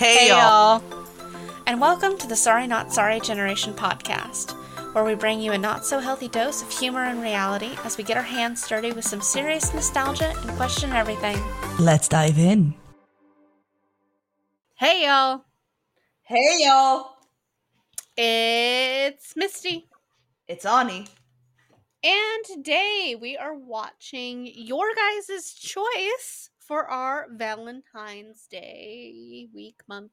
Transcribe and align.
Hey, 0.00 0.28
y'all. 0.28 0.82
And 1.66 1.78
welcome 1.78 2.16
to 2.16 2.26
the 2.26 2.34
Sorry 2.34 2.66
Not 2.66 2.90
Sorry 2.90 3.20
Generation 3.20 3.74
podcast, 3.74 4.52
where 4.94 5.04
we 5.04 5.14
bring 5.14 5.42
you 5.42 5.52
a 5.52 5.58
not 5.58 5.84
so 5.84 5.98
healthy 5.98 6.26
dose 6.26 6.62
of 6.62 6.70
humor 6.70 7.04
and 7.04 7.20
reality 7.20 7.76
as 7.84 7.98
we 7.98 8.04
get 8.04 8.16
our 8.16 8.22
hands 8.22 8.66
dirty 8.66 8.92
with 8.92 9.04
some 9.04 9.20
serious 9.20 9.74
nostalgia 9.74 10.32
and 10.34 10.56
question 10.56 10.90
everything. 10.92 11.36
Let's 11.78 12.08
dive 12.08 12.38
in. 12.38 12.72
Hey, 14.76 15.04
y'all. 15.04 15.44
Hey, 16.22 16.60
y'all. 16.60 17.16
It's 18.16 19.36
Misty. 19.36 19.86
It's 20.48 20.64
Ani. 20.64 21.08
And 22.02 22.44
today 22.46 23.18
we 23.20 23.36
are 23.36 23.54
watching 23.54 24.50
your 24.50 24.86
guys' 24.94 25.52
choice 25.52 26.48
for 26.70 26.88
our 26.88 27.26
Valentine's 27.32 28.46
Day 28.48 29.48
week, 29.52 29.80
month 29.88 30.12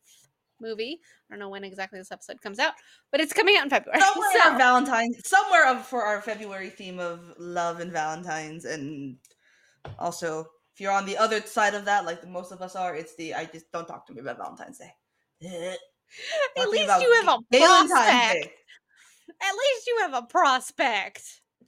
movie. 0.60 1.00
I 1.30 1.34
don't 1.34 1.40
know 1.40 1.50
when 1.50 1.64
exactly 1.64 2.00
this 2.00 2.12
episode 2.12 2.42
comes 2.42 2.58
out, 2.58 2.74
but 3.12 3.22
it's 3.22 3.32
coming 3.32 3.58
out 3.58 3.66
in 3.66 3.70
February. 3.70 4.02
Somewhere 4.16 4.30
so- 4.34 4.58
Valentine's, 4.58 5.30
somewhere 5.30 5.68
of, 5.68 5.86
for 5.86 6.02
our 6.02 6.20
February 6.20 6.72
theme 6.72 6.98
of 6.98 7.32
love 7.38 7.80
and 7.80 7.92
Valentine's, 7.92 8.66
and 8.66 9.18
also 10.00 10.48
if 10.74 10.82
you're 10.82 10.92
on 10.92 11.06
the 11.06 11.16
other 11.16 11.42
side 11.42 11.76
of 11.76 11.86
that, 11.86 12.06
like 12.06 12.28
most 12.28 12.52
of 12.52 12.64
us 12.64 12.76
are, 12.76 12.96
it's 12.96 13.16
the 13.18 13.36
I 13.36 13.46
just 13.46 13.72
don't 13.72 13.88
talk 13.88 14.08
to 14.08 14.14
me 14.16 14.22
about 14.22 14.40
Valentine's 14.40 14.80
Day. 14.80 14.94
At 16.58 16.70
least 16.70 17.02
you 17.02 17.14
have 17.22 17.28
a 17.28 17.38
Valentine's 17.52 17.92
prospect. 17.92 18.46
Day. 18.46 18.52
At 19.44 19.54
least 19.54 19.86
you 19.86 19.98
have 20.02 20.14
a 20.16 20.26
prospect. 20.26 21.22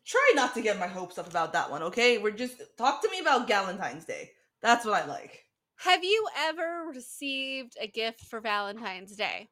Try 0.04 0.32
not 0.34 0.56
to 0.56 0.62
get 0.62 0.80
my 0.80 0.88
hopes 0.88 1.20
up 1.20 1.30
about 1.30 1.54
that 1.54 1.70
one, 1.70 1.84
okay? 1.84 2.18
We're 2.18 2.32
just 2.32 2.56
talk 2.76 3.04
to 3.04 3.12
me 3.12 3.20
about 3.20 3.48
Valentine's 3.48 4.06
Day. 4.06 4.32
That's 4.62 4.86
what 4.86 5.02
I 5.02 5.06
like. 5.06 5.46
Have 5.78 6.04
you 6.04 6.28
ever 6.38 6.86
received 6.94 7.78
a 7.80 7.88
gift 7.88 8.22
for 8.26 8.42
Valentine's 8.42 9.16
Day? 9.16 9.48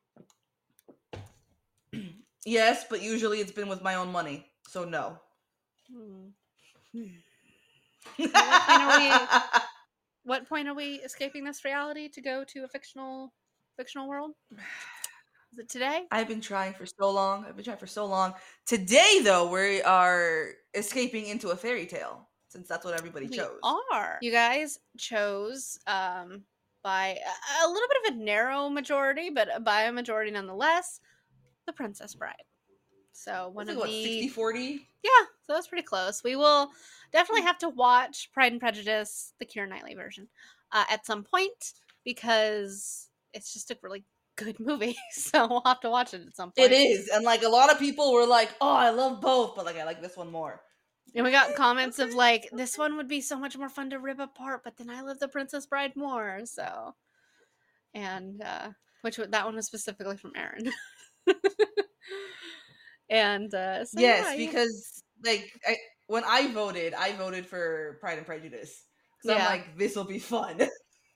Yes, 2.46 2.86
but 2.90 3.02
usually 3.02 3.40
it's 3.40 3.52
been 3.52 3.68
with 3.68 3.82
my 3.82 3.96
own 3.96 4.10
money, 4.10 4.46
so 4.70 4.86
no. 4.86 5.20
Hmm. 5.92 6.28
are 8.36 9.42
What 10.24 10.48
point 10.48 10.68
are 10.68 10.74
we 10.74 10.96
escaping 10.96 11.44
this 11.44 11.66
reality 11.66 12.08
to 12.10 12.22
go 12.22 12.46
to 12.46 12.64
a 12.64 12.68
fictional 12.68 13.34
fictional 13.76 14.08
world? 14.08 14.32
Is 15.54 15.60
it 15.60 15.70
today? 15.70 16.06
I've 16.12 16.28
been 16.28 16.42
trying 16.42 16.74
for 16.74 16.86
so 16.86 17.10
long. 17.12 17.46
I've 17.46 17.56
been 17.56 17.66
trying 17.66 17.78
for 17.78 17.88
so 17.88 18.06
long. 18.06 18.34
Today, 18.66 19.20
though, 19.24 19.50
we 19.52 19.82
are 19.82 20.52
escaping 20.74 21.26
into 21.28 21.50
a 21.50 21.56
fairy 21.56 21.86
tale 21.86 22.27
since 22.50 22.68
that's 22.68 22.86
what 22.86 22.98
everybody 22.98 23.28
We 23.28 23.38
chose. 23.38 23.60
are. 23.64 24.18
You 24.22 24.32
guys 24.32 24.80
chose 24.98 25.80
um 25.88 26.44
by 26.84 27.18
a, 27.62 27.66
a 27.66 27.68
little 27.68 27.88
bit 27.90 28.12
of 28.12 28.18
a 28.18 28.24
narrow 28.24 28.70
majority, 28.70 29.30
but 29.30 29.64
by 29.64 29.84
a 29.84 29.92
majority 29.92 30.32
nonetheless, 30.32 31.00
The 31.66 31.74
Princess 31.74 32.16
Bride. 32.16 32.36
So 33.12 33.46
one 33.50 33.66
One 33.66 33.70
of 33.70 33.78
what, 33.78 33.88
the 33.90 34.04
60 34.04 34.28
40? 34.30 34.88
Yeah, 35.04 35.10
so 35.46 35.54
that's 35.54 35.68
pretty 35.68 35.84
close. 35.84 36.24
We 36.24 36.36
will 36.36 36.70
definitely 37.12 37.42
have 37.44 37.58
to 37.60 37.70
watch 37.70 38.30
Pride 38.32 38.52
and 38.52 38.62
Prejudice, 38.62 39.34
the 39.40 39.46
Keira 39.46 39.68
Knightley 39.68 39.96
version, 39.96 40.28
uh, 40.72 40.84
at 40.90 41.06
some 41.06 41.24
point 41.24 41.74
because 42.06 43.10
it's 43.34 43.54
just 43.54 43.72
a 43.72 43.78
really 43.82 44.06
good 44.38 44.60
movie. 44.62 44.96
So 45.12 45.48
we'll 45.48 45.64
have 45.66 45.82
to 45.82 45.90
watch 45.90 46.14
it 46.14 46.22
at 46.26 46.36
some 46.36 46.52
point. 46.52 46.72
It 46.72 46.76
is. 46.76 47.10
And 47.10 47.26
like 47.26 47.42
a 47.44 47.50
lot 47.50 47.72
of 47.72 47.80
people 47.80 48.14
were 48.14 48.26
like, 48.26 48.50
oh, 48.62 48.70
I 48.76 48.92
love 48.92 49.20
both, 49.20 49.56
but 49.56 49.66
like 49.66 49.78
I 49.78 49.84
like 49.84 50.02
this 50.02 50.16
one 50.16 50.32
more. 50.32 50.62
And 51.18 51.26
we 51.26 51.32
got 51.32 51.56
comments 51.56 51.98
of 51.98 52.14
like, 52.14 52.48
this 52.54 52.78
one 52.78 52.96
would 52.96 53.08
be 53.08 53.22
so 53.22 53.40
much 53.40 53.58
more 53.58 53.70
fun 53.70 53.90
to 53.90 53.98
rip 53.98 54.20
apart, 54.20 54.62
but 54.64 54.78
then 54.78 54.88
I 54.88 55.02
love 55.02 55.18
the 55.18 55.28
Princess 55.28 55.66
Bride 55.66 55.96
more. 55.96 56.42
So, 56.46 56.94
and 57.96 58.40
uh, 58.44 58.70
which 59.02 59.18
that 59.18 59.46
one 59.46 59.56
was 59.56 59.66
specifically 59.66 60.16
from 60.16 60.34
Aaron. 60.36 60.72
and 63.10 63.52
uh, 63.52 63.84
so, 63.84 64.00
yes, 64.00 64.28
yeah, 64.30 64.46
because 64.46 65.04
like 65.26 65.52
I, 65.68 65.78
when 66.06 66.24
I 66.24 66.52
voted, 66.52 66.94
I 66.94 67.14
voted 67.14 67.48
for 67.48 67.98
Pride 68.00 68.20
and 68.20 68.28
Prejudice. 68.28 68.84
So 69.24 69.34
Yeah. 69.34 69.40
I'm 69.40 69.46
like, 69.46 69.76
this 69.76 69.96
will 69.96 70.06
be 70.06 70.20
fun. 70.20 70.70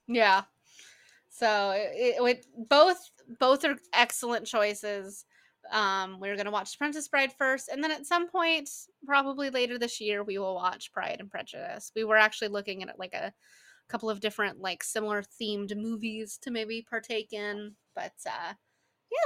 Yeah. 0.08 0.42
So 1.30 1.72
it, 1.76 2.16
it 2.18 2.24
would 2.24 2.40
both 2.70 2.98
both 3.40 3.64
are 3.66 3.78
excellent 3.94 4.48
choices. 4.48 5.26
Um, 5.70 6.20
we're 6.20 6.36
gonna 6.36 6.52
watch 6.52 6.78
Princess 6.78 7.08
Bride 7.08 7.34
first, 7.38 7.70
and 7.70 7.84
then 7.84 7.92
at 7.92 8.06
some 8.06 8.28
point, 8.30 8.70
probably 9.06 9.50
later 9.50 9.78
this 9.78 10.02
year, 10.02 10.24
we 10.24 10.38
will 10.38 10.56
watch 10.56 10.92
Pride 10.92 11.18
and 11.20 11.30
Prejudice. 11.30 11.92
We 11.96 12.04
were 12.04 12.18
actually 12.18 12.50
looking 12.50 12.82
at 12.84 12.98
like 13.00 13.14
a 13.14 13.34
couple 13.90 14.10
of 14.10 14.20
different 14.22 14.60
like 14.60 14.84
similar 14.84 15.22
themed 15.42 15.76
movies 15.76 16.40
to 16.44 16.52
maybe 16.52 16.86
partake 16.90 17.34
in, 17.34 17.76
but 17.96 18.14
uh, 18.26 18.54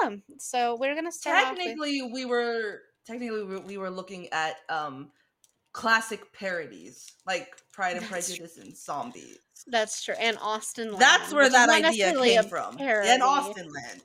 yeah. 0.01 0.15
So 0.39 0.75
we're 0.79 0.95
gonna 0.95 1.11
start 1.11 1.37
off 1.43 1.51
with- 1.51 1.59
technically, 1.59 2.01
we 2.01 2.25
were 2.25 2.81
technically 3.05 3.43
we 3.43 3.57
we 3.59 3.77
were 3.77 3.89
looking 3.91 4.27
at 4.31 4.55
um 4.69 5.11
classic 5.71 6.31
parodies 6.33 7.11
like 7.27 7.53
Pride 7.73 7.97
and 7.97 8.01
That's 8.01 8.27
Prejudice 8.27 8.57
and 8.57 8.75
Zombies. 8.75 9.37
That's 9.67 10.03
true, 10.03 10.15
and 10.19 10.37
Austin. 10.41 10.89
Land, 10.89 11.01
That's 11.01 11.33
where 11.33 11.49
that 11.49 11.69
idea 11.69 12.13
came 12.13 12.43
from. 12.43 12.77
parody. 12.77 13.09
And 13.09 13.21
Austenland. 13.21 14.01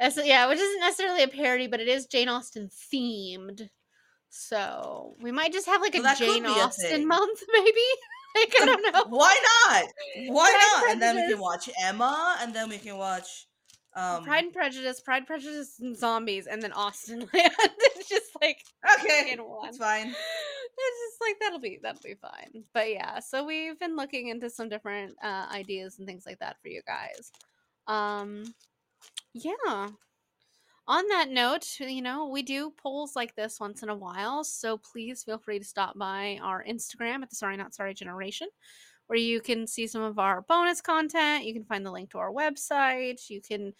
That's 0.00 0.18
yeah, 0.24 0.48
which 0.48 0.58
isn't 0.58 0.80
necessarily 0.80 1.22
a 1.22 1.28
parody, 1.28 1.66
but 1.66 1.80
it 1.80 1.88
is 1.88 2.06
Jane 2.06 2.28
Austen 2.28 2.68
themed. 2.92 3.68
So 4.28 5.14
we 5.20 5.30
might 5.30 5.52
just 5.52 5.66
have 5.66 5.80
like 5.80 5.94
So 5.94 6.04
a 6.04 6.14
Jane 6.16 6.42
be 6.42 6.48
a 6.48 6.52
Austen 6.52 7.06
month, 7.06 7.40
maybe. 7.52 7.80
like 8.36 8.52
I 8.60 8.66
don't 8.66 8.92
know. 8.92 9.04
Why 9.08 9.38
not? 9.68 9.84
Why 10.28 10.50
Pride 10.50 10.82
not? 10.82 10.92
And 10.92 11.02
then 11.02 11.16
we 11.16 11.32
can 11.32 11.38
watch 11.40 11.70
Emma, 11.80 12.36
and 12.40 12.52
then 12.54 12.68
we 12.68 12.78
can 12.78 12.96
watch 12.98 13.46
um 13.94 14.24
Pride 14.24 14.42
and 14.44 14.52
Prejudice, 14.52 15.00
Pride, 15.00 15.18
and 15.18 15.26
Prejudice, 15.28 15.78
and 15.80 15.96
Zombies, 15.96 16.48
and 16.48 16.60
then 16.60 16.72
Austin 16.72 17.20
Land. 17.32 17.52
it's 17.68 18.08
just 18.08 18.32
like 18.42 18.58
Okay, 18.98 19.32
in 19.32 19.38
one. 19.38 19.68
it's 19.68 19.78
fine. 19.78 20.08
It's 20.08 21.00
just 21.12 21.20
like 21.20 21.36
that'll 21.40 21.60
be 21.60 21.78
that'll 21.80 22.02
be 22.02 22.14
fine. 22.14 22.64
But 22.74 22.90
yeah, 22.90 23.20
so 23.20 23.44
we've 23.44 23.78
been 23.78 23.94
looking 23.94 24.26
into 24.28 24.50
some 24.50 24.68
different 24.68 25.14
uh, 25.22 25.46
ideas 25.52 26.00
and 26.00 26.08
things 26.08 26.24
like 26.26 26.40
that 26.40 26.56
for 26.60 26.66
you 26.68 26.82
guys. 26.84 27.30
Um, 27.86 28.52
yeah. 29.34 29.88
On 30.86 31.08
that 31.08 31.30
note, 31.30 31.66
you 31.80 32.02
know, 32.02 32.28
we 32.28 32.42
do 32.42 32.70
polls 32.70 33.16
like 33.16 33.34
this 33.36 33.58
once 33.58 33.82
in 33.82 33.88
a 33.88 33.96
while, 33.96 34.44
so 34.44 34.76
please 34.76 35.22
feel 35.24 35.38
free 35.38 35.58
to 35.58 35.64
stop 35.64 35.96
by 35.98 36.38
our 36.42 36.62
Instagram 36.62 37.22
at 37.22 37.30
the 37.30 37.36
Sorry 37.36 37.56
Not 37.56 37.74
Sorry 37.74 37.94
Generation, 37.94 38.48
where 39.06 39.18
you 39.18 39.40
can 39.40 39.66
see 39.66 39.86
some 39.86 40.02
of 40.02 40.18
our 40.18 40.42
bonus 40.42 40.82
content. 40.82 41.44
You 41.44 41.54
can 41.54 41.64
find 41.64 41.86
the 41.86 41.90
link 41.90 42.10
to 42.10 42.18
our 42.18 42.30
website. 42.30 43.30
You 43.30 43.40
can 43.40 43.72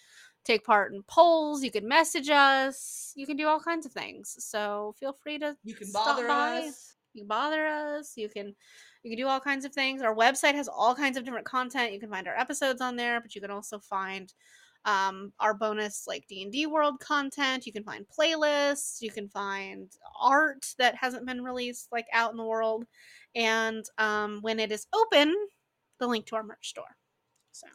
take 0.46 0.64
part 0.64 0.94
in 0.94 1.02
polls. 1.02 1.62
You 1.62 1.70
can 1.70 1.86
message 1.86 2.30
us. 2.30 3.12
You 3.16 3.26
can 3.26 3.36
do 3.36 3.48
all 3.48 3.60
kinds 3.60 3.84
of 3.84 3.92
things. 3.92 4.34
So 4.38 4.94
feel 4.98 5.12
free 5.12 5.38
to 5.40 5.56
You 5.62 5.74
can 5.74 5.92
bother 5.92 6.26
by. 6.26 6.60
us. 6.68 6.94
you 7.12 7.22
can 7.22 7.28
bother 7.28 7.66
us 7.66 8.14
you 8.16 8.28
can 8.28 8.54
you 9.02 9.10
can 9.10 9.18
do 9.18 9.28
all 9.28 9.40
kinds 9.40 9.64
of 9.64 9.72
things 9.72 10.02
our 10.02 10.14
website 10.14 10.54
has 10.54 10.68
all 10.68 10.94
kinds 10.96 11.16
of 11.16 11.24
different 11.24 11.46
content 11.46 11.92
you 11.92 12.00
can 12.00 12.10
find 12.10 12.26
our 12.26 12.36
episodes 12.36 12.80
on 12.80 12.96
there 12.96 13.20
but 13.20 13.34
you 13.36 13.40
can 13.40 13.50
also 13.52 13.78
find 13.78 14.32
um, 14.84 15.32
our 15.40 15.54
bonus 15.54 16.04
like 16.06 16.26
d&d 16.28 16.66
world 16.66 17.00
content 17.00 17.66
you 17.66 17.72
can 17.72 17.84
find 17.84 18.04
playlists 18.18 19.00
you 19.00 19.10
can 19.10 19.28
find 19.28 19.90
art 20.20 20.66
that 20.78 20.94
hasn't 20.94 21.26
been 21.26 21.42
released 21.42 21.88
like 21.90 22.06
out 22.12 22.30
in 22.30 22.36
the 22.36 22.44
world 22.44 22.84
and 23.34 23.84
um, 23.98 24.38
when 24.42 24.60
it 24.60 24.70
is 24.70 24.86
open 24.94 25.34
the 25.98 26.06
link 26.06 26.26
to 26.26 26.36
our 26.36 26.42
merch 26.42 26.68
store 26.68 26.96
so 27.52 27.66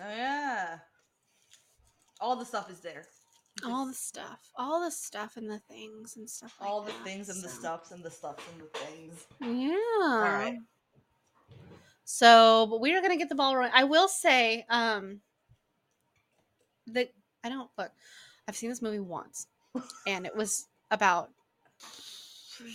Oh 0.00 0.04
yeah. 0.16 0.78
All 2.20 2.36
the 2.36 2.44
stuff 2.44 2.70
is 2.70 2.80
there. 2.80 3.06
all 3.64 3.86
the 3.86 3.94
stuff 3.94 4.38
all 4.56 4.80
the 4.84 4.90
stuff 4.90 5.36
and 5.36 5.50
the 5.50 5.58
things 5.58 6.16
and 6.16 6.28
stuff 6.30 6.54
like 6.60 6.70
all 6.70 6.82
the 6.82 6.92
that, 6.92 7.02
things 7.04 7.28
and 7.28 7.42
the 7.42 7.48
stuffs 7.48 7.90
and 7.90 8.04
the 8.04 8.10
stuffs 8.10 8.44
and 8.52 8.60
the 8.62 8.78
things. 8.78 9.26
Yeah. 9.40 9.76
all 10.04 10.20
right 10.20 10.58
So, 12.04 12.66
but 12.70 12.80
we 12.80 12.94
are 12.94 13.02
gonna 13.02 13.16
get 13.16 13.28
the 13.28 13.34
ball 13.34 13.56
rolling. 13.56 13.72
I 13.74 13.84
will 13.84 14.08
say, 14.08 14.64
um, 14.70 15.20
that 16.94 17.12
I 17.44 17.48
don't 17.48 17.70
look. 17.78 17.90
I've 18.46 18.56
seen 18.56 18.70
this 18.70 18.82
movie 18.82 19.00
once, 19.00 19.46
and 20.06 20.26
it 20.26 20.34
was 20.34 20.66
about 20.90 21.30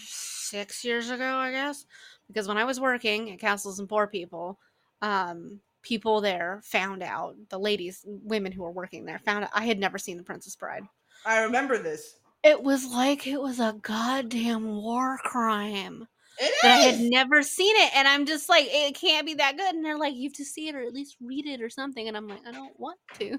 six 0.05 0.83
years 0.83 1.09
ago, 1.09 1.35
I 1.35 1.51
guess, 1.51 1.85
because 2.27 2.47
when 2.47 2.57
I 2.57 2.63
was 2.63 2.79
working 2.79 3.31
at 3.31 3.39
Castles 3.39 3.79
and 3.79 3.89
Poor 3.89 4.07
People, 4.07 4.59
um, 5.01 5.59
people 5.81 6.21
there 6.21 6.61
found 6.63 7.03
out 7.03 7.35
the 7.49 7.59
ladies, 7.59 8.05
women 8.05 8.51
who 8.51 8.63
were 8.63 8.71
working 8.71 9.05
there, 9.05 9.19
found 9.19 9.45
out 9.45 9.49
I 9.53 9.65
had 9.65 9.79
never 9.79 9.97
seen 9.97 10.17
The 10.17 10.23
Princess 10.23 10.55
Bride. 10.55 10.83
I 11.25 11.43
remember 11.43 11.77
this. 11.77 12.19
It 12.43 12.61
was 12.61 12.85
like 12.85 13.25
it 13.25 13.41
was 13.41 13.59
a 13.59 13.77
goddamn 13.81 14.75
war 14.75 15.17
crime 15.23 16.07
It 16.39 16.53
that 16.63 16.71
I 16.71 16.75
had 16.77 16.99
never 16.99 17.43
seen 17.43 17.75
it, 17.75 17.95
and 17.95 18.07
I'm 18.07 18.25
just 18.25 18.49
like, 18.49 18.67
it 18.69 18.95
can't 18.95 19.25
be 19.25 19.35
that 19.35 19.57
good. 19.57 19.75
And 19.75 19.85
they're 19.85 19.97
like, 19.97 20.15
you 20.15 20.23
have 20.23 20.33
to 20.33 20.45
see 20.45 20.67
it 20.67 20.75
or 20.75 20.81
at 20.81 20.93
least 20.93 21.17
read 21.21 21.45
it 21.45 21.61
or 21.61 21.69
something. 21.69 22.07
And 22.07 22.17
I'm 22.17 22.27
like, 22.27 22.41
I 22.47 22.51
don't 22.51 22.77
want 22.79 22.99
to, 23.19 23.37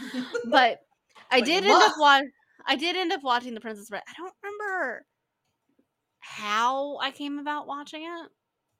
but 0.50 0.80
I 1.30 1.40
did 1.40 1.64
end 1.64 1.82
up 1.82 1.94
watching. 1.98 2.30
I 2.68 2.76
did 2.76 2.96
end 2.96 3.12
up 3.12 3.22
watching 3.22 3.54
The 3.54 3.60
Princess 3.60 3.88
Bride. 3.88 4.02
I 4.08 4.12
don't 4.16 4.34
remember 4.42 5.06
how 6.20 6.98
I 6.98 7.10
came 7.10 7.38
about 7.38 7.66
watching 7.66 8.02
it. 8.02 8.28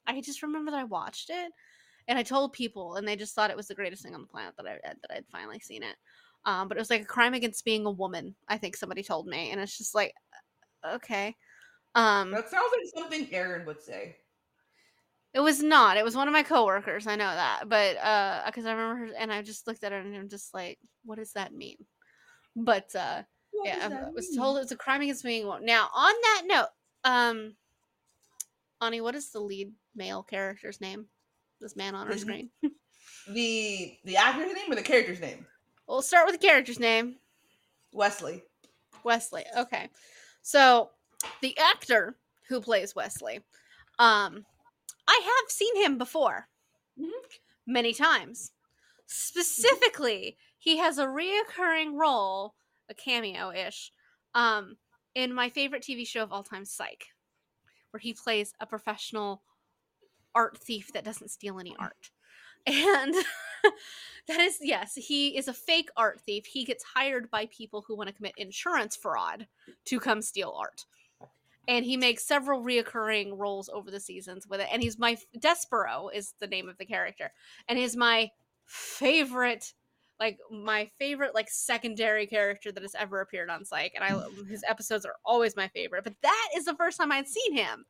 I 0.06 0.20
just 0.20 0.42
remember 0.42 0.70
that 0.70 0.80
I 0.80 0.84
watched 0.84 1.30
it, 1.30 1.52
and 2.06 2.18
I 2.18 2.22
told 2.22 2.52
people, 2.52 2.96
and 2.96 3.06
they 3.06 3.16
just 3.16 3.34
thought 3.34 3.50
it 3.50 3.56
was 3.56 3.66
the 3.66 3.74
greatest 3.74 4.02
thing 4.02 4.14
on 4.14 4.20
the 4.20 4.28
planet 4.28 4.54
that 4.58 4.66
I 4.66 4.78
that 4.84 5.16
I'd 5.16 5.26
finally 5.30 5.58
seen 5.58 5.82
it. 5.82 5.96
Um, 6.44 6.68
but 6.68 6.76
it 6.76 6.80
was 6.80 6.90
like 6.90 7.02
a 7.02 7.06
crime 7.06 7.34
against 7.34 7.64
being 7.64 7.84
a 7.86 7.90
woman. 7.90 8.36
I 8.48 8.58
think 8.58 8.76
somebody 8.76 9.02
told 9.02 9.26
me, 9.26 9.50
and 9.50 9.60
it's 9.60 9.76
just 9.76 9.94
like, 9.94 10.14
uh, 10.84 10.94
okay. 10.94 11.34
Um, 11.96 12.30
That 12.30 12.48
sounds 12.50 12.70
like 12.76 12.86
something 13.02 13.28
Aaron 13.34 13.66
would 13.66 13.82
say. 13.82 14.16
it 15.34 15.40
was 15.40 15.62
not. 15.62 15.96
It 15.96 16.04
was 16.04 16.14
one 16.14 16.28
of 16.28 16.32
my 16.32 16.42
coworkers. 16.42 17.06
I 17.06 17.16
know 17.16 17.24
that, 17.34 17.64
but 17.68 17.96
uh, 17.96 18.42
because 18.46 18.66
I 18.66 18.72
remember, 18.72 19.06
her, 19.06 19.12
and 19.18 19.32
I 19.32 19.42
just 19.42 19.66
looked 19.66 19.82
at 19.82 19.92
her 19.92 19.98
and 19.98 20.14
I'm 20.16 20.28
just 20.28 20.52
like, 20.54 20.78
what 21.04 21.16
does 21.18 21.32
that 21.32 21.52
mean? 21.54 21.76
But 22.54 22.94
uh, 22.94 23.22
What 23.50 23.66
yeah, 23.66 24.00
I 24.06 24.10
was 24.10 24.28
mean? 24.30 24.38
told 24.38 24.58
it's 24.58 24.72
a 24.72 24.76
crime 24.76 25.00
against 25.02 25.24
being 25.24 25.46
a. 25.46 25.58
Now, 25.64 25.88
on 25.94 26.14
that 26.22 26.42
note, 26.46 26.68
um, 27.04 27.54
Ani, 28.80 29.00
what 29.00 29.14
is 29.14 29.30
the 29.30 29.40
lead 29.40 29.72
male 29.94 30.22
character's 30.22 30.80
name? 30.80 31.06
This 31.60 31.76
man 31.76 31.94
on 31.94 32.08
our 32.08 32.16
screen. 32.18 32.50
the 33.28 33.98
the 34.04 34.16
actor's 34.16 34.52
name 34.52 34.70
or 34.70 34.74
the 34.74 34.82
character's 34.82 35.20
name? 35.20 35.46
We'll 35.88 36.02
start 36.02 36.26
with 36.26 36.38
the 36.40 36.46
character's 36.46 36.78
name. 36.78 37.16
Wesley. 37.92 38.42
Wesley. 39.04 39.44
Okay. 39.56 39.88
So 40.42 40.90
the 41.40 41.56
actor 41.58 42.18
who 42.48 42.60
plays 42.60 42.94
Wesley, 42.94 43.40
um, 43.98 44.44
I 45.08 45.20
have 45.24 45.50
seen 45.50 45.76
him 45.76 45.98
before 45.98 46.48
Mhm. 46.98 47.10
many 47.66 47.92
times. 47.92 48.52
Specifically, 49.06 50.38
he 50.58 50.78
has 50.78 50.98
a 50.98 51.06
reoccurring 51.06 51.94
role, 51.98 52.56
a 52.88 52.94
cameo 52.94 53.52
ish, 53.52 53.92
um, 54.34 54.78
in 55.14 55.32
my 55.32 55.48
favorite 55.48 55.82
TV 55.82 56.04
show 56.04 56.22
of 56.22 56.32
all 56.32 56.42
time, 56.42 56.64
Psych, 56.64 57.06
where 57.90 58.00
he 58.00 58.12
plays 58.12 58.52
a 58.60 58.66
professional 58.66 59.42
art 60.34 60.58
thief 60.58 60.92
that 60.92 61.04
doesn't 61.04 61.30
steal 61.30 61.58
any 61.58 61.74
art. 61.78 62.10
And 62.66 63.14
that 64.26 64.40
is, 64.40 64.58
yes, 64.60 64.94
he 64.96 65.36
is 65.36 65.48
a 65.48 65.54
fake 65.54 65.88
art 65.96 66.20
thief. 66.20 66.46
He 66.46 66.64
gets 66.64 66.82
hired 66.82 67.30
by 67.30 67.46
people 67.46 67.82
who 67.82 67.96
want 67.96 68.08
to 68.08 68.12
commit 68.12 68.34
insurance 68.36 68.96
fraud 68.96 69.46
to 69.86 70.00
come 70.00 70.20
steal 70.20 70.50
art. 70.50 70.84
And 71.68 71.84
he 71.84 71.96
makes 71.96 72.26
several 72.26 72.62
reoccurring 72.62 73.32
roles 73.36 73.68
over 73.68 73.90
the 73.90 74.00
seasons 74.00 74.46
with 74.46 74.60
it. 74.60 74.68
And 74.72 74.82
he's 74.82 74.98
my 74.98 75.16
Despereaux 75.38 76.10
is 76.14 76.34
the 76.40 76.46
name 76.46 76.68
of 76.68 76.78
the 76.78 76.86
character. 76.86 77.32
And 77.68 77.78
he's 77.78 77.96
my 77.96 78.30
favorite, 78.66 79.72
like 80.20 80.38
my 80.50 80.90
favorite, 80.98 81.34
like 81.34 81.48
secondary 81.50 82.26
character 82.26 82.70
that 82.72 82.82
has 82.82 82.94
ever 82.98 83.20
appeared 83.20 83.50
on 83.50 83.64
Psych. 83.64 83.92
And 83.94 84.04
I 84.04 84.22
his 84.48 84.64
episodes 84.68 85.04
are 85.04 85.16
always 85.24 85.56
my 85.56 85.68
favorite. 85.68 86.04
But 86.04 86.14
that 86.22 86.48
is 86.56 86.64
the 86.64 86.76
first 86.76 86.98
time 86.98 87.12
I'd 87.12 87.28
seen 87.28 87.56
him. 87.56 87.84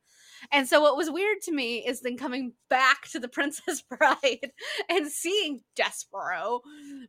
And 0.51 0.67
so 0.67 0.81
what 0.81 0.97
was 0.97 1.09
weird 1.09 1.41
to 1.43 1.51
me 1.51 1.85
is 1.85 2.01
then 2.01 2.17
coming 2.17 2.53
back 2.69 3.07
to 3.09 3.19
the 3.19 3.27
Princess 3.27 3.81
Bride 3.81 4.51
and 4.89 5.11
seeing 5.11 5.61
Despereaux 5.75 6.61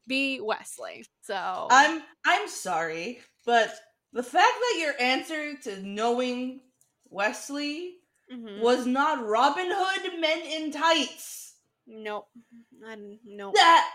be 0.06 0.40
Wesley. 0.40 1.04
So 1.22 1.68
I'm 1.70 2.02
I'm 2.26 2.48
sorry, 2.48 3.20
but 3.44 3.74
the 4.12 4.22
fact 4.22 4.54
that 4.60 4.80
your 4.80 4.94
answer 5.00 5.56
to 5.64 5.82
knowing 5.82 6.60
Wesley 7.10 7.96
mhm. 8.32 8.60
was 8.60 8.86
not 8.86 9.26
Robin 9.26 9.68
Hood 9.68 10.20
Men 10.20 10.40
in 10.40 10.72
Tights. 10.72 11.54
nope. 11.86 12.28
I 12.86 12.96
nope. 13.24 13.54
That 13.54 13.90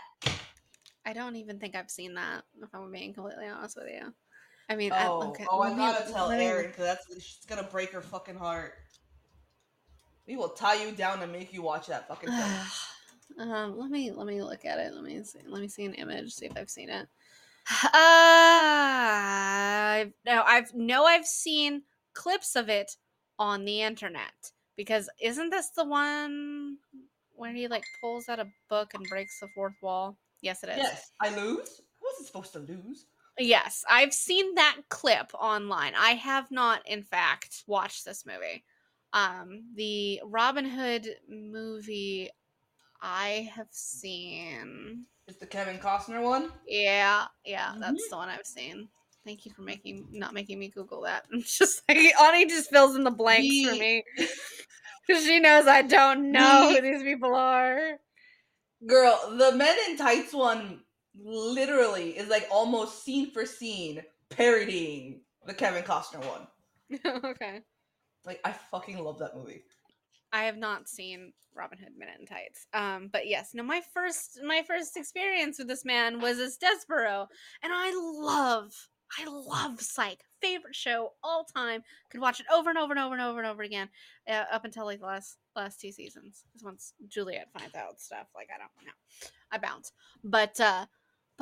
I 1.05 1.13
don't 1.13 1.35
even 1.35 1.59
think 1.59 1.75
I've 1.75 1.91
seen 1.91 2.13
that. 2.15 2.43
If 2.61 2.69
I'm 2.73 2.91
being 2.91 3.13
completely 3.13 3.47
honest 3.47 3.77
with 3.77 3.89
you. 3.89 4.13
I 4.69 4.75
mean, 4.75 4.91
oh, 4.93 5.21
I, 5.21 5.25
okay. 5.27 5.45
oh, 5.49 5.61
I 5.61 5.71
me, 5.71 5.75
gotta 5.75 6.11
tell 6.11 6.29
me- 6.29 6.63
because 6.67 6.85
that's 6.85 7.13
she's 7.15 7.45
gonna 7.45 7.67
break 7.69 7.91
her 7.91 8.01
fucking 8.01 8.37
heart. 8.37 8.75
We 10.25 10.37
will 10.37 10.49
tie 10.49 10.81
you 10.81 10.93
down 10.93 11.21
and 11.21 11.31
make 11.31 11.53
you 11.53 11.61
watch 11.61 11.87
that 11.87 12.07
fucking 12.07 12.29
thing. 13.37 13.51
um, 13.51 13.77
let 13.77 13.89
me 13.89 14.11
let 14.11 14.25
me 14.25 14.41
look 14.41 14.63
at 14.65 14.79
it. 14.79 14.93
Let 14.93 15.03
me 15.03 15.21
see. 15.23 15.39
Let 15.45 15.61
me 15.61 15.67
see 15.67 15.85
an 15.85 15.93
image. 15.95 16.33
See 16.33 16.45
if 16.45 16.53
I've 16.55 16.69
seen 16.69 16.89
it. 16.89 17.07
Uh, 17.93 17.99
no, 20.25 20.43
I've 20.43 20.73
no, 20.73 21.05
I've 21.05 21.25
seen 21.25 21.83
clips 22.13 22.55
of 22.55 22.69
it 22.69 22.97
on 23.39 23.65
the 23.65 23.81
internet 23.81 24.51
because 24.75 25.09
isn't 25.21 25.49
this 25.49 25.69
the 25.69 25.85
one 25.85 26.77
where 27.35 27.53
he 27.53 27.67
like 27.67 27.83
pulls 28.01 28.29
out 28.29 28.39
a 28.39 28.47
book 28.69 28.93
and 28.93 29.05
breaks 29.09 29.39
the 29.39 29.47
fourth 29.55 29.75
wall? 29.81 30.17
Yes, 30.41 30.63
it 30.63 30.69
is. 30.69 30.77
yes, 30.77 31.11
I 31.21 31.29
lose. 31.29 31.81
I 31.81 32.03
wasn't 32.03 32.27
supposed 32.27 32.53
to 32.53 32.59
lose. 32.59 33.05
Yes, 33.39 33.83
I've 33.89 34.13
seen 34.13 34.55
that 34.55 34.77
clip 34.89 35.31
online. 35.33 35.93
I 35.97 36.11
have 36.11 36.51
not, 36.51 36.87
in 36.87 37.01
fact, 37.01 37.63
watched 37.65 38.05
this 38.05 38.25
movie. 38.25 38.63
Um, 39.13 39.63
the 39.75 40.21
Robin 40.25 40.65
Hood 40.65 41.07
movie 41.27 42.29
I 43.01 43.49
have 43.55 43.67
seen. 43.71 45.05
It's 45.27 45.37
the 45.37 45.45
Kevin 45.45 45.77
Costner 45.77 46.21
one. 46.21 46.51
Yeah, 46.67 47.25
yeah, 47.45 47.69
Mm-hmm. 47.69 47.79
that's 47.81 48.09
the 48.09 48.17
one 48.17 48.29
I've 48.29 48.45
seen. 48.45 48.89
Thank 49.25 49.45
you 49.45 49.51
for 49.53 49.61
making 49.61 50.07
not 50.11 50.33
making 50.33 50.59
me 50.59 50.67
Google 50.69 51.01
that. 51.03 51.25
I'm 51.33 51.41
just 51.41 51.81
like 51.87 51.97
Ani 52.19 52.45
just 52.45 52.69
fills 52.69 52.95
in 52.95 53.03
the 53.05 53.11
blanks 53.11 53.47
for 53.69 53.71
me 53.75 54.03
because 55.07 55.23
she 55.23 55.39
knows 55.39 55.65
I 55.65 55.81
don't 55.81 56.31
know 56.31 56.67
The- 56.69 56.75
who 56.75 56.81
these 56.81 57.03
people 57.03 57.33
are. 57.35 57.99
Girl, 58.85 59.17
the 59.37 59.53
Men 59.55 59.77
in 59.89 59.95
Tights 59.97 60.33
one 60.33 60.81
literally 61.23 62.17
is 62.17 62.27
like 62.27 62.45
almost 62.51 63.05
scene 63.05 63.31
for 63.31 63.45
scene 63.45 64.03
parodying 64.29 65.21
the 65.45 65.53
Kevin 65.53 65.83
Costner 65.83 66.19
one. 66.27 66.47
okay. 67.23 67.61
Like 68.25 68.41
I 68.43 68.51
fucking 68.51 68.97
love 69.01 69.19
that 69.19 69.37
movie. 69.37 69.63
I 70.33 70.45
have 70.45 70.57
not 70.57 70.89
seen 70.89 71.31
Robin 71.55 71.77
Hood 71.77 71.93
Men 71.97 72.09
in 72.19 72.25
Tights. 72.25 72.65
Um, 72.73 73.09
but 73.13 73.27
yes, 73.27 73.51
no, 73.53 73.63
my 73.63 73.81
first 73.93 74.39
my 74.43 74.63
first 74.67 74.97
experience 74.97 75.59
with 75.59 75.67
this 75.67 75.85
man 75.85 76.19
was 76.19 76.39
as 76.39 76.57
Despereaux, 76.57 77.27
and 77.61 77.71
I 77.73 77.93
love 77.95 78.73
I 79.17 79.25
love 79.25 79.79
Psych. 79.79 80.19
Favorite 80.41 80.75
show 80.75 81.11
all 81.23 81.45
time. 81.45 81.83
Could 82.11 82.19
watch 82.19 82.39
it 82.39 82.47
over 82.51 82.69
and 82.69 82.79
over 82.79 82.93
and 82.93 82.99
over 82.99 83.13
and 83.13 83.23
over 83.23 83.39
and 83.39 83.47
over 83.47 83.63
again, 83.63 83.89
uh, 84.27 84.43
up 84.51 84.65
until 84.65 84.85
like 84.85 84.99
the 84.99 85.05
last 85.05 85.37
last 85.55 85.79
two 85.79 85.91
seasons. 85.91 86.43
Because 86.51 86.65
once 86.65 86.93
Juliet 87.07 87.49
finds 87.57 87.75
out 87.75 87.99
stuff, 87.99 88.27
like 88.35 88.49
I 88.53 88.57
don't 88.57 88.85
know, 88.85 89.29
I 89.51 89.57
bounce. 89.59 89.91
But 90.23 90.59
uh, 90.59 90.87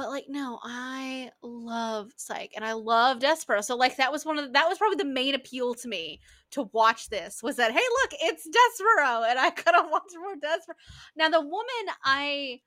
but 0.02 0.10
like 0.10 0.26
no, 0.28 0.60
I 0.64 1.30
love 1.44 2.12
Psych, 2.18 2.54
and 2.56 2.66
I 2.66 2.74
love 2.74 3.20
Despereaux. 3.20 3.64
So 3.64 3.76
like 3.76 3.98
that 3.98 4.12
was 4.12 4.26
one 4.26 4.40
of 4.40 4.46
the, 4.46 4.52
that 4.54 4.68
was 4.68 4.80
probably 4.80 4.96
the 4.96 5.06
main 5.06 5.36
appeal 5.36 5.76
to 5.76 5.88
me 5.88 6.20
to 6.52 6.64
watch 6.74 7.10
this 7.10 7.44
was 7.44 7.58
that 7.58 7.72
hey 7.72 7.78
look 7.78 8.12
it's 8.20 8.48
Despereaux 8.48 9.30
and 9.30 9.38
I 9.38 9.52
could 9.56 9.76
have 9.76 9.92
watched 9.92 10.16
more 10.20 10.34
Despereaux. 10.34 10.74
Now 11.16 11.30
the 11.30 11.42
woman 11.42 11.96
I 12.04 12.62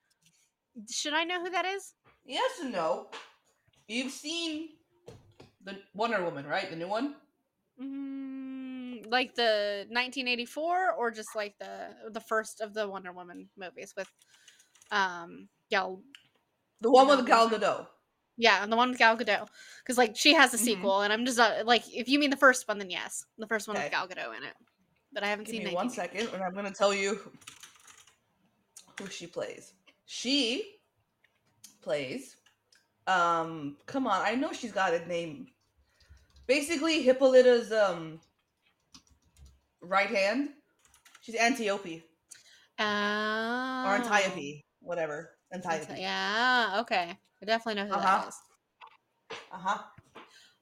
should 0.89 1.13
I 1.13 1.25
know 1.25 1.43
who 1.43 1.51
that 1.51 1.65
is? 1.65 1.95
Yes 2.25 2.53
and 2.63 2.71
no. 2.71 3.09
You've 3.89 4.13
seen 4.13 4.69
the 5.65 5.77
Wonder 5.93 6.23
Woman, 6.25 6.47
right? 6.47 6.70
The 6.70 6.77
new 6.77 6.89
one. 6.89 7.17
Mm, 7.82 9.11
like 9.11 9.35
the 9.35 9.87
1984 9.89 10.93
or 10.93 11.11
just 11.11 11.35
like 11.35 11.56
the 11.58 11.89
the 12.13 12.20
first 12.20 12.61
of 12.61 12.75
the 12.75 12.89
Wonder 12.89 13.11
Woman 13.11 13.49
movies 13.56 13.93
with 13.97 14.08
um 14.93 15.49
Gal 15.69 16.01
The 16.84 16.91
one 16.91 17.08
with 17.08 17.26
Gal. 17.26 17.48
Gadot. 17.48 17.86
yeah 18.36 18.62
and 18.62 18.70
the 18.70 18.76
one 18.76 18.91
with 18.91 18.98
Gal 18.98 19.17
Gadot 19.17 19.48
because 19.82 19.96
like 19.96 20.14
she 20.17 20.34
has 20.34 20.53
a 20.53 20.58
Mhm. 20.58 20.60
sequel 20.69 21.00
and 21.00 21.12
I'm 21.12 21.24
just 21.24 21.38
uh, 21.38 21.62
like 21.64 21.82
if 21.93 22.08
you 22.10 22.19
mean 22.19 22.29
the 22.31 22.36
first 22.36 22.69
one 22.69 22.79
then 22.79 22.91
yes 22.91 23.24
the 23.38 23.46
first 23.46 23.67
one 23.67 23.76
Okay. 23.76 23.86
with 23.86 23.93
Gal 23.93 24.06
Gadot 24.06 24.36
in 24.36 24.44
it 24.44 24.55
but 25.12 25.22
I 25.24 25.29
haven't 25.29 25.46
Give 25.46 25.55
seen 25.55 25.64
me 25.64 25.72
one 25.74 25.86
19. 25.86 25.94
second, 25.94 26.29
and 26.34 26.43
I'm 26.43 26.55
gonna 26.55 26.70
tell 26.72 26.93
you 26.93 27.19
who 29.00 29.06
she 29.08 29.26
plays. 29.29 29.72
She 30.06 30.79
plays. 31.81 32.36
Um, 33.06 33.76
come 33.86 34.06
on, 34.06 34.20
I 34.26 34.34
know 34.34 34.53
she's 34.53 34.72
got 34.72 34.93
a 34.93 35.06
name. 35.06 35.46
Basically, 36.46 37.00
Hippolyta's 37.03 37.70
um 37.72 38.20
right 39.81 40.10
hand. 40.10 40.50
She's 41.22 41.36
Antiope 41.36 42.03
Oh. 42.79 43.84
or 43.86 43.94
Antiope, 43.96 44.64
whatever. 44.81 45.36
Yeah, 46.01 46.79
okay. 46.81 47.19
I 47.43 47.44
definitely 47.44 47.82
know 47.82 47.89
who 47.89 48.01
that 48.01 48.15
Uh-huh. 48.15 48.29
is. 48.29 48.43
Uh 49.53 49.58
huh. 49.58 49.79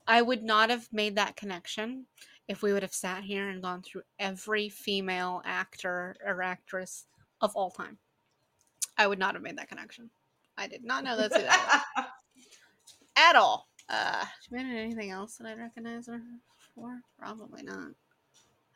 I 0.06 0.20
would 0.22 0.42
not 0.42 0.70
have 0.70 0.88
made 0.92 1.16
that 1.16 1.36
connection 1.36 2.06
if 2.48 2.62
we 2.62 2.72
would 2.72 2.82
have 2.82 2.94
sat 2.94 3.22
here 3.24 3.48
and 3.48 3.62
gone 3.62 3.82
through 3.82 4.02
every 4.18 4.68
female 4.68 5.42
actor 5.44 6.16
or 6.24 6.42
actress 6.42 7.06
of 7.40 7.54
all 7.54 7.70
time. 7.70 7.98
I 8.98 9.06
would 9.06 9.18
not 9.18 9.34
have 9.34 9.42
made 9.42 9.58
that 9.58 9.68
connection. 9.68 10.10
I 10.58 10.66
did 10.66 10.84
not 10.84 11.04
know 11.04 11.16
that's 11.16 11.34
who 11.36 11.42
that 11.42 11.84
was 11.96 12.06
at 13.16 13.36
all. 13.36 13.68
Uh, 13.88 14.24
she 14.42 14.54
made 14.54 14.66
anything 14.66 15.10
else 15.10 15.36
that 15.36 15.46
I'd 15.46 15.58
recognize 15.58 16.06
her 16.06 16.20
for? 16.74 17.00
Probably 17.18 17.62
not. 17.62 17.92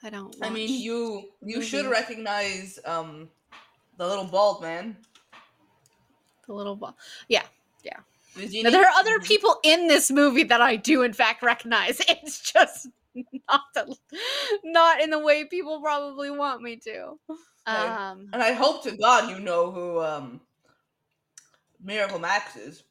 I 0.02 0.10
don't. 0.10 0.34
I 0.42 0.50
mean, 0.50 0.68
you 0.68 1.30
you 1.42 1.60
should 1.62 1.86
recognize 1.86 2.78
um 2.84 3.28
the 3.96 4.06
little 4.06 4.24
bald 4.24 4.62
man. 4.62 4.96
The 6.46 6.54
little 6.54 6.76
ball. 6.76 6.96
yeah. 7.28 7.42
Now, 8.38 8.68
there 8.70 8.82
are 8.84 8.92
other 8.98 9.18
people 9.24 9.56
in 9.64 9.88
this 9.88 10.10
movie 10.10 10.42
that 10.44 10.60
I 10.60 10.76
do 10.76 11.02
in 11.02 11.12
fact 11.14 11.42
recognize. 11.42 12.00
It's 12.08 12.52
just 12.52 12.88
not 13.48 13.62
the, 13.74 13.96
not 14.62 15.00
in 15.00 15.08
the 15.08 15.18
way 15.18 15.44
people 15.46 15.80
probably 15.80 16.30
want 16.30 16.60
me 16.60 16.76
to. 16.76 17.18
Um, 17.66 18.28
And 18.34 18.42
I 18.42 18.52
hope 18.52 18.82
to 18.84 18.94
God 18.94 19.30
you 19.30 19.38
know 19.40 19.70
who 19.72 20.02
um 20.02 20.40
Miracle 21.82 22.18
Max 22.18 22.56
is. 22.56 22.84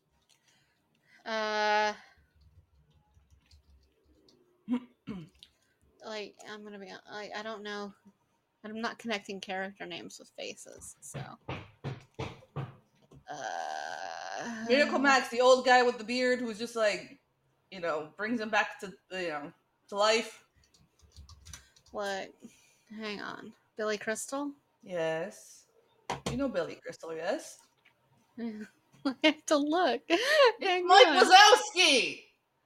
uh, 1.27 1.93
like 6.05 6.33
I'm 6.51 6.63
gonna 6.63 6.79
be 6.79 6.91
like 7.11 7.31
I 7.37 7.43
don't 7.43 7.61
know. 7.61 7.93
I'm 8.63 8.81
not 8.81 8.97
connecting 8.97 9.39
character 9.39 9.85
names 9.85 10.17
with 10.17 10.31
faces, 10.37 10.95
so. 11.01 11.19
Uh, 13.39 14.65
Miracle 14.67 14.99
Max, 14.99 15.29
the 15.29 15.41
old 15.41 15.65
guy 15.65 15.83
with 15.83 15.97
the 15.97 16.03
beard 16.03 16.39
who's 16.39 16.59
just 16.59 16.75
like, 16.75 17.19
you 17.71 17.79
know, 17.79 18.09
brings 18.17 18.39
him 18.39 18.49
back 18.49 18.79
to 18.79 18.93
you 19.11 19.29
know 19.29 19.51
to 19.89 19.95
life. 19.95 20.43
What? 21.91 22.29
Hang 22.99 23.21
on, 23.21 23.53
Billy 23.77 23.97
Crystal. 23.97 24.51
Yes. 24.83 25.63
You 26.29 26.37
know 26.37 26.47
Billy 26.47 26.77
Crystal, 26.83 27.15
yes? 27.15 27.57
I 28.39 29.15
have 29.23 29.45
to 29.47 29.57
look. 29.57 30.01
Hang 30.61 30.87
Mike 30.87 31.07
on. 31.07 31.15
Wazowski! 31.15 32.21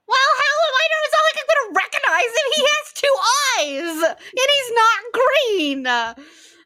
Well, 0.08 0.30
how 0.40 0.54
am 0.66 0.74
I 0.74 0.86
know? 0.90 1.00
It's 1.04 1.14
not 1.14 1.26
like 1.28 1.38
I'm 1.38 1.48
gonna 1.50 1.78
recognize 1.78 2.32
him. 2.38 2.48
He 2.56 2.62
has 2.66 2.86
two 2.94 3.16
eyes, 3.58 3.98
and 4.30 4.48
he's 4.50 4.72
not 4.74 4.98
green. 5.20 5.86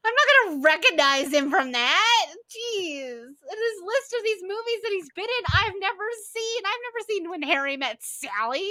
I'm 0.04 0.12
not 0.14 0.26
gonna 0.50 0.62
recognize 0.62 1.32
him 1.32 1.50
from 1.50 1.72
that. 1.72 2.26
Jeez, 2.50 3.20
and 3.20 3.26
his 3.26 3.82
list 3.84 4.14
of 4.18 4.24
these 4.24 4.42
movies 4.42 4.82
that 4.82 4.90
he's 4.92 5.10
been 5.14 5.24
in, 5.24 5.44
I've 5.54 5.72
never 5.80 6.04
seen. 6.32 6.62
I've 6.66 6.80
never 6.92 7.06
seen 7.08 7.30
When 7.30 7.42
Harry 7.42 7.76
Met 7.76 8.02
Sally, 8.02 8.70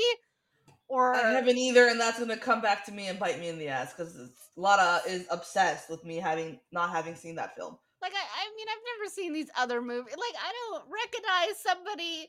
or 0.88 1.16
I 1.16 1.32
haven't 1.32 1.58
either, 1.58 1.88
and 1.88 2.00
that's 2.00 2.20
gonna 2.20 2.38
come 2.38 2.62
back 2.62 2.86
to 2.86 2.92
me 2.92 3.08
and 3.08 3.18
bite 3.20 3.40
me 3.40 3.50
in 3.50 3.58
the 3.58 3.68
ass 3.68 3.94
because 3.94 4.16
Lotta 4.56 5.02
is 5.08 5.26
obsessed 5.32 5.90
with 5.90 6.04
me 6.06 6.18
having 6.18 6.60
not 6.72 6.92
having 6.92 7.16
seen 7.16 7.36
that 7.36 7.56
film. 7.56 7.78
like 8.02 8.14
I, 8.14 8.18
I 8.18 8.56
mean, 8.56 8.68
I've 8.70 9.00
never 9.00 9.10
seen 9.10 9.34
these 9.34 9.50
other 9.58 9.82
movies. 9.82 10.14
Like 10.16 10.40
I 10.40 10.52
don't 10.70 10.84
recognize 10.92 11.60
somebody 11.62 12.28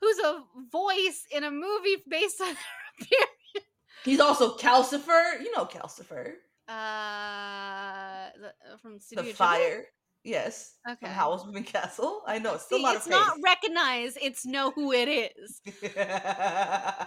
who's 0.00 0.18
a 0.18 0.42
voice 0.70 1.26
in 1.30 1.44
a 1.44 1.50
movie 1.50 2.02
based 2.08 2.40
on 2.40 2.48
their 2.48 2.56
appearance. 3.00 3.68
He's 4.04 4.18
also 4.20 4.56
Calcifer. 4.56 5.40
You 5.40 5.52
know 5.56 5.64
Calcifer. 5.64 6.32
Uh, 6.72 8.28
the, 8.40 8.48
uh, 8.48 8.76
from 8.80 8.98
Studio 8.98 9.24
The 9.24 9.30
Ghibli? 9.30 9.34
fire. 9.34 9.84
Yes. 10.24 10.74
Okay. 10.88 11.06
From 11.06 11.14
Howl's 11.14 11.46
Moving 11.46 11.64
Castle. 11.64 12.22
I 12.26 12.38
know, 12.38 12.54
it's 12.54 12.64
still 12.64 12.78
See, 12.78 12.84
not 12.84 12.96
it's 12.96 13.08
not 13.08 13.36
recognize. 13.44 14.16
It's 14.20 14.46
know 14.46 14.70
who 14.70 14.92
it 14.92 15.08
is. 15.08 15.60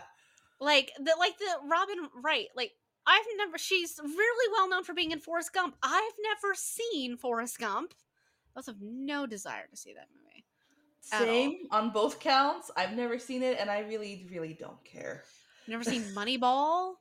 Like 0.60 0.92
the 0.98 1.12
like 1.20 1.38
the 1.38 1.68
Robin 1.70 1.98
Wright. 2.24 2.48
Like 2.56 2.72
I've 3.06 3.26
never. 3.38 3.58
She's 3.58 4.00
really 4.04 4.52
well 4.54 4.70
known 4.70 4.84
for 4.84 4.94
being 4.94 5.12
in 5.12 5.20
Forrest 5.20 5.54
Gump. 5.54 5.76
I've 5.84 6.14
never 6.24 6.56
seen 6.56 7.18
Forrest 7.18 7.60
Gump. 7.60 7.94
I 8.56 8.60
also 8.60 8.72
have 8.72 8.82
no 8.82 9.26
desire 9.28 9.68
to 9.70 9.76
see 9.78 9.94
that 9.94 10.08
movie. 10.16 10.46
Same 11.02 11.68
on 11.72 11.92
both 11.92 12.20
counts. 12.20 12.72
I've 12.76 12.96
never 12.96 13.20
seen 13.20 13.44
it, 13.44 13.58
and 13.60 13.70
I 13.70 13.80
really, 13.80 14.26
really 14.32 14.54
don't 14.60 14.84
care. 14.86 15.24
Never 15.68 15.84
seen 15.84 16.02
Moneyball 16.16 16.94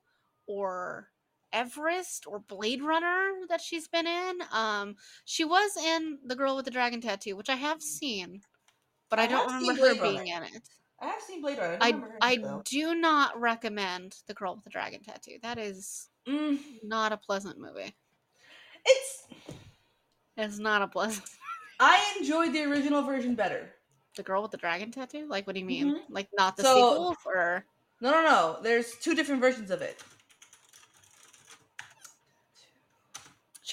or 0.47 1.09
Everest 1.55 2.27
or 2.27 2.41
Blade 2.41 2.83
Runner 2.83 3.31
that 3.49 3.61
she's 3.61 3.89
been 3.89 4.07
in. 4.07 4.39
Um, 4.53 4.97
she 5.25 5.45
was 5.45 5.71
in 5.77 6.19
The 6.27 6.37
Girl 6.37 6.57
with 6.57 6.65
the 6.67 6.71
Dragon 6.71 7.01
Tattoo, 7.01 7.37
which 7.37 7.49
I 7.49 7.55
have 7.57 7.81
seen, 7.81 8.41
but 9.09 9.19
I, 9.19 9.25
I 9.25 9.27
don't 9.29 9.55
remember 9.61 9.89
her 9.95 10.03
being 10.03 10.27
in 10.29 10.43
it. 10.43 10.69
I 11.01 11.07
have 11.07 11.23
seen 11.23 11.41
Blade 11.41 11.59
Runner. 11.59 11.79
I 11.81 12.01
I 12.21 12.37
though. 12.37 12.63
do 12.65 12.95
not 12.95 13.39
recommend 13.41 14.17
The 14.27 14.35
Girl 14.35 14.55
with 14.55 14.65
the 14.65 14.71
Dragon 14.71 15.03
Tattoo. 15.03 15.39
That 15.43 15.59
is 15.59 16.09
Mm, 16.27 16.59
not 16.83 17.13
a 17.13 17.17
pleasant 17.19 17.59
movie. 17.59 17.95
it's. 18.87 19.27
It's 20.37 20.59
not 20.59 20.83
a 20.83 20.89
pleasant. 20.89 21.25
I 21.81 22.03
enjoyed 22.19 22.53
the 22.53 22.63
original 22.65 23.03
version 23.03 23.35
better. 23.35 23.71
The 24.17 24.23
Girl 24.23 24.43
with 24.43 24.51
the 24.53 24.57
Dragon 24.57 24.91
Tattoo? 24.91 25.27
Like, 25.29 25.47
what 25.47 25.55
do 25.55 25.61
you 25.61 25.67
mean? 25.67 25.95
Mhm. 25.95 26.01
Like, 26.09 26.29
not 26.37 26.57
the 26.57 26.63
So- 26.63 26.75
sequel 26.75 27.17
or? 27.27 27.67
No, 28.01 28.11
no, 28.11 28.23
no. 28.23 28.59
There's 28.63 28.97
two 28.99 29.15
different 29.15 29.41
versions 29.41 29.71
of 29.71 29.83
it. 29.83 30.03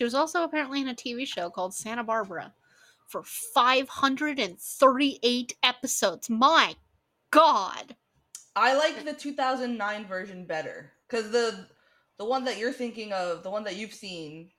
She 0.01 0.03
was 0.03 0.15
also 0.15 0.41
apparently 0.41 0.81
in 0.81 0.87
a 0.87 0.95
TV 0.95 1.27
show 1.27 1.51
called 1.51 1.75
Santa 1.75 2.03
Barbara 2.03 2.55
for 3.05 3.21
538 3.21 5.53
episodes. 5.61 6.27
My 6.27 6.75
God. 7.29 7.95
I 8.55 8.75
like 8.75 9.05
the 9.05 9.13
2009 9.13 10.07
version 10.07 10.45
better 10.45 10.91
because 11.07 11.29
the 11.29 11.67
the 12.17 12.25
one 12.25 12.45
that 12.45 12.57
you're 12.57 12.73
thinking 12.73 13.13
of, 13.13 13.43
the 13.43 13.51
one 13.51 13.63
that 13.65 13.75
you've 13.75 13.93
seen 13.93 14.49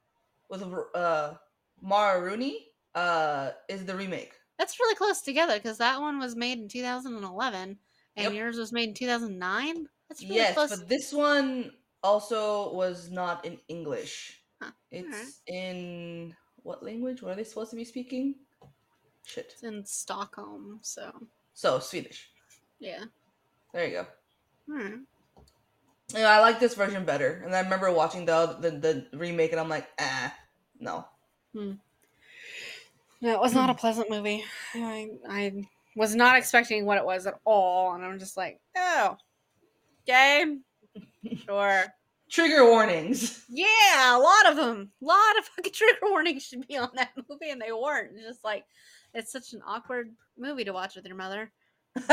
with 0.49 0.63
uh 0.95 1.35
Mara 1.81 2.23
Rooney, 2.23 2.69
uh, 2.95 3.51
is 3.69 3.85
the 3.85 3.97
remake. 3.97 4.35
That's 4.61 4.79
really 4.79 4.95
close 4.95 5.23
together 5.23 5.55
because 5.55 5.79
that 5.79 6.01
one 6.01 6.21
was 6.21 6.37
made 6.37 6.61
in 6.61 6.69
2011 6.69 7.81
and 8.17 8.17
Yep. 8.17 8.33
yours 8.33 8.59
was 8.59 8.71
made 8.71 8.91
in 8.91 8.95
2009. 8.95 9.89
That's 10.09 10.23
really 10.23 10.37
yes, 10.37 10.55
close. 10.55 10.71
but 10.71 10.89
this 10.89 11.13
one 11.13 11.73
also 12.05 12.73
was 12.75 13.11
not 13.11 13.45
in 13.45 13.59
English. 13.67 14.39
Huh, 14.63 14.71
It's 14.91 15.41
in 15.47 16.35
what 16.63 16.83
language? 16.85 17.23
What 17.23 17.33
are 17.33 17.35
they 17.35 17.45
supposed 17.45 17.71
to 17.71 17.77
be 17.77 17.85
speaking? 17.85 18.35
Shit. 19.25 19.51
It's 19.55 19.63
in 19.63 19.85
Stockholm, 19.85 20.79
so 20.83 21.11
So 21.55 21.79
Swedish. 21.79 22.31
yeah. 22.79 23.05
There 23.73 23.87
you 23.87 23.93
go. 23.93 24.07
Alright. 24.71 24.99
Yeah, 26.15 26.31
I 26.31 26.41
like 26.41 26.61
this 26.61 26.75
version 26.75 27.05
better. 27.05 27.43
And 27.45 27.55
I 27.55 27.61
remember 27.61 27.91
watching 27.91 28.27
the 28.27 28.57
the, 28.61 28.71
the 28.71 29.17
remake, 29.17 29.53
and 29.53 29.61
I'm 29.61 29.69
like, 29.69 29.89
ah, 29.99 30.35
no. 30.79 31.07
Hmm. 31.55 31.73
No, 33.23 33.33
it 33.35 33.41
was 33.41 33.55
not 33.55 33.71
a 33.71 33.75
pleasant 33.83 34.11
movie. 34.11 34.45
I, 34.75 35.09
I 35.29 35.65
was 35.97 36.15
not 36.15 36.37
expecting 36.37 36.85
what 36.85 36.99
it 36.99 37.05
was 37.05 37.27
at 37.27 37.39
all, 37.45 37.95
and 37.95 38.05
I'm 38.05 38.19
just 38.19 38.37
like, 38.37 38.61
oh, 38.77 39.17
okay, 40.09 40.59
sure. 41.47 41.85
Trigger 42.33 42.65
warnings. 42.69 43.45
Yeah, 43.55 44.17
a 44.17 44.19
lot 44.19 44.49
of 44.51 44.57
them. 44.57 44.91
A 45.03 45.05
lot 45.05 45.39
of 45.39 45.45
fucking 45.45 45.73
trigger 45.75 45.99
warnings 46.03 46.43
should 46.45 46.67
be 46.67 46.79
on 46.79 46.89
that 46.95 47.11
movie, 47.29 47.51
and 47.51 47.61
they 47.61 47.71
weren't. 47.71 48.13
It's 48.17 48.27
just 48.27 48.45
like, 48.45 48.65
it's 49.13 49.31
such 49.31 49.53
an 49.53 49.61
awkward 49.67 50.09
movie 50.39 50.65
to 50.65 50.73
watch 50.73 50.97
with 50.97 51.05
your 51.07 51.17
mother. 51.17 51.53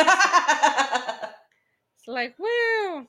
It's 1.98 2.08
like, 2.08 2.36
woo. 2.40 3.08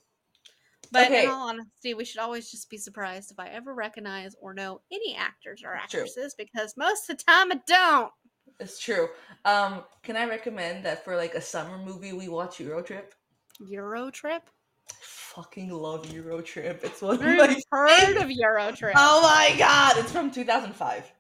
But 0.93 1.07
Okay. 1.07 1.25
in 1.25 1.31
all 1.31 1.49
honesty, 1.49 1.95
we 1.95 2.05
should 2.05 2.21
always 2.21 2.51
just 2.51 2.71
be 2.71 2.77
surprised 2.77 3.31
if 3.33 3.39
I 3.39 3.49
ever 3.49 3.75
recognize 3.75 4.35
or 4.41 4.55
know 4.55 4.81
any 4.93 5.15
actors 5.17 5.63
or 5.65 5.75
True. 5.89 6.01
actresses 6.03 6.35
because 6.35 6.77
most 6.77 7.09
of 7.09 7.19
the 7.19 7.25
time 7.25 7.53
I 7.53 7.61
don't. 7.67 8.13
it's 8.61 8.79
true. 8.79 9.09
Um, 9.45 9.85
can 10.03 10.17
I 10.17 10.25
recommend 10.29 10.85
that 10.85 11.05
for 11.05 11.17
like 11.17 11.35
a 11.35 11.41
summer 11.41 11.79
movie 11.79 12.13
we 12.13 12.29
watch 12.29 12.61
Euro 12.61 12.83
Trip? 12.83 13.15
Euro 13.61 14.11
Trip? 14.11 14.51
Fucking 14.99 15.71
love 15.71 16.07
Eurotrip. 16.07 16.83
It's 16.85 17.01
one 17.03 17.23
of 17.23 17.23
I've 17.23 17.37
my 17.37 17.57
heard 17.71 18.17
of 18.17 18.29
Eurotrip. 18.29 18.93
Oh 18.97 19.23
my 19.23 19.55
god, 19.59 19.95
it's 19.99 20.13
from 20.13 20.31
2005. 20.31 21.13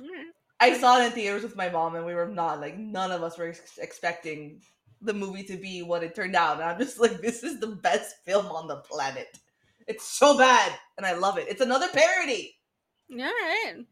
Alright. 0.00 0.26
I 0.58 0.78
saw 0.78 1.00
it 1.00 1.06
in 1.06 1.12
theaters 1.12 1.42
with 1.42 1.56
my 1.56 1.68
mom, 1.68 1.94
and 1.96 2.06
we 2.06 2.14
were 2.14 2.26
not 2.28 2.60
like 2.60 2.76
none 2.78 3.12
of 3.12 3.22
us 3.22 3.38
were 3.38 3.48
ex- 3.48 3.78
expecting 3.78 4.60
the 5.02 5.12
movie 5.14 5.44
to 5.44 5.56
be 5.56 5.82
what 5.82 6.02
it 6.02 6.14
turned 6.14 6.34
out. 6.34 6.54
And 6.60 6.64
I'm 6.64 6.78
just 6.78 6.98
like, 6.98 7.20
this 7.20 7.42
is 7.42 7.60
the 7.60 7.66
best 7.68 8.16
film 8.24 8.46
on 8.46 8.66
the 8.66 8.76
planet. 8.76 9.38
It's 9.86 10.04
so 10.04 10.36
bad, 10.36 10.72
and 10.96 11.06
I 11.06 11.12
love 11.12 11.38
it. 11.38 11.46
It's 11.48 11.60
another 11.60 11.88
parody 11.92 12.56
All 13.12 13.18
right. 13.18 13.84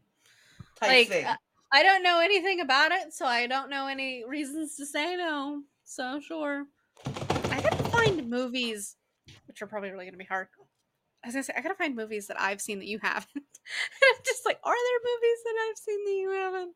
type 0.75 0.89
Like, 0.89 1.07
thing. 1.07 1.25
uh, 1.25 1.35
I 1.71 1.83
don't 1.83 2.03
know 2.03 2.19
anything 2.19 2.59
about 2.61 2.91
it, 2.91 3.13
so 3.13 3.25
I 3.25 3.47
don't 3.47 3.69
know 3.69 3.87
any 3.87 4.23
reasons 4.27 4.75
to 4.77 4.85
say 4.85 5.15
no. 5.15 5.61
So 5.83 6.19
sure. 6.19 6.65
Find 8.15 8.29
movies, 8.29 8.95
which 9.47 9.61
are 9.61 9.67
probably 9.67 9.91
really 9.91 10.05
gonna 10.05 10.17
be 10.17 10.25
hard. 10.25 10.47
I 11.23 11.27
was 11.27 11.35
gonna 11.35 11.43
say, 11.43 11.53
I 11.57 11.61
gotta 11.61 11.75
find 11.75 11.95
movies 11.95 12.27
that 12.27 12.39
I've 12.39 12.61
seen 12.61 12.79
that 12.79 12.87
you 12.87 12.99
haven't. 13.01 13.27
I'm 13.35 14.23
just 14.25 14.45
like, 14.45 14.59
are 14.63 14.73
there 14.73 15.13
movies 15.13 15.39
that 15.43 15.55
I've 15.69 15.77
seen 15.77 16.05
that 16.05 16.11
you 16.11 16.31
haven't? 16.31 16.75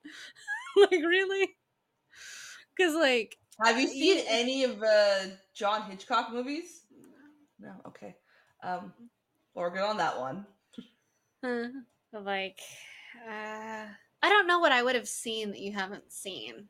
like, 0.91 1.05
really? 1.05 1.49
Because, 2.75 2.95
like, 2.95 3.37
Have 3.63 3.79
you 3.79 3.87
seen 3.87 4.17
you- 4.17 4.23
any 4.27 4.63
of 4.63 4.79
the 4.79 5.31
John 5.53 5.89
Hitchcock 5.89 6.31
movies? 6.31 6.83
No. 7.59 7.73
Okay. 7.87 8.15
Um, 8.63 8.93
we're 9.53 9.69
good 9.69 9.83
on 9.83 9.97
that 9.97 10.19
one. 10.19 10.45
uh, 11.43 11.67
like, 12.13 12.59
uh, 13.27 13.85
I 14.21 14.29
don't 14.29 14.47
know 14.47 14.59
what 14.59 14.71
I 14.71 14.81
would 14.81 14.95
have 14.95 15.07
seen 15.07 15.49
that 15.51 15.59
you 15.59 15.73
haven't 15.73 16.11
seen. 16.11 16.69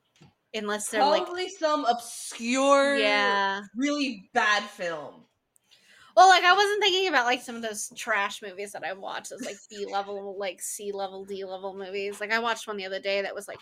Unless 0.53 0.89
they're 0.89 1.05
like, 1.05 1.25
Probably 1.25 1.49
some 1.49 1.85
obscure, 1.85 2.97
yeah. 2.97 3.61
really 3.75 4.29
bad 4.33 4.63
film. 4.63 5.25
Well, 6.15 6.27
like 6.27 6.43
I 6.43 6.53
wasn't 6.53 6.81
thinking 6.81 7.07
about 7.07 7.25
like 7.25 7.41
some 7.41 7.55
of 7.55 7.61
those 7.61 7.91
trash 7.95 8.41
movies 8.41 8.73
that 8.73 8.83
I 8.83 8.93
watched, 8.93 9.29
those 9.29 9.45
like 9.45 9.55
B 9.69 9.85
level, 9.85 10.35
like 10.37 10.61
C 10.61 10.91
level, 10.91 11.23
D 11.23 11.45
level 11.45 11.77
movies. 11.77 12.19
Like 12.19 12.33
I 12.33 12.39
watched 12.39 12.67
one 12.67 12.77
the 12.77 12.85
other 12.85 12.99
day 12.99 13.21
that 13.21 13.35
was 13.35 13.47
like 13.47 13.59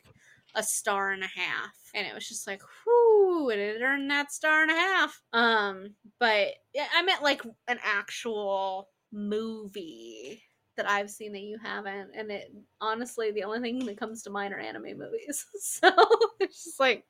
a 0.56 0.64
star 0.64 1.12
and 1.12 1.24
a 1.24 1.28
half, 1.28 1.74
and 1.94 2.08
it 2.08 2.16
was 2.16 2.28
just 2.28 2.48
like, 2.48 2.62
whoo, 2.86 3.50
and 3.50 3.60
it 3.60 3.82
earned 3.82 4.10
that 4.10 4.32
star 4.32 4.64
and 4.64 4.72
a 4.72 4.74
half. 4.74 5.22
Um, 5.34 5.96
but 6.20 6.54
yeah, 6.74 6.88
I 6.96 7.04
meant 7.04 7.22
like 7.22 7.44
an 7.68 7.78
actual 7.84 8.90
movie 9.12 10.42
that 10.78 10.90
I've 10.90 11.10
seen 11.10 11.34
that 11.34 11.42
you 11.42 11.58
haven't, 11.62 12.12
and 12.16 12.32
it 12.32 12.54
honestly 12.80 13.32
the 13.32 13.44
only 13.44 13.60
thing 13.60 13.86
that 13.86 13.98
comes 13.98 14.24
to 14.24 14.30
mind 14.30 14.54
are 14.54 14.60
anime 14.60 14.98
movies. 14.98 15.46
So 15.60 15.90
it's 16.40 16.64
just 16.64 16.80
like 16.80 17.06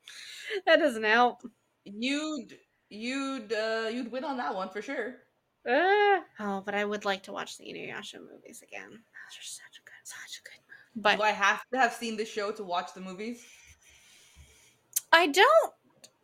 that 0.66 0.78
doesn't 0.78 1.04
help. 1.04 1.42
You'd 1.84 2.58
you'd 2.90 3.52
uh, 3.52 3.88
you'd 3.92 4.10
win 4.10 4.24
on 4.24 4.36
that 4.38 4.54
one 4.54 4.70
for 4.70 4.82
sure. 4.82 5.16
Uh, 5.66 6.20
oh, 6.40 6.62
but 6.64 6.74
I 6.74 6.84
would 6.84 7.04
like 7.04 7.24
to 7.24 7.32
watch 7.32 7.58
the 7.58 7.64
Inuyasha 7.64 8.20
movies 8.20 8.62
again. 8.62 8.90
Those 8.90 9.38
are 9.38 9.42
such 9.42 9.78
a 9.78 9.84
good, 9.84 10.04
such 10.04 10.40
a 10.40 10.42
good 10.44 10.60
movie. 10.66 11.02
But 11.02 11.16
Do 11.18 11.22
I 11.22 11.30
have 11.30 11.62
to 11.72 11.78
have 11.78 11.92
seen 11.92 12.16
the 12.16 12.24
show 12.24 12.52
to 12.52 12.64
watch 12.64 12.94
the 12.94 13.00
movies? 13.00 13.44
I 15.12 15.26
don't 15.26 15.72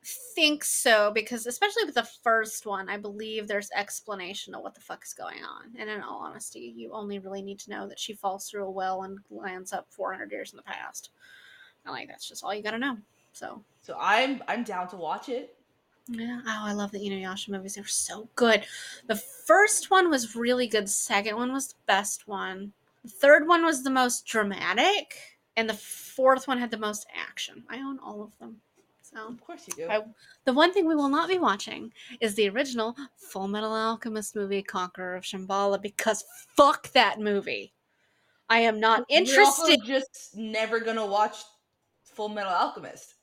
think 0.06 0.64
so 0.64 1.10
because 1.12 1.46
especially 1.46 1.84
with 1.84 1.94
the 1.94 2.08
first 2.22 2.66
one, 2.66 2.88
I 2.88 2.96
believe 2.96 3.46
there's 3.48 3.70
explanation 3.74 4.54
of 4.54 4.62
what 4.62 4.74
the 4.74 4.80
fuck 4.80 5.02
is 5.04 5.12
going 5.14 5.42
on. 5.42 5.72
And 5.78 5.88
in 5.88 6.02
all 6.02 6.18
honesty, 6.18 6.72
you 6.76 6.92
only 6.92 7.18
really 7.18 7.42
need 7.42 7.58
to 7.60 7.70
know 7.70 7.88
that 7.88 7.98
she 7.98 8.12
falls 8.14 8.48
through 8.48 8.66
a 8.66 8.70
well 8.70 9.02
and 9.02 9.18
lands 9.30 9.72
up 9.72 9.86
400 9.90 10.30
years 10.30 10.52
in 10.52 10.56
the 10.56 10.62
past. 10.62 11.10
I 11.86 11.90
like 11.90 12.08
that's 12.08 12.28
just 12.28 12.44
all 12.44 12.54
you 12.54 12.62
got 12.62 12.72
to 12.72 12.78
know. 12.78 12.98
So, 13.32 13.62
So 13.82 13.96
I'm 14.00 14.42
I'm 14.48 14.62
down 14.64 14.88
to 14.88 14.96
watch 14.96 15.28
it. 15.28 15.56
yeah. 16.08 16.40
Oh, 16.46 16.62
I 16.66 16.72
love 16.72 16.92
the 16.92 17.00
Inuyasha 17.00 17.48
movies. 17.50 17.74
They 17.74 17.80
were 17.80 17.86
so 17.86 18.28
good. 18.36 18.64
The 19.06 19.16
first 19.16 19.90
one 19.90 20.08
was 20.10 20.36
really 20.36 20.66
good. 20.66 20.84
The 20.84 20.88
Second 20.88 21.36
one 21.36 21.52
was 21.52 21.68
the 21.68 21.74
best 21.86 22.28
one. 22.28 22.72
The 23.02 23.10
third 23.10 23.46
one 23.48 23.64
was 23.64 23.82
the 23.82 23.90
most 23.90 24.24
dramatic. 24.26 25.16
And 25.56 25.68
the 25.68 25.74
fourth 25.74 26.48
one 26.48 26.58
had 26.58 26.70
the 26.72 26.78
most 26.78 27.06
action. 27.14 27.62
I 27.68 27.78
own 27.78 27.98
all 28.00 28.22
of 28.22 28.36
them. 28.38 28.60
So 29.14 29.28
Of 29.28 29.40
course 29.40 29.64
you 29.68 29.74
do. 29.74 29.88
I- 29.88 30.04
the 30.44 30.52
one 30.52 30.72
thing 30.72 30.86
we 30.86 30.94
will 30.96 31.08
not 31.08 31.28
be 31.28 31.38
watching 31.38 31.92
is 32.20 32.34
the 32.34 32.48
original 32.48 32.96
Full 33.16 33.46
Metal 33.48 33.72
Alchemist 33.72 34.34
movie, 34.34 34.62
Conqueror 34.62 35.14
of 35.16 35.22
Shambhala, 35.24 35.80
because 35.80 36.24
fuck 36.56 36.90
that 36.92 37.20
movie. 37.20 37.72
I 38.48 38.58
am 38.60 38.80
not 38.80 39.04
You're 39.08 39.20
interested. 39.20 39.80
just 39.84 40.34
never 40.34 40.80
gonna 40.80 41.06
watch 41.06 41.36
Full 42.02 42.28
Metal 42.28 42.52
Alchemist. 42.52 43.14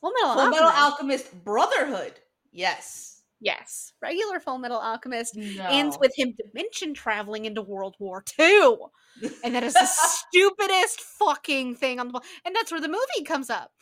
Full 0.00 0.12
Metal 0.12 0.34
Full 0.34 0.40
Alchemist. 0.42 0.60
Metal 0.62 0.82
Alchemist 0.84 1.44
Brotherhood. 1.44 2.20
Yes. 2.52 3.22
yes, 3.40 3.92
regular 4.02 4.38
Full 4.38 4.58
Metal 4.58 4.78
Alchemist 4.78 5.34
No. 5.34 5.66
ends 5.68 5.96
with 5.98 6.12
him 6.16 6.34
dimension 6.36 6.92
traveling 6.94 7.46
into 7.46 7.62
World 7.62 7.96
War 7.98 8.22
II, 8.38 8.76
and 9.44 9.54
that 9.54 9.64
is 9.64 9.72
the 9.74 9.86
stupidest 9.86 11.00
fucking 11.00 11.74
thing 11.76 11.98
on 11.98 12.08
the. 12.08 12.12
Ball. 12.12 12.22
And 12.44 12.54
that's 12.54 12.70
where 12.70 12.80
the 12.82 12.88
movie 12.88 13.24
comes 13.24 13.48
up. 13.50 13.72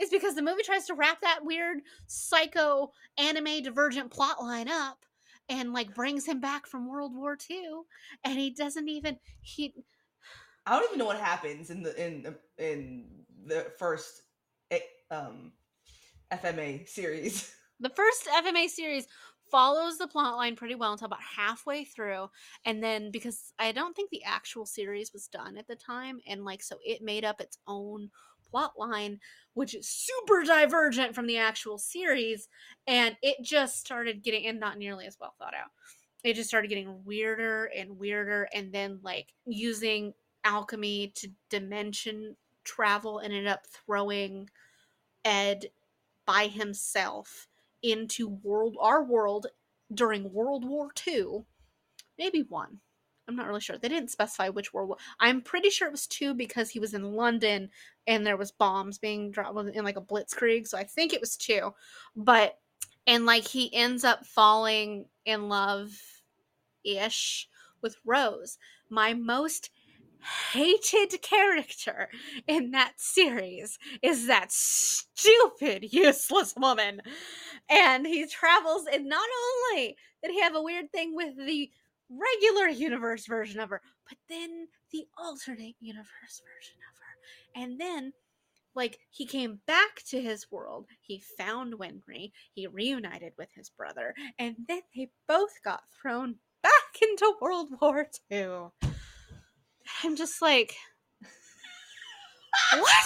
Is 0.00 0.10
because 0.10 0.34
the 0.34 0.42
movie 0.42 0.62
tries 0.62 0.86
to 0.86 0.94
wrap 0.94 1.20
that 1.22 1.44
weird 1.44 1.78
psycho 2.06 2.92
anime 3.18 3.62
divergent 3.62 4.10
plot 4.10 4.40
line 4.40 4.68
up 4.68 5.04
and 5.48 5.72
like 5.72 5.94
brings 5.94 6.26
him 6.26 6.40
back 6.40 6.66
from 6.66 6.88
World 6.88 7.14
War 7.14 7.36
II 7.50 7.80
and 8.24 8.38
he 8.38 8.50
doesn't 8.50 8.88
even 8.88 9.18
he 9.40 9.74
I 10.66 10.72
don't 10.78 10.84
even 10.90 10.98
know 10.98 11.06
what 11.06 11.18
happens 11.18 11.70
in 11.70 11.82
the 11.82 12.06
in 12.06 12.34
in 12.58 13.06
the 13.46 13.72
first 13.78 14.22
eh, 14.70 14.80
um 15.10 15.52
FMA 16.30 16.86
series. 16.88 17.54
the 17.80 17.90
first 17.90 18.26
FMA 18.26 18.68
series 18.68 19.06
follows 19.50 19.96
the 19.96 20.06
plot 20.06 20.36
line 20.36 20.56
pretty 20.56 20.74
well 20.74 20.92
until 20.92 21.06
about 21.06 21.22
halfway 21.22 21.82
through 21.84 22.28
and 22.66 22.82
then 22.82 23.10
because 23.10 23.54
I 23.58 23.72
don't 23.72 23.96
think 23.96 24.10
the 24.10 24.24
actual 24.24 24.66
series 24.66 25.12
was 25.14 25.26
done 25.26 25.56
at 25.56 25.66
the 25.66 25.76
time 25.76 26.20
and 26.26 26.44
like 26.44 26.62
so 26.62 26.76
it 26.84 27.00
made 27.00 27.24
up 27.24 27.40
its 27.40 27.56
own 27.66 28.10
plot 28.50 28.72
line 28.76 29.18
which 29.58 29.74
is 29.74 29.88
super 29.88 30.44
divergent 30.44 31.16
from 31.16 31.26
the 31.26 31.36
actual 31.36 31.78
series 31.78 32.48
and 32.86 33.16
it 33.22 33.36
just 33.42 33.80
started 33.80 34.22
getting 34.22 34.46
and 34.46 34.60
not 34.60 34.78
nearly 34.78 35.04
as 35.04 35.16
well 35.20 35.34
thought 35.36 35.52
out. 35.52 35.70
It 36.22 36.34
just 36.34 36.48
started 36.48 36.68
getting 36.68 37.04
weirder 37.04 37.68
and 37.76 37.98
weirder 37.98 38.48
and 38.54 38.72
then 38.72 39.00
like 39.02 39.34
using 39.46 40.14
alchemy 40.44 41.12
to 41.16 41.28
dimension 41.50 42.36
travel 42.62 43.20
ended 43.20 43.48
up 43.48 43.66
throwing 43.66 44.48
ed 45.24 45.66
by 46.24 46.46
himself 46.46 47.48
into 47.82 48.28
world 48.28 48.76
our 48.80 49.02
world 49.02 49.48
during 49.92 50.32
world 50.32 50.64
war 50.64 50.90
ii 51.08 51.24
maybe 52.16 52.44
one 52.48 52.78
i'm 53.28 53.36
not 53.36 53.46
really 53.46 53.60
sure. 53.60 53.78
They 53.78 53.88
didn't 53.88 54.10
specify 54.10 54.48
which 54.48 54.72
world 54.72 54.88
war 54.88 54.98
i'm 55.20 55.40
pretty 55.42 55.70
sure 55.70 55.86
it 55.88 55.92
was 55.92 56.06
two 56.06 56.34
because 56.34 56.70
he 56.70 56.80
was 56.80 56.94
in 56.94 57.12
london 57.12 57.70
and 58.06 58.26
there 58.26 58.36
was 58.36 58.50
bombs 58.50 58.98
being 58.98 59.30
dropped 59.30 59.58
in 59.74 59.84
like 59.84 59.96
a 59.96 60.02
blitzkrieg 60.02 60.66
so 60.66 60.78
i 60.78 60.84
think 60.84 61.12
it 61.12 61.20
was 61.20 61.36
two. 61.36 61.72
But 62.16 62.58
and 63.06 63.26
like 63.26 63.46
he 63.46 63.74
ends 63.74 64.04
up 64.04 64.26
falling 64.26 65.06
in 65.24 65.48
love 65.48 65.90
ish 66.84 67.48
with 67.82 67.96
rose 68.04 68.58
my 68.90 69.14
most 69.14 69.70
hated 70.52 71.20
character 71.22 72.08
in 72.46 72.72
that 72.72 72.94
series 72.96 73.78
is 74.02 74.26
that 74.26 74.50
stupid 74.50 75.92
useless 75.92 76.54
woman. 76.56 77.00
And 77.68 78.06
he 78.06 78.26
travels 78.26 78.86
and 78.92 79.06
not 79.06 79.28
only 79.72 79.96
did 80.22 80.32
he 80.32 80.40
have 80.40 80.54
a 80.54 80.62
weird 80.62 80.90
thing 80.90 81.14
with 81.14 81.36
the 81.36 81.70
regular 82.10 82.68
universe 82.68 83.26
version 83.26 83.60
of 83.60 83.70
her 83.70 83.80
but 84.08 84.18
then 84.28 84.68
the 84.92 85.06
alternate 85.18 85.76
universe 85.80 86.40
version 86.42 86.76
of 86.90 86.98
her. 86.98 87.62
And 87.62 87.80
then 87.80 88.12
like 88.74 88.98
he 89.10 89.26
came 89.26 89.60
back 89.66 90.02
to 90.08 90.20
his 90.20 90.50
world 90.50 90.86
he 91.00 91.22
found 91.36 91.74
winry 91.74 92.32
he 92.52 92.66
reunited 92.66 93.32
with 93.36 93.48
his 93.54 93.70
brother 93.70 94.14
and 94.38 94.56
then 94.68 94.80
they 94.94 95.10
both 95.26 95.62
got 95.64 95.82
thrown 96.00 96.36
back 96.62 96.72
into 97.02 97.34
world 97.40 97.68
war 97.80 98.06
ii 98.32 98.46
i'm 100.04 100.16
just 100.16 100.40
like 100.40 100.74
what? 102.72 103.04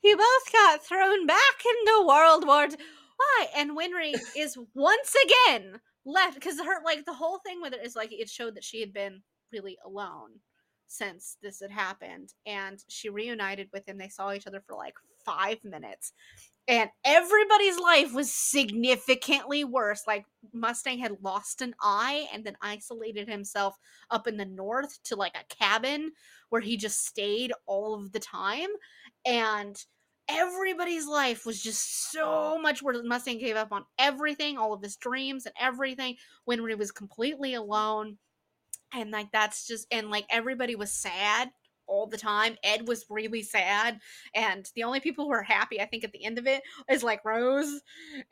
He 0.00 0.14
both 0.14 0.52
got 0.52 0.84
thrown 0.84 1.26
back 1.26 1.38
into 1.64 2.06
world 2.06 2.46
war 2.46 2.64
II. 2.64 2.76
why? 3.16 3.46
And 3.56 3.76
winry 3.76 4.14
is 4.36 4.58
once 4.74 5.14
again 5.24 5.80
left 6.04 6.34
because 6.34 6.58
her 6.60 6.84
like 6.84 7.04
the 7.04 7.12
whole 7.12 7.38
thing 7.38 7.60
with 7.60 7.72
it 7.72 7.84
is 7.84 7.96
like 7.96 8.12
it 8.12 8.28
showed 8.28 8.56
that 8.56 8.64
she 8.64 8.80
had 8.80 8.92
been 8.92 9.22
really 9.52 9.76
alone 9.84 10.30
since 10.86 11.38
this 11.42 11.60
had 11.60 11.70
happened 11.70 12.34
and 12.44 12.84
she 12.88 13.08
reunited 13.08 13.68
with 13.72 13.88
him. 13.88 13.96
They 13.96 14.08
saw 14.08 14.32
each 14.32 14.46
other 14.46 14.62
for 14.66 14.76
like 14.76 14.94
five 15.24 15.58
minutes 15.64 16.12
and 16.68 16.90
everybody's 17.04 17.78
life 17.78 18.12
was 18.12 18.32
significantly 18.32 19.64
worse. 19.64 20.02
Like 20.06 20.24
mustang 20.52 20.98
had 20.98 21.16
lost 21.22 21.62
an 21.62 21.74
eye 21.80 22.26
and 22.32 22.44
then 22.44 22.56
isolated 22.60 23.28
himself 23.28 23.76
up 24.10 24.28
in 24.28 24.36
the 24.36 24.44
north 24.44 25.02
to 25.04 25.16
like 25.16 25.34
a 25.34 25.54
cabin 25.54 26.12
where 26.50 26.60
he 26.60 26.76
just 26.76 27.06
stayed 27.06 27.52
all 27.66 27.94
of 27.94 28.12
the 28.12 28.20
time 28.20 28.68
and 29.24 29.82
everybody's 30.32 31.06
life 31.06 31.46
was 31.46 31.62
just 31.62 32.10
so 32.10 32.58
much 32.58 32.82
worse 32.82 32.98
mustang 33.04 33.38
gave 33.38 33.56
up 33.56 33.72
on 33.72 33.84
everything 33.98 34.58
all 34.58 34.72
of 34.72 34.82
his 34.82 34.96
dreams 34.96 35.46
and 35.46 35.54
everything 35.60 36.16
when 36.44 36.66
he 36.66 36.74
was 36.74 36.90
completely 36.90 37.54
alone. 37.54 38.18
And 38.94 39.10
like 39.10 39.32
that's 39.32 39.66
just 39.66 39.86
and 39.90 40.10
like 40.10 40.26
everybody 40.30 40.74
was 40.76 40.92
sad 40.92 41.50
all 41.86 42.06
the 42.06 42.16
time. 42.16 42.56
Ed 42.62 42.86
was 42.88 43.06
really 43.10 43.42
sad. 43.42 43.98
And 44.34 44.68
the 44.74 44.84
only 44.84 45.00
people 45.00 45.24
who 45.24 45.32
are 45.32 45.42
happy 45.42 45.80
i 45.80 45.86
think 45.86 46.04
at 46.04 46.12
the 46.12 46.24
end 46.24 46.38
of 46.38 46.46
it 46.46 46.62
is 46.90 47.02
like 47.02 47.24
rose. 47.24 47.80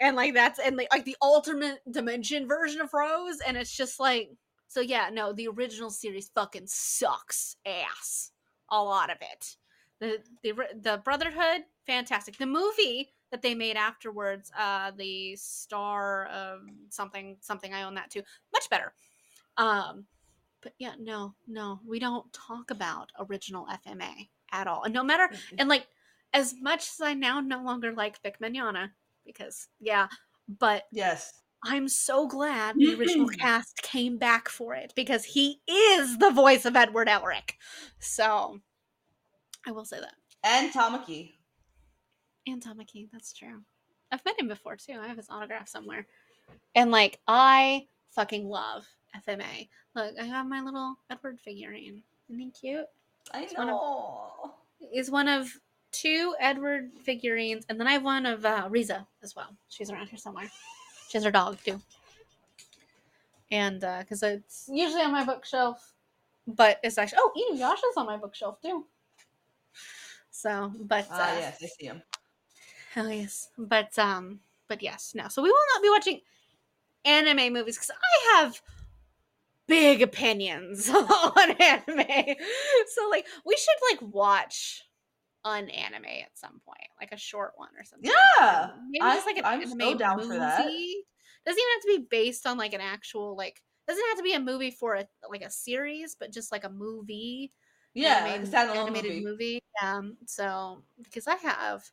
And 0.01 0.17
like 0.17 0.35
that's 0.35 0.59
and 0.59 0.77
like, 0.77 0.89
like 0.93 1.05
the 1.05 1.17
alternate 1.21 1.81
dimension 1.91 2.47
version 2.47 2.81
of 2.81 2.93
rose. 2.95 3.39
And 3.47 3.57
it's 3.57 3.77
just 3.77 4.01
like 4.01 4.31
so 4.69 4.81
yeah 4.81 5.11
no 5.13 5.33
the 5.33 5.49
original 5.49 5.91
series 5.91 6.31
fucking 6.35 6.67
sucks 6.67 7.57
ass. 7.67 8.33
A 8.71 8.83
lot 8.83 9.11
of 9.11 9.17
it 9.21 9.57
the 10.01 10.19
the 10.43 10.53
the 10.81 11.01
brotherhood 11.05 11.63
fantastic. 11.87 12.37
The 12.39 12.47
movie 12.47 13.13
that 13.31 13.43
they 13.43 13.55
made 13.55 13.77
afterwards 13.77 14.51
uh 14.59 14.91
the 14.97 15.37
star 15.37 16.27
of 16.27 16.61
something 16.89 17.37
something 17.41 17.73
i 17.73 17.83
own 17.83 17.95
that 17.95 18.11
too 18.11 18.23
much 18.53 18.69
better. 18.71 18.93
Um 19.57 20.07
but 20.63 20.73
yeah 20.79 20.93
no 20.99 21.35
no 21.47 21.81
we 21.87 21.99
don't 21.99 22.33
talk 22.33 22.71
about 22.71 23.11
original 23.19 23.67
fma 23.87 24.29
at 24.53 24.67
all. 24.67 24.83
And 24.85 24.95
no 24.95 25.05
matter 25.05 25.31
and 25.59 25.69
like 25.69 25.87
as 26.33 26.55
much 26.61 26.89
as 26.89 27.01
i 27.01 27.15
now 27.15 27.41
no 27.41 27.63
longer 27.63 27.93
like 27.93 28.23
vic 28.23 28.39
mignogna 28.41 28.91
because 29.27 29.69
yeah 29.81 30.09
but 30.59 30.85
yes. 30.93 31.33
i'm 31.65 31.89
so 31.89 32.27
glad 32.27 32.77
the 32.77 32.95
original 32.95 33.29
cast 33.29 33.83
came 33.83 34.17
back 34.17 34.49
for 34.49 34.75
it 34.75 34.93
because 34.95 35.25
he 35.25 35.61
is 35.69 36.19
the 36.19 36.31
voice 36.31 36.65
of 36.65 36.77
edward 36.77 37.09
elric. 37.09 37.55
So 37.99 38.61
i 39.67 39.71
will 39.73 39.85
say 39.85 39.99
that 40.01 40.15
And 40.45 40.73
Tamaki. 40.73 41.33
and 42.47 42.63
Tamaki, 42.63 43.09
that's 43.13 43.33
true. 43.33 43.61
I've 44.13 44.25
met 44.25 44.41
him 44.41 44.49
before 44.49 44.77
too. 44.77 44.99
I 45.01 45.07
have 45.07 45.17
his 45.17 45.29
autograph 45.31 45.69
somewhere. 45.69 46.07
And 46.75 46.91
like 46.91 47.21
I 47.29 47.87
fucking 48.11 48.49
love 48.49 48.85
FMA. 49.27 49.69
Look, 49.95 50.15
I 50.21 50.25
have 50.25 50.47
my 50.47 50.61
little 50.61 50.97
Edward 51.11 51.39
figurine. 51.41 52.03
Isn't 52.29 52.41
he 52.41 52.51
cute? 52.51 52.87
I 53.33 53.43
one 53.55 53.69
of- 53.69 53.75
know. 53.77 54.55
Is 54.95 55.11
one 55.11 55.29
of 55.29 55.49
two 55.93 56.35
Edward 56.41 56.91
figurines, 57.05 57.67
and 57.69 57.79
then 57.79 57.87
I 57.87 57.93
have 57.93 58.03
one 58.05 58.25
of 58.27 58.45
uh, 58.47 58.67
Riza 58.71 59.07
as 59.23 59.37
well. 59.37 59.55
She's 59.69 59.91
around 59.91 60.09
here 60.09 60.19
somewhere. 60.19 60.51
She 61.09 61.19
has 61.19 61.25
her 61.25 61.31
dog 61.31 61.59
too. 61.65 61.81
And 63.51 63.81
because 63.81 64.23
it's 64.23 64.69
usually 64.73 65.03
on 65.03 65.13
my 65.13 65.25
bookshelf, 65.25 65.93
but 66.47 66.79
it's 66.83 66.99
actually 66.99 67.19
oh, 67.21 67.33
Inuyasha's 67.53 67.97
on 67.97 68.07
my 68.07 68.17
bookshelf 68.17 68.61
too. 68.63 68.87
So, 70.41 70.73
but 70.81 71.05
uh, 71.05 71.09
Ah, 71.11 71.39
yes, 71.39 71.59
I 71.63 71.67
see 71.67 71.87
him. 71.87 72.03
hell 72.95 73.11
yes, 73.11 73.49
but 73.59 73.99
um, 73.99 74.41
but 74.69 74.83
yes, 74.83 75.13
no. 75.15 75.29
So 75.29 75.43
we 75.43 75.51
will 75.51 75.67
not 75.75 75.83
be 75.83 75.91
watching 75.91 76.21
anime 77.05 77.53
movies 77.53 77.77
because 77.77 77.91
I 77.91 78.37
have 78.41 78.61
big 79.67 80.03
opinions 80.03 80.89
on 80.91 81.51
anime. 81.61 82.37
So 82.89 83.09
like, 83.11 83.27
we 83.45 83.57
should 83.57 83.91
like 84.03 84.13
watch 84.15 84.83
an 85.45 85.69
anime 85.71 86.05
at 86.07 86.37
some 86.39 86.61
point, 86.65 86.89
like 87.01 87.13
a 87.13 87.17
short 87.19 87.53
one 87.57 87.71
or 87.79 87.85
something. 87.85 88.11
Yeah, 88.39 88.71
maybe 88.91 89.05
I- 89.05 89.15
just 89.15 89.27
like 89.27 89.37
an 89.39 89.45
I'm 89.45 89.63
anime 89.63 89.79
so 89.79 89.95
down 89.99 90.17
movie. 90.17 90.29
for 90.29 90.39
that. 90.39 90.65
Doesn't 91.47 91.59
even 91.59 91.73
have 91.75 91.83
to 91.83 91.99
be 91.99 92.07
based 92.11 92.47
on 92.47 92.57
like 92.59 92.73
an 92.73 92.81
actual 92.81 93.37
like. 93.37 93.61
Doesn't 93.89 94.05
have 94.09 94.19
to 94.19 94.23
be 94.23 94.35
a 94.35 94.41
movie 94.41 94.71
for 94.71 94.95
a 94.95 95.07
like 95.29 95.43
a 95.43 95.51
series, 95.51 96.15
but 96.19 96.33
just 96.33 96.53
like 96.53 96.65
a 96.65 96.71
movie 96.71 97.53
Yeah, 97.95 98.25
animated, 98.27 98.53
like 98.53 98.77
animated 98.77 99.11
movie. 99.13 99.25
movie. 99.25 99.63
Um, 99.83 100.17
so 100.27 100.83
because 101.03 101.27
I 101.27 101.37
have 101.37 101.85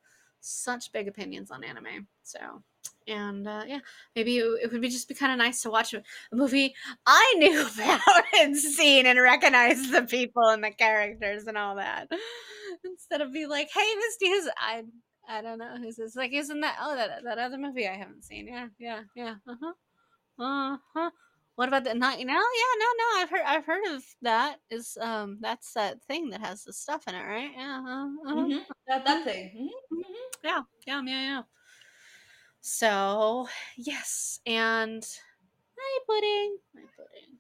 such 0.42 0.92
big 0.92 1.08
opinions 1.08 1.52
on 1.52 1.64
anime, 1.64 2.08
so 2.24 2.64
and 3.08 3.48
uh, 3.48 3.64
yeah, 3.68 3.80
maybe 4.16 4.38
it, 4.38 4.46
it 4.64 4.72
would 4.72 4.82
be 4.82 4.90
just 4.90 5.08
be 5.08 5.16
kind 5.16 5.32
of 5.32 5.38
nice 5.38 5.62
to 5.64 5.70
watch 5.70 5.94
a, 5.94 6.04
a 6.32 6.36
movie 6.36 6.76
I 7.06 7.36
knew 7.38 7.62
about 7.76 8.24
and 8.40 8.56
seen 8.56 9.06
and 9.06 9.20
recognize 9.22 9.92
the 9.92 10.04
people 10.04 10.50
and 10.50 10.64
the 10.64 10.72
characters 10.72 11.48
and 11.48 11.58
all 11.58 11.76
that, 11.76 12.10
instead 12.84 13.22
of 13.22 13.34
be 13.34 13.46
like, 13.48 13.70
hey, 13.74 13.96
Misty 13.96 14.28
is 14.28 14.50
I. 14.58 14.84
I 15.30 15.42
don't 15.42 15.58
know 15.58 15.76
who's 15.78 15.98
this. 15.98 16.16
Like, 16.16 16.32
isn't 16.32 16.62
that 16.62 16.78
oh 16.82 16.96
that 16.96 17.24
that 17.26 17.38
other 17.38 17.58
movie 17.58 17.86
I 17.86 17.96
haven't 17.98 18.24
seen? 18.24 18.48
Yeah, 18.48 18.68
yeah, 18.80 19.02
yeah. 19.14 19.36
Uh 19.46 19.56
huh. 19.62 19.74
Uh 20.40 20.78
huh. 20.94 21.12
What 21.58 21.70
about 21.70 21.86
the 21.86 21.96
night? 21.96 22.20
No, 22.20 22.34
yeah, 22.34 22.38
no, 22.78 22.86
no. 23.00 23.22
I've 23.22 23.30
heard. 23.32 23.42
I've 23.44 23.66
heard 23.66 23.88
of 23.88 24.04
that. 24.22 24.60
Is 24.70 24.96
um, 25.02 25.40
that's 25.42 25.74
that 25.74 26.00
thing 26.04 26.30
that 26.30 26.40
has 26.40 26.64
the 26.64 26.72
stuff 26.72 27.08
in 27.08 27.16
it, 27.16 27.24
right? 27.24 27.50
Yeah. 27.58 27.82
Uh, 27.84 28.30
uh 28.30 28.36
Mhm, 28.36 28.66
That 28.88 29.04
that 29.06 29.24
thing. 29.24 29.72
Mhm, 29.92 29.98
mhm. 29.98 30.04
Yeah. 30.44 30.62
Yeah. 30.86 31.02
Yeah. 31.04 31.22
Yeah. 31.22 31.42
So 32.62 33.48
yes, 33.76 34.40
and 34.46 35.04
hi, 35.80 36.04
pudding. 36.06 36.58
Hi, 36.76 36.84
pudding. 36.96 37.40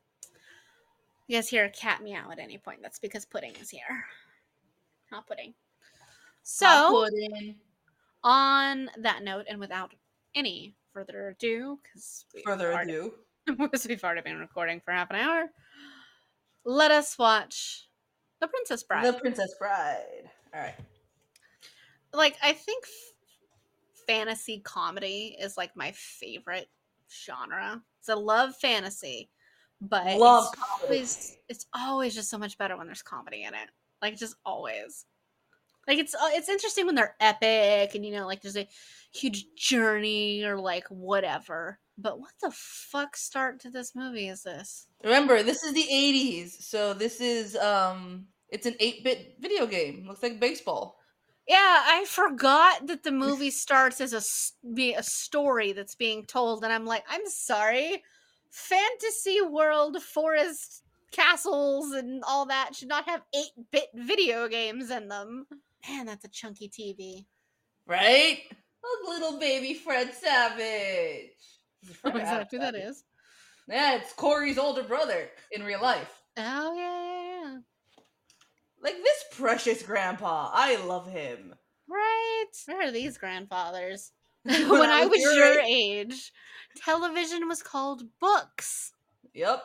You 1.28 1.38
guys 1.38 1.48
hear 1.50 1.66
a 1.66 1.70
cat 1.70 2.02
meow 2.02 2.32
at 2.32 2.40
any 2.40 2.58
point? 2.58 2.80
That's 2.82 2.98
because 2.98 3.24
pudding 3.24 3.54
is 3.62 3.70
here. 3.70 4.04
Not 5.12 5.28
pudding. 5.28 5.54
So 6.42 6.90
pudding. 6.90 7.58
on 8.24 8.90
that 8.98 9.22
note, 9.22 9.46
and 9.48 9.60
without 9.60 9.94
any 10.34 10.74
further 10.92 11.28
ado, 11.30 11.78
because 11.84 12.26
Further 12.44 12.72
ado. 12.72 13.14
Because 13.48 13.86
we've 13.90 14.04
already 14.04 14.22
been 14.22 14.40
recording 14.40 14.82
for 14.84 14.92
half 14.92 15.10
an 15.10 15.16
hour, 15.18 15.46
let 16.66 16.92
us 16.92 17.18
watch 17.18 17.88
The 18.42 18.48
Princess 18.48 18.84
Bride. 18.84 19.06
The 19.06 19.20
Princess 19.20 19.56
Bride. 19.58 20.30
All 20.54 20.62
right. 20.62 20.76
like, 22.14 22.36
I 22.44 22.54
think 22.54 22.84
f- 22.84 24.06
fantasy 24.08 24.60
comedy 24.64 25.38
is 25.40 25.58
like 25.58 25.76
my 25.76 25.92
favorite 25.94 26.70
genre. 27.26 27.82
So 28.02 28.14
I 28.14 28.22
love 28.22 28.56
fantasy, 28.56 29.30
but 29.82 30.18
Love 30.18 30.48
it's 30.54 30.62
always 30.82 31.38
it's 31.50 31.66
always 31.74 32.16
just 32.16 32.30
so 32.30 32.38
much 32.38 32.58
better 32.58 32.78
when 32.78 32.88
there's 32.88 33.02
comedy 33.02 33.44
in 33.44 33.54
it. 33.54 33.70
Like 34.02 34.18
just 34.18 34.36
always. 34.46 35.06
Like 35.88 36.00
it's 36.00 36.14
uh, 36.14 36.30
it's 36.34 36.50
interesting 36.50 36.86
when 36.86 36.96
they're 36.96 37.16
epic 37.20 37.96
and 37.96 38.06
you 38.06 38.12
know 38.14 38.28
like 38.28 38.42
there's 38.42 38.58
a 38.58 38.68
huge 39.14 39.46
journey 39.56 40.44
or 40.44 40.60
like 40.60 40.86
whatever. 40.90 41.80
But 41.98 42.20
what 42.20 42.34
the 42.42 42.52
fuck 42.54 43.16
start 43.18 43.60
to 43.62 43.72
this 43.72 43.96
movie 43.96 44.28
is 44.28 44.44
this? 44.44 44.88
Remember, 45.04 45.42
this 45.42 45.64
is 45.64 45.74
the 45.74 45.88
80s, 45.92 46.62
so 46.62 46.94
this 46.94 47.22
is 47.22 47.56
um 47.56 48.28
it's 48.50 48.66
an 48.66 48.76
8-bit 48.80 49.38
video 49.40 49.66
game. 49.66 50.06
Looks 50.08 50.24
like 50.24 50.40
baseball. 50.40 51.00
Yeah, 51.48 51.58
I 51.58 52.06
forgot 52.08 52.88
that 52.88 53.04
the 53.04 53.12
movie 53.26 53.52
starts 53.52 54.02
as 54.02 54.14
a 54.14 54.22
a 54.98 55.04
story 55.04 55.72
that's 55.72 55.96
being 55.96 56.26
told, 56.26 56.64
and 56.64 56.74
I'm 56.74 56.86
like, 56.86 57.04
I'm 57.10 57.26
sorry, 57.26 58.04
fantasy 58.52 59.42
world, 59.42 60.02
forest, 60.02 60.84
castles, 61.12 61.92
and 61.94 62.24
all 62.28 62.46
that 62.48 62.76
should 62.76 62.90
not 62.90 63.08
have 63.08 63.22
eight 63.34 63.52
bit 63.72 63.88
video 63.96 64.48
games 64.48 64.92
in 64.92 65.08
them. 65.08 65.48
Man, 65.88 66.06
that's 66.06 66.26
a 66.26 66.30
chunky 66.30 66.70
TV. 66.70 67.26
Right? 67.86 68.42
Look, 68.84 69.10
little 69.10 69.40
baby 69.40 69.74
Fred 69.74 70.14
Savage. 70.14 71.32
Is 71.84 71.90
it 71.90 71.96
Fred 71.98 72.16
or 72.16 72.20
Is 72.20 72.24
Adam 72.24 72.40
that 72.40 72.48
who 72.52 72.60
that 72.60 72.76
Savage? 72.76 73.04
Yeah, 73.70 73.96
it's 73.96 74.14
Corey's 74.14 74.58
older 74.58 74.84
brother 74.84 75.30
in 75.52 75.64
real 75.64 75.82
life. 75.82 76.22
Oh 76.38 76.76
yeah, 76.76 77.04
yeah, 77.04 77.42
yeah. 77.42 77.58
Like 78.82 78.96
this 79.04 79.26
precious 79.32 79.84
grandpa. 79.84 80.52
I 80.54 80.78
love 80.86 81.10
him. 81.10 81.54
Right. 81.90 82.46
Where 82.66 82.88
are 82.88 82.92
these 82.92 83.18
grandfathers? 83.18 84.12
When 84.44 84.70
when, 84.70 84.90
I 84.90 85.02
I 85.02 85.06
was 85.06 85.12
was 85.12 85.22
your 85.22 85.54
your 85.54 85.62
age, 85.62 86.32
television 86.86 87.48
was 87.48 87.62
called 87.64 88.04
books. 88.20 88.94
Yep. 89.34 89.64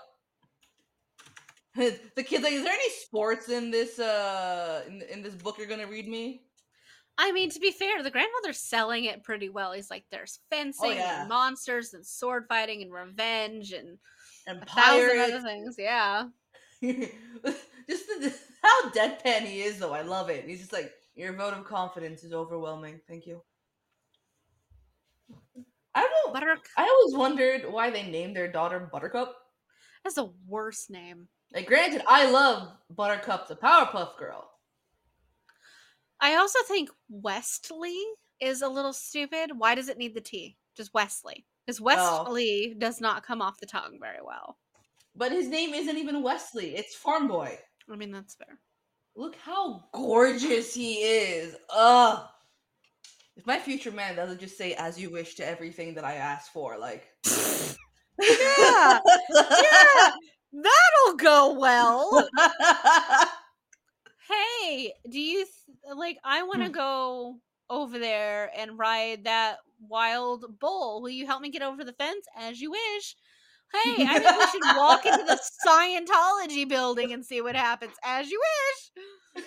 the 1.76 2.22
kid's 2.22 2.44
like, 2.44 2.52
is 2.52 2.64
there 2.64 2.72
any 2.72 2.90
sports 2.90 3.48
in 3.48 3.70
this 3.70 3.98
uh 3.98 4.82
in, 4.86 5.02
in 5.10 5.22
this 5.22 5.34
book 5.34 5.56
you're 5.58 5.66
gonna 5.66 5.86
read 5.86 6.08
me? 6.08 6.42
I 7.18 7.32
mean, 7.32 7.50
to 7.50 7.60
be 7.60 7.70
fair, 7.70 8.02
the 8.02 8.10
grandmother's 8.10 8.58
selling 8.58 9.04
it 9.04 9.22
pretty 9.22 9.48
well. 9.48 9.72
He's 9.72 9.90
like, 9.90 10.04
there's 10.10 10.40
fencing 10.50 10.92
yeah. 10.92 11.20
and 11.20 11.28
monsters 11.28 11.94
and 11.94 12.04
sword 12.04 12.46
fighting 12.48 12.82
and 12.82 12.92
revenge 12.92 13.72
and 13.72 13.98
And 14.46 14.62
a 14.62 14.66
thousand 14.66 15.20
other 15.20 15.40
things. 15.40 15.76
Yeah. 15.78 16.28
just 16.82 18.06
the, 18.06 18.34
how 18.62 18.90
deadpan 18.90 19.42
he 19.42 19.62
is, 19.62 19.78
though. 19.78 19.92
I 19.92 20.02
love 20.02 20.30
it. 20.30 20.46
He's 20.46 20.60
just 20.60 20.72
like, 20.72 20.92
your 21.14 21.34
vote 21.34 21.54
of 21.54 21.64
confidence 21.64 22.24
is 22.24 22.32
overwhelming. 22.32 23.00
Thank 23.06 23.26
you. 23.26 23.42
I 25.94 26.00
don't 26.00 26.10
know. 26.26 26.32
Buttercup 26.32 26.64
I 26.78 26.88
always 26.88 27.14
wondered 27.14 27.70
why 27.70 27.90
they 27.90 28.10
named 28.10 28.34
their 28.34 28.50
daughter 28.50 28.88
Buttercup. 28.90 29.36
is 30.06 30.14
the 30.14 30.32
worst 30.46 30.90
name. 30.90 31.28
Like, 31.54 31.66
granted, 31.66 32.02
I 32.08 32.30
love 32.30 32.68
Buttercup, 32.90 33.48
the 33.48 33.56
Powerpuff 33.56 34.16
Girl. 34.18 34.48
I 36.20 36.36
also 36.36 36.58
think 36.66 36.88
Westley 37.10 37.98
is 38.40 38.62
a 38.62 38.68
little 38.68 38.92
stupid. 38.92 39.50
Why 39.56 39.74
does 39.74 39.88
it 39.88 39.98
need 39.98 40.14
the 40.14 40.20
T? 40.20 40.56
Just 40.76 40.94
Wesley. 40.94 41.44
Because 41.66 41.80
Oh. 41.84 42.74
Does 42.78 43.00
not 43.00 43.24
come 43.24 43.42
off 43.42 43.60
the 43.60 43.66
tongue 43.66 43.98
very 44.00 44.22
well. 44.24 44.58
But 45.14 45.32
his 45.32 45.48
name 45.48 45.74
isn't 45.74 45.98
even 45.98 46.22
Wesley. 46.22 46.74
It's 46.74 46.94
Farm 46.94 47.28
Boy. 47.28 47.58
I 47.90 47.96
mean, 47.96 48.10
that's 48.10 48.34
fair. 48.34 48.58
Look 49.14 49.36
how 49.36 49.84
gorgeous 49.92 50.74
he 50.74 50.94
is. 51.02 51.54
Ugh. 51.74 52.26
If 53.36 53.46
my 53.46 53.58
future 53.58 53.90
man 53.90 54.16
doesn't 54.16 54.40
just 54.40 54.56
say 54.56 54.74
"as 54.74 54.98
you 54.98 55.10
wish" 55.10 55.34
to 55.36 55.46
everything 55.46 55.94
that 55.94 56.04
I 56.04 56.14
ask 56.14 56.52
for, 56.52 56.78
like, 56.78 57.08
Yeah. 58.20 58.98
yeah. 59.34 60.10
That'll 60.52 61.16
go 61.16 61.58
well. 61.58 62.28
hey, 64.28 64.92
do 65.08 65.18
you 65.20 65.44
th- 65.46 65.96
like? 65.96 66.18
I 66.24 66.42
want 66.42 66.60
to 66.60 66.66
Hmm. 66.66 66.72
go 66.72 67.38
over 67.70 67.98
there 67.98 68.50
and 68.56 68.78
ride 68.78 69.24
that 69.24 69.58
wild 69.88 70.58
bull. 70.58 71.00
Will 71.02 71.10
you 71.10 71.26
help 71.26 71.40
me 71.40 71.50
get 71.50 71.62
over 71.62 71.84
the 71.84 71.92
fence? 71.94 72.26
As 72.38 72.60
you 72.60 72.70
wish. 72.70 73.16
Hey, 73.72 74.04
I 74.06 74.18
think 74.18 74.38
we 74.38 74.46
should 74.48 74.76
walk 74.76 75.06
into 75.06 75.24
the 75.24 75.40
Scientology 75.66 76.68
building 76.68 77.12
and 77.14 77.24
see 77.24 77.40
what 77.40 77.56
happens. 77.56 77.94
As 78.04 78.30
you 78.30 78.38
wish. 79.36 79.44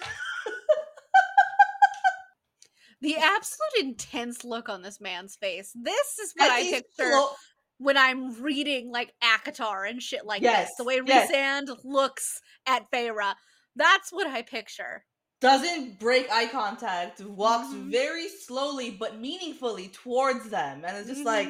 the 3.01 3.15
absolute 3.17 3.83
intense 3.83 4.43
look 4.43 4.67
on 4.67 4.81
this 4.81 4.99
man's 4.99 5.35
face. 5.35 5.71
This 5.75 6.17
is 6.17 6.33
what 6.35 6.51
As 6.51 6.65
I 6.65 6.69
picture 6.71 7.11
flo- 7.11 7.29
when 7.77 7.97
I'm 7.97 8.41
reading 8.41 8.91
like 8.91 9.13
ACOTAR 9.23 9.89
and 9.89 10.01
shit 10.01 10.25
like 10.25 10.41
Yes, 10.41 10.67
this. 10.69 10.75
The 10.77 10.83
way 10.85 11.01
yes. 11.05 11.69
Looks 11.83 12.39
at 12.65 12.89
Feyre. 12.91 13.33
That's 13.75 14.11
what 14.11 14.27
I 14.27 14.41
picture. 14.41 15.03
doesn't 15.41 15.99
break 15.99 16.31
eye 16.31 16.47
contact, 16.47 17.19
walks 17.21 17.67
Mhm. 17.73 17.91
very 17.91 18.27
slowly 18.29 18.91
but 18.91 19.19
meaningfully 19.19 19.89
towards 19.89 20.49
them, 20.49 20.83
and 20.85 20.97
it's 20.97 21.09
just 21.09 21.25
like, 21.25 21.49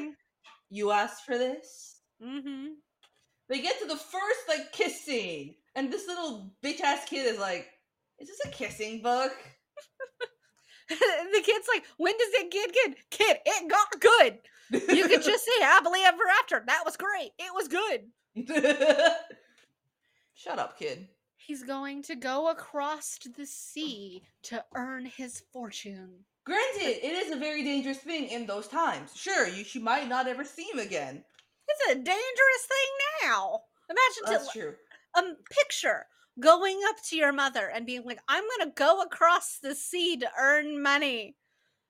"You 0.70 0.92
asked 0.92 1.24
for 1.26 1.38
this." 1.38 2.02
mm-hmm. 2.22 2.74
They 3.48 3.62
get 3.62 3.78
to 3.80 3.86
the 3.86 3.96
first 3.98 4.40
like 4.50 4.72
kiss 4.72 5.02
scene, 5.02 5.56
and 5.76 5.94
this 5.94 6.08
little 6.08 6.56
bitch 6.64 6.82
ass 6.82 7.06
kid 7.08 7.28
is 7.28 7.38
like, 7.40 7.70
"Is 8.20 8.28
this 8.28 8.40
a 8.46 8.50
kissing 8.50 9.02
book?" 9.04 9.34
the 10.90 11.42
kid's 11.44 11.68
like, 11.74 11.84
when 11.98 12.14
does 12.14 12.34
it 12.34 12.52
get 12.52 12.74
good? 12.74 12.96
Kid, 13.10 13.38
it 13.46 13.70
got 13.70 14.00
good. 14.00 14.40
You 14.96 15.08
could 15.08 15.24
just 15.24 15.46
say 15.46 15.62
happily 15.62 16.00
ever 16.06 16.24
after. 16.42 16.64
That 16.66 16.84
was 16.86 16.98
great. 16.98 17.32
It 17.40 17.54
was 17.54 17.68
good. 17.68 18.06
Shut 20.34 20.60
up, 20.60 20.78
kid. 20.78 21.08
He's 21.38 21.64
going 21.64 22.04
to 22.04 22.16
go 22.16 22.50
across 22.50 23.20
the 23.38 23.46
sea 23.46 24.24
to 24.44 24.64
earn 24.76 25.06
his 25.06 25.44
fortune. 25.54 26.26
Granted, 26.46 27.06
it 27.06 27.14
is 27.14 27.32
a 27.32 27.40
very 27.40 27.64
dangerous 27.64 27.98
thing 27.98 28.28
in 28.28 28.46
those 28.46 28.68
times. 28.68 29.12
Sure, 29.16 29.48
you 29.48 29.64
she 29.64 29.80
might 29.80 30.08
not 30.08 30.28
ever 30.28 30.44
see 30.44 30.64
him 30.72 30.80
again. 30.80 31.24
It's 31.68 31.92
a 31.92 31.96
dangerous 31.96 32.66
thing 32.68 33.28
now. 33.30 33.62
Imagine 33.90 34.24
That's 34.26 34.54
to 34.54 34.60
true. 34.60 34.74
um 35.18 35.36
picture 35.52 36.06
going 36.40 36.80
up 36.90 36.98
to 37.10 37.16
your 37.16 37.34
mother 37.34 37.70
and 37.74 37.86
being 37.86 38.04
like, 38.06 38.20
I'm 38.28 38.44
gonna 38.58 38.72
go 38.76 39.02
across 39.02 39.60
the 39.62 39.76
sea 39.76 40.18
to 40.18 40.30
earn 40.40 40.82
money. 40.82 41.36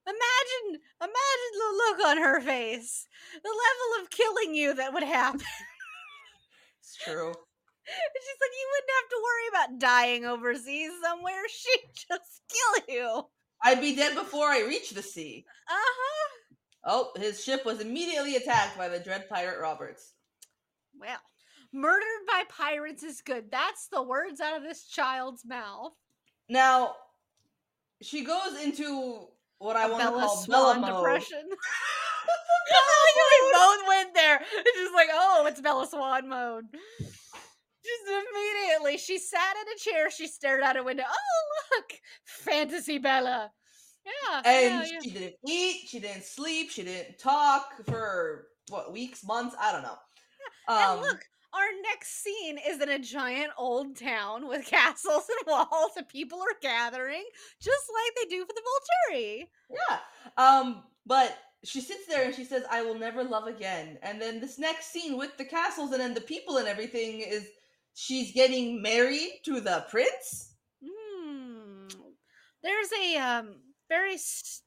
Imagine, 0.07 0.81
imagine 1.01 1.53
the 1.53 1.77
look 1.77 2.07
on 2.07 2.17
her 2.17 2.39
face, 2.41 3.07
the 3.33 3.49
level 3.49 4.03
of 4.03 4.09
killing 4.11 4.53
you 4.53 4.75
that 4.75 4.93
would 4.93 5.03
happen. 5.03 5.41
It's 6.79 6.95
true. 7.03 7.33
She's 7.85 8.41
like, 8.41 8.55
you 8.59 8.67
wouldn't 8.71 8.97
have 8.97 9.09
to 9.09 9.23
worry 9.23 9.47
about 9.49 9.79
dying 9.79 10.25
overseas 10.25 10.91
somewhere. 11.03 11.41
She'd 11.49 11.89
just 11.93 12.41
kill 12.49 12.95
you. 12.95 13.23
I'd 13.63 13.81
be 13.81 13.95
dead 13.95 14.15
before 14.15 14.47
I 14.47 14.61
reach 14.61 14.91
the 14.91 15.01
sea. 15.01 15.45
Uh 15.67 15.73
huh. 15.73 16.29
Oh, 16.87 17.11
his 17.19 17.43
ship 17.43 17.65
was 17.65 17.81
immediately 17.81 18.35
attacked 18.35 18.77
by 18.77 18.89
the 18.89 18.99
dread 18.99 19.27
pirate 19.27 19.59
Roberts. 19.59 20.13
Well, 20.99 21.17
murdered 21.75 22.25
by 22.27 22.43
pirates 22.49 23.03
is 23.03 23.21
good. 23.21 23.51
That's 23.51 23.87
the 23.89 24.01
words 24.01 24.39
out 24.41 24.57
of 24.57 24.63
this 24.63 24.87
child's 24.87 25.45
mouth. 25.45 25.91
Now, 26.49 26.95
she 28.01 28.23
goes 28.23 28.61
into 28.63 29.27
what 29.59 29.75
I 29.75 29.87
want 29.89 30.03
to 30.03 30.09
call 30.09 30.37
Swan 30.37 30.81
Bella 30.81 30.91
mode. 30.93 31.03
depression. 31.03 31.43
I 32.71 33.05
like 33.05 33.31
we 33.31 33.51
both 33.53 33.87
went 33.87 34.15
there. 34.15 34.39
It's 34.65 34.77
just 34.79 34.93
like, 34.93 35.09
oh, 35.11 35.45
it's 35.47 35.61
Bella 35.61 35.87
Swan 35.87 36.27
mode. 36.27 36.65
Just 36.99 38.07
immediately, 38.07 38.97
she 38.97 39.19
sat 39.19 39.55
in 39.61 39.73
a 39.73 39.77
chair. 39.77 40.09
She 40.09 40.27
stared 40.27 40.63
out 40.63 40.77
a 40.77 40.83
window. 40.83 41.03
Oh, 41.07 41.75
look, 41.77 41.91
fantasy 42.25 42.97
Bella. 42.97 43.51
Yeah, 44.05 44.37
And 44.45 44.45
yeah, 44.45 44.83
yeah. 44.93 44.99
she 45.03 45.09
didn't 45.09 45.35
eat, 45.47 45.87
she 45.87 45.99
didn't 45.99 46.23
sleep, 46.25 46.69
she 46.69 46.83
didn't 46.83 47.17
talk 47.17 47.69
for 47.87 48.47
what 48.69 48.91
weeks, 48.91 49.23
months, 49.23 49.55
I 49.59 49.71
don't 49.71 49.81
know. 49.81 49.97
and 50.67 50.99
Um, 50.99 51.01
look, 51.01 51.21
our 51.55 51.81
next 51.83 52.23
scene 52.23 52.57
is 52.67 52.81
in 52.81 52.89
a 52.89 52.99
giant 52.99 53.51
old 53.57 53.97
town 53.97 54.47
with 54.47 54.65
castles 54.67 55.23
and 55.29 55.47
walls, 55.47 55.91
and 55.97 56.07
people 56.07 56.39
are 56.39 56.59
gathering, 56.61 57.23
just 57.61 57.85
like 57.93 58.15
they 58.15 58.35
do 58.35 58.45
for 58.45 58.53
the 58.53 58.61
Volturi. 58.61 59.47
Yeah. 59.69 59.99
Um, 60.37 60.83
but 61.05 61.37
she 61.63 61.81
sits 61.81 62.05
there 62.07 62.25
and 62.25 62.35
she 62.35 62.45
says, 62.45 62.63
I 62.69 62.81
will 62.83 62.97
never 62.97 63.23
love 63.23 63.47
again. 63.47 63.97
And 64.03 64.21
then 64.21 64.39
this 64.39 64.59
next 64.59 64.91
scene 64.91 65.17
with 65.17 65.35
the 65.37 65.45
castles 65.45 65.91
and 65.91 65.99
then 65.99 66.13
the 66.13 66.21
people 66.21 66.57
and 66.57 66.67
everything 66.67 67.21
is 67.21 67.47
she's 67.93 68.31
getting 68.33 68.81
married 68.81 69.41
to 69.45 69.59
the 69.59 69.85
prince. 69.89 70.53
Hmm. 70.83 71.87
There's 72.63 72.89
a 73.01 73.17
um 73.17 73.55
very 73.89 74.13
s- 74.15 74.61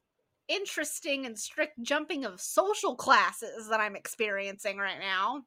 interesting 0.49 1.27
and 1.27 1.39
strict 1.39 1.81
jumping 1.83 2.25
of 2.25 2.41
social 2.41 2.97
classes 2.97 3.69
that 3.69 3.81
I'm 3.81 3.97
experiencing 3.97 4.79
right 4.79 4.99
now. 4.99 5.43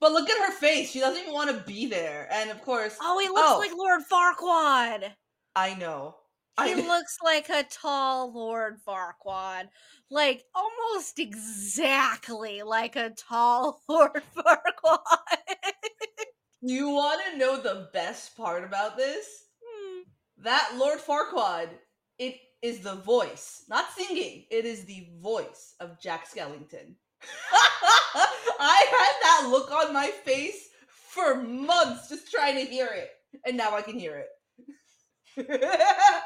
But 0.00 0.12
look 0.12 0.30
at 0.30 0.46
her 0.46 0.52
face. 0.52 0.90
She 0.90 1.00
doesn't 1.00 1.20
even 1.20 1.34
want 1.34 1.50
to 1.50 1.62
be 1.70 1.86
there. 1.86 2.26
And 2.32 2.50
of 2.50 2.62
course, 2.62 2.96
Oh, 3.00 3.18
he 3.18 3.28
looks 3.28 3.42
Oh. 3.50 3.58
like 3.58 3.72
Lord 3.74 4.02
Farquaad. 4.10 5.12
I 5.54 5.74
know. 5.74 6.16
He 6.64 6.72
I 6.72 6.74
looks 6.74 7.16
like 7.22 7.48
a 7.48 7.64
tall 7.64 8.32
Lord 8.32 8.78
Farquaad. 8.86 9.68
Like 10.10 10.44
almost 10.54 11.18
exactly 11.18 12.62
like 12.62 12.96
a 12.96 13.10
tall 13.10 13.82
Lord 13.88 14.22
Farquaad. 14.36 14.98
you 16.62 16.88
want 16.90 17.20
to 17.30 17.38
know 17.38 17.60
the 17.60 17.88
best 17.92 18.36
part 18.36 18.64
about 18.64 18.96
this? 18.96 19.26
Hmm. 19.64 20.00
That 20.38 20.72
Lord 20.76 20.98
Farquaad, 21.00 21.68
it 22.18 22.36
is 22.62 22.80
the 22.80 22.96
voice, 22.96 23.64
not 23.68 23.86
singing. 23.96 24.44
It 24.50 24.64
is 24.66 24.84
the 24.84 25.08
voice 25.20 25.74
of 25.80 26.00
Jack 26.00 26.28
Skellington. 26.30 26.94
I 28.60 28.86
had 28.90 29.44
that 29.44 29.48
look 29.50 29.70
on 29.70 29.92
my 29.92 30.08
face 30.08 30.68
for 30.88 31.34
months 31.42 32.08
just 32.08 32.30
trying 32.30 32.54
to 32.56 32.64
hear 32.70 32.86
it, 32.92 33.10
and 33.46 33.56
now 33.56 33.74
I 33.76 33.82
can 33.82 33.98
hear 33.98 34.16
it. 34.16 34.28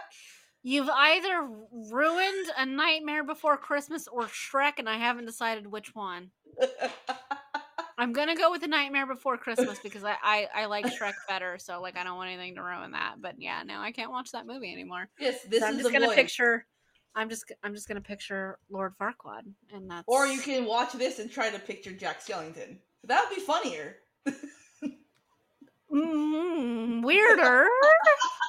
You've 0.62 0.88
either 0.88 1.46
ruined 1.92 2.50
A 2.56 2.64
Nightmare 2.64 3.22
Before 3.22 3.56
Christmas 3.56 4.08
or 4.08 4.22
Shrek, 4.24 4.78
and 4.78 4.88
I 4.88 4.96
haven't 4.96 5.26
decided 5.26 5.66
which 5.66 5.94
one. 5.94 6.30
I'm 7.98 8.12
gonna 8.12 8.34
go 8.34 8.50
with 8.50 8.62
The 8.62 8.66
Nightmare 8.66 9.06
Before 9.06 9.36
Christmas 9.36 9.78
because 9.78 10.02
I, 10.04 10.16
I, 10.22 10.48
I 10.54 10.64
like 10.66 10.86
Shrek 10.86 11.12
better, 11.28 11.58
so 11.58 11.80
like 11.80 11.96
I 11.96 12.02
don't 12.04 12.16
want 12.16 12.30
anything 12.30 12.56
to 12.56 12.62
ruin 12.62 12.92
that. 12.92 13.16
But 13.20 13.34
yeah, 13.38 13.62
no, 13.64 13.78
I 13.78 13.92
can't 13.92 14.10
watch 14.10 14.32
that 14.32 14.46
movie 14.46 14.72
anymore. 14.72 15.08
yes, 15.18 15.42
this 15.44 15.60
So 15.60 15.66
I'm 15.66 15.74
is 15.74 15.82
just 15.82 15.92
the 15.92 15.92
gonna 15.92 16.06
voice. 16.06 16.16
picture. 16.16 16.66
I'm 17.14 17.28
just 17.28 17.50
I'm 17.62 17.74
just 17.74 17.86
gonna 17.88 18.00
picture 18.00 18.58
Lord 18.70 18.92
Farquaad, 19.00 19.42
and 19.72 19.88
that's 19.90 20.04
Or 20.06 20.26
you 20.26 20.40
can 20.40 20.64
watch 20.64 20.92
this 20.92 21.18
and 21.20 21.30
try 21.30 21.50
to 21.50 21.58
picture 21.58 21.92
Jack 21.92 22.20
Skellington. 22.20 22.78
That 23.04 23.26
would 23.28 23.34
be 23.36 23.40
funnier. 23.42 23.96
Mm, 25.92 27.04
weirder, 27.04 27.68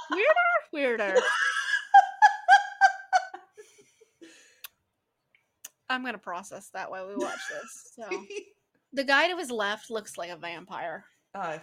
weirder, 0.10 0.34
weirder. 0.74 1.16
I'm 5.90 6.04
gonna 6.04 6.18
process 6.18 6.70
that 6.74 6.90
while 6.90 7.08
we 7.08 7.16
watch 7.16 7.38
this. 7.52 7.92
So 7.96 8.10
the 8.94 9.04
guy 9.04 9.28
to 9.30 9.38
his 9.38 9.52
left 9.52 9.92
looks 9.92 10.18
like 10.18 10.32
a 10.32 10.38
vampire. 10.38 11.06
Uh, 11.36 11.60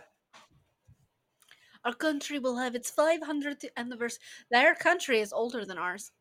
Our 1.84 1.94
country 1.94 2.38
will 2.38 2.56
have 2.56 2.76
its 2.76 2.92
500th 2.92 3.64
anniversary. 3.76 4.20
Their 4.52 4.76
country 4.76 5.18
is 5.20 5.32
older 5.32 5.64
than 5.64 5.78
ours. 5.78 6.12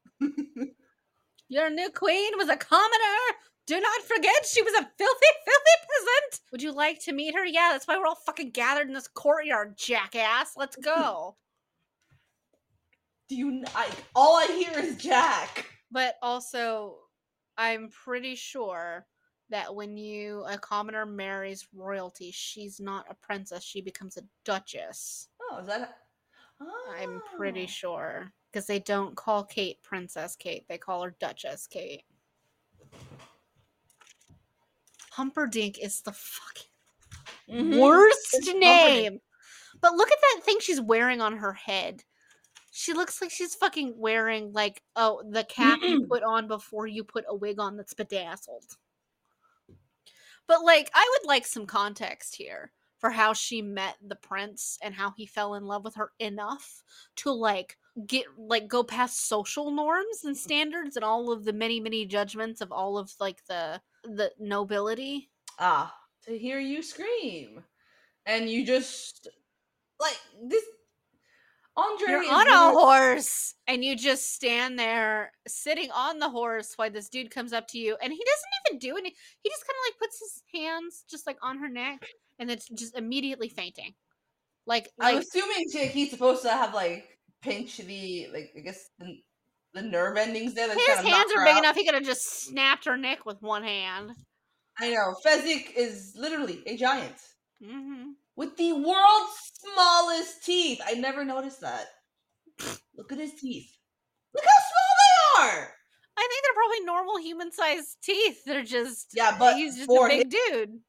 Your 1.49 1.69
new 1.69 1.89
queen 1.89 2.31
was 2.37 2.49
a 2.49 2.55
commoner. 2.57 3.37
Do 3.67 3.79
not 3.79 4.01
forget 4.03 4.45
she 4.45 4.61
was 4.61 4.73
a 4.73 4.89
filthy, 4.97 5.27
filthy 5.45 5.77
peasant. 5.81 6.41
Would 6.51 6.61
you 6.61 6.71
like 6.71 6.99
to 7.03 7.13
meet 7.13 7.35
her? 7.35 7.45
Yeah, 7.45 7.69
that's 7.71 7.87
why 7.87 7.97
we're 7.97 8.05
all 8.05 8.15
fucking 8.15 8.51
gathered 8.51 8.87
in 8.87 8.93
this 8.93 9.07
courtyard, 9.07 9.75
jackass. 9.77 10.53
Let's 10.57 10.75
go. 10.77 11.35
do 13.29 13.35
you? 13.35 13.63
I 13.75 13.89
all 14.15 14.37
I 14.37 14.47
hear 14.47 14.79
is 14.83 14.97
Jack. 14.97 15.67
but 15.91 16.15
also, 16.21 16.97
I'm 17.57 17.89
pretty 17.89 18.35
sure 18.35 19.05
that 19.49 19.75
when 19.75 19.97
you 19.97 20.43
a 20.49 20.57
commoner 20.57 21.05
marries 21.05 21.67
royalty, 21.73 22.31
she's 22.31 22.79
not 22.79 23.05
a 23.09 23.15
princess; 23.15 23.63
she 23.63 23.81
becomes 23.81 24.17
a 24.17 24.21
duchess. 24.45 25.27
Oh, 25.41 25.57
is 25.59 25.67
that? 25.67 25.97
I'm 26.97 27.21
pretty 27.35 27.63
Oh. 27.63 27.67
sure 27.67 28.33
because 28.51 28.67
they 28.67 28.79
don't 28.79 29.15
call 29.15 29.43
Kate 29.43 29.81
Princess 29.81 30.35
Kate; 30.35 30.65
they 30.67 30.77
call 30.77 31.03
her 31.03 31.15
Duchess 31.19 31.67
Kate. 31.67 32.03
Humperdinck 35.11 35.77
is 35.79 36.01
the 36.01 36.13
fucking 36.13 36.69
Mhm. 37.49 37.77
worst 37.79 38.53
name. 38.55 39.21
But 39.81 39.95
look 39.95 40.11
at 40.11 40.19
that 40.21 40.41
thing 40.43 40.59
she's 40.59 40.79
wearing 40.81 41.21
on 41.21 41.37
her 41.37 41.53
head. 41.53 42.03
She 42.71 42.93
looks 42.93 43.21
like 43.21 43.31
she's 43.31 43.55
fucking 43.55 43.97
wearing 43.97 44.53
like 44.53 44.83
oh 44.95 45.23
the 45.29 45.43
cap 45.43 45.79
you 45.81 46.07
put 46.07 46.23
on 46.23 46.47
before 46.47 46.87
you 46.87 47.03
put 47.03 47.25
a 47.27 47.35
wig 47.35 47.59
on 47.59 47.75
that's 47.75 47.93
bedazzled. 47.93 48.77
But 50.47 50.63
like 50.63 50.89
I 50.93 51.09
would 51.11 51.27
like 51.27 51.45
some 51.45 51.65
context 51.65 52.35
here 52.35 52.71
for 52.99 53.09
how 53.09 53.33
she 53.33 53.61
met 53.61 53.97
the 54.01 54.15
prince 54.15 54.77
and 54.81 54.93
how 54.93 55.11
he 55.11 55.25
fell 55.25 55.55
in 55.55 55.65
love 55.65 55.83
with 55.83 55.95
her 55.95 56.13
enough 56.19 56.83
to 57.17 57.31
like 57.31 57.77
get 58.07 58.25
like 58.37 58.67
go 58.67 58.83
past 58.83 59.27
social 59.27 59.71
norms 59.71 60.23
and 60.23 60.37
standards 60.37 60.95
and 60.95 61.03
all 61.03 61.31
of 61.31 61.43
the 61.43 61.53
many 61.53 61.79
many 61.79 62.05
judgments 62.05 62.61
of 62.61 62.71
all 62.71 62.97
of 62.97 63.11
like 63.19 63.45
the 63.47 63.81
the 64.03 64.31
nobility. 64.39 65.29
Ah, 65.59 65.93
to 66.25 66.37
hear 66.37 66.59
you 66.59 66.81
scream, 66.81 67.63
and 68.25 68.49
you 68.49 68.65
just 68.65 69.27
like 69.99 70.19
this. 70.47 70.63
Andre 71.77 72.09
You're 72.09 72.23
is 72.23 72.29
on 72.29 72.47
a 72.49 72.73
horse 72.73 73.55
and 73.65 73.83
you 73.83 73.95
just 73.95 74.33
stand 74.35 74.77
there 74.77 75.31
sitting 75.47 75.89
on 75.91 76.19
the 76.19 76.29
horse 76.29 76.73
while 76.75 76.91
this 76.91 77.07
dude 77.07 77.31
comes 77.31 77.53
up 77.53 77.65
to 77.69 77.77
you 77.77 77.95
and 78.03 78.11
he 78.11 78.19
doesn't 78.19 78.49
even 78.67 78.79
do 78.79 78.97
any 78.97 79.15
he 79.41 79.49
just 79.49 79.65
kind 79.65 79.77
of 79.79 79.87
like 79.87 79.97
puts 79.97 80.19
his 80.19 80.43
hands 80.53 81.05
just 81.09 81.25
like 81.25 81.37
on 81.41 81.59
her 81.59 81.69
neck 81.69 82.05
and 82.39 82.51
it's 82.51 82.67
just 82.67 82.97
immediately 82.97 83.47
fainting. 83.47 83.93
Like 84.65 84.89
I'm 84.99 85.19
assuming 85.19 85.65
he's 85.71 86.11
supposed 86.11 86.41
to 86.41 86.49
have 86.49 86.73
like 86.73 87.07
pinch 87.41 87.77
the 87.77 88.27
like 88.33 88.51
I 88.57 88.59
guess 88.61 88.89
the, 88.99 89.17
the 89.73 89.81
nerve 89.81 90.17
endings 90.17 90.53
there. 90.53 90.67
His 90.67 90.97
hands 90.97 91.31
are 91.35 91.45
big 91.45 91.55
out. 91.55 91.59
enough 91.59 91.75
he 91.75 91.85
could 91.85 91.95
have 91.95 92.03
just 92.03 92.45
snapped 92.45 92.85
her 92.85 92.97
neck 92.97 93.25
with 93.25 93.41
one 93.41 93.63
hand. 93.63 94.11
I 94.79 94.91
know 94.91 95.15
Fezzik 95.25 95.75
is 95.75 96.13
literally 96.15 96.63
a 96.65 96.77
giant 96.77 97.15
hmm 97.63 98.11
with 98.35 98.57
the 98.57 98.73
world's 98.73 99.51
smallest 99.53 100.43
teeth. 100.45 100.81
I 100.85 100.93
never 100.93 101.23
noticed 101.25 101.61
that. 101.61 101.85
Look 102.95 103.11
at 103.11 103.19
his 103.19 103.33
teeth. 103.33 103.69
Look 104.33 104.43
how 104.45 104.49
small 104.49 105.45
they 105.45 105.57
are. 105.57 105.73
I 106.17 106.27
think 106.27 106.43
they're 106.43 106.63
probably 106.63 106.85
normal 106.85 107.17
human 107.17 107.51
sized 107.51 107.97
teeth. 108.03 108.43
They're 108.45 108.63
just 108.63 109.07
Yeah, 109.13 109.35
but 109.37 109.55
he's 109.55 109.75
just 109.75 109.87
for 109.87 110.07
a 110.07 110.09
big 110.09 110.29
dude. 110.29 110.79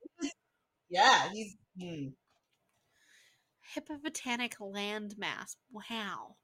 Yeah, 0.88 1.30
he's. 1.32 1.56
hmm. 1.80 2.08
Hippopotamic 3.74 4.54
landmass. 4.60 5.56
Wow. 5.70 6.36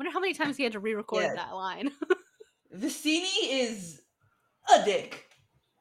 Wonder 0.00 0.12
how 0.12 0.20
many 0.20 0.32
times 0.32 0.56
he 0.56 0.62
had 0.62 0.72
to 0.72 0.80
re-record 0.80 1.24
Yeah. 1.24 1.34
that 1.34 1.54
line. 1.54 1.90
Vizzini 2.74 3.28
is 3.50 4.00
a 4.74 4.82
dick, 4.82 5.26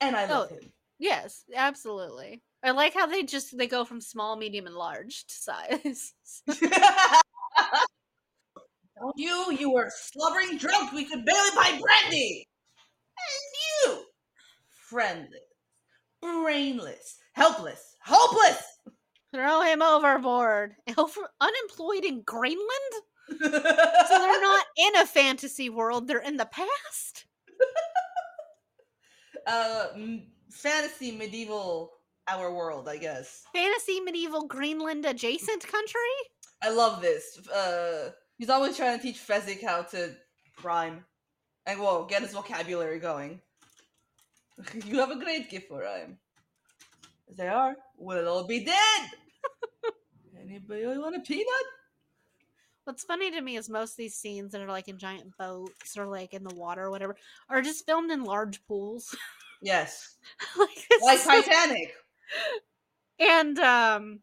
and 0.01 0.13
I 0.13 0.25
love 0.25 0.49
Oh. 0.51 0.55
him. 0.55 0.73
Yes, 0.97 1.45
absolutely. 1.55 2.43
I 2.61 2.71
like 2.71 2.93
how 2.93 3.05
they 3.05 3.23
just 3.23 3.57
they 3.57 3.65
go 3.65 3.85
from 3.85 4.01
small, 4.01 4.35
medium, 4.35 4.65
and 4.67 4.75
large 4.75 5.25
to 5.25 5.33
size. 5.33 6.13
You? 9.15 9.55
You 9.57 9.71
were 9.71 9.89
slobbering 9.95 10.57
drunk. 10.57 10.91
We 10.91 11.05
could 11.05 11.23
barely 11.23 11.49
buy 11.55 11.79
brandy. 11.81 12.45
And 13.85 13.95
you, 13.95 14.03
friendless, 14.89 15.39
brainless, 16.21 17.15
helpless, 17.31 17.95
hopeless. 18.03 18.61
Throw 19.33 19.61
him 19.61 19.81
overboard. 19.81 20.75
Unemployed 20.89 22.03
in 22.03 22.23
Greenland? 22.23 22.93
So 23.31 24.17
they're 24.17 24.41
not 24.41 24.65
in 24.77 24.95
a 24.97 25.05
fantasy 25.05 25.69
world, 25.69 26.07
they're 26.07 26.19
in 26.19 26.37
the 26.37 26.45
past? 26.45 27.25
uh, 29.47 29.87
fantasy 30.51 31.11
medieval 31.11 31.93
our 32.29 32.53
world, 32.53 32.87
I 32.87 32.97
guess. 32.97 33.43
Fantasy 33.53 33.99
medieval 33.99 34.45
Greenland 34.45 35.05
adjacent 35.05 35.65
country? 35.67 36.01
I 36.61 36.69
love 36.69 37.01
this. 37.01 37.39
Uh, 37.47 38.11
he's 38.37 38.49
always 38.49 38.77
trying 38.77 38.97
to 38.97 39.03
teach 39.03 39.17
Fezzik 39.17 39.63
how 39.63 39.83
to 39.83 40.15
rhyme, 40.63 41.05
and 41.65 41.79
well, 41.79 42.05
get 42.05 42.21
his 42.21 42.33
vocabulary 42.33 42.99
going. 42.99 43.41
you 44.85 44.99
have 44.99 45.11
a 45.11 45.19
great 45.19 45.49
gift 45.49 45.69
for 45.69 45.81
rhyme. 45.81 46.17
They 47.37 47.47
are. 47.47 47.75
We'll 47.97 48.27
all 48.27 48.45
be 48.45 48.65
dead. 48.65 49.09
Anybody 50.39 50.85
want 50.85 51.15
a 51.15 51.19
peanut? 51.19 51.47
What's 52.89 53.03
funny 53.03 53.29
to 53.29 53.39
me 53.39 53.55
is 53.55 53.69
most 53.69 53.91
of 53.91 53.97
these 53.97 54.15
scenes 54.15 54.51
that 54.51 54.61
are 54.61 54.67
like 54.67 54.87
in 54.87 54.97
giant 54.97 55.37
boats 55.37 55.95
or 55.95 56.07
like 56.07 56.33
in 56.33 56.43
the 56.43 56.55
water 56.55 56.85
or 56.85 56.89
whatever 56.89 57.15
are 57.47 57.61
just 57.61 57.85
filmed 57.85 58.09
in 58.09 58.23
large 58.23 58.65
pools. 58.65 59.15
Yes, 59.61 60.15
like, 60.57 60.87
like 61.03 61.23
Titanic. 61.23 61.93
and 63.19 63.59
um 63.59 64.21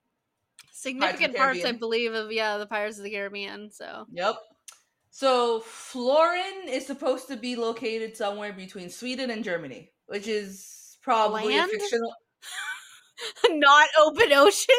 significant 0.73 1.37
parts, 1.37 1.65
I 1.65 1.71
believe, 1.71 2.13
of 2.13 2.33
yeah, 2.33 2.59
the 2.59 2.67
Pirates 2.67 2.99
of 2.99 3.05
the 3.05 3.11
Caribbean. 3.11 3.71
So 3.71 4.05
Yep. 4.11 4.35
So 5.11 5.61
Florin 5.61 6.69
is 6.69 6.89
supposed 6.89 7.29
to 7.29 7.37
be 7.37 7.55
located 7.55 8.17
somewhere 8.17 8.53
between 8.53 8.91
Sweden 8.91 9.31
and 9.31 9.45
Germany, 9.45 9.93
which 10.07 10.27
is 10.27 10.99
probably 11.03 11.55
Land? 11.55 11.71
a 11.73 11.79
fictional. 11.79 12.13
not 13.51 13.87
open 13.97 14.33
ocean. 14.33 14.75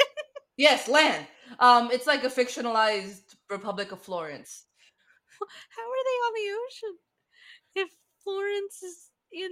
Yes, 0.58 0.89
land. 0.89 1.26
Um, 1.60 1.89
it's 1.91 2.08
like 2.08 2.23
a 2.23 2.30
fictionalized 2.30 3.26
Republic 3.49 3.91
of 3.91 4.01
Florence. 4.01 4.65
How 5.39 5.83
are 5.83 6.03
they 6.05 6.19
on 6.25 6.33
the 6.33 6.49
ocean 6.65 6.97
if 7.75 7.89
Florence 8.23 8.83
is 8.83 9.10
in 9.31 9.51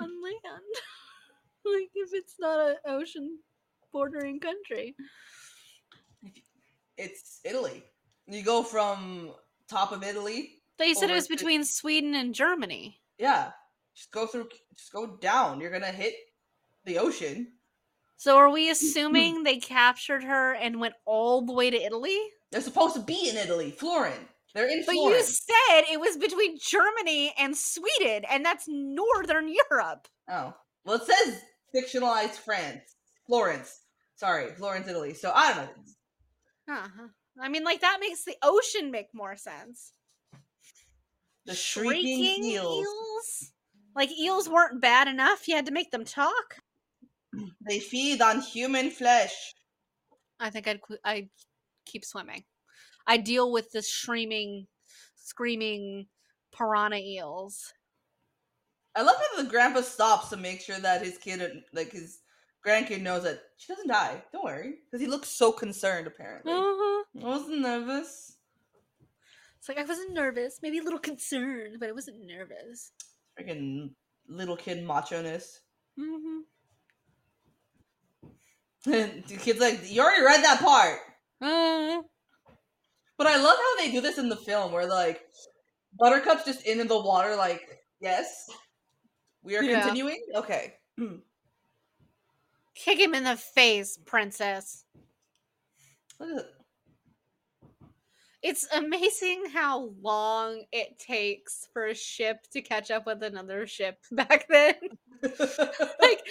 on 0.00 0.10
land? 0.22 0.62
like 1.64 1.90
if 1.94 2.10
it's 2.12 2.34
not 2.38 2.70
an 2.70 2.76
ocean 2.86 3.38
bordering 3.92 4.40
country. 4.40 4.94
It's 6.96 7.40
Italy. 7.44 7.82
You 8.26 8.42
go 8.42 8.62
from 8.62 9.32
top 9.68 9.92
of 9.92 10.02
Italy. 10.02 10.62
They 10.78 10.94
said 10.94 11.10
it 11.10 11.14
was 11.14 11.26
to- 11.28 11.34
between 11.34 11.64
Sweden 11.64 12.14
and 12.14 12.34
Germany. 12.34 13.00
Yeah, 13.18 13.50
just 13.94 14.10
go 14.10 14.26
through. 14.26 14.48
Just 14.76 14.92
go 14.92 15.16
down. 15.16 15.60
You're 15.60 15.70
gonna 15.70 15.86
hit 15.86 16.14
the 16.84 16.98
ocean. 16.98 17.52
So 18.16 18.36
are 18.36 18.50
we 18.50 18.70
assuming 18.70 19.42
they 19.42 19.58
captured 19.58 20.24
her 20.24 20.54
and 20.54 20.80
went 20.80 20.94
all 21.04 21.44
the 21.44 21.52
way 21.52 21.70
to 21.70 21.82
Italy? 21.82 22.18
They're 22.50 22.60
supposed 22.60 22.94
to 22.94 23.02
be 23.02 23.28
in 23.28 23.36
Italy, 23.36 23.70
Florin. 23.70 24.28
They're 24.54 24.68
in 24.68 24.84
But 24.86 24.94
you 24.94 25.20
said 25.22 25.84
it 25.90 26.00
was 26.00 26.16
between 26.16 26.56
Germany 26.58 27.34
and 27.38 27.54
Sweden, 27.56 28.24
and 28.30 28.44
that's 28.44 28.64
northern 28.68 29.48
Europe. 29.48 30.08
Oh, 30.30 30.54
well, 30.84 30.96
it 30.96 31.02
says 31.02 31.42
fictionalized 31.74 32.36
France, 32.36 32.96
Florence. 33.26 33.82
Sorry, 34.14 34.50
Florence, 34.52 34.88
Italy. 34.88 35.12
So 35.12 35.30
I 35.34 35.52
don't 35.52 35.66
know. 35.66 36.74
Uh-huh. 36.74 37.08
I 37.40 37.48
mean, 37.48 37.64
like 37.64 37.82
that 37.82 37.98
makes 38.00 38.24
the 38.24 38.36
ocean 38.42 38.90
make 38.90 39.08
more 39.12 39.36
sense. 39.36 39.92
The 41.44 41.54
shrieking, 41.54 42.44
eels. 42.44 43.52
Like 43.94 44.10
eels 44.18 44.48
weren't 44.48 44.80
bad 44.80 45.06
enough. 45.06 45.46
You 45.46 45.54
had 45.54 45.66
to 45.66 45.72
make 45.72 45.90
them 45.90 46.04
talk. 46.04 46.56
They 47.68 47.78
feed 47.78 48.22
on 48.22 48.40
human 48.40 48.90
flesh. 48.90 49.52
I 50.40 50.50
think 50.50 50.66
I'd 50.66 50.80
I'd 51.04 51.28
keep 51.86 52.04
swimming. 52.04 52.44
I 53.06 53.16
deal 53.16 53.52
with 53.52 53.70
the 53.72 53.82
screaming, 53.82 54.66
screaming 55.16 56.08
piranha 56.52 56.98
eels. 56.98 57.72
I 58.94 59.02
love 59.02 59.16
how 59.16 59.42
the 59.42 59.48
grandpa 59.48 59.82
stops 59.82 60.30
to 60.30 60.36
make 60.36 60.60
sure 60.60 60.78
that 60.80 61.02
his 61.04 61.18
kid, 61.18 61.62
like 61.72 61.92
his 61.92 62.20
grandkid, 62.66 63.02
knows 63.02 63.24
that 63.24 63.40
she 63.58 63.72
doesn't 63.72 63.88
die. 63.88 64.24
Don't 64.32 64.44
worry, 64.44 64.78
because 64.84 65.00
he 65.00 65.06
looks 65.06 65.28
so 65.28 65.52
concerned. 65.52 66.06
Apparently, 66.06 66.52
Uh-huh. 66.52 67.04
I 67.22 67.24
wasn't 67.28 67.60
nervous. 67.60 68.38
It's 69.58 69.68
like 69.68 69.78
I 69.78 69.84
wasn't 69.84 70.14
nervous, 70.14 70.60
maybe 70.62 70.78
a 70.78 70.82
little 70.82 70.98
concerned, 70.98 71.76
but 71.80 71.88
I 71.88 71.92
wasn't 71.92 72.24
nervous. 72.24 72.92
Freaking 73.38 73.90
little 74.28 74.56
kid 74.56 74.82
macho 74.84 75.22
ness. 75.22 75.60
hmm 75.98 76.40
the 78.84 79.38
kid's 79.40 79.58
like, 79.60 79.80
"You 79.90 80.00
already 80.02 80.22
read 80.24 80.44
that 80.44 80.60
part." 80.60 81.00
Uh, 81.40 82.02
But 83.18 83.26
I 83.26 83.36
love 83.36 83.56
how 83.56 83.76
they 83.78 83.90
do 83.92 84.00
this 84.00 84.18
in 84.18 84.28
the 84.28 84.36
film, 84.36 84.72
where 84.72 84.86
like 84.86 85.22
Buttercup's 85.98 86.44
just 86.44 86.66
in 86.66 86.86
the 86.86 87.00
water, 87.00 87.34
like, 87.36 87.62
"Yes, 88.00 88.48
we 89.42 89.56
are 89.56 89.62
Yeah. 89.62 89.82
continuing." 89.82 90.20
Okay. 90.34 90.74
kick 92.74 92.98
him 93.00 93.14
in 93.14 93.24
the 93.24 93.36
face, 93.36 93.98
princess. 94.04 94.84
It's 98.42 98.66
amazing 98.72 99.46
how 99.52 99.92
long 100.00 100.64
it 100.72 100.98
takes 100.98 101.68
for 101.72 101.86
a 101.86 101.94
ship 101.94 102.46
to 102.52 102.62
catch 102.62 102.90
up 102.90 103.06
with 103.06 103.22
another 103.22 103.66
ship 103.66 103.98
back 104.12 104.46
then. 104.48 104.74
like 106.00 106.22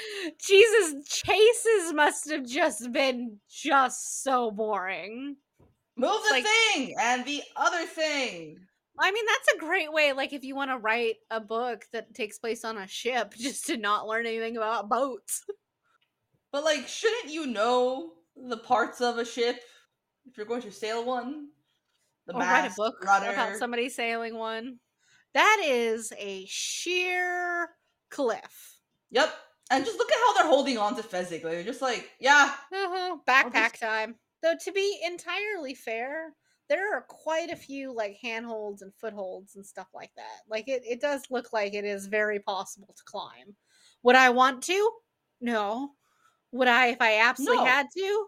Jesus, 0.45 1.07
chases 1.07 1.93
must 1.93 2.29
have 2.29 2.45
just 2.45 2.91
been 2.91 3.37
just 3.49 4.23
so 4.23 4.51
boring. 4.51 5.37
Move 5.97 6.21
the 6.27 6.33
like- 6.35 6.45
thing 6.45 6.95
and 6.99 7.25
the 7.25 7.41
other 7.55 7.85
thing. 7.85 8.57
I 8.97 9.11
mean, 9.11 9.25
that's 9.25 9.55
a 9.55 9.59
great 9.59 9.91
way. 9.91 10.13
Like, 10.13 10.31
if 10.31 10.43
you 10.43 10.55
want 10.55 10.71
to 10.71 10.77
write 10.77 11.15
a 11.29 11.41
book 11.41 11.83
that 11.91 12.13
takes 12.13 12.39
place 12.39 12.63
on 12.63 12.77
a 12.77 12.87
ship, 12.87 13.33
just 13.37 13.65
to 13.67 13.77
not 13.77 14.07
learn 14.07 14.25
anything 14.25 14.57
about 14.57 14.89
boats. 14.89 15.43
But 16.51 16.63
like, 16.63 16.87
shouldn't 16.87 17.33
you 17.33 17.47
know 17.47 18.13
the 18.37 18.57
parts 18.57 19.01
of 19.01 19.17
a 19.17 19.25
ship 19.25 19.57
if 20.25 20.37
you're 20.37 20.45
going 20.45 20.61
to 20.61 20.71
sail 20.71 21.03
one? 21.03 21.49
The 22.27 22.33
or 22.33 22.39
write 22.39 22.71
a 22.71 22.73
book 22.75 22.95
rudder. 23.03 23.31
about 23.31 23.57
somebody 23.57 23.89
sailing 23.89 24.35
one. 24.35 24.77
That 25.33 25.61
is 25.65 26.13
a 26.17 26.45
sheer 26.47 27.69
cliff. 28.09 28.74
Yep. 29.11 29.33
And 29.71 29.83
just 29.85 29.97
look 29.97 30.11
at 30.11 30.17
how 30.19 30.33
they're 30.33 30.47
holding 30.49 30.77
on 30.77 30.95
to 30.95 31.01
Fezzik. 31.01 31.43
Like, 31.43 31.53
they're 31.53 31.63
just 31.63 31.81
like, 31.81 32.09
yeah, 32.19 32.53
Uh-huh. 32.71 33.17
Backpack 33.27 33.79
time. 33.79 34.15
Though 34.43 34.53
to 34.63 34.71
be 34.71 34.99
entirely 35.03 35.73
fair, 35.73 36.33
there 36.69 36.95
are 36.95 37.01
quite 37.07 37.49
a 37.49 37.55
few 37.55 37.91
like 37.93 38.17
handholds 38.21 38.81
and 38.83 38.93
footholds 39.01 39.55
and 39.55 39.65
stuff 39.65 39.87
like 39.93 40.11
that. 40.17 40.41
Like 40.47 40.67
it, 40.67 40.83
it 40.85 41.01
does 41.01 41.23
look 41.31 41.51
like 41.53 41.73
it 41.73 41.85
is 41.85 42.05
very 42.07 42.39
possible 42.39 42.93
to 42.95 43.03
climb. 43.05 43.55
Would 44.03 44.15
I 44.15 44.29
want 44.29 44.61
to? 44.63 44.91
No. 45.41 45.91
Would 46.51 46.67
I 46.67 46.87
if 46.87 47.01
I 47.01 47.19
absolutely 47.21 47.57
No. 47.57 47.65
had 47.65 47.87
to? 47.95 48.25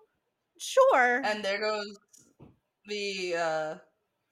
Sure. 0.59 1.21
and 1.23 1.43
there 1.45 1.59
goes 1.59 1.99
the 2.87 3.35
uh 3.35 3.75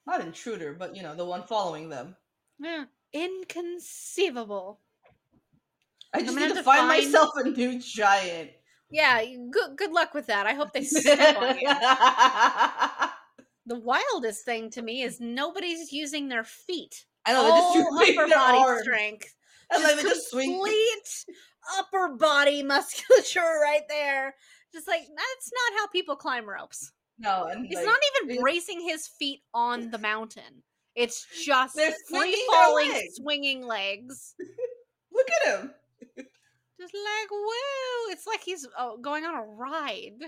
not 0.07 0.21
intruder, 0.21 0.73
but 0.73 0.95
you 0.95 1.03
know, 1.03 1.15
the 1.15 1.25
one 1.25 1.43
following 1.43 1.89
them. 1.89 2.15
yeah. 2.59 2.85
Inconceivable. 3.13 4.81
I 6.15 6.21
just 6.23 6.35
need 6.37 6.49
to 6.49 6.55
to 6.55 6.63
find 6.63 6.79
find- 6.79 6.87
myself 6.87 7.29
a 7.35 7.43
new 7.49 7.79
giant. 7.79 8.51
Yeah, 8.91 9.23
good 9.51 9.75
good 9.77 9.91
luck 9.91 10.13
with 10.13 10.27
that. 10.27 10.45
I 10.45 10.53
hope 10.53 10.71
they 10.73 10.83
step 10.85 11.37
on 11.37 11.57
you. 11.57 11.67
The 13.67 13.79
wildest 13.79 14.45
thing 14.45 14.69
to 14.71 14.81
me 14.81 15.01
is 15.01 15.19
nobody's 15.19 15.91
using 15.91 16.27
their 16.29 16.43
feet. 16.43 17.05
I 17.25 17.33
know 17.33 17.41
All 17.51 17.73
just 17.73 17.89
swing 17.89 18.17
upper 18.19 18.27
their 18.29 18.37
body 18.37 18.57
arms. 18.59 18.81
strength. 18.83 19.33
And 19.71 19.81
just 19.81 19.95
they 19.97 20.03
just 20.03 20.29
swing. 20.29 20.51
complete 20.53 21.25
upper 21.79 22.09
body 22.15 22.61
musculature 22.71 23.39
right 23.63 23.81
there. 23.89 24.35
Just 24.71 24.87
like 24.87 25.01
that's 25.01 25.51
not 25.51 25.79
how 25.79 25.87
people 25.87 26.15
climb 26.15 26.47
ropes. 26.47 26.91
No, 27.17 27.45
and 27.45 27.65
He's 27.65 27.77
like, 27.77 27.85
not 27.85 27.97
even 28.21 28.39
bracing 28.41 28.81
his 28.81 29.07
feet 29.07 29.41
on 29.53 29.89
the 29.89 29.97
mountain. 29.97 30.61
It's 30.95 31.25
just 31.43 31.75
They're 31.75 31.93
free 32.07 32.39
falling, 32.51 32.91
legs. 32.91 33.15
swinging 33.15 33.65
legs. 33.65 34.35
look 35.11 35.27
at 35.43 35.59
him. 35.59 35.71
Just 36.91 37.03
like 37.03 37.31
woo! 37.31 38.11
It's 38.11 38.27
like 38.27 38.43
he's 38.43 38.67
uh, 38.77 38.95
going 39.01 39.25
on 39.25 39.35
a 39.35 39.41
ride. 39.41 40.21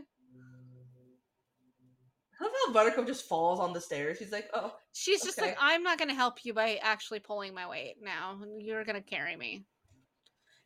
I 2.39 2.43
love 2.43 2.53
how 2.67 2.73
Buttercup 2.73 3.07
just 3.07 3.27
falls 3.27 3.59
on 3.59 3.73
the 3.73 3.81
stairs. 3.81 4.19
He's 4.19 4.31
like, 4.31 4.49
oh, 4.53 4.73
She's 4.93 5.23
just 5.23 5.41
like, 5.41 5.57
I'm 5.59 5.81
not 5.81 5.97
going 5.97 6.09
to 6.09 6.15
help 6.15 6.45
you 6.45 6.53
by 6.53 6.79
actually 6.81 7.19
pulling 7.19 7.53
my 7.53 7.67
weight 7.67 7.95
now. 8.01 8.39
You're 8.59 8.83
going 8.83 8.95
to 8.95 9.01
carry 9.01 9.35
me. 9.35 9.63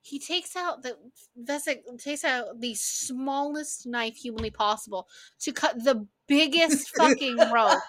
He 0.01 0.19
takes 0.19 0.55
out 0.55 0.81
the 0.81 0.97
Fezzik 1.47 1.81
takes 1.99 2.23
out 2.23 2.59
the 2.59 2.73
smallest 2.73 3.85
knife 3.85 4.15
humanly 4.15 4.49
possible 4.49 5.07
to 5.41 5.51
cut 5.51 5.83
the 5.83 6.07
biggest 6.27 6.89
fucking 6.97 7.37
rope. 7.37 7.79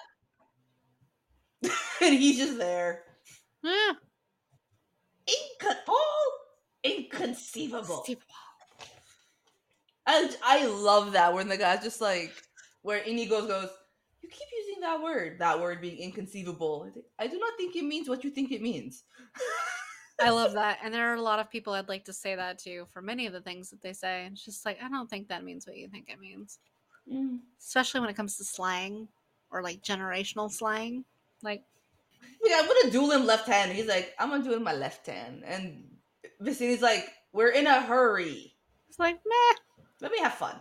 and 2.01 2.13
he's 2.13 2.37
just 2.37 2.57
there. 2.57 3.03
Yeah. 3.63 3.93
Inco- 5.27 5.75
all 5.87 6.42
inconceivable. 6.83 8.05
And 10.05 10.35
I 10.43 10.65
love 10.67 11.13
that 11.13 11.33
when 11.33 11.47
the 11.47 11.57
guy's 11.57 11.83
just 11.83 12.01
like, 12.01 12.33
where 12.81 12.99
Inigo 12.99 13.47
goes, 13.47 13.69
you 14.21 14.29
keep 14.29 14.47
using 14.65 14.81
that 14.81 15.01
word, 15.01 15.39
that 15.39 15.59
word 15.59 15.81
being 15.81 15.97
inconceivable. 15.97 16.91
I 17.19 17.27
do 17.27 17.39
not 17.39 17.53
think 17.57 17.75
it 17.75 17.85
means 17.85 18.09
what 18.09 18.23
you 18.23 18.29
think 18.29 18.51
it 18.51 18.61
means. 18.61 19.03
I 20.21 20.29
love 20.29 20.53
that. 20.55 20.79
And 20.83 20.93
there 20.93 21.11
are 21.11 21.15
a 21.15 21.21
lot 21.21 21.39
of 21.39 21.49
people 21.49 21.73
I'd 21.73 21.89
like 21.89 22.05
to 22.05 22.13
say 22.13 22.35
that 22.35 22.59
to 22.59 22.85
for 22.91 23.01
many 23.01 23.25
of 23.25 23.33
the 23.33 23.41
things 23.41 23.69
that 23.69 23.81
they 23.81 23.93
say. 23.93 24.27
It's 24.31 24.43
just 24.43 24.65
like, 24.65 24.79
I 24.83 24.89
don't 24.89 25.09
think 25.09 25.29
that 25.29 25.43
means 25.43 25.65
what 25.65 25.77
you 25.77 25.87
think 25.87 26.09
it 26.09 26.19
means. 26.19 26.59
Mm. 27.11 27.39
Especially 27.59 28.01
when 28.01 28.09
it 28.09 28.15
comes 28.15 28.37
to 28.37 28.43
slang 28.43 29.07
or 29.51 29.63
like 29.63 29.81
generational 29.81 30.51
slang. 30.51 31.05
Like, 31.41 31.63
Yeah, 32.43 32.59
I'm 32.61 32.67
gonna 32.67 32.91
duel 32.91 33.11
him 33.11 33.25
left 33.25 33.47
hand. 33.47 33.71
He's 33.71 33.87
like, 33.87 34.13
I'm 34.19 34.29
gonna 34.29 34.43
do 34.43 34.51
it 34.51 34.57
in 34.57 34.63
my 34.63 34.73
left 34.73 35.07
hand. 35.07 35.43
And 35.45 35.85
Vizzini's 36.41 36.81
like, 36.81 37.09
we're 37.31 37.49
in 37.51 37.67
a 37.67 37.81
hurry. 37.81 38.53
it's 38.89 38.99
like, 38.99 39.19
meh. 39.25 39.55
Let 40.01 40.11
me 40.11 40.19
have 40.19 40.33
fun. 40.33 40.55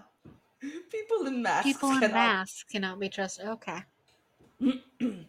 People 0.90 1.26
in 1.26 1.42
masks. 1.42 1.64
People 1.66 1.90
in 1.90 2.00
cannot- 2.00 2.14
masks 2.14 2.64
cannot 2.64 3.00
be 3.00 3.08
trusted. 3.08 3.46
Okay. 3.46 3.78
and 4.60 5.24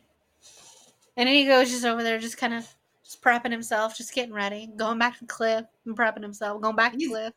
then 1.16 1.28
he 1.28 1.46
goes 1.46 1.72
just 1.72 1.86
over 1.86 2.04
there, 2.04 2.20
just 2.20 2.38
kind 2.38 2.54
of 2.54 2.68
just 3.04 3.22
prepping 3.22 3.52
himself, 3.52 3.98
just 3.98 4.14
getting 4.14 4.34
ready, 4.34 4.70
going 4.76 5.00
back 5.00 5.14
to 5.16 5.22
the 5.22 5.34
cliff 5.34 5.66
and 5.86 5.98
prepping 5.98 6.22
himself, 6.22 6.62
going 6.62 6.76
back 6.76 6.92
to 6.94 6.98
He's- 7.00 7.10
cliff. 7.10 7.34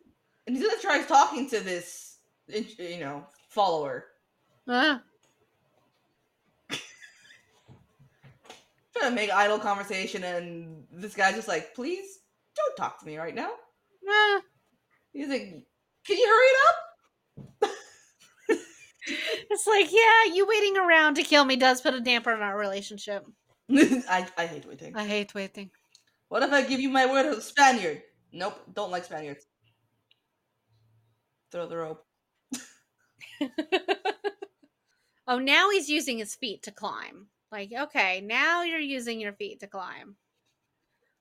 And 0.47 0.57
he's 0.57 0.65
gonna 0.65 0.81
try 0.81 1.03
talking 1.03 1.49
to 1.51 1.59
this, 1.59 2.19
you 2.49 3.01
know, 3.01 3.27
follower. 3.49 4.05
Ah, 4.69 5.03
Trying 8.97 9.11
to 9.11 9.15
make 9.15 9.31
idle 9.31 9.59
conversation, 9.59 10.23
and 10.23 10.85
this 10.93 11.15
guy's 11.15 11.35
just 11.35 11.49
like, 11.49 11.75
please 11.75 12.21
don't 12.57 12.77
talk 12.77 13.01
to 13.01 13.07
me 13.07 13.17
right 13.19 13.35
now. 13.35 13.51
ah. 14.09 14.41
He's 15.13 15.29
like, 15.29 15.65
can 16.07 16.19
you 16.19 16.27
hurry 16.27 16.47
it 16.47 16.59
up? 16.69 16.77
It's 19.09 19.67
like, 19.69 19.93
yeah, 19.93 20.35
you 20.35 20.47
waiting 20.47 20.77
around 20.77 21.15
to 21.15 21.23
kill 21.23 21.45
me 21.45 21.55
does 21.57 21.81
put 21.81 21.95
a 21.95 22.01
damper 22.01 22.33
on 22.33 22.43
our 22.43 22.59
relationship. 22.59 23.25
I, 23.71 24.27
I 24.37 24.47
hate 24.47 24.67
waiting. 24.67 24.97
I 24.97 25.07
hate 25.07 25.33
waiting. 25.35 25.71
What 26.29 26.43
if 26.43 26.53
I 26.53 26.63
give 26.63 26.81
you 26.81 26.89
my 26.89 27.07
word 27.07 27.27
of 27.27 27.43
Spaniard? 27.43 28.03
Nope, 28.33 28.61
don't 28.75 28.91
like 28.91 29.05
Spaniards. 29.05 29.47
Throw 31.53 31.69
the 31.69 31.77
rope. 31.77 32.05
oh, 35.29 35.39
now 35.39 35.71
he's 35.71 35.89
using 35.89 36.19
his 36.19 36.35
feet 36.35 36.65
to 36.65 36.73
climb. 36.73 37.29
Like, 37.53 37.71
okay, 37.73 38.21
now 38.21 38.63
you're 38.65 38.81
using 38.81 39.21
your 39.21 39.33
feet 39.35 39.61
to 39.61 39.69
climb. 39.69 40.17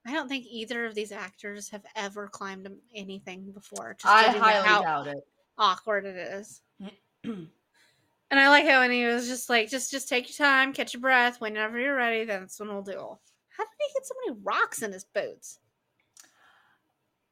I 0.06 0.14
don't 0.14 0.28
think 0.28 0.46
either 0.50 0.86
of 0.86 0.94
these 0.94 1.12
actors 1.12 1.70
have 1.70 1.84
ever 1.96 2.28
climbed 2.28 2.70
anything 2.94 3.52
before. 3.52 3.96
Just 4.00 4.06
I 4.14 4.26
judging 4.26 4.42
by 4.42 4.52
highly 4.52 4.68
how 4.68 4.82
doubt 4.84 5.08
it. 5.08 5.28
awkward 5.58 6.06
it 6.06 6.16
is. 6.16 6.62
and 7.24 7.50
I 8.32 8.50
like 8.50 8.66
how 8.66 8.82
when 8.82 8.92
he 8.92 9.06
was 9.06 9.28
just 9.28 9.50
like, 9.50 9.70
just 9.70 9.90
just 9.90 10.08
take 10.08 10.28
your 10.28 10.46
time, 10.48 10.74
catch 10.74 10.94
your 10.94 11.02
breath. 11.02 11.42
Whenever 11.42 11.80
you're 11.80 11.96
ready, 11.96 12.24
then 12.24 12.42
that's 12.42 12.60
when 12.60 12.70
we'll 12.70 12.84
duel. 12.84 13.20
How 13.50 13.64
did 13.64 13.70
he 13.80 13.94
get 13.94 14.06
so 14.06 14.14
many 14.28 14.40
rocks 14.44 14.84
in 14.84 14.92
his 14.92 15.06
boots? 15.06 15.60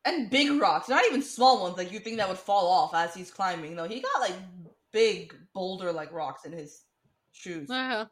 And 0.05 0.29
big 0.29 0.59
rocks, 0.59 0.89
not 0.89 1.05
even 1.05 1.21
small 1.21 1.61
ones 1.61 1.77
like 1.77 1.91
you 1.91 1.99
think 1.99 2.17
that 2.17 2.27
would 2.27 2.37
fall 2.37 2.67
off 2.67 2.93
as 2.93 3.13
he's 3.13 3.31
climbing. 3.31 3.75
No, 3.75 3.85
he 3.85 4.01
got 4.01 4.19
like 4.21 4.35
big 4.91 5.33
boulder 5.53 5.91
like 5.93 6.11
rocks 6.11 6.45
in 6.45 6.51
his 6.51 6.83
shoes. 7.31 7.69
Uh, 7.69 8.05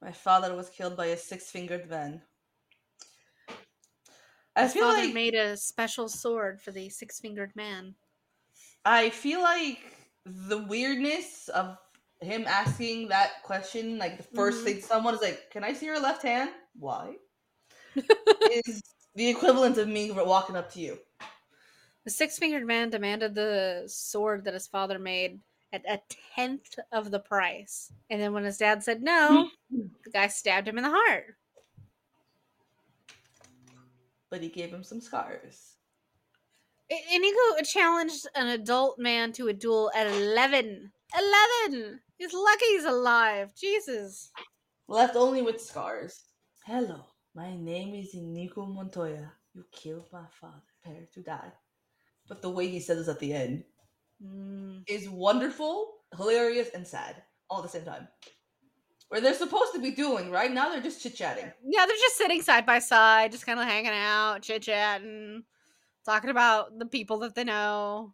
My 0.00 0.12
father 0.12 0.54
was 0.54 0.68
killed 0.70 0.96
by 0.96 1.06
a 1.06 1.16
six 1.16 1.50
fingered 1.50 1.88
man. 1.90 2.22
I 4.60 4.64
his 4.64 4.72
feel 4.72 4.86
father 4.86 5.06
like 5.06 5.14
made 5.14 5.34
a 5.34 5.56
special 5.56 6.08
sword 6.08 6.60
for 6.60 6.70
the 6.72 6.88
six 6.88 7.20
fingered 7.20 7.56
man. 7.56 7.96
I 8.84 9.10
feel 9.10 9.40
like 9.40 10.10
the 10.24 10.58
weirdness 10.58 11.48
of 11.48 11.78
him 12.20 12.44
asking 12.46 13.08
that 13.08 13.42
question, 13.42 13.98
like 13.98 14.16
the 14.18 14.22
1st 14.22 14.60
Mhm. 14.60 14.64
thing 14.64 14.80
someone 14.82 15.14
is 15.14 15.22
like, 15.22 15.50
"Can 15.50 15.64
I 15.64 15.72
see 15.72 15.86
your 15.86 16.00
left 16.00 16.22
hand?" 16.22 16.50
Why? 16.74 17.16
is 18.66 18.82
the 19.14 19.28
equivalent 19.28 19.78
of 19.78 19.88
me 19.88 20.10
walking 20.10 20.56
up 20.56 20.70
to 20.72 20.80
you. 20.80 20.98
The 22.04 22.10
six 22.10 22.38
fingered 22.38 22.66
man 22.66 22.90
demanded 22.90 23.34
the 23.34 23.84
sword 23.86 24.44
that 24.44 24.54
his 24.54 24.66
father 24.66 24.98
made 24.98 25.40
at 25.72 25.84
a 25.88 26.00
tenth 26.34 26.78
of 26.92 27.10
the 27.10 27.20
price. 27.20 27.92
And 28.08 28.20
then 28.20 28.32
when 28.32 28.44
his 28.44 28.58
dad 28.58 28.82
said 28.82 29.02
no, 29.02 29.50
the 30.04 30.10
guy 30.10 30.28
stabbed 30.28 30.68
him 30.68 30.78
in 30.78 30.84
the 30.84 30.90
heart. 30.90 31.36
But 34.30 34.42
he 34.42 34.48
gave 34.48 34.70
him 34.70 34.84
some 34.84 35.00
scars. 35.00 35.74
Inigo 37.12 37.62
challenged 37.64 38.26
an 38.34 38.48
adult 38.48 38.98
man 38.98 39.32
to 39.32 39.48
a 39.48 39.52
duel 39.52 39.90
at 39.94 40.06
11. 40.06 40.92
11! 41.70 42.00
He's 42.18 42.32
lucky 42.34 42.64
he's 42.66 42.84
alive. 42.84 43.52
Jesus. 43.54 44.30
Left 44.88 45.16
only 45.16 45.42
with 45.42 45.60
scars. 45.60 46.20
Hello, 46.66 47.04
my 47.34 47.56
name 47.56 47.94
is 47.94 48.14
Inigo 48.14 48.66
Montoya. 48.66 49.32
You 49.54 49.64
killed 49.72 50.06
my 50.12 50.24
father. 50.40 50.62
Prepare 50.82 51.06
to 51.14 51.22
die. 51.22 51.52
But 52.28 52.42
the 52.42 52.50
way 52.50 52.68
he 52.68 52.80
says 52.80 52.98
this 52.98 53.08
at 53.08 53.18
the 53.20 53.32
end 53.32 53.64
Mm. 54.22 54.82
is 54.86 55.08
wonderful, 55.08 55.94
hilarious, 56.14 56.68
and 56.74 56.86
sad 56.86 57.22
all 57.48 57.58
at 57.58 57.62
the 57.62 57.68
same 57.70 57.86
time. 57.86 58.06
Where 59.10 59.20
they're 59.20 59.34
supposed 59.34 59.72
to 59.74 59.80
be 59.80 59.90
doing, 59.90 60.30
right? 60.30 60.52
Now 60.52 60.70
they're 60.70 60.80
just 60.80 61.02
chit 61.02 61.16
chatting. 61.16 61.50
Yeah, 61.64 61.84
they're 61.84 61.96
just 61.96 62.16
sitting 62.16 62.42
side 62.42 62.64
by 62.64 62.78
side, 62.78 63.32
just 63.32 63.44
kind 63.44 63.58
of 63.58 63.66
hanging 63.66 63.90
out, 63.92 64.42
chit 64.42 64.62
chatting, 64.62 65.42
talking 66.04 66.30
about 66.30 66.78
the 66.78 66.86
people 66.86 67.18
that 67.18 67.34
they 67.34 67.42
know. 67.42 68.12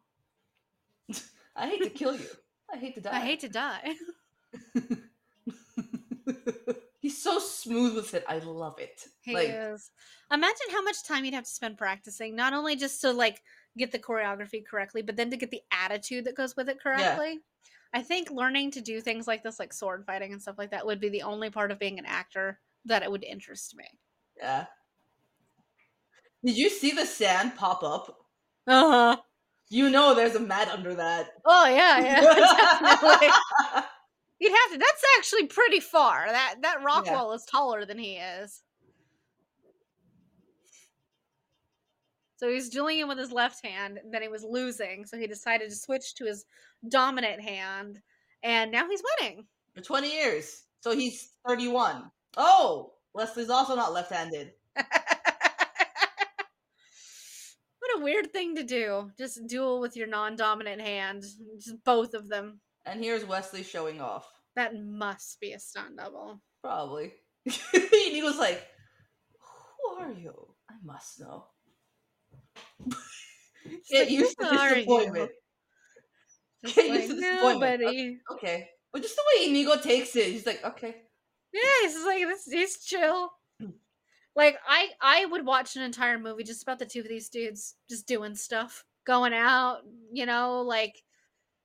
I 1.57 1.69
hate 1.69 1.83
to 1.83 1.91
kill 1.91 2.17
you. 2.17 2.27
I 2.73 2.79
hate 2.79 2.95
to 2.95 3.03
die. 3.03 3.15
I 3.15 3.21
hate 3.21 3.41
to 3.41 3.49
die. 3.51 3.95
He's 7.01 7.23
so 7.23 7.41
smooth 7.41 7.95
with 7.95 8.15
it. 8.15 8.25
I 8.27 8.39
love 8.39 8.79
it. 8.79 9.05
He 9.21 9.35
like, 9.35 9.51
is. 9.51 9.91
Imagine 10.33 10.67
how 10.73 10.83
much 10.83 11.05
time 11.05 11.27
you'd 11.27 11.35
have 11.35 11.45
to 11.45 11.51
spend 11.51 11.77
practicing, 11.77 12.35
not 12.35 12.55
only 12.55 12.75
just 12.75 13.03
to 13.03 13.13
like 13.13 13.43
get 13.77 13.93
the 13.93 13.99
choreography 13.99 14.65
correctly, 14.65 15.03
but 15.03 15.17
then 15.17 15.31
to 15.31 15.37
get 15.37 15.51
the 15.51 15.61
attitude 15.71 16.25
that 16.25 16.37
goes 16.37 16.57
with 16.57 16.71
it 16.71 16.81
correctly. 16.83 17.41
I 17.97 18.03
think 18.03 18.31
learning 18.31 18.73
to 18.73 18.81
do 18.81 19.01
things 19.01 19.27
like 19.27 19.43
this, 19.43 19.59
like 19.59 19.73
sword 19.73 20.05
fighting 20.07 20.33
and 20.33 20.43
stuff 20.43 20.59
like 20.59 20.71
that, 20.73 20.85
would 20.87 21.01
be 21.01 21.09
the 21.09 21.23
only 21.23 21.49
part 21.51 21.71
of 21.71 21.79
being 21.79 21.99
an 21.99 22.05
actor 22.07 22.61
that 22.85 23.03
it 23.03 23.11
would 23.11 23.25
interest 23.25 23.75
me. 23.77 23.85
yeah. 24.39 24.67
Did 26.45 26.57
you 26.57 26.69
see 26.71 26.93
the 26.93 27.07
sand 27.07 27.57
pop 27.57 27.83
up? 27.83 28.17
Uh 28.67 28.91
huh. 28.91 29.17
You 29.71 29.91
know 29.91 30.15
there's 30.15 30.35
a 30.37 30.41
mat 30.41 30.69
under 30.69 30.95
that. 30.95 31.31
Oh 31.45 31.67
yeah, 31.67 31.99
yeah, 32.01 32.21
definitely. 32.81 33.29
You'd 34.39 34.53
have 34.53 34.73
to. 34.73 34.79
That's 34.79 35.03
actually 35.19 35.47
pretty 35.47 35.81
far. 35.81 36.27
That 36.29 36.57
that 36.63 36.83
rock 36.85 37.07
Yeah. 37.07 37.15
wall 37.15 37.33
is 37.33 37.45
taller 37.47 37.85
than 37.87 37.99
he 37.99 38.17
is. 38.17 38.63
So 42.37 42.51
he's 42.51 42.69
dueling 42.69 42.99
him 42.99 43.09
with 43.09 43.19
his 43.19 43.33
left 43.33 43.65
hand. 43.65 43.99
and 43.99 44.13
Then 44.13 44.23
he 44.23 44.29
was 44.29 44.45
losing, 44.45 45.07
so 45.07 45.17
he 45.17 45.27
decided 45.27 45.71
to 45.71 45.77
switch 45.77 46.15
to 46.17 46.27
his 46.27 46.45
dominant 46.89 47.41
hand, 47.41 48.01
and 48.43 48.71
now 48.71 48.89
he's 48.89 49.03
winning. 49.21 49.47
For 49.75 49.81
20 49.81 50.13
years. 50.13 50.65
So 50.81 50.95
he's 50.95 51.33
31. 51.47 52.11
Oh, 52.37 52.93
Wesley's 53.15 53.51
also 53.51 53.75
not 53.75 53.93
left 53.93 54.13
handed. 54.13 54.53
what 54.75 54.87
a 57.97 58.03
weird 58.03 58.33
thing 58.33 58.55
to 58.57 58.63
do. 58.63 59.11
Just 59.19 59.47
duel 59.47 59.81
with 59.81 59.97
your 59.97 60.07
non-dominant 60.07 60.81
hand. 60.81 61.25
Just 61.59 61.83
both 61.85 62.15
of 62.15 62.29
them. 62.29 62.61
And 62.85 63.03
here's 63.03 63.25
Wesley 63.25 63.63
showing 63.63 64.01
off. 64.01 64.31
That 64.55 64.75
must 64.77 65.41
be 65.41 65.53
a 65.53 65.59
stunt 65.59 65.97
double. 65.97 66.41
Probably. 66.63 67.15
and 67.47 67.85
he 67.93 68.23
was 68.23 68.39
like, 68.39 68.63
Who 69.41 70.03
are 70.03 70.13
you? 70.13 70.55
I 70.71 70.75
must 70.85 71.19
know. 71.21 71.47
Get 73.91 74.11
used 74.11 74.39
to 74.39 74.49
disappointment. 74.49 75.31
Get 76.65 76.89
used 76.89 77.09
to 77.09 77.15
disappointment. 77.15 77.81
nobody. 77.81 78.19
Okay. 78.33 78.69
But 78.93 79.03
just 79.03 79.17
the 79.17 79.23
way 79.35 79.49
Inigo 79.49 79.77
takes 79.77 80.17
it, 80.17 80.27
he's 80.27 80.47
like, 80.47 80.65
okay. 80.65 80.95
Yeah, 81.53 81.61
he's 81.83 82.05
like 82.05 82.23
this. 82.23 82.47
He's 82.47 82.85
chill. 82.85 83.31
Like 84.35 84.59
I, 84.69 84.91
I 85.01 85.25
would 85.25 85.47
watch 85.47 85.77
an 85.77 85.83
entire 85.83 86.19
movie 86.19 86.45
just 86.45 86.63
about 86.63 86.79
the 86.79 86.85
two 86.85 87.01
of 87.01 87.09
these 87.09 87.31
dudes 87.31 87.75
just 87.89 88.07
doing 88.07 88.35
stuff, 88.35 88.85
going 89.07 89.33
out, 89.33 89.79
you 90.13 90.27
know, 90.27 90.61
like 90.61 91.03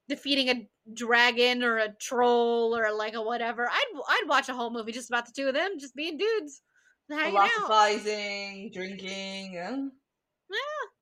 defeating 0.08 0.50
a 0.50 0.70
dragon 0.94 1.64
or 1.64 1.78
a 1.78 1.94
troll 2.00 2.76
or 2.76 2.92
like 2.94 3.14
a 3.14 3.22
whatever. 3.22 3.68
I'd, 3.70 3.92
I'd 4.08 4.30
watch 4.30 4.48
a 4.48 4.54
whole 4.54 4.72
movie 4.72 4.94
just 4.94 5.10
about 5.10 5.26
the 5.26 5.34
two 5.36 5.50
of 5.50 5.54
them 5.54 5.80
just 5.80 5.96
being 5.96 6.18
dudes, 6.18 6.62
hanging 7.10 7.36
out. 7.36 7.50
Philosophizing, 7.50 8.72
drinking. 8.74 9.54
Yeah. 9.54 9.88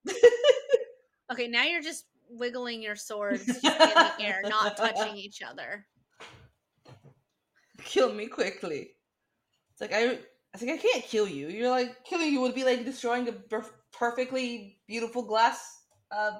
Okay, 1.31 1.47
now 1.47 1.63
you're 1.63 1.81
just 1.83 2.05
wiggling 2.27 2.81
your 2.81 2.95
swords 2.95 3.47
in 3.47 3.53
the 3.61 4.11
air, 4.19 4.41
not 4.45 4.75
touching 4.77 5.15
each 5.15 5.43
other. 5.43 5.85
kill 7.83 8.11
me 8.13 8.25
quickly. 8.27 8.91
It's 9.71 9.81
like 9.81 9.93
I, 9.93 10.17
I 10.53 10.57
think 10.57 10.71
I 10.71 10.77
can't 10.77 11.03
kill 11.03 11.27
you. 11.27 11.49
You're 11.49 11.69
like 11.69 12.03
killing 12.03 12.33
you 12.33 12.41
would 12.41 12.55
be 12.55 12.63
like 12.63 12.83
destroying 12.83 13.27
a 13.29 13.31
per- 13.33 13.65
perfectly 13.93 14.79
beautiful 14.87 15.21
glass, 15.21 15.59
uh, 16.11 16.31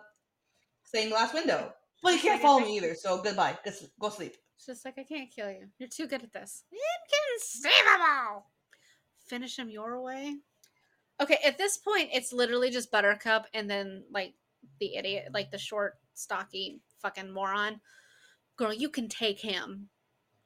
stained 0.83 1.11
glass 1.11 1.33
window. 1.35 1.71
Well, 2.03 2.15
you 2.15 2.19
can't 2.21 2.41
follow 2.41 2.61
me 2.61 2.75
either. 2.77 2.95
So 2.95 3.21
goodbye. 3.21 3.57
Go, 3.63 3.69
s- 3.71 3.85
go 3.99 4.09
sleep. 4.09 4.35
It's 4.55 4.65
just 4.65 4.85
like 4.85 4.95
I 4.97 5.03
can't 5.03 5.29
kill 5.29 5.51
you. 5.51 5.67
You're 5.77 5.89
too 5.89 6.07
good 6.07 6.23
at 6.23 6.33
this. 6.33 6.63
Inconceivable. 6.71 8.45
Finish 9.27 9.59
him 9.59 9.69
your 9.69 10.01
way. 10.01 10.37
Okay, 11.21 11.37
at 11.45 11.57
this 11.57 11.77
point, 11.77 12.09
it's 12.13 12.31
literally 12.31 12.69
just 12.69 12.91
Buttercup 12.91 13.47
and 13.53 13.69
then 13.69 14.03
like 14.11 14.33
the 14.79 14.95
idiot, 14.95 15.29
like 15.33 15.51
the 15.51 15.57
short, 15.57 15.95
stocky 16.13 16.81
fucking 17.01 17.31
moron. 17.31 17.81
Girl, 18.57 18.73
you 18.73 18.89
can 18.89 19.07
take 19.09 19.39
him. 19.39 19.89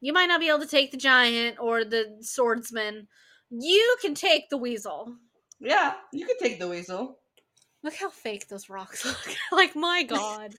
You 0.01 0.13
might 0.13 0.28
not 0.28 0.39
be 0.39 0.49
able 0.49 0.59
to 0.59 0.67
take 0.67 0.91
the 0.91 0.97
giant 0.97 1.57
or 1.59 1.86
the 1.86 2.17
swordsman. 2.21 3.07
You 3.49 3.95
can 4.01 4.15
take 4.15 4.49
the 4.49 4.57
weasel. 4.57 5.15
Yeah, 5.59 5.93
you 6.11 6.26
can 6.26 6.38
take 6.39 6.59
the 6.59 6.67
weasel. 6.67 7.19
Look 7.84 7.95
how 7.95 8.09
fake 8.09 8.47
those 8.47 8.69
rocks 8.69 9.05
look. 9.05 9.36
like 9.51 9.76
my 9.76 10.03
god. 10.07 10.55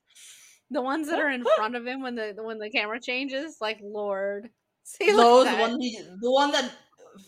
The 0.71 0.81
ones 0.83 1.09
that 1.09 1.19
are 1.19 1.31
in 1.31 1.45
front 1.57 1.77
of 1.77 1.87
him 1.87 2.03
when 2.03 2.15
the 2.15 2.35
when 2.39 2.59
the 2.59 2.71
camera 2.71 3.01
changes, 3.01 3.57
like 3.61 3.79
Lord. 3.83 4.51
See, 4.85 5.11
Those 5.11 5.47
one, 5.59 5.79
the 5.79 6.31
one 6.31 6.51
that 6.53 6.71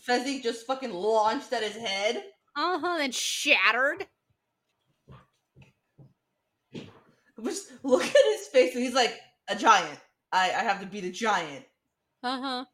Fezzik 0.07 0.43
just 0.43 0.65
fucking 0.67 0.93
launched 0.93 1.51
at 1.53 1.63
his 1.63 1.75
head. 1.75 2.23
Uh 2.57 2.79
huh. 2.79 2.97
Then 2.97 3.11
shattered. 3.11 4.07
Just 7.43 7.71
look 7.83 8.03
at 8.03 8.15
his 8.33 8.47
face, 8.47 8.73
and 8.73 8.83
he's 8.83 8.95
like 8.95 9.15
a 9.47 9.55
giant. 9.55 9.99
I, 10.31 10.45
I 10.47 10.63
have 10.63 10.79
to 10.81 10.87
beat 10.87 11.03
a 11.05 11.11
giant. 11.11 11.65
Uh 12.23 12.65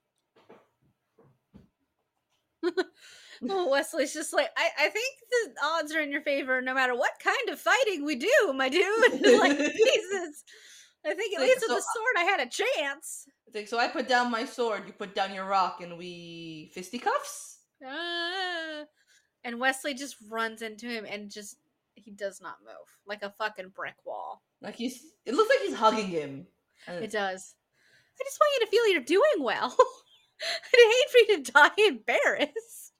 huh. 2.63 2.71
Wesley's 3.41 4.13
just 4.13 4.31
like 4.34 4.47
I. 4.57 4.69
I 4.86 4.89
think 4.89 5.15
the 5.29 5.53
odds 5.65 5.93
are 5.93 5.99
in 5.99 6.11
your 6.11 6.21
favor, 6.21 6.61
no 6.61 6.73
matter 6.73 6.95
what 6.95 7.11
kind 7.21 7.49
of 7.49 7.59
fighting 7.59 8.05
we 8.05 8.15
do, 8.15 8.53
my 8.55 8.69
dude. 8.69 9.11
like 9.39 9.57
Jesus. 9.59 10.43
I 11.05 11.13
think 11.13 11.36
at 11.36 11.41
Like, 11.41 11.49
least 11.49 11.59
with 11.61 11.69
so- 11.69 11.75
the 11.75 11.81
sword, 11.81 12.15
I 12.17 12.23
had 12.23 12.39
a 12.39 12.49
chance. 12.49 13.25
Like, 13.53 13.67
so 13.67 13.77
I 13.77 13.89
put 13.89 14.07
down 14.07 14.31
my 14.31 14.45
sword, 14.45 14.84
you 14.88 14.93
put 14.93 15.13
down 15.13 15.34
your 15.34 15.45
rock, 15.45 15.81
and 15.81 15.97
we 15.97 16.71
fisticuffs. 16.73 17.57
Ah. 17.86 18.84
And 19.44 19.60
Wesley 19.60 19.94
just 19.94 20.16
runs 20.30 20.62
into 20.62 20.88
him 20.88 21.06
and 21.10 21.30
just 21.30 21.58
he 21.96 22.12
does 22.12 22.41
not 22.41 22.58
move 22.66 22.98
like 23.06 23.24
a 23.24 23.30
fucking 23.32 23.70
brick 23.76 23.96
wall. 24.06 24.41
Like 24.62 24.76
he's, 24.76 25.04
it 25.26 25.34
looks 25.36 25.50
like 25.50 25.68
he's 25.68 25.78
hugging 25.78 26.08
him. 26.08 26.48
It 26.88 27.12
does. 27.12 27.56
I 28.20 28.24
just 28.24 28.39
want 28.39 28.54
you 28.60 28.66
to 28.66 28.72
feel 28.72 28.88
you're 28.89 29.02
doing 29.04 29.44
well. 29.44 29.76
I'd 30.41 30.91
hate 30.91 31.12
for 31.12 31.18
you 31.18 31.44
to 31.44 31.52
die 31.52 31.88
embarrassed. 31.88 32.94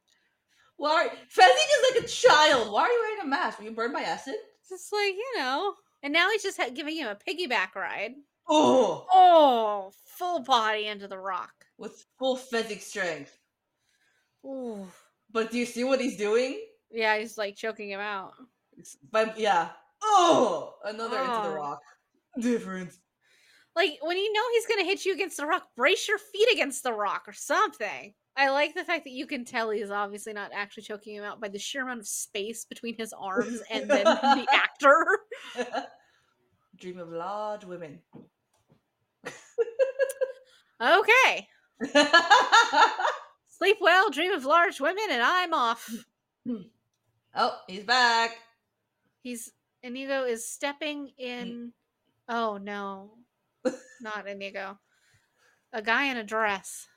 Why? 0.78 1.08
Fezzik 1.08 1.48
is 1.48 1.96
like 1.96 2.04
a 2.04 2.08
child. 2.08 2.72
Why 2.72 2.84
are 2.84 2.89
you 2.91 3.00
wearing 3.02 3.22
a 3.26 3.30
mask? 3.30 3.60
Were 3.60 3.66
you 3.66 3.72
burned 3.72 3.94
by 3.94 4.02
acid? 4.02 4.36
Just 4.70 4.91
like 4.91 5.14
you 5.14 5.34
know. 5.38 5.74
And 6.02 6.12
now 6.14 6.30
he's 6.32 6.44
just 6.44 6.58
ha- 6.60 6.70
giving 6.74 6.96
him 6.98 7.08
a 7.08 7.16
piggyback 7.16 7.76
ride. 7.76 8.14
Oh, 8.50 9.06
Oh, 9.14 9.91
full 10.18 10.39
body 10.41 10.88
into 10.88 11.08
the 11.08 11.18
rock. 11.18 11.54
with 11.78 12.06
full 12.20 12.38
Fezzik 12.38 12.82
strength. 12.82 13.38
Ooh. 14.46 14.88
But 15.34 15.51
do 15.51 15.57
you 15.57 15.65
see 15.65 15.84
what 15.84 15.99
he's 15.99 16.15
doing? 16.17 16.59
Yeah, 16.91 17.17
he's 17.17 17.38
like 17.38 17.55
choking 17.55 17.89
him 17.89 17.99
out. 17.99 18.34
It's- 18.73 18.95
But 19.11 19.38
yeah. 19.38 19.69
Oh, 20.03 20.75
another 20.86 21.17
into 21.17 21.31
the 21.31 21.49
Oh. 21.49 21.53
rock. 21.55 21.81
Difference. 22.39 22.99
Like 23.75 23.97
when 24.01 24.17
you 24.17 24.31
know 24.31 24.43
he's 24.51 24.67
gonna 24.67 24.84
hit 24.84 25.03
you 25.05 25.13
against 25.13 25.38
the 25.38 25.45
rock, 25.47 25.67
brace 25.75 26.07
your 26.07 26.17
feet 26.19 26.49
against 26.53 26.84
the 26.84 26.93
rock 26.93 27.23
or 27.27 27.34
something. 27.34 28.13
I 28.36 28.49
like 28.49 28.73
the 28.75 28.84
fact 28.84 29.03
that 29.05 29.11
you 29.11 29.25
can 29.27 29.45
tell 29.45 29.69
he's 29.69 29.91
obviously 29.91 30.34
not 30.34 30.51
actually 30.53 30.84
choking 30.84 31.15
him 31.15 31.23
out 31.23 31.39
by 31.39 31.47
the 31.49 31.59
sheer 31.59 31.84
amount 31.84 31.99
of 31.99 32.07
space 32.07 32.65
between 32.65 32.95
his 32.97 33.13
arms 33.13 33.61
and 33.71 33.89
then 33.89 34.03
the 34.05 34.47
actor. 34.51 35.19
Dream 36.77 36.99
of 36.99 37.09
large 37.09 37.63
women. 37.65 38.01
Okay. 40.81 41.47
Sleep 43.64 43.78
well, 43.80 44.09
dream 44.09 44.34
of 44.34 44.43
large 44.43 44.82
women, 44.82 45.05
and 45.09 45.22
I'm 45.24 45.53
off. 45.53 45.89
oh, 47.36 47.57
he's 47.70 47.86
back. 47.86 48.32
He's 49.22 49.53
Inigo 49.82 50.26
is 50.26 50.45
stepping 50.45 51.11
in. 51.18 51.72
Oh 52.28 52.59
no, 52.61 53.11
not 54.01 54.28
Inigo. 54.28 54.78
A 55.72 55.82
guy 55.82 56.07
in 56.07 56.18
a 56.18 56.26
dress, 56.26 56.88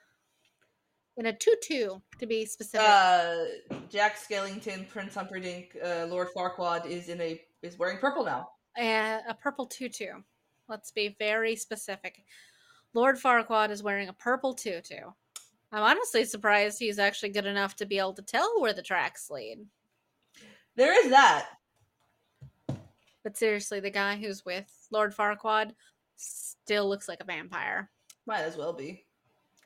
in 1.17 1.27
a 1.27 1.33
tutu, 1.33 2.01
to 2.19 2.27
be 2.27 2.45
specific. 2.45 2.85
Uh, 2.85 3.45
Jack 3.89 4.19
Skellington, 4.19 4.89
Prince 4.89 5.14
Humperdinck, 5.14 5.77
uh, 5.85 6.07
Lord 6.07 6.31
Farquaad 6.37 6.85
is 6.85 7.09
in 7.09 7.21
a 7.21 7.41
is 7.62 7.79
wearing 7.79 7.99
purple 7.99 8.25
now. 8.25 8.49
Uh, 8.77 9.21
a 9.29 9.37
purple 9.41 9.67
tutu. 9.67 10.07
Let's 10.69 10.91
be 10.91 11.14
very 11.17 11.55
specific. 11.55 12.25
Lord 12.93 13.19
Farquaad 13.19 13.71
is 13.71 13.85
wearing 13.85 14.09
a 14.09 14.14
purple 14.14 14.53
tutu. 14.53 15.12
I'm 15.73 15.83
honestly 15.83 16.25
surprised 16.25 16.79
he's 16.79 16.99
actually 16.99 17.31
good 17.31 17.47
enough 17.47 17.77
to 17.77 17.87
be 17.87 17.99
able 17.99 18.14
to 18.14 18.23
tell 18.23 18.61
where 18.61 18.73
the 18.73 18.83
tracks 18.83 19.31
lead. 19.31 19.59
There 20.77 21.05
is 21.05 21.11
that. 21.11 21.47
But 23.25 23.37
seriously, 23.37 23.81
the 23.81 23.91
guy 23.91 24.17
who's 24.17 24.45
with 24.45 24.73
Lord 24.91 25.14
Farquaad 25.14 25.73
still 26.14 26.89
looks 26.89 27.09
like 27.09 27.21
a 27.21 27.25
vampire. 27.25 27.91
Might 28.27 28.43
as 28.43 28.57
well 28.57 28.73
be. 28.73 29.05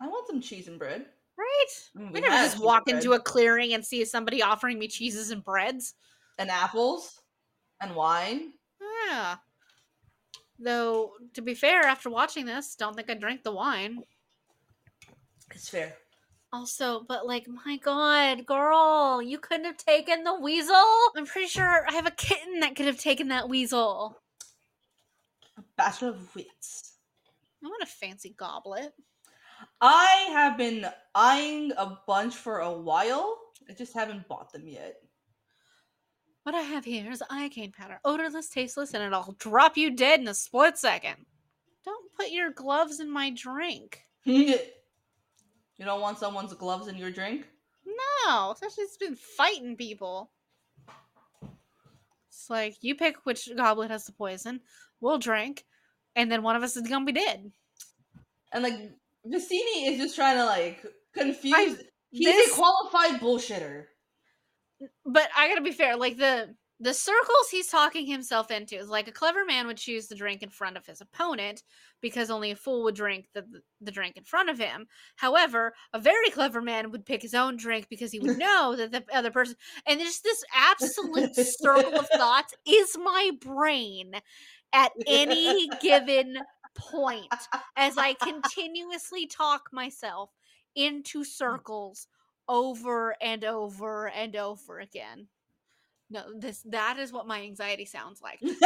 I 0.00 0.06
want 0.06 0.26
some 0.26 0.40
cheese 0.40 0.68
and 0.68 0.78
bread. 0.78 1.06
Right? 1.36 1.66
I 1.96 1.98
mean, 2.00 2.12
we 2.12 2.20
never 2.20 2.36
just 2.36 2.62
walk 2.62 2.88
into 2.88 3.08
bread. 3.08 3.20
a 3.20 3.22
clearing 3.22 3.74
and 3.74 3.84
see 3.84 4.04
somebody 4.04 4.42
offering 4.42 4.78
me 4.78 4.88
cheeses 4.88 5.30
and 5.30 5.44
breads. 5.44 5.94
and 6.38 6.50
apples 6.50 7.20
and 7.82 7.94
wine. 7.94 8.52
Yeah. 9.08 9.36
Though, 10.58 11.12
to 11.34 11.42
be 11.42 11.54
fair, 11.54 11.82
after 11.82 12.10
watching 12.10 12.46
this, 12.46 12.76
don't 12.76 12.94
think 12.94 13.10
I 13.10 13.14
drank 13.14 13.42
the 13.42 13.52
wine. 13.52 14.02
It's 15.52 15.68
fair. 15.68 15.94
Also, 16.52 17.04
but 17.06 17.26
like, 17.26 17.46
my 17.48 17.76
god, 17.76 18.44
girl, 18.44 19.22
you 19.22 19.38
couldn't 19.38 19.66
have 19.66 19.76
taken 19.76 20.24
the 20.24 20.40
weasel? 20.40 20.74
I'm 21.16 21.26
pretty 21.26 21.46
sure 21.46 21.86
I 21.88 21.92
have 21.92 22.06
a 22.06 22.12
kitten 22.12 22.60
that 22.60 22.74
could 22.74 22.86
have 22.86 22.98
taken 22.98 23.28
that 23.28 23.48
weasel. 23.48 24.18
A 25.56 25.62
battle 25.76 26.08
of 26.08 26.34
wits. 26.34 26.94
I 27.64 27.68
want 27.68 27.82
a 27.82 27.86
fancy 27.86 28.34
goblet. 28.36 28.92
I 29.80 30.28
have 30.32 30.56
been 30.56 30.86
eyeing 31.14 31.72
a 31.76 31.98
bunch 32.06 32.34
for 32.34 32.60
a 32.60 32.72
while. 32.72 33.38
I 33.68 33.72
just 33.74 33.94
haven't 33.94 34.26
bought 34.26 34.52
them 34.52 34.66
yet. 34.66 34.96
What 36.42 36.54
I 36.54 36.62
have 36.62 36.84
here 36.84 37.12
is 37.12 37.22
iocane 37.30 37.72
powder, 37.72 38.00
odorless, 38.04 38.48
tasteless, 38.48 38.94
and 38.94 39.04
it'll 39.04 39.36
drop 39.38 39.76
you 39.76 39.94
dead 39.94 40.20
in 40.20 40.26
a 40.28 40.34
split 40.34 40.78
second. 40.78 41.26
Don't 41.84 42.12
put 42.14 42.30
your 42.30 42.50
gloves 42.50 42.98
in 42.98 43.10
my 43.10 43.30
drink. 43.30 44.00
you 45.80 45.86
don't 45.86 46.02
want 46.02 46.18
someone's 46.18 46.52
gloves 46.52 46.88
in 46.88 46.96
your 46.96 47.10
drink? 47.10 47.48
No, 48.26 48.50
especially 48.52 48.84
it's 48.84 48.98
been 48.98 49.16
fighting 49.16 49.76
people. 49.76 50.30
It's 52.28 52.50
like 52.50 52.76
you 52.82 52.94
pick 52.94 53.16
which 53.24 53.48
goblet 53.56 53.90
has 53.90 54.04
the 54.04 54.12
poison, 54.12 54.60
we'll 55.00 55.18
drink, 55.18 55.64
and 56.14 56.30
then 56.30 56.42
one 56.42 56.54
of 56.54 56.62
us 56.62 56.76
is 56.76 56.86
gonna 56.86 57.06
be 57.06 57.12
dead. 57.12 57.50
And 58.52 58.62
like 58.62 58.74
Vizzini 59.26 59.88
is 59.88 59.98
just 59.98 60.14
trying 60.16 60.36
to 60.36 60.44
like 60.44 60.84
confuse. 61.14 61.78
He's 62.10 62.26
this- 62.26 62.52
a 62.52 62.54
qualified 62.54 63.20
bullshitter. 63.20 63.86
But 65.06 65.28
I 65.36 65.48
gotta 65.48 65.62
be 65.62 65.72
fair, 65.72 65.96
like 65.96 66.18
the 66.18 66.54
the 66.82 66.94
circles 66.94 67.50
he's 67.50 67.66
talking 67.66 68.06
himself 68.06 68.50
into 68.50 68.74
is 68.74 68.88
like 68.88 69.06
a 69.06 69.12
clever 69.12 69.44
man 69.44 69.66
would 69.66 69.76
choose 69.76 70.06
the 70.06 70.14
drink 70.14 70.42
in 70.42 70.48
front 70.48 70.78
of 70.78 70.86
his 70.86 71.02
opponent 71.02 71.62
because 72.00 72.30
only 72.30 72.50
a 72.50 72.56
fool 72.56 72.82
would 72.84 72.94
drink 72.94 73.28
the, 73.34 73.44
the 73.82 73.90
drink 73.90 74.16
in 74.16 74.24
front 74.24 74.48
of 74.48 74.58
him. 74.58 74.86
However, 75.16 75.74
a 75.92 76.00
very 76.00 76.30
clever 76.30 76.62
man 76.62 76.90
would 76.90 77.04
pick 77.04 77.20
his 77.20 77.34
own 77.34 77.58
drink 77.58 77.88
because 77.90 78.10
he 78.12 78.18
would 78.18 78.38
know 78.38 78.74
that 78.76 78.92
the 78.92 79.04
other 79.12 79.30
person 79.30 79.56
and 79.86 80.00
just 80.00 80.24
this 80.24 80.42
absolute 80.54 81.36
circle 81.36 81.98
of 81.98 82.08
thoughts 82.14 82.54
is 82.66 82.96
my 82.98 83.30
brain 83.40 84.12
at 84.72 84.92
any 85.06 85.68
given 85.82 86.38
point 86.74 87.26
as 87.76 87.98
I 87.98 88.14
continuously 88.14 89.26
talk 89.26 89.68
myself 89.72 90.30
into 90.74 91.20
mm. 91.20 91.26
circles 91.26 92.06
over 92.48 93.14
and 93.20 93.44
over 93.44 94.08
and 94.08 94.34
over 94.34 94.80
again. 94.80 95.28
No, 96.12 96.24
this 96.36 96.62
that 96.70 96.98
is 96.98 97.12
what 97.12 97.28
my 97.28 97.40
anxiety 97.42 97.84
sounds 97.84 98.20
like. 98.20 98.40
This 98.40 98.58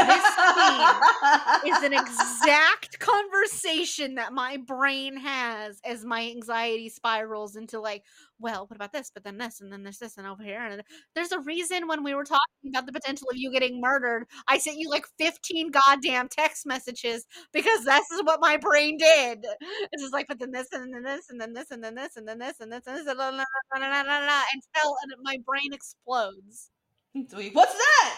is 1.66 1.82
an 1.82 1.92
exact 1.92 2.98
conversation 2.98 4.14
that 4.14 4.32
my 4.32 4.56
brain 4.56 5.18
has 5.18 5.78
as 5.84 6.06
my 6.06 6.22
anxiety 6.22 6.88
spirals 6.88 7.56
into 7.56 7.80
like, 7.80 8.02
well, 8.38 8.66
what 8.66 8.76
about 8.76 8.94
this? 8.94 9.10
But 9.12 9.24
then 9.24 9.36
this, 9.36 9.60
and 9.60 9.70
then 9.70 9.82
there's 9.82 9.98
this, 9.98 10.16
and 10.16 10.26
over 10.26 10.42
here. 10.42 10.58
And 10.60 10.82
there's 11.14 11.32
a 11.32 11.40
reason 11.40 11.86
when 11.86 12.02
we 12.02 12.14
were 12.14 12.24
talking 12.24 12.40
about 12.70 12.86
the 12.86 12.92
potential 12.92 13.28
of 13.30 13.36
you 13.36 13.52
getting 13.52 13.78
murdered, 13.78 14.24
I 14.48 14.56
sent 14.56 14.78
you 14.78 14.88
like 14.88 15.04
15 15.18 15.70
goddamn 15.70 16.28
text 16.30 16.64
messages 16.64 17.26
because 17.52 17.84
this 17.84 18.10
is 18.10 18.22
what 18.24 18.40
my 18.40 18.56
brain 18.56 18.96
did. 18.96 19.44
It's 19.92 20.02
just 20.02 20.14
like, 20.14 20.28
but 20.28 20.38
then 20.38 20.50
this, 20.50 20.68
and 20.72 20.94
then 20.94 21.02
this, 21.02 21.28
and 21.28 21.38
then 21.38 21.52
this, 21.52 21.70
and 21.70 21.84
then 21.84 21.94
this, 21.94 22.16
and 22.16 22.26
then 22.26 22.38
this, 22.38 22.60
and 22.60 22.72
this, 22.72 22.82
and 22.86 22.96
this, 22.96 23.06
and 23.06 23.38
this, 23.38 23.46
and 23.74 23.84
until 23.84 24.96
and 25.02 25.12
my 25.22 25.36
brain 25.44 25.72
explodes. 25.74 26.70
What's 27.52 27.74
that? 27.74 28.16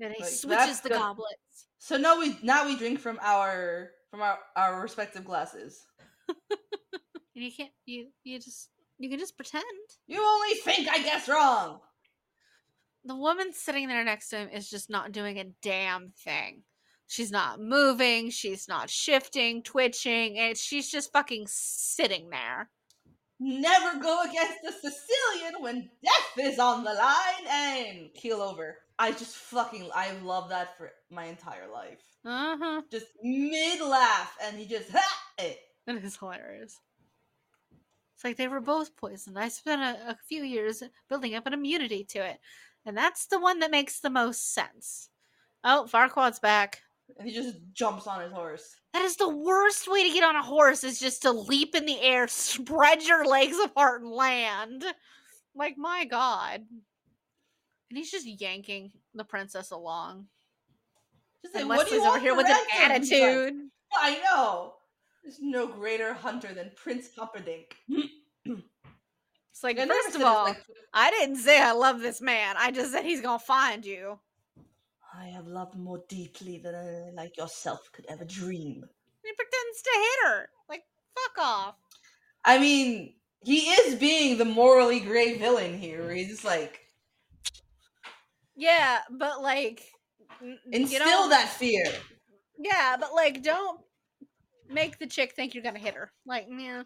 And 0.00 0.12
he 0.14 0.22
Like, 0.22 0.30
switches 0.32 0.80
the- 0.80 0.90
goblets. 0.90 1.66
So 1.78 1.96
now 1.96 2.18
we 2.18 2.36
now 2.42 2.66
we 2.66 2.76
drink 2.76 2.98
from 3.00 3.18
our 3.22 3.90
from 4.10 4.20
our 4.22 4.38
our 4.56 4.80
respective 4.82 5.24
glasses. 5.24 5.84
And 7.36 7.44
you 7.44 7.52
can't 7.56 7.70
you 7.86 8.08
you 8.24 8.40
just 8.40 8.68
you 8.98 9.08
can 9.08 9.20
just 9.20 9.36
pretend. 9.36 9.62
You 10.08 10.20
only 10.20 10.54
think 10.56 10.88
I 10.88 10.98
guess 11.00 11.28
wrong. 11.28 11.78
The 13.04 13.14
woman 13.14 13.52
sitting 13.52 13.86
there 13.86 14.02
next 14.02 14.30
to 14.30 14.38
him 14.38 14.48
is 14.48 14.68
just 14.68 14.90
not 14.90 15.12
doing 15.12 15.38
a 15.38 15.44
damn 15.62 16.10
thing. 16.24 16.64
She's 17.06 17.30
not 17.30 17.60
moving, 17.60 18.30
she's 18.30 18.66
not 18.66 18.90
shifting, 18.90 19.62
twitching, 19.62 20.36
and 20.36 20.56
she's 20.58 20.90
just 20.90 21.12
fucking 21.12 21.44
sitting 21.48 22.28
there. 22.30 22.68
Never 23.40 24.00
go 24.00 24.22
against 24.28 24.62
the 24.62 24.72
Sicilian 24.72 25.62
when 25.62 25.90
death 26.02 26.44
is 26.44 26.58
on 26.58 26.82
the 26.82 26.92
line 26.92 27.46
and 27.48 28.12
keel 28.14 28.42
over. 28.42 28.78
I 28.98 29.12
just 29.12 29.36
fucking 29.36 29.88
I 29.94 30.12
love 30.24 30.48
that 30.48 30.76
for 30.76 30.90
my 31.10 31.26
entire 31.26 31.70
life. 31.72 32.02
Uh-huh. 32.24 32.82
Just 32.90 33.06
mid 33.22 33.80
laugh 33.80 34.36
and 34.42 34.58
he 34.58 34.66
just 34.66 34.90
ha 34.90 35.04
it. 35.38 35.58
It 35.86 36.04
is 36.04 36.16
hilarious. 36.16 36.80
It's 38.14 38.24
like 38.24 38.36
they 38.36 38.48
were 38.48 38.60
both 38.60 38.96
poisoned. 38.96 39.38
I 39.38 39.48
spent 39.48 39.80
a, 39.80 40.10
a 40.10 40.16
few 40.28 40.42
years 40.42 40.82
building 41.08 41.36
up 41.36 41.46
an 41.46 41.52
immunity 41.54 42.04
to 42.10 42.18
it. 42.18 42.40
And 42.84 42.96
that's 42.96 43.26
the 43.26 43.38
one 43.38 43.60
that 43.60 43.70
makes 43.70 44.00
the 44.00 44.10
most 44.10 44.52
sense. 44.52 45.10
Oh, 45.62 45.86
Farquaad's 45.88 46.40
back. 46.40 46.82
And 47.16 47.28
he 47.28 47.34
just 47.34 47.56
jumps 47.72 48.06
on 48.06 48.20
his 48.20 48.32
horse. 48.32 48.76
That 48.92 49.02
is 49.02 49.16
the 49.16 49.28
worst 49.28 49.88
way 49.90 50.06
to 50.06 50.12
get 50.12 50.24
on 50.24 50.36
a 50.36 50.42
horse 50.42 50.84
is 50.84 51.00
just 51.00 51.22
to 51.22 51.32
leap 51.32 51.74
in 51.74 51.86
the 51.86 52.00
air, 52.00 52.28
spread 52.28 53.02
your 53.02 53.24
legs 53.26 53.58
apart, 53.64 54.02
and 54.02 54.10
land. 54.10 54.84
Like, 55.54 55.76
my 55.76 56.04
God. 56.04 56.60
And 57.90 57.96
he's 57.96 58.10
just 58.10 58.26
yanking 58.26 58.92
the 59.14 59.24
princess 59.24 59.70
along. 59.70 60.26
Just 61.42 61.54
like, 61.54 61.66
what 61.66 61.88
do 61.88 61.94
you 61.94 62.04
over 62.04 62.18
here 62.18 62.34
with 62.34 62.46
an 62.46 62.56
ransom?" 62.78 63.00
He's 63.00 63.10
like, 63.10 63.22
attitude. 63.22 63.70
I 63.94 64.20
know. 64.24 64.74
There's 65.22 65.40
no 65.40 65.66
greater 65.66 66.12
hunter 66.12 66.52
than 66.52 66.70
Prince 66.76 67.08
Humperdinck. 67.16 67.76
It's 67.88 69.62
like, 69.62 69.78
And 69.78 69.90
first 69.90 70.14
of 70.14 70.22
all, 70.22 70.44
like, 70.44 70.62
I 70.94 71.10
didn't 71.10 71.36
say 71.36 71.60
I 71.60 71.72
love 71.72 72.00
this 72.00 72.20
man. 72.20 72.56
I 72.58 72.70
just 72.70 72.92
said 72.92 73.04
he's 73.04 73.20
gonna 73.20 73.38
find 73.38 73.84
you. 73.84 74.20
I 75.18 75.26
have 75.26 75.46
loved 75.46 75.76
more 75.76 76.02
deeply 76.08 76.58
than 76.58 76.74
I, 76.74 77.10
like 77.14 77.36
yourself 77.36 77.90
could 77.92 78.06
ever 78.08 78.24
dream. 78.24 78.84
He 79.24 79.32
pretends 79.32 79.82
to 79.82 79.90
hit 79.94 80.28
her. 80.28 80.48
Like, 80.68 80.82
fuck 81.14 81.44
off. 81.44 81.74
I 82.44 82.58
mean, 82.58 83.14
he 83.42 83.70
is 83.70 83.96
being 83.96 84.38
the 84.38 84.44
morally 84.44 85.00
gray 85.00 85.36
villain 85.36 85.78
here. 85.78 86.02
Where 86.02 86.14
he's 86.14 86.28
just 86.28 86.44
like 86.44 86.80
Yeah, 88.56 88.98
but 89.10 89.42
like, 89.42 89.82
n- 90.42 90.58
you 90.66 90.80
instill 90.80 91.00
know, 91.24 91.28
that 91.30 91.48
fear. 91.48 91.84
Yeah, 92.58 92.96
but 92.98 93.12
like, 93.14 93.42
don't 93.42 93.80
make 94.70 94.98
the 94.98 95.06
chick 95.06 95.32
think 95.32 95.54
you're 95.54 95.64
gonna 95.64 95.78
hit 95.78 95.94
her. 95.94 96.12
Like, 96.26 96.48
no, 96.48 96.84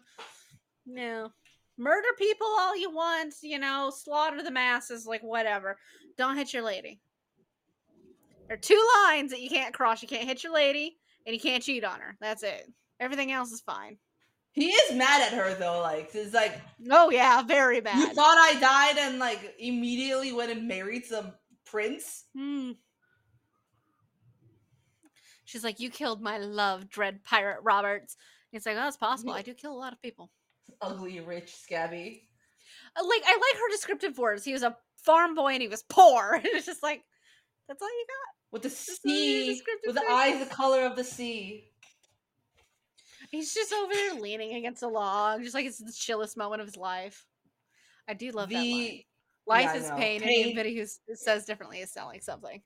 no. 0.87 1.31
Murder 1.77 2.07
people 2.17 2.47
all 2.47 2.77
you 2.77 2.91
want, 2.91 3.35
you 3.41 3.59
know, 3.59 3.91
slaughter 3.95 4.41
the 4.43 4.51
masses, 4.51 5.05
like 5.05 5.21
whatever. 5.21 5.77
Don't 6.17 6.37
hit 6.37 6.53
your 6.53 6.63
lady. 6.63 6.99
There 8.53 8.59
are 8.59 8.61
two 8.61 8.87
lines 9.07 9.31
that 9.31 9.41
you 9.41 9.49
can't 9.49 9.73
cross. 9.73 10.03
You 10.03 10.07
can't 10.07 10.27
hit 10.27 10.43
your 10.43 10.53
lady, 10.53 10.95
and 11.25 11.33
you 11.33 11.41
can't 11.41 11.63
cheat 11.63 11.83
on 11.83 11.99
her. 11.99 12.15
That's 12.21 12.43
it. 12.43 12.71
Everything 12.99 13.31
else 13.31 13.51
is 13.51 13.61
fine. 13.61 13.97
He 14.51 14.67
is 14.67 14.95
mad 14.95 15.23
at 15.23 15.33
her 15.35 15.55
though. 15.55 15.81
Like 15.81 16.11
it's 16.13 16.35
like 16.35 16.61
Oh 16.91 17.09
yeah, 17.09 17.41
very 17.41 17.81
bad. 17.81 17.97
you 17.97 18.13
thought 18.13 18.37
I 18.37 18.59
died 18.59 18.97
and 18.99 19.17
like 19.17 19.55
immediately 19.57 20.33
went 20.33 20.51
and 20.51 20.67
married 20.67 21.03
some 21.05 21.33
prince. 21.65 22.25
Hmm. 22.37 22.73
She's 25.45 25.63
like, 25.63 25.79
"You 25.79 25.89
killed 25.89 26.21
my 26.21 26.37
love, 26.37 26.87
dread 26.89 27.23
pirate 27.23 27.61
Roberts." 27.63 28.17
It's 28.51 28.67
like, 28.67 28.77
"Oh, 28.79 28.87
it's 28.87 28.97
possible. 28.97 29.33
I 29.33 29.41
do 29.41 29.55
kill 29.55 29.73
a 29.73 29.81
lot 29.81 29.93
of 29.93 30.01
people." 30.03 30.29
Ugly, 30.79 31.21
rich, 31.21 31.55
scabby. 31.55 32.29
Uh, 32.95 33.03
like 33.03 33.23
I 33.25 33.31
like 33.31 33.59
her 33.59 33.71
descriptive 33.71 34.19
words. 34.19 34.45
He 34.45 34.53
was 34.53 34.61
a 34.61 34.77
farm 34.97 35.33
boy 35.33 35.53
and 35.53 35.61
he 35.63 35.67
was 35.67 35.83
poor. 35.89 36.35
And 36.35 36.45
it's 36.53 36.67
just 36.67 36.83
like 36.83 37.01
that's 37.67 37.81
all 37.81 37.89
you 37.89 38.05
got. 38.07 38.42
With 38.53 38.61
the 38.61 38.69
sea, 38.69 39.59
with 39.85 39.95
the 39.95 40.03
eyes 40.09 40.39
the 40.39 40.45
color 40.45 40.85
of 40.85 40.95
the 40.95 41.03
sea. 41.03 41.65
He's 43.31 43.51
just 43.51 43.73
over 43.73 43.91
there 43.91 44.13
leaning 44.21 44.53
against 44.53 44.83
a 44.83 44.87
log, 44.87 45.41
just 45.41 45.55
like 45.55 45.65
it's 45.65 45.79
the 45.79 45.91
chillest 45.91 46.37
moment 46.37 46.61
of 46.61 46.67
his 46.67 46.77
life. 46.77 47.25
I 48.07 48.13
do 48.13 48.29
love 48.31 48.49
that 48.49 48.55
line. 48.57 48.99
Life 49.47 49.69
I 49.69 49.77
is 49.77 49.89
know. 49.89 49.95
pain, 49.95 50.21
and 50.21 50.29
anybody 50.29 50.75
who 50.77 50.85
says 51.15 51.45
differently 51.45 51.79
is 51.79 51.91
selling 51.91 52.21
something. 52.21 52.61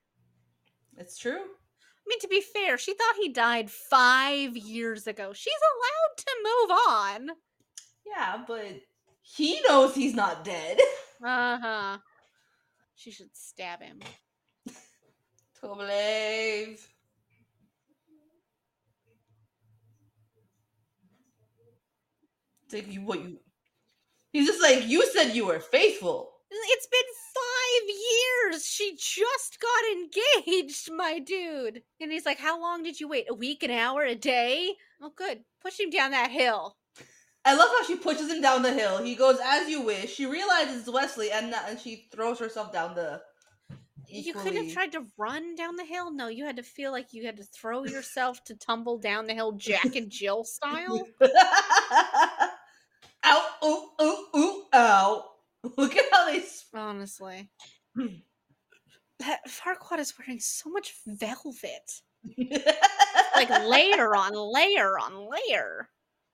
it's 0.98 1.18
true. 1.18 1.40
I 1.40 2.06
mean, 2.10 2.20
to 2.20 2.28
be 2.28 2.42
fair, 2.42 2.78
she 2.78 2.94
thought 2.94 3.16
he 3.22 3.30
died 3.30 3.72
five 3.72 4.58
years 4.58 5.08
ago. 5.08 5.32
She's 5.34 5.54
allowed 5.74 6.18
to 6.18 6.36
move 6.44 6.78
on. 6.90 7.30
Yeah, 8.06 8.44
but 8.46 8.82
he 9.22 9.62
knows 9.68 9.96
he's 9.96 10.14
not 10.14 10.44
dead. 10.44 10.80
Uh 11.24 11.58
huh. 11.60 11.98
She 12.94 13.10
should 13.10 13.36
stab 13.36 13.82
him. 13.82 13.98
To 15.62 15.68
believe. 15.76 16.88
Like 22.72 22.92
you 22.92 23.02
what 23.02 23.24
you 23.24 23.40
He's 24.34 24.48
just 24.48 24.62
like, 24.62 24.88
you 24.88 25.06
said 25.08 25.36
you 25.36 25.48
were 25.48 25.60
faithful. 25.60 26.32
It's 26.52 26.88
been 26.88 27.02
five 27.34 27.90
years. 28.54 28.66
She 28.66 28.96
just 28.98 29.58
got 29.60 30.46
engaged, 30.46 30.92
my 30.92 31.20
dude. 31.20 31.82
And 32.00 32.12
he's 32.12 32.26
like, 32.26 32.40
How 32.40 32.60
long 32.60 32.84
did 32.84 33.00
you 33.00 33.08
wait? 33.08 33.26
A 33.30 33.34
week, 33.34 33.64
an 33.64 33.72
hour, 33.72 34.04
a 34.04 34.16
day? 34.16 34.74
Oh, 35.02 35.12
good. 35.16 35.40
Push 35.62 35.80
him 35.80 35.90
down 35.90 36.12
that 36.12 36.32
hill. 36.32 36.78
I 37.46 37.56
love 37.56 37.70
how 37.70 37.84
she 37.86 37.96
pushes 37.96 38.30
him 38.30 38.42
down 38.42 38.62
the 38.62 38.74
hill. 38.74 39.02
He 39.04 39.16
goes, 39.16 39.38
as 39.44 39.70
you 39.70 39.82
wish. 39.82 40.14
She 40.14 40.26
realizes 40.26 40.82
it's 40.82 40.92
Wesley 40.92 41.32
and, 41.32 41.54
and 41.68 41.80
she 41.80 42.08
throws 42.12 42.40
herself 42.40 42.74
down 42.74 42.94
the 42.94 43.22
You 44.08 44.34
couldn't 44.34 44.64
have 44.64 44.74
tried 44.74 44.92
to 44.94 45.06
run 45.18 45.56
down 45.56 45.76
the 45.76 45.84
hill? 45.84 46.12
No, 46.12 46.28
you 46.28 46.46
had 46.46 46.58
to 46.58 46.64
feel 46.64 46.92
like 46.92 47.14
you 47.14 47.26
had 47.26 47.38
to 47.38 47.44
throw 47.44 47.84
yourself 47.86 48.44
to 48.46 48.56
tumble 48.56 48.98
down 48.98 49.28
the 49.28 49.34
hill, 49.34 49.52
Jack 49.54 49.96
and 49.96 50.10
Jill 50.10 50.44
style. 50.44 51.08
ow, 53.26 53.50
ooh, 53.64 53.90
ooh, 54.02 54.26
ooh, 54.36 54.64
ow. 54.74 55.26
Look 55.78 55.96
at 55.96 56.06
how 56.12 56.32
they. 56.32 56.44
Honestly, 56.74 57.50
That 59.20 59.40
Farquaad 59.48 60.00
is 60.00 60.14
wearing 60.20 60.40
so 60.40 60.70
much 60.70 60.94
velvet. 61.08 62.02
Like 63.36 63.50
layer 63.66 64.16
on 64.16 64.34
layer 64.34 65.00
on 65.00 65.28
layer. 65.30 65.90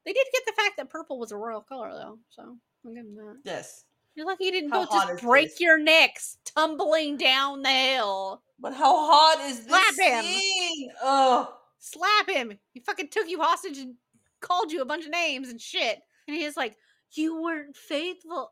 They 0.06 0.12
did 0.12 0.28
get 0.34 0.44
the 0.46 0.62
fact 0.62 0.78
that 0.78 0.90
purple 0.90 1.18
was 1.18 1.32
a 1.32 1.38
royal 1.38 1.62
color 1.62 1.92
though, 1.94 2.20
so 2.30 2.58
I'll 2.86 2.94
give 2.94 3.06
them 3.06 3.16
that. 3.16 3.38
yes. 3.46 3.86
You're 4.16 4.26
lucky 4.28 4.46
you 4.46 4.52
didn't 4.52 4.70
How 4.72 4.86
both 4.86 4.92
just 5.10 5.24
break 5.24 5.50
this? 5.50 5.60
your 5.60 5.78
necks 5.80 6.38
tumbling 6.46 7.18
down 7.18 7.62
the 7.64 7.70
hill. 7.70 8.44
But 8.60 8.74
how 8.74 8.96
hot 9.12 9.40
is 9.50 9.66
this 9.66 9.68
Slap 9.68 9.96
him. 10.24 10.24
scene? 10.26 10.92
Oh, 11.02 11.54
Slap 11.80 12.30
him. 12.30 12.58
He 12.72 12.80
fucking 12.80 13.10
took 13.10 13.28
you 13.28 13.42
hostage 13.42 13.78
and 13.80 13.96
called 14.40 14.72
you 14.72 14.82
a 14.82 14.86
bunch 14.86 15.06
of 15.06 15.12
names 15.12 15.50
and 15.50 15.60
shit. 15.60 16.00
And 16.28 16.38
he's 16.38 16.56
like, 16.56 16.76
You 17.12 17.42
weren't 17.42 17.76
faithful. 17.76 18.52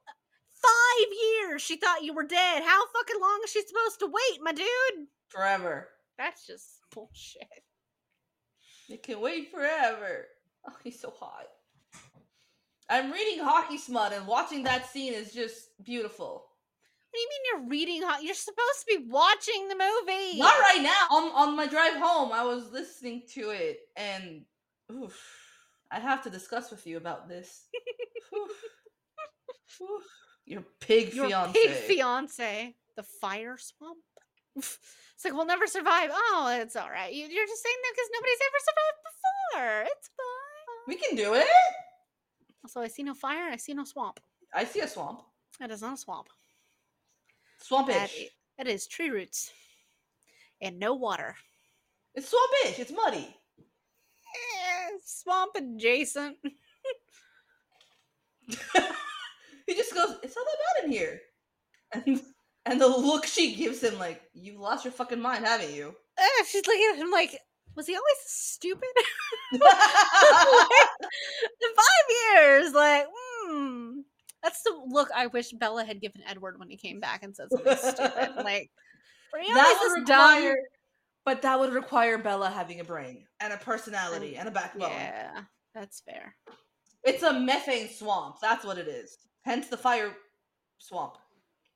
Five 0.62 1.08
years 1.50 1.62
she 1.62 1.78
thought 1.78 2.04
you 2.04 2.14
were 2.14 2.24
dead. 2.26 2.64
How 2.64 2.82
fucking 2.88 3.22
long 3.22 3.40
is 3.44 3.52
she 3.52 3.62
supposed 3.62 4.00
to 4.00 4.08
wait, 4.08 4.40
my 4.42 4.52
dude? 4.52 5.08
forever. 5.30 5.88
That's 6.18 6.46
just 6.46 6.68
bullshit. 6.94 7.48
They 8.90 8.98
can 8.98 9.22
wait 9.22 9.50
forever. 9.52 10.26
Oh, 10.68 10.74
he's 10.84 11.00
so 11.00 11.14
hot. 11.18 11.46
I'm 12.92 13.12
reading 13.12 13.40
Hockey 13.44 13.78
Smut 13.78 14.12
and 14.14 14.28
watching 14.28 14.64
that 14.64 14.90
scene 14.90 15.14
is 15.14 15.34
just 15.34 15.70
beautiful. 15.84 16.44
What 17.10 17.14
do 17.16 17.20
you 17.20 17.30
mean 17.30 17.42
you're 17.52 17.70
reading? 17.70 18.02
ho- 18.08 18.22
You're 18.22 18.36
supposed 18.36 18.86
to 18.88 18.98
be 19.00 19.06
watching 19.10 19.68
the 19.70 19.76
movie. 19.76 20.38
Not 20.38 20.60
right 20.60 20.82
now. 20.84 21.08
On 21.16 21.32
on 21.50 21.56
my 21.58 21.68
drive 21.68 21.96
home, 21.96 22.32
I 22.32 22.44
was 22.44 22.72
listening 22.72 23.24
to 23.34 23.50
it, 23.52 23.80
and 23.98 24.44
oof, 24.92 25.18
I 25.92 26.00
have 26.00 26.22
to 26.24 26.30
discuss 26.30 26.70
with 26.72 26.86
you 26.86 26.98
about 26.98 27.28
this. 27.30 27.64
Oof. 28.34 28.52
Oof. 29.82 30.04
Your 30.46 30.64
pig 30.80 31.14
Your 31.14 31.28
fiance. 31.28 31.54
pig 31.54 31.72
fiance. 31.72 32.76
the 32.96 33.04
fire 33.04 33.58
swamp. 33.58 33.98
It's 34.56 35.24
like 35.26 35.34
we'll 35.34 35.46
never 35.46 35.68
survive. 35.68 36.10
Oh, 36.14 36.58
it's 36.62 36.76
all 36.76 36.90
right. 36.90 37.14
You, 37.14 37.26
you're 37.28 37.46
just 37.48 37.64
saying 37.64 37.76
that 37.84 37.94
because 37.94 38.10
nobody's 38.14 38.40
ever 38.48 38.60
survived 38.70 39.00
before. 39.08 39.82
It's 39.98 40.10
fine. 40.18 40.88
We 40.88 40.96
can 40.96 41.16
do 41.18 41.34
it. 41.36 41.48
So 42.68 42.82
I 42.82 42.88
see 42.88 43.04
no 43.04 43.14
fire. 43.14 43.50
I 43.52 43.58
see 43.58 43.74
no 43.74 43.84
swamp. 43.84 44.20
I 44.54 44.66
see 44.66 44.82
a 44.82 44.88
swamp. 44.88 45.22
That 45.60 45.72
is 45.72 45.82
not 45.82 45.94
a 45.94 45.98
swamp. 45.98 46.28
Swampish. 47.62 47.88
That, 47.88 48.10
that 48.58 48.68
is 48.68 48.88
tree 48.88 49.10
roots 49.10 49.52
and 50.62 50.80
no 50.80 50.94
water. 50.94 51.36
It's 52.16 52.32
swampish. 52.32 52.80
It's 52.80 52.92
muddy. 52.92 53.36
Eh, 53.58 54.90
swamp 55.04 55.56
adjacent. 55.56 56.38
he 59.68 59.76
just 59.76 59.94
goes, 59.94 60.16
"It's 60.24 60.36
not 60.36 60.46
that 60.46 60.58
bad 60.76 60.86
in 60.86 60.92
here," 60.92 61.22
and 61.94 62.22
and 62.66 62.82
the 62.82 62.88
look 62.88 63.26
she 63.26 63.56
gives 63.56 63.82
him, 63.82 63.98
like, 63.98 64.22
"You've 64.34 64.60
lost 64.60 64.86
your 64.86 64.92
fucking 64.92 65.22
mind, 65.22 65.46
haven't 65.46 65.74
you?" 65.74 65.96
Eh, 66.18 66.44
she's 66.48 66.66
looking 66.66 66.90
at 66.94 66.98
him 66.98 67.12
like, 67.12 67.38
was 67.76 67.88
he 67.88 67.96
always 67.96 68.18
stupid? 68.26 68.90
In 69.54 69.60
five 71.76 72.08
years, 72.36 72.74
like, 72.74 73.06
hmm. 73.12 74.00
That's 74.44 74.64
the 74.64 74.74
look 74.88 75.10
I 75.16 75.28
wish 75.28 75.52
Bella 75.52 75.86
had 75.86 76.02
given 76.02 76.24
Edward 76.28 76.58
when 76.58 76.70
he 76.70 76.78
came 76.78 77.00
back 77.00 77.24
and 77.24 77.36
said 77.36 77.50
something 77.52 77.78
stupid. 77.78 78.32
Like, 78.44 78.72
that 79.34 79.80
would 79.82 80.02
this 80.02 80.10
dumb? 80.10 80.56
but 81.26 81.42
that 81.42 81.60
would 81.60 81.74
require 81.74 82.18
Bella 82.18 82.50
having 82.50 82.80
a 82.80 82.84
brain 82.84 83.26
and 83.40 83.54
a 83.54 83.58
personality 83.58 84.36
and, 84.36 84.48
a 84.48 84.52
backbone. 84.52 84.90
Yeah, 84.90 85.42
that's 85.74 86.02
fair. 86.02 86.36
It's 87.04 87.24
a 87.24 87.40
methane 87.40 87.90
swamp. 87.90 88.38
That's 88.42 88.66
what 88.66 88.78
it 88.78 88.88
is. 88.88 89.18
Hence 89.44 89.68
the 89.68 89.78
fire 89.78 90.12
swamp. 90.80 91.18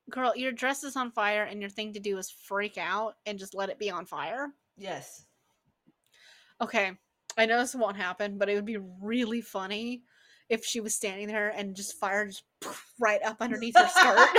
Girl, 0.09 0.33
your 0.35 0.51
dress 0.51 0.83
is 0.83 0.95
on 0.95 1.11
fire, 1.11 1.43
and 1.43 1.61
your 1.61 1.69
thing 1.69 1.93
to 1.93 1.99
do 1.99 2.17
is 2.17 2.29
freak 2.29 2.77
out 2.77 3.15
and 3.25 3.39
just 3.39 3.55
let 3.55 3.69
it 3.69 3.79
be 3.79 3.89
on 3.89 4.05
fire. 4.05 4.49
Yes. 4.77 5.25
Okay, 6.61 6.91
I 7.37 7.45
know 7.45 7.59
this 7.59 7.75
won't 7.75 7.97
happen, 7.97 8.37
but 8.37 8.49
it 8.49 8.55
would 8.55 8.65
be 8.65 8.77
really 9.01 9.41
funny 9.41 10.03
if 10.49 10.63
she 10.63 10.79
was 10.79 10.95
standing 10.95 11.27
there 11.27 11.49
and 11.49 11.75
just 11.75 11.99
fire 11.99 12.27
just 12.27 12.43
right 12.99 13.21
up 13.23 13.37
underneath 13.41 13.77
her 13.77 13.87
skirt. 13.87 14.29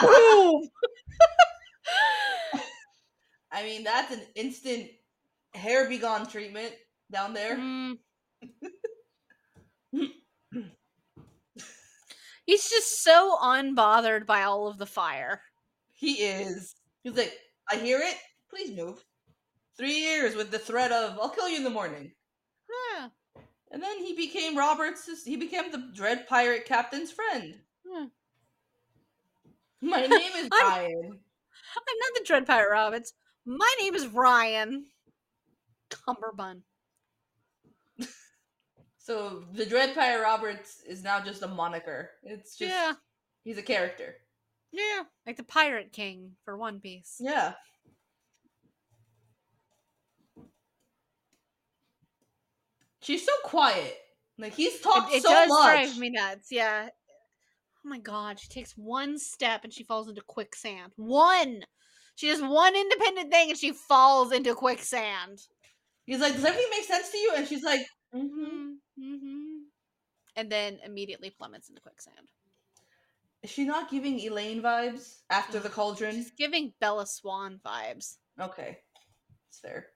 Boom! 0.02 0.68
I 3.50 3.62
mean, 3.62 3.84
that's 3.84 4.12
an 4.12 4.20
instant 4.34 4.88
hair 5.54 5.88
be 5.88 5.98
gone 5.98 6.26
treatment 6.26 6.72
down 7.10 7.32
there. 7.34 7.56
Mm. 7.56 7.98
He's 12.44 12.70
just 12.70 13.02
so 13.02 13.36
unbothered 13.42 14.26
by 14.26 14.42
all 14.42 14.68
of 14.68 14.78
the 14.78 14.86
fire. 14.86 15.42
He 15.92 16.12
is. 16.14 16.74
He's 17.02 17.16
like, 17.16 17.36
I 17.70 17.76
hear 17.76 17.98
it. 17.98 18.16
Please 18.48 18.74
move. 18.74 19.04
Three 19.78 19.94
years 20.00 20.34
with 20.34 20.50
the 20.50 20.58
threat 20.58 20.90
of, 20.92 21.18
I'll 21.20 21.28
kill 21.30 21.48
you 21.48 21.56
in 21.56 21.64
the 21.64 21.70
morning. 21.70 22.10
Yeah. 22.96 23.08
And 23.70 23.82
then 23.82 23.98
he 24.04 24.14
became 24.14 24.56
Robert's, 24.58 25.08
he 25.24 25.36
became 25.36 25.70
the 25.70 25.90
Dread 25.94 26.26
Pirate 26.26 26.64
Captain's 26.66 27.12
friend. 27.12 27.54
My 29.80 30.00
name 30.06 30.32
is 30.36 30.48
I'm- 30.52 30.68
Ryan. 30.68 31.20
I'm 31.76 31.98
not 32.00 32.14
the 32.14 32.24
Dread 32.26 32.46
Pirate 32.46 32.70
Roberts. 32.72 33.12
My 33.46 33.72
name 33.80 33.94
is 33.94 34.06
Ryan 34.08 34.84
Cummerbund. 35.90 36.62
So 38.98 39.44
the 39.54 39.64
Dread 39.64 39.94
Pirate 39.94 40.20
Roberts 40.22 40.82
is 40.86 41.02
now 41.02 41.18
just 41.18 41.42
a 41.42 41.48
moniker. 41.48 42.10
It's 42.22 42.58
just, 42.58 42.70
yeah, 42.70 42.92
he's 43.42 43.56
a 43.56 43.62
character. 43.62 44.16
yeah, 44.70 45.04
like 45.26 45.38
the 45.38 45.44
Pirate 45.44 45.92
King 45.94 46.32
for 46.44 46.58
One 46.58 46.78
Piece. 46.78 47.16
Yeah. 47.18 47.54
She's 53.08 53.24
so 53.24 53.32
quiet. 53.42 53.96
Like 54.36 54.52
he's 54.54 54.74
It, 54.74 54.82
talked 54.82 55.14
it 55.14 55.22
so 55.22 55.30
does 55.30 55.48
much. 55.48 55.64
drive 55.64 55.96
me 55.98 56.10
nuts. 56.10 56.48
Yeah. 56.50 56.90
Oh 56.90 57.88
my 57.88 57.98
god, 57.98 58.38
she 58.38 58.48
takes 58.48 58.72
one 58.76 59.18
step 59.18 59.64
and 59.64 59.72
she 59.72 59.82
falls 59.82 60.10
into 60.10 60.20
quicksand. 60.20 60.92
One. 60.96 61.62
She 62.16 62.28
does 62.28 62.42
one 62.42 62.76
independent 62.76 63.32
thing 63.32 63.48
and 63.48 63.58
she 63.58 63.72
falls 63.72 64.30
into 64.30 64.54
quicksand. 64.54 65.38
He's 66.04 66.20
like, 66.20 66.34
"Does 66.34 66.44
everything 66.44 66.68
make 66.70 66.84
sense 66.84 67.08
to 67.10 67.16
you?" 67.16 67.32
And 67.34 67.48
she's 67.48 67.62
like, 67.64 67.80
"Mhm." 68.14 68.28
Mm-hmm. 68.28 69.02
Mm-hmm. 69.02 69.56
And 70.36 70.52
then 70.52 70.78
immediately 70.84 71.30
plummets 71.30 71.70
into 71.70 71.80
quicksand. 71.80 72.28
"Is 73.42 73.50
she 73.50 73.64
not 73.64 73.90
giving 73.90 74.20
Elain 74.20 74.60
vibes 74.60 75.20
after 75.30 75.58
the 75.58 75.70
cauldron?" 75.70 76.14
She's 76.14 76.30
giving 76.32 76.74
Bella 76.78 77.06
Swan 77.06 77.58
vibes. 77.64 78.18
Okay, 78.38 78.80
it's 79.48 79.60
fair. 79.60 79.86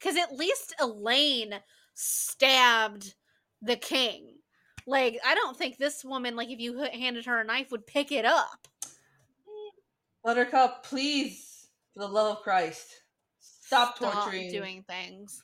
Because 0.00 0.16
at 0.16 0.34
least 0.34 0.74
Elain 0.80 1.60
stabbed 1.98 3.14
the 3.60 3.76
king. 3.76 4.36
Like, 4.86 5.18
I 5.26 5.34
don't 5.34 5.56
think 5.56 5.76
this 5.76 6.04
woman, 6.04 6.36
like, 6.36 6.48
if 6.48 6.60
you 6.60 6.78
handed 6.92 7.26
her 7.26 7.40
a 7.40 7.44
knife, 7.44 7.70
would 7.72 7.86
pick 7.86 8.12
it 8.12 8.24
up. 8.24 8.68
Buttercup, 10.24 10.84
please, 10.84 11.68
for 11.92 12.00
the 12.00 12.08
love 12.08 12.36
of 12.38 12.42
Christ, 12.42 12.86
stop, 13.40 13.98
torturing. 13.98 14.12
Stop 14.12 14.24
torturing. 14.24 14.52
doing 14.52 14.84
things. 14.88 15.42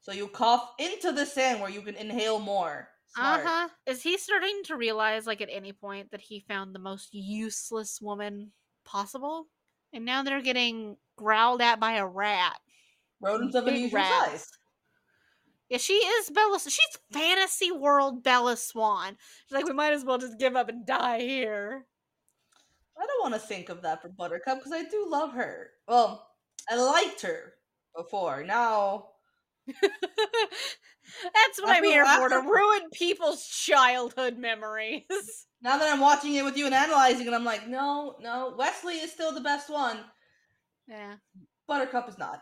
So 0.00 0.12
you 0.12 0.28
cough 0.28 0.72
into 0.78 1.12
the 1.12 1.24
sand 1.24 1.60
where 1.60 1.70
you 1.70 1.80
can 1.80 1.94
inhale 1.94 2.38
more. 2.38 2.88
Uh 3.18 3.40
huh. 3.42 3.68
Is 3.86 4.02
he 4.02 4.18
starting 4.18 4.62
to 4.64 4.76
realize, 4.76 5.26
like, 5.26 5.40
at 5.40 5.48
any 5.50 5.72
point, 5.72 6.10
that 6.10 6.20
he 6.20 6.44
found 6.48 6.74
the 6.74 6.80
most 6.80 7.14
useless 7.14 8.00
woman 8.00 8.50
possible? 8.84 9.46
And 9.92 10.04
now 10.04 10.22
they're 10.22 10.42
getting 10.42 10.96
growled 11.16 11.62
at 11.62 11.80
by 11.80 11.92
a 11.92 12.06
rat. 12.06 12.58
Rodents 13.22 13.54
of 13.54 13.66
unusual 13.66 14.02
size. 14.02 14.50
Yeah, 15.68 15.78
she 15.78 15.94
is 15.94 16.30
Bella. 16.30 16.58
She's 16.60 16.98
fantasy 17.12 17.72
world 17.72 18.22
Bella 18.22 18.56
Swan. 18.56 19.16
She's 19.48 19.54
like, 19.56 19.66
we 19.66 19.72
might 19.72 19.92
as 19.92 20.04
well 20.04 20.18
just 20.18 20.38
give 20.38 20.54
up 20.56 20.68
and 20.68 20.86
die 20.86 21.20
here. 21.20 21.86
I 22.98 23.04
don't 23.06 23.30
want 23.30 23.34
to 23.40 23.46
think 23.46 23.68
of 23.68 23.82
that 23.82 24.00
for 24.00 24.08
Buttercup 24.08 24.58
because 24.58 24.72
I 24.72 24.84
do 24.84 25.06
love 25.08 25.32
her. 25.34 25.70
Well, 25.88 26.26
I 26.70 26.76
liked 26.76 27.22
her 27.22 27.54
before. 27.96 28.42
Now, 28.44 29.08
That's 31.22 31.60
what 31.60 31.70
I'm 31.70 31.84
After- 31.84 31.86
here 31.88 32.06
for 32.06 32.28
to 32.28 32.38
ruin 32.48 32.90
people's 32.92 33.46
childhood 33.46 34.38
memories. 34.38 35.02
now 35.62 35.78
that 35.78 35.92
I'm 35.92 36.00
watching 36.00 36.34
it 36.34 36.44
with 36.44 36.56
you 36.56 36.66
and 36.66 36.74
analyzing 36.74 37.26
it, 37.26 37.32
I'm 37.32 37.44
like, 37.44 37.66
no, 37.68 38.16
no, 38.20 38.54
Wesley 38.56 38.94
is 38.94 39.12
still 39.12 39.32
the 39.32 39.40
best 39.40 39.68
one. 39.70 39.98
Yeah. 40.88 41.14
Buttercup 41.66 42.08
is 42.08 42.18
not. 42.18 42.40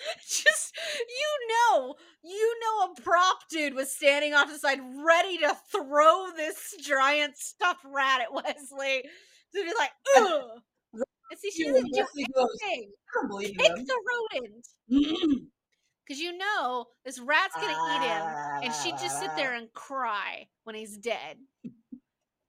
Just 0.28 0.76
you 0.98 1.48
know, 1.48 1.94
you 2.22 2.56
know 2.60 2.92
a 2.92 3.00
prop 3.00 3.38
dude 3.50 3.74
was 3.74 3.90
standing 3.94 4.34
off 4.34 4.48
the 4.48 4.58
side 4.58 4.80
ready 5.04 5.38
to 5.38 5.56
throw 5.70 6.28
this 6.36 6.74
giant 6.80 7.36
stuffed 7.36 7.84
rat 7.84 8.20
at 8.20 8.32
Wesley. 8.32 9.02
To 9.54 9.64
be 9.64 9.72
like, 9.78 9.90
ugh. 10.16 10.62
And 11.30 11.38
see, 11.38 11.50
she 11.50 11.64
doesn't 11.64 11.92
do 11.92 12.06
anything. 12.16 12.90
I 12.90 13.20
don't 13.20 13.28
believe 13.28 13.54
Pick 13.56 13.70
him. 13.70 13.84
the 13.84 14.00
rodent. 14.32 14.66
Mm-hmm. 14.90 15.44
Because 16.06 16.20
you 16.20 16.36
know 16.36 16.86
this 17.04 17.20
rat's 17.20 17.54
gonna 17.54 17.68
eat 17.68 18.08
him. 18.08 18.64
And 18.64 18.74
she'd 18.74 18.98
just 18.98 19.20
sit 19.20 19.30
there 19.36 19.52
ah. 19.52 19.58
and 19.58 19.72
cry 19.72 20.46
when 20.64 20.74
he's 20.74 20.96
dead. 20.96 21.36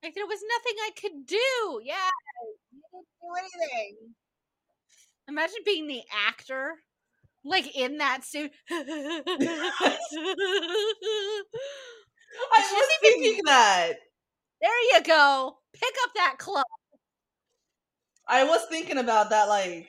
Like 0.02 0.14
there 0.16 0.26
was 0.26 0.40
nothing 0.48 0.76
I 0.80 0.90
could 1.00 1.26
do. 1.26 1.80
Yeah, 1.84 2.10
you 2.72 2.82
didn't 2.92 3.06
do 3.20 3.28
anything. 3.38 3.96
Imagine 5.28 5.58
being 5.64 5.86
the 5.86 6.02
actor, 6.26 6.74
like 7.44 7.76
in 7.76 7.98
that 7.98 8.24
suit. 8.24 8.50
I 8.70 8.78
was 12.56 12.70
doesn't 12.70 13.04
even- 13.04 13.22
thinking 13.22 13.44
that. 13.46 13.92
there 14.60 14.82
you 14.94 15.02
go. 15.04 15.56
Pick 15.74 15.94
up 16.04 16.10
that 16.16 16.36
club. 16.38 16.64
I 18.28 18.44
was 18.44 18.64
thinking 18.70 18.98
about 18.98 19.30
that. 19.30 19.48
Like, 19.48 19.88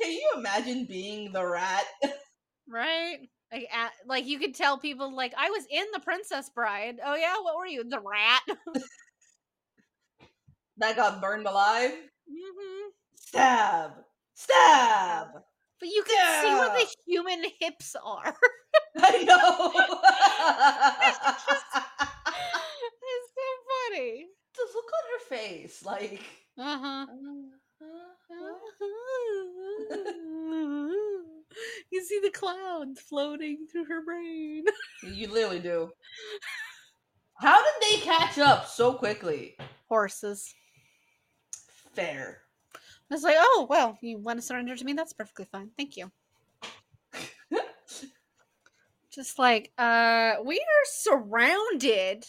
can 0.00 0.12
you 0.12 0.32
imagine 0.36 0.84
being 0.86 1.32
the 1.32 1.44
rat? 1.44 1.84
Right? 2.68 3.18
Like, 3.52 3.68
a 3.72 3.88
like 4.06 4.26
you 4.26 4.38
could 4.38 4.54
tell 4.54 4.76
people, 4.78 5.14
like, 5.14 5.32
I 5.36 5.50
was 5.50 5.64
in 5.70 5.84
the 5.92 6.00
Princess 6.00 6.50
Bride. 6.50 6.96
Oh 7.04 7.14
yeah, 7.14 7.34
what 7.42 7.56
were 7.56 7.66
you? 7.66 7.84
The 7.84 8.00
rat. 8.00 8.42
that 10.78 10.96
got 10.96 11.20
burned 11.22 11.46
alive? 11.46 11.92
hmm 12.28 12.88
Stab! 13.14 13.92
Stab! 14.34 15.28
But 15.78 15.88
you 15.88 16.02
can 16.04 16.42
see 16.42 16.54
where 16.54 16.70
the 16.70 16.86
human 17.06 17.44
hips 17.60 17.94
are. 18.02 18.34
I 18.98 19.22
know. 19.24 19.72
it's 23.02 23.30
so 23.34 23.42
funny. 23.90 24.26
Just 24.54 24.74
look 24.74 24.90
on 24.94 25.04
her 25.12 25.20
face, 25.28 25.84
like. 25.84 26.22
Uh 26.58 26.78
huh. 26.78 27.06
you 31.90 32.02
see 32.04 32.20
the 32.22 32.30
clouds 32.30 33.00
floating 33.00 33.66
through 33.70 33.84
her 33.84 34.02
brain. 34.02 34.64
You 35.02 35.28
literally 35.28 35.60
do. 35.60 35.90
How 37.38 37.62
did 37.62 37.74
they 37.82 37.98
catch 38.00 38.38
up 38.38 38.66
so 38.66 38.94
quickly? 38.94 39.56
Horses. 39.88 40.54
fair. 41.92 42.45
It's 43.10 43.22
like, 43.22 43.36
oh 43.38 43.66
well, 43.70 43.96
you 44.00 44.18
want 44.18 44.38
to 44.38 44.42
surrender 44.42 44.74
to 44.76 44.84
me? 44.84 44.92
That's 44.92 45.12
perfectly 45.12 45.44
fine. 45.44 45.70
Thank 45.76 45.96
you. 45.96 46.10
Just 49.10 49.38
like, 49.38 49.72
uh, 49.78 50.34
we 50.44 50.56
are 50.56 50.84
surrounded. 50.86 52.24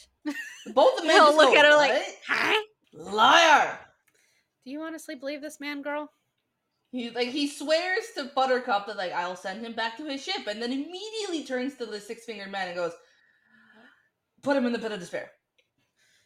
Both 0.74 0.98
the 0.98 1.04
men 1.06 1.16
They'll 1.18 1.36
look 1.36 1.54
go, 1.54 1.60
at 1.60 1.66
her 1.66 1.76
like, 1.76 1.92
"What? 1.92 2.16
huh? 2.28 2.62
liar. 2.94 3.80
Do 4.64 4.72
you 4.72 4.82
honestly 4.82 5.16
believe 5.16 5.42
this 5.42 5.60
man, 5.60 5.82
girl? 5.82 6.12
He 6.92 7.10
like 7.10 7.28
he 7.30 7.48
swears 7.50 8.06
to 8.16 8.32
Buttercup 8.36 8.88
that 8.88 8.96
like 8.98 9.12
I'll 9.12 9.36
send 9.36 9.66
him 9.66 9.74
back 9.74 9.98
to 9.98 10.06
his 10.06 10.24
ship, 10.24 10.48
and 10.48 10.62
then 10.62 10.72
immediately 10.72 11.44
turns 11.44 11.76
to 11.76 11.86
the 11.86 12.00
six 12.00 12.24
fingered 12.24 12.52
man 12.52 12.68
and 12.70 12.78
goes, 12.78 12.94
"Put 14.42 14.56
him 14.56 14.66
in 14.66 14.72
the 14.72 14.80
pit 14.80 14.92
of 14.94 15.00
despair." 15.00 15.32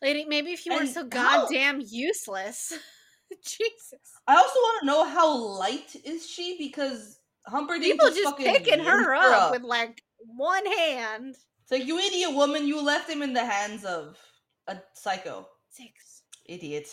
Lady, 0.04 0.26
maybe 0.26 0.52
if 0.52 0.66
you 0.66 0.72
weren't 0.74 0.84
And 0.86 0.92
so 0.92 1.02
how- 1.20 1.46
goddamn 1.46 1.82
useless. 1.88 2.74
Jesus. 3.44 4.00
I 4.28 4.36
also 4.36 4.60
want 4.60 4.82
to 4.82 4.86
know 4.86 5.06
how 5.06 5.36
light 5.36 5.96
is 6.04 6.28
she 6.28 6.58
because 6.58 7.20
Humperdinck 7.48 7.94
People 7.94 8.08
just, 8.08 8.22
just 8.22 8.38
picking 8.38 8.80
her 8.80 9.16
yanked 9.16 9.36
up 9.36 9.52
with 9.52 9.64
like 9.64 10.02
one 10.20 10.66
hand. 10.66 11.36
It's 11.64 11.72
like 11.72 11.86
you 11.86 11.98
idiot 11.98 12.34
woman, 12.34 12.68
you 12.68 12.82
left 12.82 13.10
him 13.10 13.22
in 13.22 13.34
the 13.34 13.46
hands 13.46 13.86
of 13.86 14.18
a 14.68 14.78
psycho 14.94 15.48
Six. 15.70 16.24
idiot. 16.46 16.88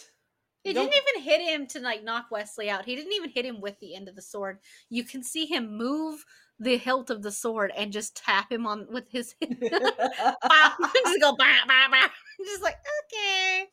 He 0.65 0.75
didn't 0.75 0.95
even 0.95 1.23
hit 1.23 1.41
him 1.41 1.67
to 1.69 1.81
like 1.81 2.05
knock 2.05 2.27
Wesley 2.31 2.69
out. 2.69 2.85
He 2.85 2.95
didn't 2.95 3.13
even 3.15 3.31
hit 3.31 3.45
him 3.45 3.61
with 3.61 3.79
the 3.81 3.95
end 3.95 4.09
of 4.09 4.17
the 4.17 4.23
sword. 4.23 4.59
You 4.91 5.05
can 5.05 5.23
see 5.23 5.47
him 5.47 5.79
move 5.79 6.25
the 6.59 6.77
hilt 6.77 7.11
of 7.11 7.23
the 7.23 7.31
sword 7.31 7.73
and 7.77 7.93
just 7.93 8.17
tap 8.17 8.51
him 8.51 8.67
on 8.67 8.87
with 8.91 9.09
his 9.11 9.35
just 9.43 9.61
go 9.61 11.35
bah, 11.39 11.65
bah, 11.67 11.89
bah. 11.91 12.09
just 12.45 12.63
like 12.63 12.77
okay 13.05 13.67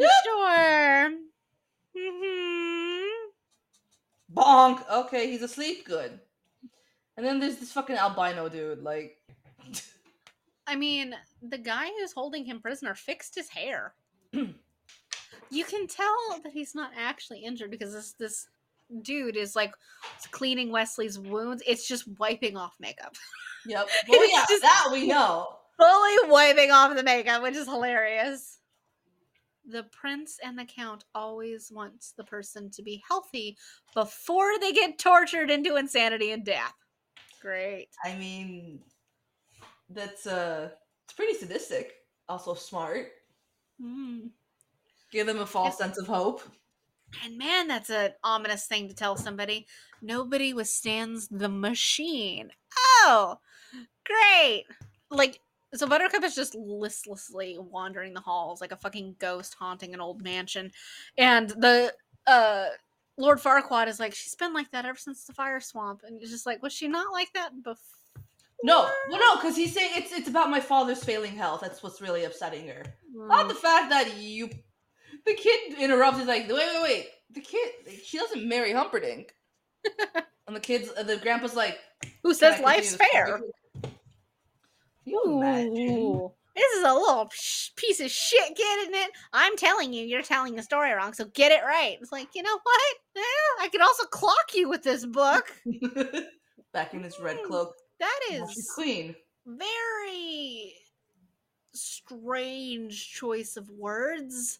sure 0.00 1.10
Mm-hmm. 1.96 3.30
Bonk. 4.34 4.82
Okay, 4.90 5.30
he's 5.30 5.40
asleep. 5.42 5.86
Good. 5.86 6.20
And 7.16 7.24
then 7.24 7.40
there's 7.40 7.56
this 7.56 7.72
fucking 7.72 7.96
albino 7.96 8.48
dude. 8.48 8.82
Like, 8.82 9.16
i 10.68 10.74
mean 10.74 11.14
the 11.42 11.58
guy 11.58 11.86
who's 11.86 12.10
holding 12.12 12.44
him 12.44 12.60
prisoner 12.60 12.92
fixed 12.94 13.36
his 13.36 13.48
hair 13.48 13.94
you 14.32 15.64
can 15.64 15.86
tell 15.86 16.40
that 16.42 16.50
he's 16.52 16.74
not 16.74 16.90
actually 16.98 17.38
injured 17.38 17.70
because 17.70 17.92
this 17.92 18.12
this 18.18 18.48
dude 19.02 19.36
is 19.36 19.54
like 19.54 19.72
cleaning 20.32 20.72
wesley's 20.72 21.20
wounds 21.20 21.62
it's 21.68 21.86
just 21.86 22.08
wiping 22.18 22.56
off 22.56 22.74
makeup 22.80 23.14
yep. 23.64 23.86
Well, 24.08 24.28
yeah, 24.28 24.44
just- 24.48 24.62
that 24.62 24.88
we 24.90 25.06
know. 25.06 25.56
fully 25.78 26.16
wiping 26.30 26.72
off 26.72 26.96
the 26.96 27.02
makeup, 27.04 27.42
which 27.44 27.54
is 27.54 27.66
hilarious. 27.68 28.55
The 29.68 29.84
prince 29.84 30.38
and 30.44 30.58
the 30.58 30.64
count 30.64 31.04
always 31.14 31.72
wants 31.72 32.12
the 32.16 32.24
person 32.24 32.70
to 32.70 32.82
be 32.82 33.02
healthy 33.08 33.56
before 33.94 34.58
they 34.60 34.72
get 34.72 34.98
tortured 34.98 35.50
into 35.50 35.76
insanity 35.76 36.30
and 36.30 36.44
death. 36.44 36.74
Great. 37.40 37.88
I 38.04 38.14
mean, 38.16 38.80
that's 39.90 40.26
uh, 40.26 40.70
it's 41.04 41.14
pretty 41.14 41.34
sadistic. 41.34 41.94
Also 42.28 42.54
smart. 42.54 43.08
Mm. 43.82 44.30
Give 45.12 45.26
them 45.26 45.38
a 45.38 45.46
false 45.46 45.78
sense 45.78 45.98
of 45.98 46.06
hope. 46.06 46.42
And 47.24 47.38
man, 47.38 47.68
that's 47.68 47.90
an 47.90 48.12
ominous 48.24 48.66
thing 48.66 48.88
to 48.88 48.94
tell 48.94 49.16
somebody. 49.16 49.66
Nobody 50.02 50.52
withstands 50.52 51.28
the 51.28 51.48
machine. 51.48 52.50
Oh, 52.76 53.38
great. 54.04 54.64
Like, 55.10 55.40
so 55.78 55.86
Buttercup 55.86 56.22
is 56.24 56.34
just 56.34 56.54
listlessly 56.54 57.56
wandering 57.58 58.14
the 58.14 58.20
halls 58.20 58.60
like 58.60 58.72
a 58.72 58.76
fucking 58.76 59.16
ghost 59.18 59.54
haunting 59.58 59.94
an 59.94 60.00
old 60.00 60.22
mansion. 60.22 60.70
And 61.18 61.50
the 61.50 61.92
uh 62.26 62.66
Lord 63.18 63.38
Farquaad 63.38 63.88
is 63.88 63.98
like, 63.98 64.14
she's 64.14 64.34
been 64.34 64.52
like 64.52 64.70
that 64.72 64.84
ever 64.84 64.98
since 64.98 65.24
the 65.24 65.32
fire 65.32 65.58
swamp. 65.60 66.02
And 66.06 66.20
it's 66.20 66.30
just 66.30 66.44
like, 66.46 66.62
was 66.62 66.72
she 66.72 66.86
not 66.86 67.12
like 67.12 67.32
that 67.32 67.50
before? 67.62 67.76
No, 68.62 68.90
well, 69.10 69.20
no, 69.20 69.36
because 69.36 69.56
he's 69.56 69.72
saying 69.74 69.90
it's 69.94 70.12
it's 70.12 70.28
about 70.28 70.50
my 70.50 70.60
father's 70.60 71.04
failing 71.04 71.34
health. 71.36 71.60
That's 71.60 71.82
what's 71.82 72.00
really 72.00 72.24
upsetting 72.24 72.66
her. 72.68 72.82
Not 73.14 73.48
the 73.48 73.54
Mm. 73.54 73.58
fact 73.58 73.90
that 73.90 74.16
you. 74.16 74.48
The 75.24 75.34
kid 75.34 75.74
interrupts. 75.78 76.18
He's 76.18 76.28
like, 76.28 76.48
wait, 76.48 76.56
wait, 76.74 76.82
wait. 76.82 77.06
The 77.30 77.40
kid, 77.40 77.70
she 78.04 78.18
doesn't 78.18 78.48
marry 78.48 78.72
Humperdinck. 78.72 79.34
and 80.46 80.54
the 80.56 80.60
kids, 80.60 80.88
the 80.94 81.16
grandpa's 81.18 81.54
like, 81.54 81.78
Who 82.22 82.32
says 82.34 82.60
life's 82.60 82.96
fair? 82.96 83.26
conversation?" 83.26 83.52
Can 83.82 83.82
you 83.82 83.84
imagine? 83.84 83.98
Ooh, 85.08 86.32
this 86.56 86.72
is 86.72 86.84
a 86.84 86.92
little 86.94 87.30
piece 87.76 88.00
of 88.00 88.10
shit, 88.10 88.54
kid, 88.56 88.80
isn't 88.82 88.94
it? 88.94 89.10
I'm 89.32 89.56
telling 89.56 89.92
you, 89.92 90.04
you're 90.04 90.22
telling 90.22 90.54
the 90.56 90.62
story 90.62 90.92
wrong, 90.92 91.12
so 91.12 91.26
get 91.26 91.52
it 91.52 91.62
right. 91.64 91.98
It's 92.00 92.12
like, 92.12 92.28
you 92.34 92.42
know 92.42 92.58
what? 92.62 92.94
Yeah, 93.14 93.22
I 93.64 93.68
could 93.68 93.82
also 93.82 94.04
clock 94.06 94.54
you 94.54 94.68
with 94.68 94.82
this 94.82 95.04
book. 95.06 95.52
Back 96.72 96.94
in 96.94 97.02
his 97.02 97.18
red 97.20 97.38
Hmm, 97.40 97.48
cloak. 97.48 97.74
That 98.00 98.20
is 98.32 98.70
queen. 98.74 99.14
very 99.46 100.74
strange 101.72 103.10
choice 103.12 103.56
of 103.56 103.68
words. 103.70 104.58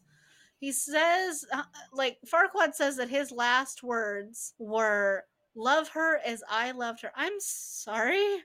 He 0.58 0.72
says, 0.72 1.44
uh, 1.52 1.62
like, 1.92 2.18
Farquaad 2.26 2.74
says 2.74 2.96
that 2.96 3.08
his 3.10 3.30
last 3.32 3.82
words 3.82 4.54
were, 4.58 5.24
Love 5.54 5.88
her 5.88 6.18
as 6.26 6.42
I 6.50 6.72
loved 6.72 7.00
her. 7.00 7.10
I'm 7.16 7.32
sorry. 7.40 8.42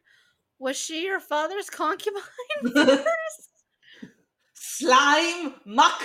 Was 0.61 0.77
she 0.77 1.05
your 1.05 1.19
father's 1.19 1.71
concubine? 1.71 2.21
Slime 4.53 5.55
muck 5.65 6.03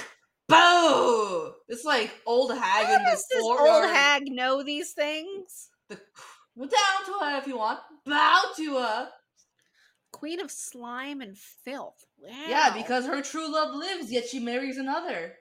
boo. 0.49 1.53
It's 1.69 1.85
like 1.85 2.11
old 2.25 2.53
hag 2.53 2.87
How 2.87 2.95
in 2.95 3.05
does 3.05 3.27
this 3.31 3.43
old 3.45 3.85
hag 3.85 4.23
know 4.29 4.63
these 4.63 4.93
things? 4.93 5.69
The, 5.91 5.97
down 6.59 7.05
to 7.05 7.13
her 7.23 7.37
if 7.37 7.47
you 7.47 7.59
want. 7.59 7.81
Bow 8.07 8.45
to 8.57 8.79
her. 8.79 9.11
Queen 10.13 10.41
of 10.41 10.51
slime 10.51 11.21
and 11.21 11.37
filth. 11.37 12.03
Yeah, 12.49 12.73
because 12.75 13.05
her 13.05 13.21
true 13.21 13.53
love 13.53 13.75
lives, 13.75 14.11
yet 14.11 14.27
she 14.27 14.39
marries 14.39 14.79
another. 14.79 15.35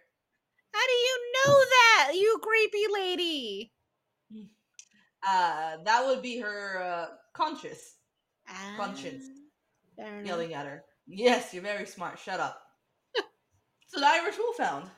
How 0.74 0.86
do 0.86 0.93
you 0.93 1.32
know 1.34 1.57
that, 1.70 2.11
you 2.16 2.39
creepy 2.43 2.86
lady? 2.93 3.72
Uh, 5.26 5.78
that 5.86 6.05
would 6.05 6.22
be 6.22 6.38
her 6.39 6.84
uh, 6.84 7.05
Conscience. 7.34 7.95
Ah, 8.48 8.93
fair 9.96 10.20
enough. 10.20 10.28
yelling 10.28 10.54
at 10.54 10.66
her. 10.66 10.84
Yes, 11.08 11.54
you're 11.54 11.64
very 11.64 11.86
smart. 11.86 12.20
Shut 12.20 12.39
up. 12.39 12.62
it's 13.16 13.96
an 13.96 14.04
Irish 14.04 14.36
wolfhound. 14.38 14.89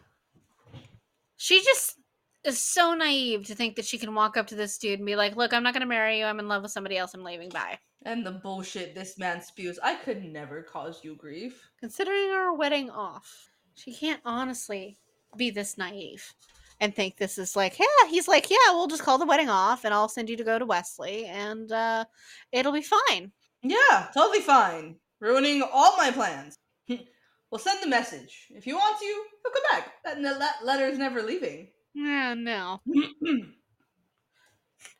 She 1.37 1.61
just 1.63 1.95
is 2.43 2.63
so 2.63 2.93
naive 2.93 3.45
to 3.47 3.55
think 3.55 3.75
that 3.75 3.85
she 3.85 3.97
can 3.97 4.15
walk 4.15 4.37
up 4.37 4.47
to 4.47 4.55
this 4.55 4.77
dude 4.77 4.99
and 4.99 5.05
be 5.05 5.15
like, 5.15 5.35
"Look, 5.35 5.53
I'm 5.53 5.63
not 5.63 5.73
going 5.73 5.81
to 5.81 5.87
marry 5.87 6.19
you. 6.19 6.25
I'm 6.25 6.39
in 6.39 6.47
love 6.47 6.63
with 6.63 6.71
somebody 6.71 6.97
else. 6.97 7.13
I'm 7.13 7.23
leaving. 7.23 7.49
Bye." 7.49 7.79
And 8.03 8.25
the 8.25 8.31
bullshit 8.31 8.95
this 8.95 9.17
man 9.17 9.41
spews. 9.41 9.79
I 9.83 9.95
could 9.95 10.23
never 10.23 10.61
cause 10.63 11.01
you 11.03 11.15
grief. 11.15 11.69
Considering 11.79 12.29
our 12.29 12.55
wedding 12.55 12.89
off, 12.89 13.49
she 13.75 13.93
can't 13.93 14.21
honestly 14.23 14.97
be 15.35 15.49
this 15.49 15.77
naive 15.77 16.33
and 16.79 16.95
think 16.95 17.17
this 17.17 17.37
is 17.37 17.55
like, 17.55 17.79
yeah. 17.79 18.09
He's 18.09 18.27
like, 18.27 18.49
yeah, 18.49 18.71
we'll 18.71 18.87
just 18.87 19.03
call 19.03 19.17
the 19.17 19.25
wedding 19.25 19.49
off, 19.49 19.83
and 19.83 19.93
I'll 19.93 20.09
send 20.09 20.29
you 20.29 20.37
to 20.37 20.43
go 20.43 20.59
to 20.59 20.65
Wesley, 20.65 21.25
and 21.25 21.71
uh, 21.71 22.05
it'll 22.51 22.71
be 22.71 22.83
fine. 22.83 23.31
Yeah, 23.69 24.07
totally 24.13 24.41
fine. 24.41 24.95
Ruining 25.19 25.61
all 25.61 25.97
my 25.97 26.11
plans. 26.11 26.55
well, 26.89 27.59
send 27.59 27.81
the 27.81 27.87
message. 27.87 28.47
If 28.51 28.67
you 28.67 28.75
want 28.75 28.99
to, 28.99 29.05
he'll 29.05 29.53
come 29.53 29.63
back. 29.71 29.93
That, 30.03 30.21
that 30.39 30.55
letter's 30.63 30.97
never 30.97 31.21
leaving. 31.21 31.69
Yeah, 31.93 32.33
no. 32.35 32.81
Even 32.87 33.11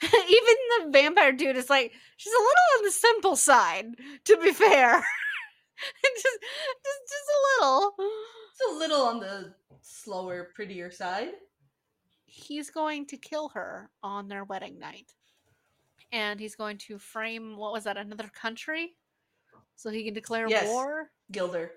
the 0.02 0.90
vampire 0.92 1.32
dude 1.32 1.56
is 1.56 1.70
like, 1.70 1.92
she's 2.18 2.34
a 2.34 2.38
little 2.38 2.78
on 2.78 2.84
the 2.84 2.92
simple 2.92 3.36
side, 3.36 3.86
to 4.26 4.38
be 4.38 4.52
fair. 4.52 5.00
just, 6.04 6.24
just, 6.24 7.02
just 7.10 7.30
a 7.30 7.64
little. 7.64 7.94
it's 7.98 8.72
a 8.72 8.78
little 8.78 9.02
on 9.02 9.20
the 9.20 9.54
slower, 9.82 10.50
prettier 10.56 10.92
side. 10.92 11.34
He's 12.26 12.70
going 12.70 13.06
to 13.08 13.18
kill 13.18 13.50
her 13.50 13.90
on 14.04 14.28
their 14.28 14.44
wedding 14.44 14.80
night. 14.80 15.14
And 16.12 16.40
he's 16.40 16.56
going 16.56 16.78
to 16.80 16.98
frame, 17.00 17.58
what 17.58 17.74
was 17.74 17.84
that, 17.84 17.98
another 17.98 18.30
country? 18.30 18.96
So 19.76 19.90
he 19.90 20.04
can 20.06 20.14
declare 20.14 20.50
Yes. 20.50 20.68
war? 20.68 21.12
Guilder. 21.32 21.72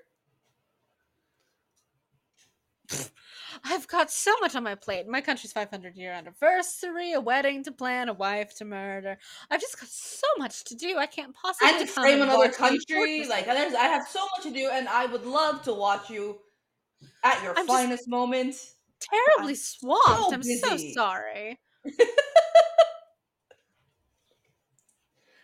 I've 3.64 3.86
got 3.88 4.10
so 4.10 4.32
much 4.40 4.54
on 4.54 4.62
my 4.62 4.74
plate. 4.74 5.06
My 5.06 5.20
country's 5.20 5.52
500 5.52 5.96
year 5.96 6.12
anniversary, 6.12 7.12
a 7.12 7.20
wedding 7.20 7.62
to 7.64 7.72
plan, 7.72 8.08
a 8.08 8.12
wife 8.12 8.56
to 8.56 8.64
murder. 8.64 9.18
I've 9.50 9.60
just 9.60 9.78
got 9.78 9.88
so 9.88 10.26
much 10.38 10.64
to 10.64 10.74
do. 10.74 10.96
I 10.98 11.06
can't 11.06 11.34
possibly 11.34 11.70
And 11.70 11.86
to 11.86 11.92
frame 11.92 12.22
another 12.22 12.48
country. 12.50 13.26
Like, 13.26 13.46
there's, 13.46 13.74
I 13.74 13.84
have 13.84 14.06
so 14.08 14.20
much 14.36 14.42
to 14.44 14.50
do, 14.50 14.68
and 14.70 14.88
I 14.88 15.06
would 15.06 15.26
love 15.26 15.62
to 15.62 15.74
watch 15.74 16.10
you 16.10 16.40
at 17.22 17.42
your 17.42 17.54
I'm 17.56 17.66
finest 17.66 18.08
moment. 18.08 18.56
terribly 19.00 19.54
swamped. 19.54 20.32
I'm 20.32 20.42
so 20.42 20.76
sorry. 20.76 21.58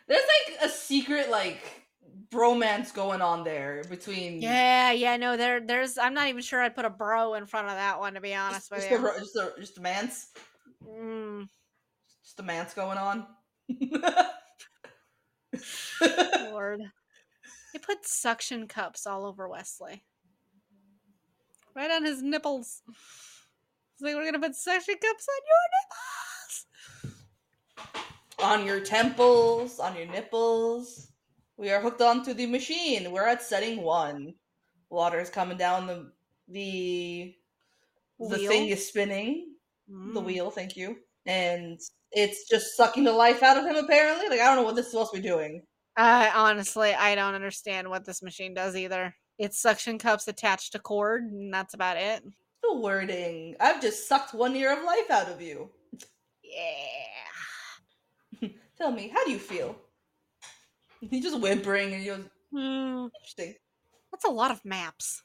There's 0.09 0.23
like 0.49 0.59
a 0.63 0.69
secret, 0.69 1.31
like, 1.31 1.87
bromance 2.31 2.93
going 2.93 3.21
on 3.21 3.45
there 3.45 3.85
between 3.89 4.41
Yeah, 4.41 4.91
yeah, 4.93 5.17
no, 5.17 5.37
there, 5.37 5.61
there's. 5.61 5.99
I'm 5.99 6.15
not 6.15 6.29
even 6.29 6.43
sure 6.43 6.63
I'd 6.63 6.75
put 6.75 6.85
a 6.85 6.91
bro 6.91 7.35
in 7.35 7.47
front 7.47 7.69
of 7.69 7.75
that 7.75 8.01
one 8.01 8.15
to 8.15 8.21
be 8.21 8.35
honest 8.35 8.71
just, 8.71 8.71
with 8.71 8.81
just, 8.81 8.91
you. 8.91 9.09
a, 9.09 9.19
just, 9.19 9.37
a, 9.37 9.53
just 9.61 9.79
a 9.79 9.81
man's 9.81 10.29
Mm, 10.89 11.49
just 12.23 12.39
a 12.39 12.43
man's 12.43 12.75
going 12.75 12.99
on. 12.99 13.27
Lord, 16.51 16.83
they 17.73 17.79
put 17.81 18.07
suction 18.07 18.69
cups 18.69 19.07
all 19.07 19.25
over 19.25 19.49
Wesley, 19.49 20.05
right 21.75 21.91
on 21.91 22.05
his 22.05 22.23
nipples. 22.23 22.83
It's 22.89 24.03
like 24.03 24.15
we're 24.15 24.27
gonna 24.27 24.39
put 24.39 24.55
suction 24.55 24.95
cups 24.95 25.27
on 25.29 25.41
your 25.49 25.57
nipples. 27.03 28.06
On 28.39 28.67
your 28.67 28.81
temples, 28.81 29.79
on 29.81 29.97
your 29.97 30.07
nipples. 30.07 31.13
We 31.57 31.71
are 31.71 31.81
hooked 31.81 32.03
onto 32.03 32.35
the 32.35 32.47
machine. 32.47 33.11
We're 33.11 33.27
at 33.27 33.43
setting 33.43 33.83
one. 33.83 34.35
Water 34.91 35.19
is 35.21 35.31
coming 35.31 35.57
down 35.57 35.87
the 35.87 36.13
the 36.49 37.35
the 38.21 38.39
thing 38.47 38.69
is 38.69 38.87
spinning. 38.89 39.55
The 39.89 40.21
Mm. 40.21 40.25
wheel, 40.25 40.51
thank 40.51 40.77
you. 40.77 40.99
And 41.27 41.79
it's 42.13 42.49
just 42.49 42.77
sucking 42.77 43.05
the 43.05 43.13
life 43.13 43.43
out 43.43 43.57
of 43.57 43.65
him 43.65 43.77
apparently. 43.77 44.29
Like 44.29 44.41
I 44.41 44.45
don't 44.45 44.57
know 44.57 44.63
what 44.63 44.77
this 44.77 44.87
is 44.87 44.93
supposed 44.93 45.13
to 45.15 45.21
be 45.21 45.27
doing. 45.29 45.63
I 45.97 46.31
honestly, 46.35 46.93
I 46.95 47.15
don't 47.15 47.35
understand 47.35 47.89
what 47.89 48.05
this 48.05 48.23
machine 48.23 48.53
does 48.53 48.77
either. 48.77 49.15
It's 49.39 49.59
suction 49.61 49.99
cups 49.99 50.29
attached 50.29 50.73
to 50.73 50.79
cord, 50.79 51.25
and 51.25 51.53
that's 51.53 51.75
about 51.75 51.97
it. 51.97 52.23
The 52.63 52.75
wording. 52.75 53.57
I've 53.61 53.81
just 53.81 54.09
sucked 54.09 54.35
one 54.35 54.55
year 54.55 54.77
of 54.77 54.85
life 54.85 55.11
out 55.11 55.29
of 55.29 55.41
you. 55.41 55.71
Yeah. 56.43 57.16
Tell 58.79 58.91
me, 58.93 59.09
how 59.09 59.25
do 59.25 59.31
you 59.31 59.39
feel? 59.39 59.77
He's 61.01 61.23
just 61.25 61.41
whimpering 61.41 61.93
and 61.93 62.03
he 62.03 62.09
goes, 62.09 62.25
Hmm. 62.53 63.07
interesting. 63.19 63.55
That's 64.13 64.25
a 64.25 64.31
lot 64.31 64.51
of 64.51 64.65
maps. 64.65 65.23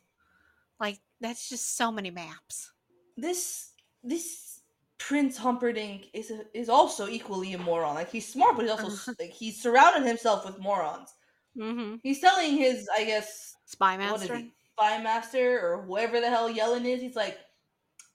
Like 0.79 0.99
that's 1.19 1.47
just 1.49 1.77
so 1.77 1.91
many 1.91 2.09
maps. 2.11 2.71
This 3.15 3.71
this 4.03 4.61
Prince 4.97 5.37
Humperdinck 5.37 6.07
is 6.13 6.31
a, 6.31 6.41
is 6.57 6.67
also 6.69 7.07
equally 7.07 7.53
a 7.53 7.57
moron. 7.57 7.95
Like 7.95 8.09
he's 8.11 8.27
smart, 8.27 8.55
but 8.55 8.63
he's 8.63 8.71
also 8.71 9.13
like 9.19 9.31
he's 9.31 9.61
surrounded 9.61 10.05
himself 10.07 10.45
with 10.45 10.59
morons. 10.59 11.13
Mm-hmm. 11.57 11.95
He's 12.01 12.19
telling 12.19 12.57
his, 12.57 12.87
I 12.97 13.03
guess, 13.03 13.55
Spy 13.65 13.97
master. 13.97 14.37
he, 14.37 14.53
spy 14.73 15.01
master 15.03 15.59
or 15.61 15.81
whoever 15.83 16.19
the 16.19 16.29
hell 16.29 16.49
Yellin 16.49 16.85
is. 16.85 17.01
He's 17.01 17.15
like, 17.15 17.37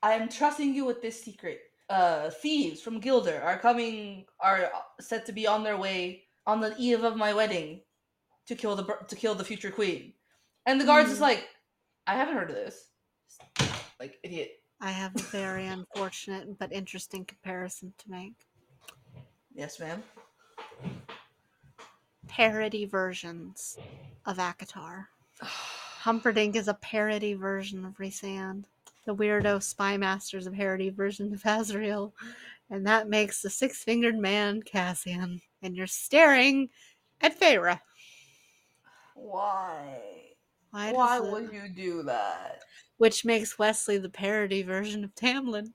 I 0.02 0.14
am 0.14 0.28
trusting 0.28 0.74
you 0.74 0.84
with 0.84 1.00
this 1.02 1.22
secret. 1.22 1.60
Uh, 1.88 2.30
thieves 2.30 2.80
from 2.82 2.98
Guilder 2.98 3.40
are 3.42 3.58
coming, 3.58 4.24
are 4.40 4.70
set 5.00 5.24
to 5.26 5.32
be 5.32 5.46
on 5.46 5.62
their 5.62 5.76
way 5.76 6.24
on 6.46 6.60
the 6.60 6.74
eve 6.78 7.04
of 7.04 7.16
my 7.16 7.32
wedding 7.32 7.80
to 8.46 8.54
kill 8.56 8.74
the 8.74 8.84
to 9.08 9.14
kill 9.16 9.34
the 9.34 9.44
future 9.44 9.70
queen. 9.70 10.12
And 10.66 10.80
the 10.80 10.84
guard's 10.84 11.08
just 11.10 11.18
Hmm. 11.18 11.24
like, 11.24 11.48
I 12.06 12.14
haven't 12.14 12.34
heard 12.34 12.50
of 12.50 12.56
this. 12.56 12.90
Like 14.00 14.18
idiot. 14.24 14.50
I 14.80 14.90
have 14.90 15.14
a 15.14 15.20
very 15.20 15.66
unfortunate 15.78 16.58
but 16.58 16.72
interesting 16.72 17.24
comparison 17.24 17.92
to 17.98 18.10
make. 18.10 18.34
Yes, 19.54 19.78
ma'am. 19.80 20.02
Parody 22.28 22.84
versions 22.84 23.78
of 24.26 24.38
ACOTAR. 24.38 25.06
Humperdinck 25.42 26.56
is 26.56 26.68
a 26.68 26.74
parody 26.74 27.34
version 27.34 27.84
of 27.84 27.96
Rhysand. 27.98 28.64
The 29.06 29.14
weirdo 29.14 29.62
spy 29.62 29.96
master's 29.96 30.46
of 30.46 30.54
parody 30.54 30.90
version 30.90 31.32
of 31.32 31.42
Azriel. 31.42 32.12
And 32.70 32.86
that 32.86 33.08
makes 33.08 33.40
the 33.42 33.50
six 33.50 33.82
fingered 33.84 34.18
man 34.18 34.62
Cassian. 34.62 35.40
And 35.62 35.76
you're 35.76 35.86
staring 35.86 36.68
at 37.20 37.38
Feyre. 37.38 37.80
Why? 39.14 40.00
Why, 40.70 40.92
Why 40.92 41.16
it- 41.18 41.30
would 41.30 41.52
you 41.52 41.68
do 41.74 42.02
that? 42.04 42.60
Which 42.98 43.24
makes 43.24 43.58
Wesley 43.58 43.98
the 43.98 44.08
parody 44.08 44.62
version 44.62 45.04
of 45.04 45.14
Tamlin. 45.14 45.72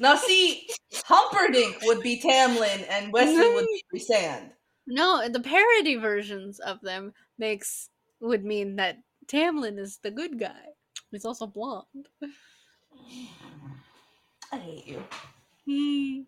Now, 0.00 0.14
see, 0.16 0.68
Humperdinck 1.04 1.78
would 1.82 2.00
be 2.02 2.20
Tamlin, 2.20 2.86
and 2.88 3.12
Wesley 3.12 3.52
would 3.52 3.66
be 3.92 3.98
Sand. 3.98 4.50
No, 4.86 5.28
the 5.28 5.40
parody 5.40 5.96
versions 5.96 6.60
of 6.60 6.80
them 6.80 7.12
makes 7.36 7.90
would 8.20 8.44
mean 8.44 8.76
that 8.76 8.98
Tamlin 9.26 9.78
is 9.78 9.98
the 10.02 10.10
good 10.10 10.38
guy. 10.38 10.64
He's 11.10 11.24
also 11.24 11.46
blonde. 11.46 12.08
I 14.52 14.56
hate 14.56 14.86
you. 14.86 15.02
I 15.68 16.24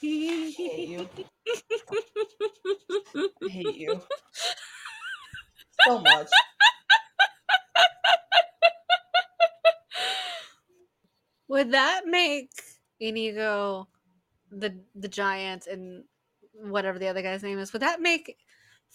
hate 0.00 0.88
you. 0.88 1.08
I 3.42 3.48
hate 3.48 3.76
you 3.76 4.02
so 5.86 5.98
much. 6.00 6.28
Would 11.48 11.72
that 11.72 12.02
make 12.06 12.50
Inigo 13.00 13.88
the 14.50 14.74
the 14.94 15.08
giant 15.08 15.66
and 15.66 16.04
whatever 16.52 16.98
the 16.98 17.08
other 17.08 17.22
guy's 17.22 17.42
name 17.42 17.58
is? 17.58 17.72
Would 17.72 17.82
that 17.82 18.00
make 18.00 18.36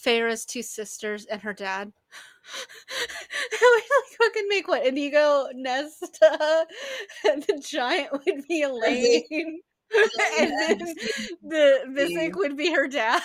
Feyre's 0.04 0.46
two 0.46 0.62
sisters 0.64 1.26
and 1.26 1.42
her 1.42 1.54
dad? 1.54 1.92
Would 3.62 3.72
like 3.76 3.84
fucking 4.18 4.48
make 4.48 4.68
what 4.68 4.86
Inigo, 4.86 5.48
Nesta, 5.54 6.66
and 7.30 7.44
the 7.44 7.62
giant 7.64 8.12
would 8.14 8.48
be 8.48 8.62
Elain, 8.64 9.60
and 10.40 10.52
then 10.60 10.96
the 11.44 11.80
Vizzini 11.90 12.36
would 12.36 12.56
be 12.58 12.72
her 12.74 12.88
dad. 12.88 13.22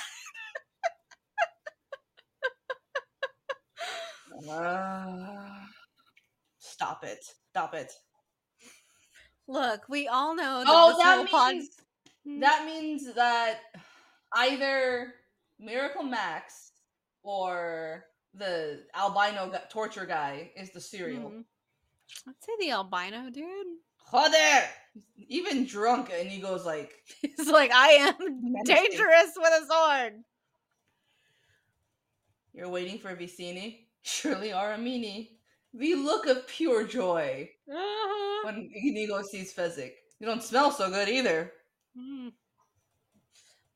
Uh, 4.50 5.46
stop 6.58 7.04
it. 7.04 7.24
Stop 7.50 7.74
it. 7.74 7.92
Look, 9.46 9.82
we 9.88 10.08
all 10.08 10.34
know 10.34 10.58
that 10.60 10.66
Oh, 10.68 10.96
that 10.98 11.30
pod- 11.30 11.54
means 11.54 11.68
that 12.40 12.64
means 12.66 13.14
that 13.14 13.60
either 14.34 15.14
Miracle 15.58 16.02
Max 16.02 16.72
or 17.22 18.04
the 18.34 18.84
albino 18.94 19.48
gu- 19.50 19.58
torture 19.70 20.06
guy 20.06 20.50
is 20.56 20.70
the 20.72 20.80
Suriel. 20.80 21.30
Mhm. 21.30 21.44
I'd 22.28 22.34
say 22.40 22.52
the 22.60 22.70
albino 22.72 23.30
dude. 23.30 23.66
Joder! 24.10 24.68
Even 25.28 25.64
drunk, 25.64 26.10
and 26.12 26.28
he 26.28 26.40
goes 26.40 26.64
like, 26.64 26.92
He's 27.22 27.48
like, 27.48 27.72
I 27.72 27.88
am 27.90 28.54
dangerous 28.64 29.32
with 29.36 29.62
a 29.62 29.66
sword. 29.66 30.24
"You're 32.52 32.68
waiting 32.68 32.98
for 32.98 33.16
Vizzini? 33.16 33.86
Surely 34.02 34.50
Aramini." 34.50 35.30
The 35.72 35.94
look 35.96 36.26
of 36.26 36.46
pure 36.46 36.86
joy 36.86 37.50
Uh-huh. 37.68 38.42
when 38.46 38.70
Inigo 38.74 39.22
sees 39.22 39.52
Fezzik. 39.52 39.94
You 40.20 40.26
don't 40.26 40.42
smell 40.42 40.70
so 40.70 40.88
good 40.90 41.08
either. 41.08 41.52
Mm. 41.98 42.32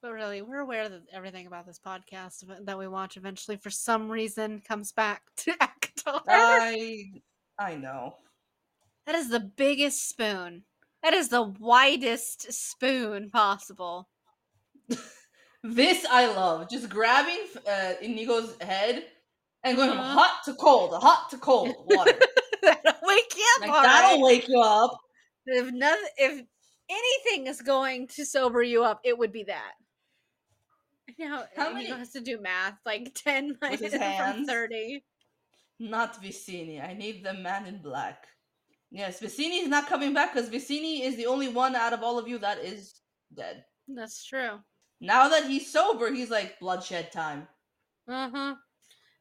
But 0.01 0.13
really, 0.13 0.43
we're 0.43 0.61
aware 0.61 0.89
that 0.89 1.03
everything 1.13 1.47
about 1.49 1.67
this 1.67 1.81
podcast 1.85 2.45
that 2.65 2.79
we 2.79 2.87
watch 2.87 3.17
eventually, 3.17 3.57
for 3.57 3.71
some 3.71 4.09
reason, 4.09 4.61
comes 4.61 4.93
back 4.93 5.23
to 5.39 5.53
ACOTAR. 5.61 6.23
I 6.29 7.05
I 7.59 7.75
know. 7.75 8.15
that 9.07 9.17
is 9.17 9.29
the 9.29 9.41
biggest 9.41 10.09
spoon. 10.09 10.63
That 11.03 11.15
is 11.15 11.29
the 11.29 11.43
widest 11.43 12.53
spoon 12.53 13.31
possible. 13.31 14.09
This 15.65 16.07
I 16.09 16.27
love. 16.27 16.71
Just 16.71 16.89
grabbing 16.89 17.41
uh, 17.69 17.95
Inigo's 18.01 18.55
head 18.61 19.07
and 19.65 19.77
going 19.77 19.91
from 19.91 19.99
Uh-huh. 19.99 20.19
hot 20.21 20.45
to 20.45 20.55
cold, 20.55 20.93
hot 21.03 21.29
to 21.31 21.37
cold 21.37 21.75
water. 21.87 22.13
that'll 22.63 22.93
wake 23.03 23.35
you 23.37 23.45
up. 23.57 23.69
like 23.69 23.83
that'll 23.83 24.19
right. 24.19 24.25
wake 24.25 24.49
you 24.49 24.61
up. 24.61 24.97
If 25.47 25.73
nothing, 25.73 26.07
if 26.17 26.45
anything 26.89 27.49
is 27.49 27.61
going 27.61 28.07
to 28.07 28.25
sober 28.25 28.63
you 28.63 28.85
up, 28.85 29.01
it 29.05 29.19
would 29.19 29.33
be 29.33 29.43
that. 29.45 29.73
Now, 31.19 31.45
How 31.57 31.73
many- 31.73 31.87
has 31.87 32.11
to 32.13 32.21
do 32.21 32.41
math, 32.41 32.79
like 32.87 33.13
ten 33.25 33.49
With 33.49 33.61
minus 33.61 33.81
his 33.81 33.95
hands? 33.95 34.49
thirty. 34.49 35.05
Not 35.81 36.23
Vizzini. 36.23 36.83
I 36.83 36.95
need 36.95 37.25
the 37.25 37.35
man 37.35 37.67
in 37.67 37.81
black. 37.83 38.27
Yes, 38.91 39.21
Vizzini 39.21 39.63
is 39.63 39.69
not 39.69 39.87
coming 39.87 40.15
back 40.15 40.33
because 40.33 40.49
Vizzini 40.49 41.03
is 41.03 41.17
the 41.17 41.27
only 41.27 41.49
one 41.49 41.75
out 41.77 41.93
of 41.93 42.03
all 42.03 42.19
of 42.19 42.27
you 42.27 42.39
that 42.39 42.59
is 42.59 42.95
dead. 43.35 43.65
That's 43.87 44.25
true. 44.25 44.59
Now 45.01 45.29
that 45.29 45.45
he's 45.47 45.71
sober, 45.71 46.13
he's 46.13 46.31
like 46.31 46.59
bloodshed 46.59 47.13
time. 47.13 47.47
Uh 48.09 48.31
huh. 48.31 48.55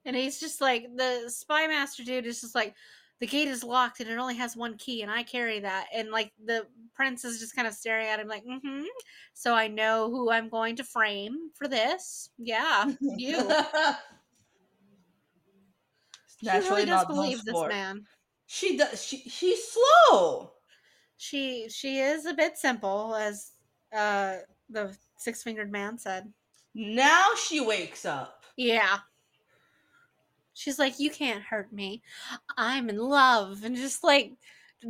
And 0.05 0.15
he's 0.15 0.39
just 0.39 0.61
like 0.61 0.87
the 0.95 1.25
spy 1.29 1.67
master 1.67 2.03
dude 2.03 2.25
is 2.25 2.41
just 2.41 2.55
like 2.55 2.73
the 3.19 3.27
gate 3.27 3.47
is 3.47 3.63
locked 3.63 3.99
and 3.99 4.09
it 4.09 4.17
only 4.17 4.35
has 4.35 4.55
one 4.55 4.77
key 4.77 5.01
and 5.01 5.11
I 5.11 5.23
carry 5.23 5.59
that 5.59 5.87
and 5.93 6.11
like 6.11 6.31
the 6.45 6.65
prince 6.93 7.25
is 7.25 7.39
just 7.39 7.55
kind 7.55 7.67
of 7.67 7.73
staring 7.73 8.07
at 8.07 8.19
him 8.19 8.27
like 8.27 8.43
mm-hmm. 8.45 8.83
So 9.33 9.53
I 9.53 9.67
know 9.67 10.09
who 10.09 10.31
I'm 10.31 10.49
going 10.49 10.75
to 10.77 10.83
frame 10.83 11.51
for 11.53 11.67
this. 11.67 12.31
Yeah, 12.39 12.91
you. 13.01 13.37
She 16.41 16.49
really 16.49 16.85
does 16.85 16.87
not 16.87 17.07
believe 17.07 17.43
this 17.45 17.67
man. 17.67 18.03
She 18.47 18.77
does. 18.77 19.03
She 19.03 19.17
she's 19.29 19.59
slow. 19.63 20.53
She 21.17 21.67
she 21.69 21.99
is 21.99 22.25
a 22.25 22.33
bit 22.33 22.57
simple, 22.57 23.15
as 23.15 23.51
uh 23.95 24.37
the 24.69 24.95
six 25.17 25.43
fingered 25.43 25.71
man 25.71 25.97
said. 25.97 26.31
Now 26.73 27.27
she 27.47 27.59
wakes 27.59 28.05
up. 28.05 28.43
Yeah. 28.55 28.97
She's 30.57 30.79
like, 30.79 30.99
You 30.99 31.11
can't 31.11 31.43
hurt 31.43 31.71
me. 31.71 32.01
I'm 32.57 32.89
in 32.89 32.97
love. 32.97 33.63
And 33.63 33.75
just 33.75 34.03
like, 34.03 34.33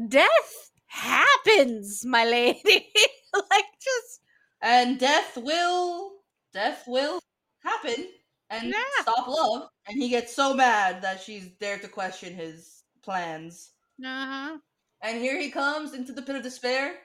death 0.07 0.72
happens, 0.86 2.05
my 2.05 2.24
lady. 2.24 2.61
like, 3.34 3.65
just. 3.84 4.22
And 4.61 4.97
death 4.97 5.38
will, 5.38 6.13
death 6.53 6.86
will 6.88 7.20
happen 7.59 8.07
and 8.49 8.70
Yeah. 8.70 9.01
stop 9.01 9.28
love. 9.28 9.68
And 9.88 10.01
he 10.01 10.07
gets 10.07 10.34
so 10.34 10.53
mad 10.53 11.01
that 11.01 11.22
she's 11.22 11.49
there 11.59 11.78
to 11.80 11.88
question 11.89 12.34
his 12.34 12.84
plans. 13.03 13.72
Uh-huh. 14.03 14.57
And 15.03 15.18
here 15.20 15.38
he 15.39 15.51
comes 15.51 15.93
into 15.93 16.13
the 16.13 16.22
pit 16.22 16.38
of 16.38 16.43
despair. 16.43 16.95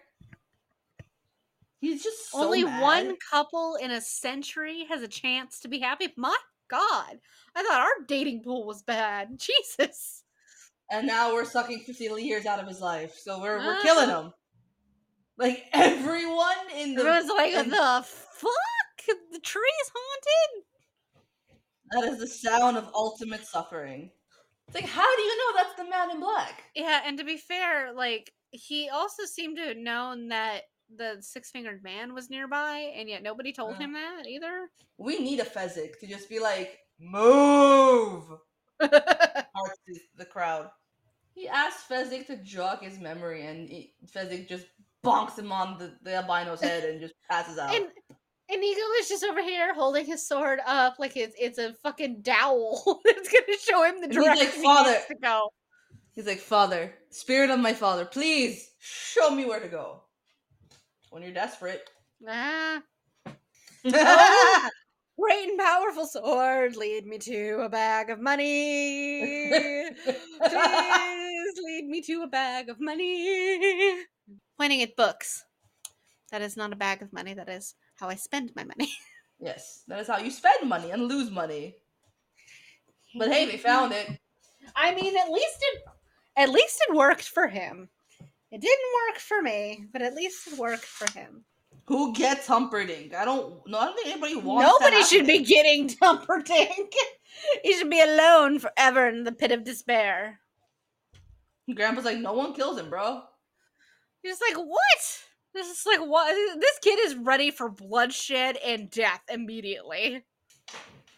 He's 1.81 2.05
just 2.05 2.31
so 2.31 2.45
Only 2.45 2.63
mad. 2.63 2.81
one 2.81 3.17
couple 3.29 3.75
in 3.75 3.91
a 3.91 4.01
century 4.01 4.87
has 4.89 5.03
a 5.03 5.09
chance 5.09 5.59
to 5.61 5.69
be 5.69 5.81
happy. 5.81 6.13
My 6.17 6.37
God. 6.73 7.19
I 7.55 7.63
thought 7.63 7.81
our 7.81 8.07
dating 8.09 8.43
pool 8.43 8.67
was 8.67 8.83
bad. 8.83 9.39
Jesus. 9.39 10.25
and 10.91 11.07
now 11.07 11.33
we're 11.33 11.45
sucking 11.45 11.81
50 11.81 12.05
years 12.23 12.47
out 12.47 12.59
of 12.61 12.67
his 12.67 12.81
life. 12.81 13.15
So 13.19 13.41
we're 13.41 13.59
we're 13.59 13.77
Ah. 13.79 13.83
killing 13.83 14.09
him. 14.09 14.33
Like 15.39 15.65
everyone 15.73 16.57
in 16.77 16.95
the 16.95 17.03
Everyone's 17.03 17.29
like, 17.31 17.53
and 17.55 17.73
the 17.73 18.05
fuck? 18.07 18.51
The 19.33 19.41
tree 19.41 19.73
is 19.85 19.91
haunted? 19.95 20.65
that 21.91 22.05
is 22.13 22.19
the 22.21 22.27
sound 22.27 22.77
of 22.79 22.89
ultimate 22.95 23.45
suffering. 23.45 24.11
It's 24.69 24.75
like, 24.75 24.87
how 24.89 25.17
do 25.17 25.23
you 25.23 25.37
know 25.37 25.57
that's 25.63 25.77
the 25.77 25.85
man 25.91 26.11
in 26.11 26.21
black? 26.21 26.63
Yeah, 26.75 27.01
and 27.05 27.19
to 27.19 27.25
be 27.25 27.37
fair, 27.37 27.93
like 27.93 28.33
he 28.53 28.89
also 28.89 29.25
seemed 29.25 29.57
to 29.59 29.65
have 29.65 29.77
known 29.77 30.29
that 30.29 30.63
the 30.97 31.17
six 31.21 31.51
fingered 31.51 31.83
man 31.83 32.15
was 32.15 32.31
nearby, 32.31 32.93
and 32.97 33.09
yet 33.09 33.23
nobody 33.23 33.53
told 33.53 33.75
Uh. 33.75 33.79
him 33.79 33.93
that 33.95 34.27
either. 34.27 34.69
We 34.99 35.19
need 35.19 35.41
a 35.41 35.45
Fezzik 35.45 35.99
to 36.01 36.07
just 36.07 36.29
be 36.29 36.39
like, 36.39 36.79
move! 36.99 38.25
The 40.17 40.25
crowd. 40.29 40.71
He 41.35 41.49
asked 41.49 41.89
Fezzik 41.89 42.27
to 42.27 42.37
jog 42.37 42.83
his 42.83 42.99
memory, 42.99 43.47
and 43.47 43.69
he, 43.69 43.95
Fezzik 44.07 44.49
just 44.49 44.67
bonks 45.05 45.39
him 45.39 45.51
on 45.53 45.79
the, 45.79 45.97
the 46.03 46.15
albino's 46.15 46.61
head 46.61 46.85
and 46.85 47.01
just 47.01 47.15
passes 47.31 47.59
out. 47.59 47.75
and 47.75 47.87
Inigo 48.49 48.81
is 49.01 49.09
just 49.09 49.25
over 49.25 49.43
here 49.43 49.73
holding 49.75 50.05
his 50.05 50.27
sword 50.27 50.61
up 50.67 50.97
like 50.99 51.17
it's 51.17 51.35
it's 51.39 51.59
a 51.59 51.73
fucking 51.83 52.21
dowel. 52.23 53.01
that's 53.05 53.29
gonna 53.29 53.59
show 53.61 53.83
him 53.85 54.01
the 54.01 54.05
And 54.05 54.13
he's 54.13 54.23
like, 54.23 54.37
direction 54.39 54.63
he 54.63 54.85
needs 54.93 55.07
to 55.07 55.15
go. 55.23 55.49
He's 56.15 56.27
like, 56.27 56.39
Father, 56.41 56.93
spirit 57.11 57.51
of 57.51 57.59
my 57.61 57.73
father, 57.73 58.05
please 58.05 58.71
show 58.81 59.31
me 59.31 59.45
where 59.47 59.61
to 59.61 59.69
go. 59.69 60.03
When 61.13 61.23
you're 61.23 61.33
desperate. 61.33 61.91
Ah, 62.27 62.81
Oh. 63.85 64.69
great 65.21 65.49
and 65.51 65.59
powerful 65.59 66.07
sword, 66.07 66.75
lead 66.75 67.05
me 67.05 67.19
to 67.19 67.61
a 67.61 67.69
bag 67.69 68.09
of 68.09 68.19
money. 68.19 69.91
Please 69.93 70.15
lead 71.67 71.87
me 71.87 72.01
to 72.07 72.23
a 72.23 72.29
bag 72.29 72.71
of 72.71 72.81
money. 72.81 74.05
Pointing 74.57 74.81
at 74.81 74.97
books. 74.97 75.45
That 76.31 76.41
is 76.41 76.57
not 76.57 76.73
a 76.73 76.77
bag 76.77 77.03
of 77.03 77.13
money. 77.13 77.35
That 77.35 77.51
is 77.51 77.75
how 77.97 78.09
I 78.09 78.15
spend 78.15 78.53
my 78.57 78.65
money. 78.65 78.91
yes, 79.39 79.83
that 79.89 80.01
is 80.01 80.07
how 80.09 80.17
you 80.17 80.31
spend 80.31 80.67
money 80.67 80.93
and 80.93 81.09
lose 81.09 81.31
money. 81.31 81.75
But 83.19 83.31
hey, 83.31 83.45
they 83.45 83.59
found 83.59 83.93
it. 83.93 84.09
I 84.75 84.95
mean, 84.95 85.15
at 85.15 85.29
least 85.31 85.59
it, 85.61 85.83
at 86.37 86.49
least 86.49 86.83
it 86.89 86.95
worked 86.97 87.29
for 87.29 87.49
him. 87.49 87.91
It 88.53 88.61
didn't 88.61 89.09
work 89.09 89.19
for 89.19 89.41
me, 89.41 89.87
but 89.93 90.03
at 90.03 90.15
least 90.15 90.47
it 90.47 90.59
worked 90.59 90.85
for 90.85 91.11
him. 91.19 91.45
Who 91.87 92.13
gets 92.13 92.47
Humperdinck? 92.47 93.15
I 93.15 93.25
don't. 93.25 93.67
No, 93.67 93.79
I 93.79 93.87
don't 93.87 93.97
think 93.97 94.09
anybody 94.09 94.37
wants. 94.37 94.69
Nobody 94.71 95.03
should 95.03 95.27
be 95.27 95.43
getting 95.43 95.91
Humperdinck. 96.03 96.93
he 97.63 97.73
should 97.73 97.91
be 97.91 98.01
alone 98.01 98.59
forever 98.59 99.09
in 99.09 99.25
the 99.25 99.33
pit 99.33 99.53
of 99.53 99.65
despair. 99.65 100.39
Grandpa's 101.75 102.05
like, 102.05 102.19
no 102.19 102.35
one 102.35 102.53
kills 102.53 102.79
him, 102.79 102.91
bro. 102.91 103.23
Just 104.25 104.43
like, 104.43 104.57
what? 104.57 105.23
This 105.55 105.69
is 105.69 105.87
like, 105.87 106.01
what? 106.01 106.35
This 106.61 106.79
kid 106.81 106.99
is 107.01 107.15
ready 107.17 107.51
for 107.51 107.69
bloodshed 107.69 108.59
and 108.65 108.91
death 108.91 109.23
immediately. 109.31 110.25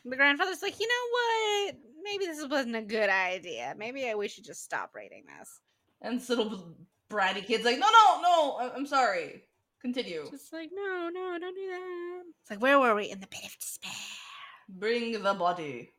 The 0.05 0.17
grandfather's 0.17 0.63
like, 0.63 0.79
you 0.79 0.87
know 0.87 1.73
what? 1.73 1.77
Maybe 2.03 2.27
this 2.27 2.47
wasn't 2.47 2.77
a 2.77 2.83
good 2.83 3.11
idea. 3.11 3.75
Maybe 3.77 4.13
we 4.15 4.29
should 4.29 4.45
just 4.45 4.63
stop 4.63 4.91
rating 4.95 5.25
this. 5.39 5.61
And 6.03 6.27
little 6.29 6.75
bratty 7.11 7.45
kid's 7.47 7.65
like, 7.65 7.79
no, 7.79 7.87
no, 7.87 8.21
no, 8.23 8.53
I- 8.61 8.75
I'm 8.75 8.87
sorry. 8.87 9.45
Continue. 9.81 10.29
Just 10.31 10.53
like, 10.53 10.71
no, 10.73 11.11
no, 11.13 11.39
don't 11.39 11.55
do 11.55 11.67
that. 11.69 12.23
It's 12.41 12.51
like, 12.51 12.63
where 12.63 12.79
were 12.81 12.95
we? 12.95 13.11
In 13.11 13.21
the 13.21 13.27
pit 13.27 13.45
of 13.45 13.59
despair. 13.59 13.93
Bring 14.69 15.13
the 15.23 15.35
body. 15.35 15.93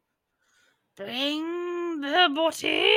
Bring 0.97 2.01
the 2.01 2.31
body. 2.33 2.91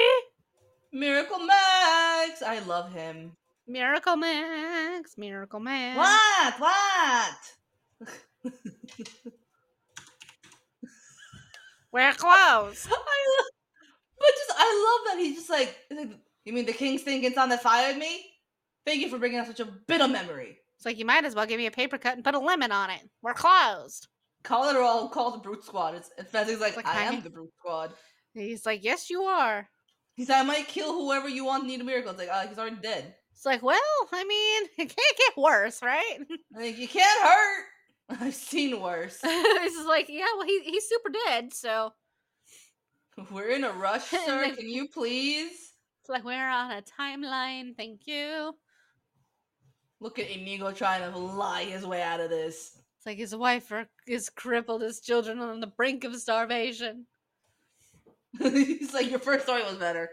Miracle 0.92 1.40
Max! 1.40 2.42
I 2.42 2.60
love 2.66 2.92
him. 2.92 3.32
Miracle 3.66 4.16
Max. 4.16 5.18
Miracle 5.18 5.60
Max. 5.60 5.98
What? 5.98 6.60
What? 6.60 7.34
We're 11.92 12.12
close. 12.14 12.86
I 12.90 12.90
love, 12.90 13.46
but 14.18 14.28
just 14.36 14.52
I 14.56 15.00
love 15.06 15.16
that 15.16 15.22
he's 15.22 15.36
just 15.36 15.50
like, 15.50 15.76
like, 15.90 16.10
you 16.48 16.54
mean 16.54 16.66
the 16.66 16.72
king's 16.72 17.02
thinking 17.02 17.32
son 17.32 17.48
that 17.50 17.62
fired 17.62 17.96
me? 17.96 18.24
Thank 18.86 19.00
you 19.02 19.08
for 19.08 19.18
bringing 19.18 19.38
up 19.38 19.46
such 19.46 19.60
a 19.60 19.66
bit 19.86 20.00
of 20.00 20.10
memory. 20.10 20.58
It's 20.76 20.86
like, 20.86 20.98
you 20.98 21.04
might 21.04 21.24
as 21.24 21.34
well 21.34 21.46
give 21.46 21.58
me 21.58 21.66
a 21.66 21.70
paper 21.70 21.98
cut 21.98 22.14
and 22.14 22.24
put 22.24 22.34
a 22.34 22.38
lemon 22.38 22.72
on 22.72 22.90
it. 22.90 23.00
We're 23.22 23.34
closed. 23.34 24.08
Call 24.44 24.68
it 24.70 24.76
or 24.76 24.82
I'll 24.82 25.08
call 25.08 25.32
the 25.32 25.38
brute 25.38 25.64
squad. 25.64 25.94
It's 25.96 26.10
and 26.16 26.26
Fezzik's 26.26 26.60
like, 26.60 26.76
Like, 26.76 26.86
I 26.86 27.00
I- 27.00 27.04
am 27.04 27.22
the 27.22 27.30
brute 27.30 27.52
squad. 27.58 27.92
He's 28.34 28.64
like, 28.64 28.84
yes, 28.84 29.10
you 29.10 29.22
are. 29.22 29.68
He 30.14 30.24
said, 30.24 30.36
I 30.40 30.42
might 30.44 30.68
kill 30.68 30.92
whoever 30.92 31.28
you 31.28 31.44
want 31.44 31.66
need 31.66 31.80
a 31.80 31.84
miracle. 31.84 32.10
It's 32.10 32.18
like, 32.20 32.28
uh, 32.28 32.46
he's 32.48 32.58
already 32.58 32.76
dead. 32.76 33.14
It's 33.32 33.44
like, 33.44 33.62
well, 33.62 33.78
I 34.12 34.24
mean, 34.24 34.62
it 34.78 34.94
can't 34.94 35.18
get 35.18 35.36
worse, 35.36 35.82
right? 35.82 36.18
Like, 36.54 36.78
you 36.78 36.88
can't 36.88 37.22
hurt. 37.22 37.64
I've 38.20 38.34
seen 38.34 38.80
worse. 38.80 39.18
this 39.18 39.74
is 39.74 39.86
like, 39.86 40.08
yeah, 40.08 40.26
well, 40.36 40.46
he, 40.46 40.60
he's 40.64 40.88
super 40.88 41.10
dead, 41.26 41.52
so 41.52 41.92
We're 43.30 43.50
in 43.50 43.64
a 43.64 43.72
rush, 43.72 44.04
sir. 44.04 44.54
Can 44.56 44.68
you 44.68 44.88
please? 44.88 45.67
Like 46.08 46.24
we're 46.24 46.48
on 46.48 46.70
a 46.72 46.82
timeline. 46.82 47.76
Thank 47.76 48.06
you. 48.06 48.54
Look 50.00 50.18
at 50.18 50.30
Inigo 50.30 50.72
trying 50.72 51.10
to 51.10 51.18
lie 51.18 51.64
his 51.64 51.84
way 51.84 52.02
out 52.02 52.20
of 52.20 52.30
this. 52.30 52.78
It's 52.96 53.06
like 53.06 53.18
his 53.18 53.34
wife 53.34 53.72
is 54.06 54.28
crippled, 54.30 54.82
his 54.82 55.00
children 55.00 55.40
are 55.40 55.50
on 55.50 55.60
the 55.60 55.66
brink 55.68 56.04
of 56.04 56.14
starvation. 56.16 57.06
He's 58.38 58.92
like, 58.94 59.10
your 59.10 59.18
first 59.20 59.44
story 59.44 59.62
was 59.62 59.76
better. 59.76 60.10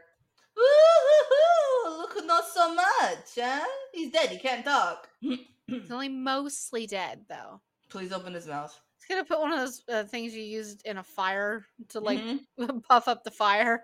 Woo-hoo-hoo, 0.56 1.98
Look, 1.98 2.26
not 2.26 2.46
so 2.54 2.74
much, 2.74 3.28
huh? 3.39 3.66
He's 3.93 4.12
dead. 4.12 4.30
He 4.30 4.38
can't 4.38 4.64
talk. 4.66 5.08
He's 5.20 5.91
only 5.91 6.10
mostly 6.10 6.88
dead, 6.88 7.26
though. 7.30 7.62
Please 7.89 8.12
open 8.12 8.34
his 8.34 8.48
mouth. 8.48 8.80
He's 9.00 9.08
gonna 9.16 9.26
put 9.26 9.39
one 9.39 9.52
of 9.52 9.60
those 9.60 9.84
uh, 9.89 10.04
things 10.06 10.34
you 10.34 10.41
used 10.43 10.82
in 10.86 10.98
a 10.98 11.04
fire 11.04 11.64
to 11.89 12.00
like 12.00 12.20
Mhm. 12.20 12.84
puff 12.89 13.08
up 13.08 13.24
the 13.24 13.32
fire. 13.32 13.84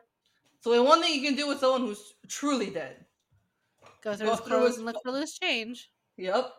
So, 0.62 0.74
the 0.74 0.84
one 0.84 1.02
thing 1.02 1.14
you 1.14 1.28
can 1.28 1.36
do 1.36 1.48
with 1.48 1.60
someone 1.60 1.82
who's 1.82 2.14
truly 2.28 2.70
dead. 2.70 3.06
Go 4.04 4.16
through 4.16 4.28
Go 4.28 4.32
his 4.32 4.40
through 4.42 4.48
clothes 4.48 4.68
his 4.68 4.78
and 4.78 4.86
look 4.86 4.98
for 5.04 5.12
loose 5.12 5.38
change. 5.38 5.90
Yep. 6.18 6.54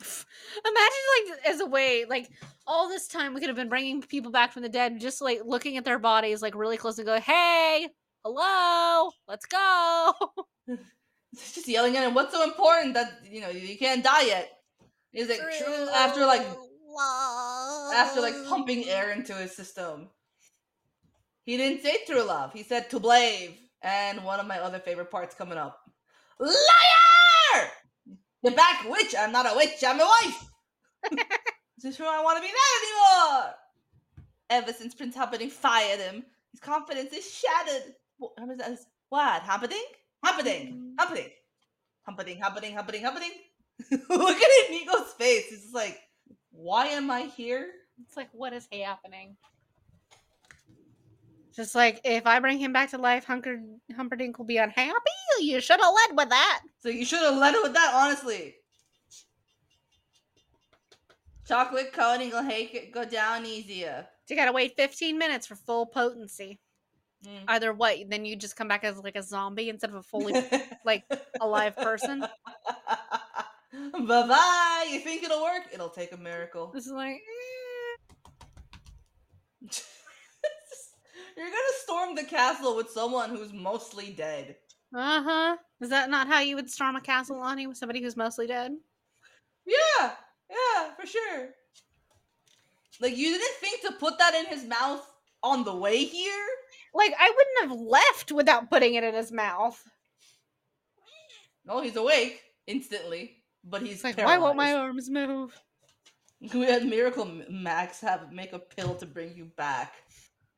Imagine 0.64 1.04
like 1.16 1.46
as 1.46 1.60
a 1.60 1.66
way, 1.66 2.04
like 2.08 2.30
all 2.66 2.88
this 2.88 3.08
time 3.08 3.34
we 3.34 3.40
could 3.40 3.48
have 3.48 3.56
been 3.56 3.68
bringing 3.68 4.00
people 4.02 4.30
back 4.30 4.52
from 4.52 4.62
the 4.62 4.68
dead, 4.68 5.00
just 5.00 5.20
like 5.20 5.40
looking 5.44 5.76
at 5.76 5.84
their 5.84 5.98
bodies 5.98 6.42
like 6.42 6.54
really 6.54 6.76
close 6.76 6.98
and 6.98 7.06
go, 7.06 7.20
"Hey, 7.20 7.88
hello, 8.24 9.10
let's 9.28 9.46
go." 9.46 10.12
Just 11.32 11.68
yelling 11.68 11.96
at 11.96 12.02
him. 12.02 12.12
What's 12.12 12.34
so 12.34 12.42
important 12.42 12.94
that 12.94 13.20
you 13.24 13.40
know 13.40 13.50
you 13.50 13.78
can't 13.78 14.02
die 14.02 14.22
yet? 14.22 14.50
Is 15.12 15.30
it 15.30 15.38
true 15.38 15.88
after 15.94 16.26
like 16.26 16.44
after 17.94 18.20
like 18.20 18.34
pumping 18.48 18.88
air 18.88 19.12
into 19.12 19.34
his 19.34 19.54
system. 19.54 20.08
He 21.44 21.56
didn't 21.56 21.82
say 21.82 21.98
true 22.06 22.22
love. 22.22 22.52
He 22.52 22.62
said 22.62 22.90
to 22.90 23.00
blave. 23.00 23.56
And 23.82 24.24
one 24.24 24.40
of 24.40 24.46
my 24.46 24.58
other 24.58 24.78
favorite 24.78 25.10
parts 25.10 25.34
coming 25.34 25.56
up. 25.56 25.80
Liar! 26.38 27.70
The 28.42 28.50
back 28.50 28.84
witch. 28.88 29.14
I'm 29.18 29.32
not 29.32 29.50
a 29.50 29.56
witch. 29.56 29.82
I'm 29.86 30.00
a 30.00 30.04
wife. 30.04 30.46
Is 31.78 31.84
this 31.84 31.96
who 31.96 32.04
I 32.04 32.22
want 32.22 32.36
to 32.36 32.42
be 32.42 32.48
that 32.48 32.82
anymore? 32.82 33.54
Ever 34.50 34.72
since 34.72 34.94
Prince 34.94 35.16
Humperdinck 35.16 35.52
fired 35.52 36.00
him, 36.00 36.24
his 36.50 36.60
confidence 36.60 37.12
is 37.12 37.30
shattered. 37.30 37.94
What? 38.18 38.32
how 38.38 38.50
is 38.50 38.58
that? 38.58 38.78
What? 39.08 39.42
Humperdinck? 39.42 39.86
Humperdinck. 40.22 40.74
Mm. 40.74 40.94
Humperdinck. 40.98 41.32
Humperdinck. 42.02 42.40
Humperdinck. 42.42 42.74
Humperdinck. 42.74 43.04
Humperdinck. 43.04 43.32
Look 44.10 44.36
at 44.36 44.70
Inigo's 44.70 45.12
face. 45.12 45.46
He's 45.48 45.62
just 45.62 45.74
like, 45.74 45.98
why 46.50 46.86
am 46.86 47.10
I 47.10 47.22
here? 47.22 47.68
It's 48.04 48.16
like, 48.16 48.28
what 48.32 48.52
is 48.52 48.68
happening? 48.72 49.36
Just 51.54 51.74
like 51.74 52.00
if 52.04 52.26
I 52.26 52.38
bring 52.38 52.58
him 52.58 52.72
back 52.72 52.90
to 52.90 52.98
life, 52.98 53.24
Hunker 53.24 53.60
Humperdinck 53.96 54.38
will 54.38 54.46
be 54.46 54.58
unhappy. 54.58 54.92
You 55.40 55.60
should 55.60 55.80
have 55.80 55.94
led 55.94 56.16
with 56.16 56.28
that. 56.28 56.60
So 56.80 56.88
you 56.88 57.04
should 57.04 57.20
have 57.20 57.36
led 57.36 57.54
with 57.62 57.72
that, 57.72 57.92
honestly. 57.94 58.56
Chocolate 61.46 61.92
coating 61.92 62.30
will 62.30 62.48
it 62.48 62.92
go 62.92 63.04
down 63.04 63.44
easier. 63.44 64.06
You 64.28 64.36
gotta 64.36 64.52
wait 64.52 64.76
15 64.76 65.18
minutes 65.18 65.48
for 65.48 65.56
full 65.56 65.86
potency. 65.86 66.60
Mm. 67.26 67.44
Either 67.48 67.72
what, 67.72 67.98
then 68.08 68.24
you 68.24 68.36
just 68.36 68.54
come 68.54 68.68
back 68.68 68.84
as 68.84 68.96
like 68.98 69.16
a 69.16 69.22
zombie 69.22 69.68
instead 69.68 69.90
of 69.90 69.96
a 69.96 70.02
fully 70.02 70.32
like 70.84 71.02
a 71.40 71.46
live 71.46 71.76
person. 71.76 72.20
bye 73.80 74.06
bye. 74.06 74.88
You 74.90 75.00
think 75.00 75.24
it'll 75.24 75.42
work? 75.42 75.64
It'll 75.72 75.88
take 75.88 76.12
a 76.12 76.16
miracle. 76.16 76.70
This 76.72 76.86
is 76.86 76.92
like, 76.92 77.20
eh. 79.66 79.68
You're 81.40 81.48
gonna 81.48 81.80
storm 81.82 82.14
the 82.14 82.24
castle 82.24 82.76
with 82.76 82.90
someone 82.90 83.30
who's 83.30 83.50
mostly 83.54 84.12
dead. 84.12 84.56
uh 84.94 85.22
huh. 85.22 85.56
Is 85.80 85.88
that 85.88 86.10
not 86.10 86.26
how 86.26 86.40
you 86.40 86.54
would 86.56 86.68
storm 86.68 86.96
a 86.96 87.00
castle, 87.00 87.38
Lonnie, 87.38 87.66
with 87.66 87.78
somebody 87.78 88.02
who's 88.02 88.14
mostly 88.14 88.46
dead? 88.46 88.72
Yeah, 89.64 90.10
yeah, 90.50 90.94
for 90.94 91.06
sure. 91.06 91.48
Like 93.00 93.16
you 93.16 93.30
didn't 93.30 93.56
think 93.56 93.80
to 93.86 93.92
put 93.92 94.18
that 94.18 94.34
in 94.34 94.46
his 94.54 94.66
mouth 94.66 95.02
on 95.42 95.64
the 95.64 95.74
way 95.74 96.04
here? 96.04 96.46
Like, 96.92 97.14
I 97.18 97.30
wouldn't 97.34 97.70
have 97.70 97.80
left 97.88 98.32
without 98.32 98.68
putting 98.68 98.96
it 98.96 99.04
in 99.04 99.14
his 99.14 99.32
mouth. 99.32 99.82
No, 101.64 101.80
he's 101.80 101.96
awake 101.96 102.42
instantly, 102.66 103.36
but 103.64 103.80
he's 103.80 103.94
It's 103.94 104.04
like, 104.04 104.18
why 104.18 104.36
won't 104.36 104.58
my 104.58 104.74
arms 104.74 105.08
move? 105.08 105.58
We 106.54 106.60
had 106.60 106.86
Miracle 106.86 107.30
Max 107.50 108.00
have 108.00 108.32
make 108.32 108.54
a 108.54 108.58
pill 108.58 108.94
to 108.94 109.04
bring 109.06 109.36
you 109.36 109.50
back. 109.58 109.92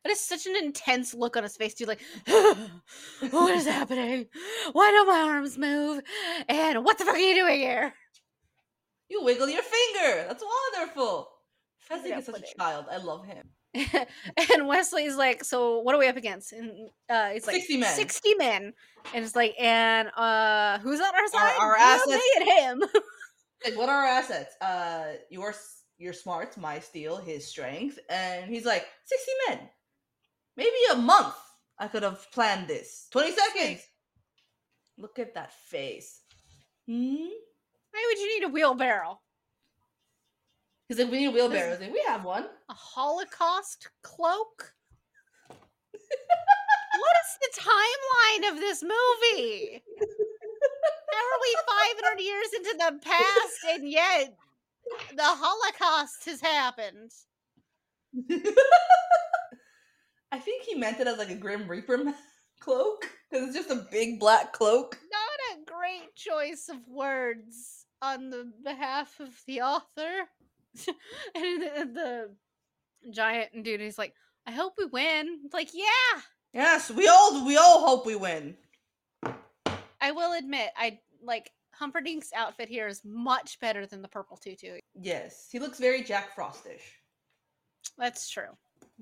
That 0.05 0.11
is 0.11 0.21
such 0.21 0.47
an 0.47 0.57
intense 0.57 1.15
look 1.15 1.37
on 1.37 1.45
his 1.45 1.57
face, 1.57 1.75
dude. 1.75 1.89
Like, 1.89 2.01
what 3.31 3.55
is 3.55 3.67
happening? 3.67 4.27
Why 4.73 4.91
don't 4.91 5.07
my 5.09 5.33
arms 5.33 5.57
move? 5.57 6.03
And 6.49 6.85
what 6.85 6.99
the 6.99 7.05
fuck 7.05 7.15
are 7.15 7.19
you 7.19 7.35
doing 7.35 7.61
here? 7.61 7.95
You 9.09 9.23
wiggle 9.23 9.49
your 9.49 9.63
finger. 9.63 10.25
That's 10.27 10.43
wonderful. 10.75 11.29
Fezzik 11.91 12.19
is 12.19 12.27
such 12.27 12.41
a 12.41 12.59
child. 12.59 12.87
I 12.91 12.97
love 12.97 13.27
him. 13.27 13.51
and 13.75 14.69
Wesley's 14.69 15.17
like, 15.17 15.45
so 15.45 15.79
what 15.81 15.95
are 15.95 15.99
we 15.99 16.09
up 16.09 16.17
against? 16.17 16.53
And 16.53 16.89
uh, 17.09 17.31
it's 17.33 17.47
like 17.47 17.57
60 17.57 17.77
men. 17.79 17.95
60 17.95 18.35
men. 18.35 18.73
And 19.15 19.25
it's 19.25 19.37
like, 19.37 19.55
and 19.59 20.09
uh, 20.17 20.79
who's 20.81 21.01
on 21.01 21.15
our 21.15 21.29
side? 21.29 21.57
our 21.61 21.75
Well, 21.79 21.97
assets- 21.97 22.11
me 22.11 22.23
and 22.37 22.83
him. 22.83 22.89
Like, 23.65 23.77
what 23.79 23.89
are 23.89 23.95
our 24.03 24.09
assets? 24.09 24.57
Uh, 24.61 25.13
your 25.31 25.55
your 25.97 26.13
smarts, 26.13 26.57
my 26.57 26.81
steel, 26.81 27.17
his 27.19 27.47
strength, 27.47 27.97
and 28.11 28.51
he's 28.51 28.65
like 28.65 28.85
sixty 29.05 29.31
men. 29.49 29.61
Maybe 30.57 30.77
a 30.93 30.97
month. 30.97 31.35
I 31.79 31.89
could 31.89 32.03
have 32.03 32.31
planned 32.33 32.69
this. 32.69 33.09
Twenty 33.11 33.33
seconds. 33.33 33.83
Look 34.99 35.19
at 35.19 35.35
that 35.35 35.53
face. 35.53 36.21
Hmm. 36.87 37.29
Why 37.91 38.07
would 38.09 38.19
you 38.19 38.39
need 38.39 38.47
a 38.47 38.49
wheelbarrow? 38.53 39.21
He's 40.89 40.99
like, 40.99 41.11
we 41.11 41.19
need 41.27 41.35
wheelbarrows. 41.35 41.81
Like, 41.81 41.93
we 41.93 42.03
have 42.07 42.25
one. 42.25 42.45
A 42.69 42.75
Holocaust 42.75 43.89
cloak? 44.03 44.75
what 45.49 47.17
is 47.23 47.39
the 47.41 47.61
timeline 47.61 48.53
of 48.53 48.59
this 48.59 48.83
movie? 48.83 49.83
How 51.13 51.25
are 51.25 51.41
we 51.41 51.57
500 52.15 52.21
years 52.21 52.49
into 52.57 52.75
the 52.79 52.99
past 53.03 53.65
and 53.71 53.91
yet 53.91 54.37
the 55.17 55.23
Holocaust 55.23 56.25
has 56.27 56.41
happened? 56.41 57.11
I 60.33 60.39
think 60.39 60.65
he 60.65 60.75
meant 60.75 60.99
it 60.99 61.07
as 61.07 61.19
like 61.19 61.31
a 61.31 61.37
Grim 61.37 61.69
Reaper 61.69 62.03
cloak 62.61 63.09
because 63.31 63.47
it's 63.47 63.57
just 63.57 63.71
a 63.71 63.87
big 63.91 64.19
black 64.19 64.53
cloak. 64.53 64.99
Not 65.11 65.59
a 65.59 65.65
great 65.71 66.15
choice 66.17 66.69
of 66.69 66.79
words 66.89 67.87
on 68.01 68.31
the 68.31 68.51
behalf 68.65 69.21
of 69.21 69.29
the 69.47 69.61
author. 69.61 70.27
and 71.37 71.63
the, 71.63 72.35
the 73.05 73.11
giant 73.13 73.63
dude 73.63 73.81
is 73.81 73.99
like, 73.99 74.15
I 74.47 74.51
hope 74.53 74.73
we 74.77 74.87
win. 74.87 75.41
It's 75.45 75.55
like, 75.55 75.71
yeah, 75.73 76.23
Yes, 76.53 76.91
we 76.91 77.09
all 77.09 77.47
we 77.47 77.57
all 77.57 77.87
hope 77.87 78.05
we 78.05 78.15
win. 78.15 78.57
I 80.01 80.13
will 80.13 80.37
admit, 80.37 80.71
I 80.77 80.99
like 81.23 81.51
Humperdinck's 81.73 82.33
outfit 82.35 82.69
here 82.69 82.87
is 82.89 83.01
much 83.05 83.59
better 83.61 83.87
than 83.87 84.03
the 84.03 84.09
purple 84.09 84.37
tutu. 84.37 84.79
Yes, 84.95 85.49
he 85.51 85.59
looks 85.59 85.79
very 85.79 86.03
Jack 86.03 86.37
Frostish. 86.37 86.83
That's 87.97 88.29
true. 88.29 88.51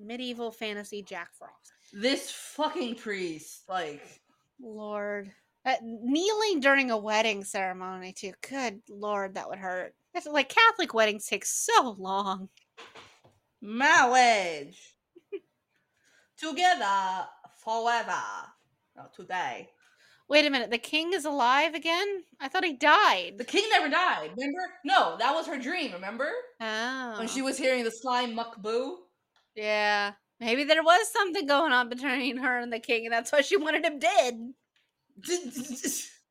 Medieval 0.01 0.51
fantasy 0.51 1.03
Jack 1.03 1.31
Frost. 1.35 1.73
This 1.93 2.31
fucking 2.31 2.97
priest, 2.97 3.63
like, 3.69 4.03
Lord. 4.61 5.31
Uh, 5.67 5.75
kneeling 5.83 6.61
during 6.61 6.91
a 6.91 6.97
wedding 6.97 7.45
ceremony, 7.45 8.13
too. 8.13 8.33
Good 8.49 8.81
Lord, 8.89 9.35
that 9.35 9.49
would 9.49 9.59
hurt. 9.59 9.95
That's, 10.15 10.27
like, 10.27 10.49
Catholic 10.49 10.95
weddings 10.95 11.27
take 11.27 11.45
so 11.45 11.95
long. 11.99 12.49
marriage 13.61 14.95
together 16.37 17.27
forever. 17.63 18.23
No, 18.97 19.05
today. 19.15 19.69
Wait 20.29 20.47
a 20.47 20.51
minute, 20.51 20.71
the 20.71 20.79
king 20.79 21.13
is 21.13 21.25
alive 21.25 21.75
again? 21.75 22.23
I 22.41 22.49
thought 22.49 22.65
he 22.65 22.75
died. 22.75 23.35
The 23.37 23.45
king 23.45 23.65
never 23.71 23.89
died. 23.89 24.31
Remember? 24.37 24.61
No, 24.85 25.17
that 25.19 25.35
was 25.35 25.47
her 25.49 25.59
dream. 25.59 25.93
Remember 25.93 26.31
Oh. 26.61 27.17
when 27.19 27.27
she 27.29 27.43
was 27.43 27.59
hearing 27.59 27.83
the 27.85 27.91
slime 27.91 28.35
muck 28.35 28.63
boo? 28.63 28.99
Yeah. 29.55 30.13
Maybe 30.39 30.65
there 30.65 30.83
was 30.83 31.13
something 31.13 31.47
going 31.47 31.73
on 31.73 31.89
between 31.91 32.39
her 32.39 32.59
and 32.59 32.73
the 32.73 32.79
king, 32.81 33.05
and 33.07 33.13
that's 33.13 33.31
why 33.31 33.43
she 33.43 33.57
wanted 33.59 33.85
him 33.85 33.99
dead. 33.99 34.35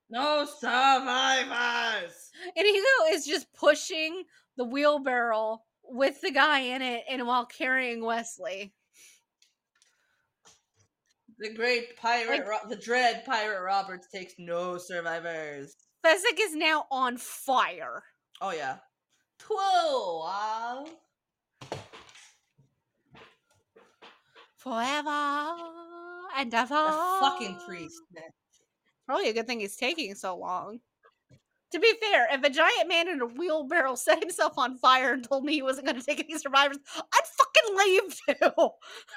no 0.10 0.46
survivors. 0.60 2.32
And 2.56 2.66
Hugo 2.66 2.88
is 3.14 3.26
just 3.26 3.54
pushing 3.54 4.24
the 4.58 4.66
wheelbarrow 4.66 5.62
with 5.84 6.22
the 6.22 6.32
guy 6.32 6.60
in 6.62 6.82
it 6.82 7.04
and 7.10 7.28
while 7.28 7.46
carrying 7.46 8.04
Wesley. 8.04 8.74
The 11.38 11.54
great 11.54 11.96
pirate, 11.98 12.30
Like- 12.40 12.48
Ro- 12.48 12.68
the 12.68 12.76
dread 12.76 13.24
pirate 13.26 13.62
Roberts 13.64 14.08
takes 14.14 14.34
no 14.40 14.78
survivors. 14.78 15.76
Fezzik 16.06 16.40
is 16.40 16.56
now 16.56 16.86
on 16.91 17.18
fire. 17.18 18.04
Oh 18.41 18.52
yeah. 18.52 18.78
Twelve. 19.38 20.90
Forever 24.60 25.56
and 26.38 26.53
ever. 26.53 26.76
The 26.76 27.18
fucking 27.22 27.60
priest. 27.68 28.02
man. 28.14 28.23
Probably 29.06 29.30
a 29.30 29.34
good 29.34 29.48
thing 29.48 29.60
he's 29.61 29.76
taking 29.76 30.14
so 30.15 30.38
long. 30.38 30.80
To 31.72 31.80
be 31.80 31.94
fair, 32.02 32.27
if 32.31 32.44
a 32.44 32.49
giant 32.49 32.88
man 32.90 33.07
in 33.07 33.22
a 33.22 33.26
wheelbarrow 33.26 33.95
set 33.95 34.19
himself 34.19 34.57
on 34.57 34.77
fire 34.77 35.14
and 35.14 35.23
told 35.27 35.44
me 35.45 35.53
he 35.53 35.61
wasn't 35.61 35.86
going 35.88 35.99
to 35.99 36.06
take 36.06 36.19
any 36.19 36.38
survivors, 36.38 36.77
I'd 36.95 37.22
fucking 37.26 37.77
leave 37.77 38.15
too. 38.27 38.34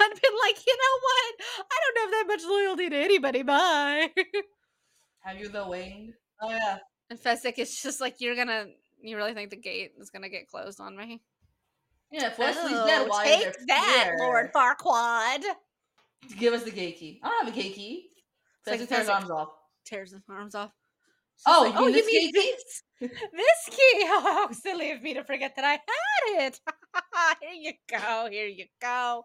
I'd 0.01 0.21
been 0.21 0.37
like, 0.41 0.67
you 0.67 0.77
know 0.77 0.99
what? 1.03 1.35
I 1.71 1.79
don't 1.85 1.99
have 2.03 2.11
that 2.11 2.25
much 2.29 2.43
loyalty 2.45 2.91
to 2.91 2.97
anybody. 2.97 3.43
Bye. 3.43 4.11
Have 5.21 5.39
you 5.39 5.49
the 5.49 5.67
wing? 5.69 6.13
Oh 6.43 6.51
yeah. 6.51 6.79
and 7.09 7.19
Fezzik 7.19 7.59
is 7.59 7.81
just 7.81 8.01
like, 8.01 8.17
you're 8.21 8.35
gonna. 8.37 8.67
You 9.01 9.17
really 9.17 9.35
think 9.35 9.51
the 9.51 9.57
gate 9.57 9.93
is 9.99 10.11
gonna 10.11 10.29
get 10.29 10.49
closed 10.49 10.81
on 10.81 10.97
me? 10.97 11.23
Yeah, 12.13 12.27
if 12.29 12.39
Wesley's 12.39 12.77
Oh, 12.77 12.87
dead, 12.87 13.09
why 13.09 13.25
take 13.25 13.55
that? 13.69 14.13
Lord 14.19 14.53
Farquaad. 14.53 15.43
Give 16.39 16.53
us 16.53 16.63
the 16.63 16.71
gate 16.71 16.99
key. 16.99 17.21
I 17.23 17.29
don't 17.31 17.45
have 17.47 17.55
a 17.55 17.57
gate 17.59 17.75
key. 17.75 18.11
It's 18.67 18.81
like 18.81 18.89
tears 18.89 19.09
Fezzik. 19.09 19.15
arms 19.15 19.31
off. 19.31 19.49
Tears 19.87 20.13
his 20.13 20.23
arms 20.29 20.55
off. 20.55 20.71
She's 21.37 21.45
Oh, 21.47 21.63
like, 21.63 21.75
oh, 21.77 21.87
you 21.89 21.95
mean 21.95 21.95
this 21.95 22.07
key? 22.07 22.31
this? 23.01 23.11
This 23.33 23.77
key? 23.77 24.05
Oh, 24.05 24.49
silly 24.53 24.91
of 24.93 25.03
me 25.03 25.15
to 25.15 25.25
forget 25.25 25.57
that 25.57 25.65
I 25.65 25.73
had 25.73 26.47
it. 26.47 26.61
here 27.41 27.51
you 27.55 27.73
go. 27.91 28.29
Here 28.31 28.47
you 28.47 28.67
go. 28.81 29.25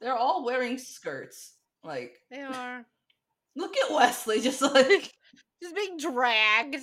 They're 0.00 0.16
all 0.16 0.44
wearing 0.44 0.78
skirts. 0.78 1.54
Like, 1.84 2.18
They 2.30 2.40
are 2.40 2.84
look 3.56 3.76
at 3.76 3.90
Wesley, 3.94 4.40
just 4.40 4.60
like 4.62 5.12
just 5.62 5.74
being 5.74 5.96
dragged. 5.98 6.76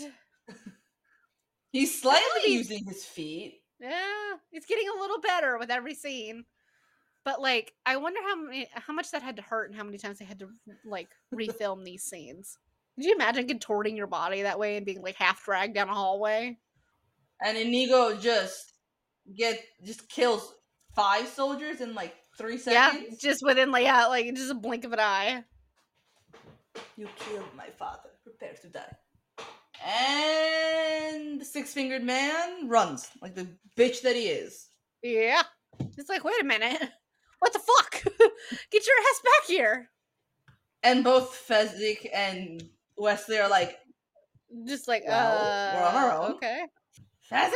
He's 1.79 2.01
slightly 2.01 2.41
he's- 2.45 2.69
using 2.69 2.85
his 2.85 3.03
feet. 3.05 3.61
Yeah, 3.79 4.33
it's 4.51 4.65
getting 4.65 4.87
a 4.89 4.99
little 4.99 5.19
better 5.21 5.57
with 5.59 5.69
every 5.69 5.93
scene. 5.93 6.45
But 7.23 7.41
like, 7.41 7.73
I 7.85 7.97
wonder 7.97 8.19
how 8.23 8.35
many, 8.35 8.67
how 8.73 8.93
much 8.93 9.11
that 9.11 9.21
had 9.21 9.35
to 9.35 9.41
hurt, 9.41 9.69
and 9.69 9.77
how 9.77 9.83
many 9.83 9.97
times 9.97 10.17
they 10.17 10.25
had 10.25 10.39
to 10.39 10.47
like 10.85 11.09
refilm 11.33 11.83
these 11.83 12.03
scenes. 12.03 12.57
Could 12.95 13.05
you 13.05 13.13
imagine 13.13 13.47
contorting 13.47 13.95
your 13.95 14.07
body 14.07 14.41
that 14.41 14.57
way 14.57 14.77
and 14.77 14.85
being 14.85 15.01
like 15.03 15.15
half 15.15 15.43
dragged 15.43 15.75
down 15.75 15.89
a 15.89 15.93
hallway? 15.93 16.57
And 17.43 17.57
Inigo 17.57 18.17
just 18.17 18.73
get 19.37 19.61
just 19.83 20.09
kills 20.09 20.55
five 20.95 21.27
soldiers 21.27 21.81
in 21.81 21.93
like 21.93 22.15
three 22.37 22.57
seconds. 22.57 23.05
Yeah, 23.09 23.15
just 23.19 23.43
within 23.45 23.71
like 23.71 23.83
yeah, 23.83 24.07
like 24.07 24.33
just 24.33 24.49
a 24.49 24.55
blink 24.55 24.85
of 24.85 24.93
an 24.93 24.99
eye. 24.99 25.43
You 26.95 27.07
killed 27.19 27.45
my 27.55 27.67
father. 27.77 28.09
Prepare 28.23 28.55
to 28.61 28.69
die. 28.69 28.95
And 29.85 31.39
the 31.41 31.45
six 31.45 31.73
fingered 31.73 32.03
man 32.03 32.67
runs 32.67 33.09
like 33.21 33.35
the 33.35 33.47
bitch 33.77 34.01
that 34.01 34.15
he 34.15 34.27
is. 34.27 34.67
Yeah, 35.03 35.43
it's 35.97 36.09
like 36.09 36.23
wait 36.23 36.41
a 36.41 36.45
minute, 36.45 36.81
what 37.39 37.53
the 37.53 37.59
fuck? 37.59 38.03
Get 38.71 38.85
your 38.87 38.95
ass 38.99 39.21
back 39.23 39.47
here! 39.47 39.89
And 40.83 41.03
both 41.03 41.45
Fezzik 41.47 42.07
and 42.13 42.63
Wesley 42.97 43.37
are 43.37 43.49
like, 43.49 43.77
Just 44.67 44.87
like 44.87 45.03
Well, 45.07 45.37
uh, 45.37 45.79
we're 45.79 45.87
on 45.87 45.95
our 45.95 46.21
own. 46.21 46.31
okay. 46.33 46.63
Fezzik! 47.31 47.51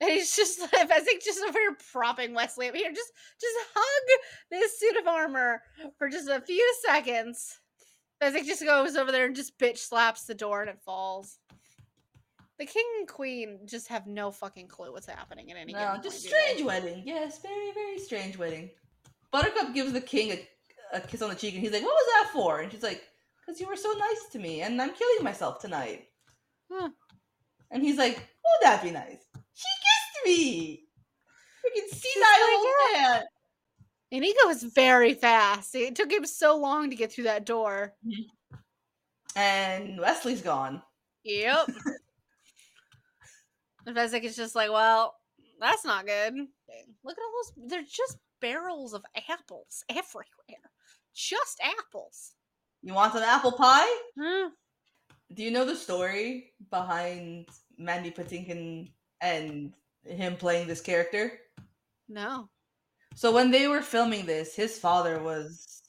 And 0.00 0.10
he's 0.10 0.34
just 0.34 0.60
like 0.60 0.70
Fezzik 0.90 1.22
just 1.22 1.42
over 1.46 1.58
here 1.58 1.76
propping 1.92 2.32
Wesley 2.34 2.68
up 2.68 2.74
here. 2.74 2.90
Just 2.90 3.12
just 3.40 3.56
hug 3.74 4.20
this 4.50 4.78
suit 4.80 4.96
of 4.96 5.06
armor 5.06 5.62
for 5.98 6.08
just 6.08 6.28
a 6.28 6.40
few 6.40 6.74
seconds. 6.86 7.59
Fezzik 8.20 8.44
just 8.44 8.62
goes 8.62 8.96
over 8.96 9.12
there 9.12 9.26
and 9.26 9.34
just 9.34 9.58
bitch 9.58 9.78
slaps 9.78 10.24
the 10.24 10.34
door 10.34 10.60
and 10.60 10.70
it 10.70 10.80
falls. 10.84 11.38
The 12.58 12.66
king 12.66 12.84
and 12.98 13.08
queen 13.08 13.60
just 13.64 13.88
have 13.88 14.06
no 14.06 14.30
fucking 14.30 14.68
clue 14.68 14.92
what's 14.92 15.06
happening 15.06 15.50
at 15.50 15.56
any 15.56 15.72
No, 15.72 15.78
given 15.78 16.02
just 16.02 16.26
strange 16.26 16.62
wedding. 16.62 17.02
Yes, 17.06 17.40
very, 17.40 17.72
very 17.72 17.98
strange 17.98 18.36
wedding. 18.36 18.70
Buttercup 19.30 19.72
gives 19.72 19.92
the 19.92 20.00
king 20.00 20.32
a, 20.32 20.96
a 20.96 21.00
kiss 21.00 21.22
on 21.22 21.30
the 21.30 21.36
cheek 21.36 21.54
and 21.54 21.62
he's 21.62 21.72
like, 21.72 21.82
What 21.82 21.94
was 21.94 22.06
that 22.14 22.30
for? 22.34 22.60
And 22.60 22.70
she's 22.70 22.82
like, 22.82 23.02
Because 23.46 23.60
you 23.60 23.66
were 23.66 23.76
so 23.76 23.90
nice 23.92 24.26
to 24.32 24.38
me 24.38 24.60
and 24.60 24.80
I'm 24.80 24.92
killing 24.92 25.24
myself 25.24 25.60
tonight. 25.60 26.08
Huh. 26.70 26.90
And 27.70 27.82
he's 27.82 27.96
like, 27.96 28.16
Won't 28.16 28.62
that 28.62 28.82
be 28.82 28.90
nice? 28.90 29.24
She 29.54 29.68
kissed 29.80 30.26
me! 30.26 30.84
Freaking 31.64 31.88
senile 31.88 32.40
like, 32.42 32.56
old 32.56 32.66
man. 32.92 33.22
And 34.12 34.24
he 34.24 34.34
goes 34.44 34.62
very 34.62 35.14
fast. 35.14 35.74
It 35.74 35.94
took 35.94 36.10
him 36.10 36.26
so 36.26 36.56
long 36.56 36.90
to 36.90 36.96
get 36.96 37.12
through 37.12 37.24
that 37.24 37.46
door. 37.46 37.94
And 39.36 40.00
Wesley's 40.00 40.42
gone. 40.42 40.82
Yep. 41.22 41.68
and 43.86 43.96
Fezzik 43.96 44.24
is 44.24 44.34
just 44.34 44.56
like, 44.56 44.72
well, 44.72 45.14
that's 45.60 45.84
not 45.84 46.06
good. 46.06 46.34
Look 47.04 47.16
at 47.16 47.22
all 47.22 47.32
those. 47.44 47.70
They're 47.70 47.82
just 47.82 48.18
barrels 48.40 48.92
of 48.92 49.04
apples 49.28 49.84
everywhere. 49.88 50.70
Just 51.14 51.60
apples. 51.62 52.32
You 52.82 52.94
want 52.94 53.12
some 53.12 53.22
apple 53.22 53.52
pie? 53.52 53.88
Huh? 54.18 54.50
Do 55.34 55.44
you 55.44 55.50
know 55.50 55.64
the 55.64 55.76
story 55.76 56.52
behind 56.70 57.48
Mandy 57.78 58.10
Patinkin 58.10 58.90
and 59.20 59.74
him 60.04 60.36
playing 60.36 60.66
this 60.66 60.80
character? 60.80 61.38
No. 62.08 62.48
So 63.14 63.32
when 63.32 63.50
they 63.50 63.68
were 63.68 63.82
filming 63.82 64.26
this, 64.26 64.54
his 64.54 64.78
father 64.78 65.22
was 65.22 65.82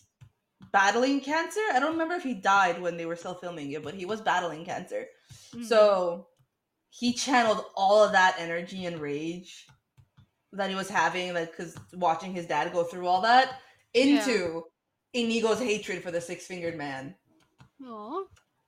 battling 0.71 1.21
cancer. 1.21 1.61
I 1.73 1.79
don't 1.79 1.91
remember 1.91 2.15
if 2.15 2.23
he 2.23 2.33
died 2.33 2.81
when 2.81 2.97
they 2.97 3.05
were 3.05 3.15
still 3.15 3.35
filming 3.35 3.71
it, 3.71 3.83
but 3.83 3.93
he 3.93 4.05
was 4.05 4.21
battling 4.21 4.65
cancer. 4.65 5.05
Mhm. 5.53 5.65
So 5.65 6.27
he 6.89 7.13
channeled 7.13 7.65
all 7.75 8.03
of 8.03 8.11
that 8.11 8.35
energy 8.37 8.85
and 8.85 8.99
rage 8.99 9.67
that 10.53 10.69
he 10.69 10.75
was 10.75 10.89
having, 10.89 11.33
like 11.33 11.51
because 11.51 11.75
watching 11.93 12.33
his 12.33 12.45
dad 12.45 12.73
go 12.73 12.83
through 12.83 13.07
all 13.07 13.21
that 13.21 13.59
into 13.93 14.63
Inigo's 15.13 15.59
hatred 15.59 16.03
for 16.03 16.11
the 16.11 16.21
six 16.21 16.45
fingered 16.45 16.77
man. 16.77 17.15
Aw. 17.85 18.23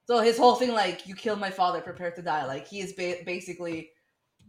So 0.05 0.19
his 0.19 0.37
whole 0.37 0.55
thing, 0.55 0.73
like, 0.73 1.07
you 1.07 1.15
killed 1.15 1.39
my 1.39 1.49
father, 1.49 1.79
prepare 1.79 2.11
to 2.11 2.21
die. 2.21 2.45
Like 2.45 2.67
he 2.67 2.81
is 2.81 2.93
ba- 2.93 3.23
basically 3.25 3.91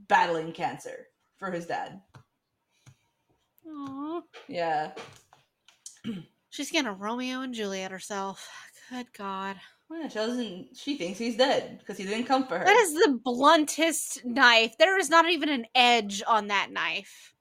battling 0.08 0.52
cancer 0.52 1.06
for 1.36 1.50
his 1.50 1.66
dad. 1.66 2.00
Aw. 3.66 4.20
Yeah. 4.48 4.92
She's 6.50 6.70
getting 6.70 6.88
a 6.88 6.92
Romeo 6.92 7.40
and 7.40 7.54
Juliet 7.54 7.90
herself. 7.90 8.48
Good 8.90 9.06
God. 9.16 9.56
Well, 9.88 10.08
she 10.08 10.14
doesn't. 10.14 10.76
She 10.76 10.96
thinks 10.96 11.18
he's 11.18 11.36
dead 11.36 11.78
because 11.78 11.96
he 11.98 12.04
didn't 12.04 12.26
come 12.26 12.46
for 12.46 12.58
her. 12.58 12.64
That 12.64 12.76
is 12.76 12.94
the 12.94 13.20
bluntest 13.22 14.24
knife. 14.24 14.76
There 14.78 14.98
is 14.98 15.10
not 15.10 15.28
even 15.30 15.48
an 15.48 15.66
edge 15.74 16.22
on 16.26 16.48
that 16.48 16.70
knife. 16.70 17.34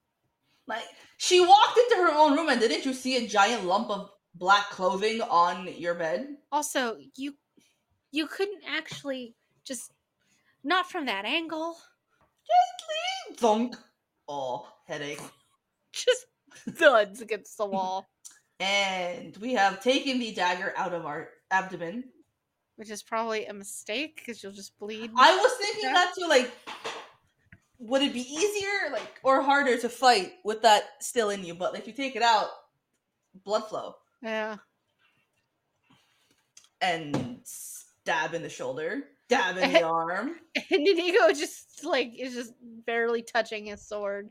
like 0.66 0.84
she 1.18 1.40
walked 1.40 1.78
into 1.78 1.96
her 2.02 2.12
own 2.14 2.36
room 2.36 2.48
and 2.48 2.60
didn't 2.60 2.84
you 2.84 2.92
see 2.94 3.16
a 3.16 3.28
giant 3.28 3.64
lump 3.64 3.90
of 3.90 4.10
black 4.34 4.70
clothing 4.70 5.20
on 5.22 5.68
your 5.78 5.94
bed? 5.94 6.36
Also, 6.52 6.96
you 7.16 7.34
you 8.10 8.26
couldn't 8.26 8.62
actually 8.68 9.34
just 9.64 9.92
not 10.62 10.90
from 10.90 11.06
that 11.06 11.24
angle. 11.24 11.74
Just 12.46 13.30
leave. 13.30 13.38
Thunk. 13.38 13.76
Oh, 14.28 14.66
headache. 14.86 15.20
Just 15.94 16.26
thuds 16.78 17.20
against 17.20 17.56
the 17.56 17.66
wall. 17.66 18.08
And 18.60 19.36
we 19.38 19.54
have 19.54 19.82
taken 19.82 20.18
the 20.18 20.32
dagger 20.32 20.72
out 20.76 20.94
of 20.94 21.06
our 21.06 21.28
abdomen. 21.50 22.04
Which 22.76 22.90
is 22.90 23.02
probably 23.02 23.46
a 23.46 23.54
mistake 23.54 24.16
because 24.16 24.42
you'll 24.42 24.52
just 24.52 24.78
bleed. 24.78 25.10
I 25.16 25.36
was 25.36 25.52
thinking 25.60 25.92
that 25.92 26.12
too. 26.18 26.26
Like, 26.28 26.50
would 27.78 28.02
it 28.02 28.12
be 28.12 28.20
easier, 28.20 28.92
like, 28.92 29.20
or 29.22 29.42
harder 29.42 29.78
to 29.78 29.88
fight 29.88 30.32
with 30.44 30.62
that 30.62 30.84
still 31.00 31.30
in 31.30 31.44
you? 31.44 31.54
But 31.54 31.76
if 31.76 31.86
you 31.86 31.92
take 31.92 32.16
it 32.16 32.22
out, 32.22 32.48
blood 33.44 33.68
flow 33.68 33.94
yeah. 34.22 34.56
and 36.80 37.40
stab 37.44 38.34
in 38.34 38.42
the 38.42 38.48
shoulder, 38.48 39.02
stab 39.26 39.56
in 39.58 39.72
the 39.72 39.82
arm. 39.86 40.36
And 40.70 40.86
Inigo 40.86 41.32
just 41.32 41.84
like 41.84 42.12
is 42.18 42.34
just 42.34 42.54
barely 42.60 43.22
touching 43.22 43.66
his 43.66 43.86
sword. 43.86 44.30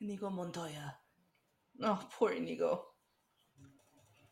Inigo 0.00 0.30
Montoya. 0.30 0.94
Oh, 1.82 2.08
poor 2.12 2.32
Inigo. 2.32 2.84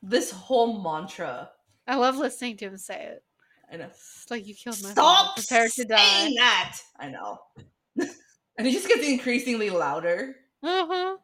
This 0.02 0.30
whole 0.30 0.82
mantra. 0.82 1.50
I 1.86 1.96
love 1.96 2.16
listening 2.16 2.56
to 2.58 2.66
him 2.66 2.76
say 2.76 3.02
it. 3.06 3.24
I 3.72 3.76
know. 3.76 3.86
It's 3.86 4.30
like 4.30 4.46
you 4.46 4.54
killed 4.54 4.82
my 4.82 4.90
Stop 4.90 5.36
prepare 5.36 5.68
to 5.68 5.84
die. 5.84 5.96
saying 5.96 6.34
that. 6.36 6.78
I 6.98 7.08
know. 7.08 7.38
and 7.96 8.66
it 8.66 8.72
just 8.72 8.88
gets 8.88 9.06
increasingly 9.06 9.70
louder. 9.70 10.36
Uh-huh. 10.62 11.16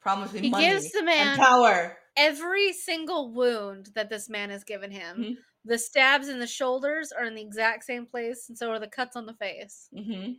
Promise 0.00 0.32
me 0.34 0.40
He 0.40 0.50
money 0.50 0.66
gives 0.66 0.90
the 0.92 1.02
man 1.02 1.28
and 1.28 1.40
power. 1.42 1.96
every 2.16 2.72
single 2.72 3.32
wound 3.32 3.90
that 3.94 4.10
this 4.10 4.28
man 4.28 4.50
has 4.50 4.64
given 4.64 4.90
him. 4.90 5.16
Mhm. 5.18 5.36
The 5.66 5.78
stabs 5.78 6.28
in 6.28 6.38
the 6.40 6.46
shoulders 6.46 7.10
are 7.12 7.24
in 7.24 7.34
the 7.34 7.40
exact 7.42 7.84
same 7.84 8.04
place, 8.04 8.48
and 8.50 8.56
so 8.58 8.70
are 8.70 8.78
the 8.78 8.86
cuts 8.88 9.16
on 9.16 9.24
the 9.26 9.32
face. 9.34 9.88
hmm 9.94 10.32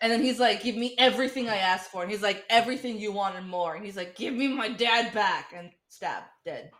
And 0.00 0.12
then 0.12 0.22
he's 0.22 0.40
like, 0.40 0.62
"Give 0.62 0.76
me 0.76 0.94
everything 0.98 1.48
I 1.48 1.56
asked 1.56 1.90
for." 1.90 2.02
And 2.02 2.10
he's 2.10 2.22
like, 2.22 2.44
"Everything 2.50 2.98
you 2.98 3.12
want 3.12 3.36
and 3.36 3.48
more." 3.48 3.74
And 3.74 3.84
he's 3.84 3.96
like, 3.96 4.16
"Give 4.16 4.34
me 4.34 4.48
my 4.48 4.68
dad 4.68 5.12
back." 5.14 5.52
And 5.56 5.70
stab, 5.88 6.24
dead. 6.44 6.70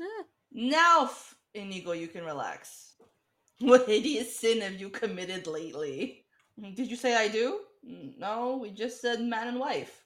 Ah, 0.00 0.24
Now, 0.52 1.04
F- 1.04 1.34
Inigo, 1.54 1.92
you 1.92 2.08
can 2.08 2.24
relax. 2.24 2.94
What 3.60 3.86
hideous 3.88 4.38
sin 4.38 4.60
have 4.62 4.80
you 4.80 4.90
committed 4.90 5.46
lately? 5.46 6.26
"Mm, 6.60 6.76
Did 6.76 6.90
you 6.90 6.96
say 6.96 7.14
I 7.16 7.28
do? 7.28 7.60
"Mm, 7.86 8.18
No, 8.18 8.56
we 8.58 8.70
just 8.72 9.00
said 9.00 9.20
man 9.20 9.48
and 9.48 9.60
wife. 9.60 10.04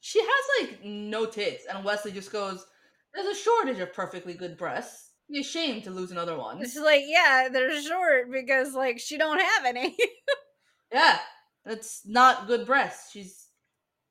She 0.00 0.20
has 0.20 0.68
like 0.70 0.84
no 0.84 1.26
tits, 1.26 1.66
and 1.66 1.84
Wesley 1.84 2.12
just 2.12 2.32
goes, 2.32 2.64
"There's 3.12 3.26
a 3.26 3.40
shortage 3.42 3.78
of 3.80 3.92
perfectly 3.92 4.34
good 4.34 4.56
breasts. 4.56 5.05
Be 5.30 5.40
ashamed 5.40 5.84
to 5.84 5.90
lose 5.90 6.10
another 6.10 6.36
one." 6.38 6.62
It's 6.62 6.76
like, 6.76 7.02
yeah, 7.06 7.48
they're 7.52 7.80
short 7.82 8.30
because 8.30 8.74
like 8.74 8.98
she 8.98 9.18
don't 9.18 9.40
have 9.40 9.64
any. 9.64 9.96
Yeah, 10.92 11.18
that's 11.64 12.02
not 12.06 12.46
good 12.46 12.64
breasts. 12.64 13.10
She's 13.10 13.48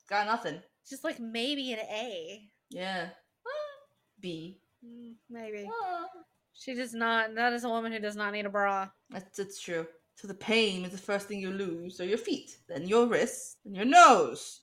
got 0.09 0.27
nothing. 0.27 0.61
Just 0.89 1.05
like 1.05 1.19
maybe 1.21 1.71
an 1.71 1.79
A. 1.79 2.49
Yeah. 2.69 3.07
Ah, 3.47 3.85
B. 4.19 4.59
Mm, 4.85 5.13
Maybe. 5.29 5.69
Ah. 5.71 6.05
She 6.53 6.73
does 6.73 6.93
not 6.93 7.33
that 7.35 7.53
is 7.53 7.63
a 7.63 7.69
woman 7.69 7.91
who 7.91 7.99
does 7.99 8.15
not 8.15 8.33
need 8.33 8.45
a 8.45 8.49
bra. 8.49 8.89
That's 9.09 9.37
that's 9.37 9.59
true. 9.61 9.87
So 10.15 10.27
the 10.27 10.33
pain 10.33 10.85
is 10.85 10.91
the 10.91 10.97
first 10.97 11.27
thing 11.27 11.39
you 11.39 11.51
lose. 11.51 11.97
So 11.97 12.03
your 12.03 12.17
feet, 12.17 12.57
then 12.67 12.87
your 12.87 13.07
wrists, 13.07 13.57
then 13.65 13.75
your 13.75 13.85
nose. 13.85 14.61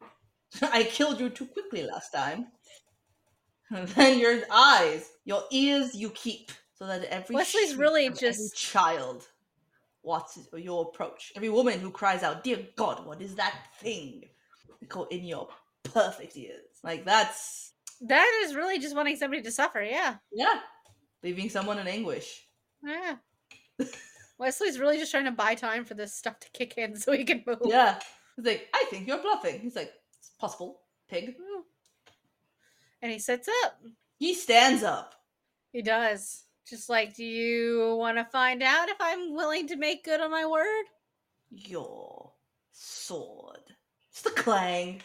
I 0.62 0.84
killed 0.84 1.20
you 1.20 1.30
too 1.30 1.46
quickly 1.46 1.82
last 1.84 2.10
time. 2.10 2.46
And 3.74 3.86
then 3.88 4.18
your 4.18 4.40
eyes, 4.50 5.10
your 5.24 5.42
ears 5.50 5.94
you 5.94 6.10
keep, 6.10 6.52
so 6.74 6.86
that 6.86 7.04
every 7.04 7.34
Wesley's 7.36 7.76
really 7.76 8.08
just- 8.10 8.56
child 8.56 9.26
watches 10.02 10.48
your 10.56 10.82
approach. 10.84 11.32
Every 11.36 11.50
woman 11.50 11.78
who 11.80 11.90
cries 11.90 12.22
out, 12.22 12.44
"Dear 12.44 12.66
God, 12.76 13.04
what 13.04 13.20
is 13.20 13.34
that 13.34 13.54
thing?" 13.80 14.24
Go 14.88 15.04
in 15.04 15.24
your 15.24 15.48
perfect 15.82 16.36
ears. 16.36 16.80
Like 16.82 17.04
that's 17.04 17.72
That 18.00 18.42
is 18.44 18.54
really 18.54 18.78
just 18.78 18.94
wanting 18.96 19.16
somebody 19.16 19.42
to 19.42 19.50
suffer, 19.50 19.82
yeah. 19.82 20.16
yeah, 20.32 20.60
leaving 21.22 21.50
someone 21.50 21.78
in 21.78 21.88
anguish. 21.88 22.46
Yeah. 22.82 23.16
Wesley's 24.38 24.78
really 24.78 24.98
just 24.98 25.10
trying 25.10 25.24
to 25.24 25.32
buy 25.32 25.56
time 25.56 25.84
for 25.84 25.94
this 25.94 26.14
stuff 26.14 26.38
to 26.40 26.50
kick 26.52 26.78
in 26.78 26.94
so 27.00 27.12
he 27.12 27.24
can 27.24 27.42
move. 27.46 27.58
Yeah. 27.64 27.98
He's 28.36 28.46
like, 28.46 28.68
I 28.72 28.84
think 28.88 29.08
you're 29.08 29.20
bluffing. 29.20 29.60
He's 29.60 29.74
like, 29.74 29.92
it's 30.20 30.30
possible, 30.38 30.80
pig. 31.08 31.30
Mm. 31.30 31.62
And 33.02 33.12
he 33.12 33.18
sits 33.18 33.48
up. 33.64 33.80
He 34.18 34.34
stands 34.34 34.82
up. 34.82 35.14
He 35.72 35.82
does. 35.82 36.44
Just 36.68 36.88
like, 36.88 37.14
do 37.14 37.24
you 37.24 37.96
want 37.96 38.18
to 38.18 38.24
find 38.24 38.62
out 38.62 38.88
if 38.88 38.96
I'm 39.00 39.34
willing 39.34 39.68
to 39.68 39.76
make 39.76 40.04
good 40.04 40.20
on 40.20 40.30
my 40.30 40.46
word? 40.46 40.84
Your 41.50 42.32
sword. 42.72 43.60
It's 44.10 44.22
the 44.22 44.30
clang. 44.30 45.00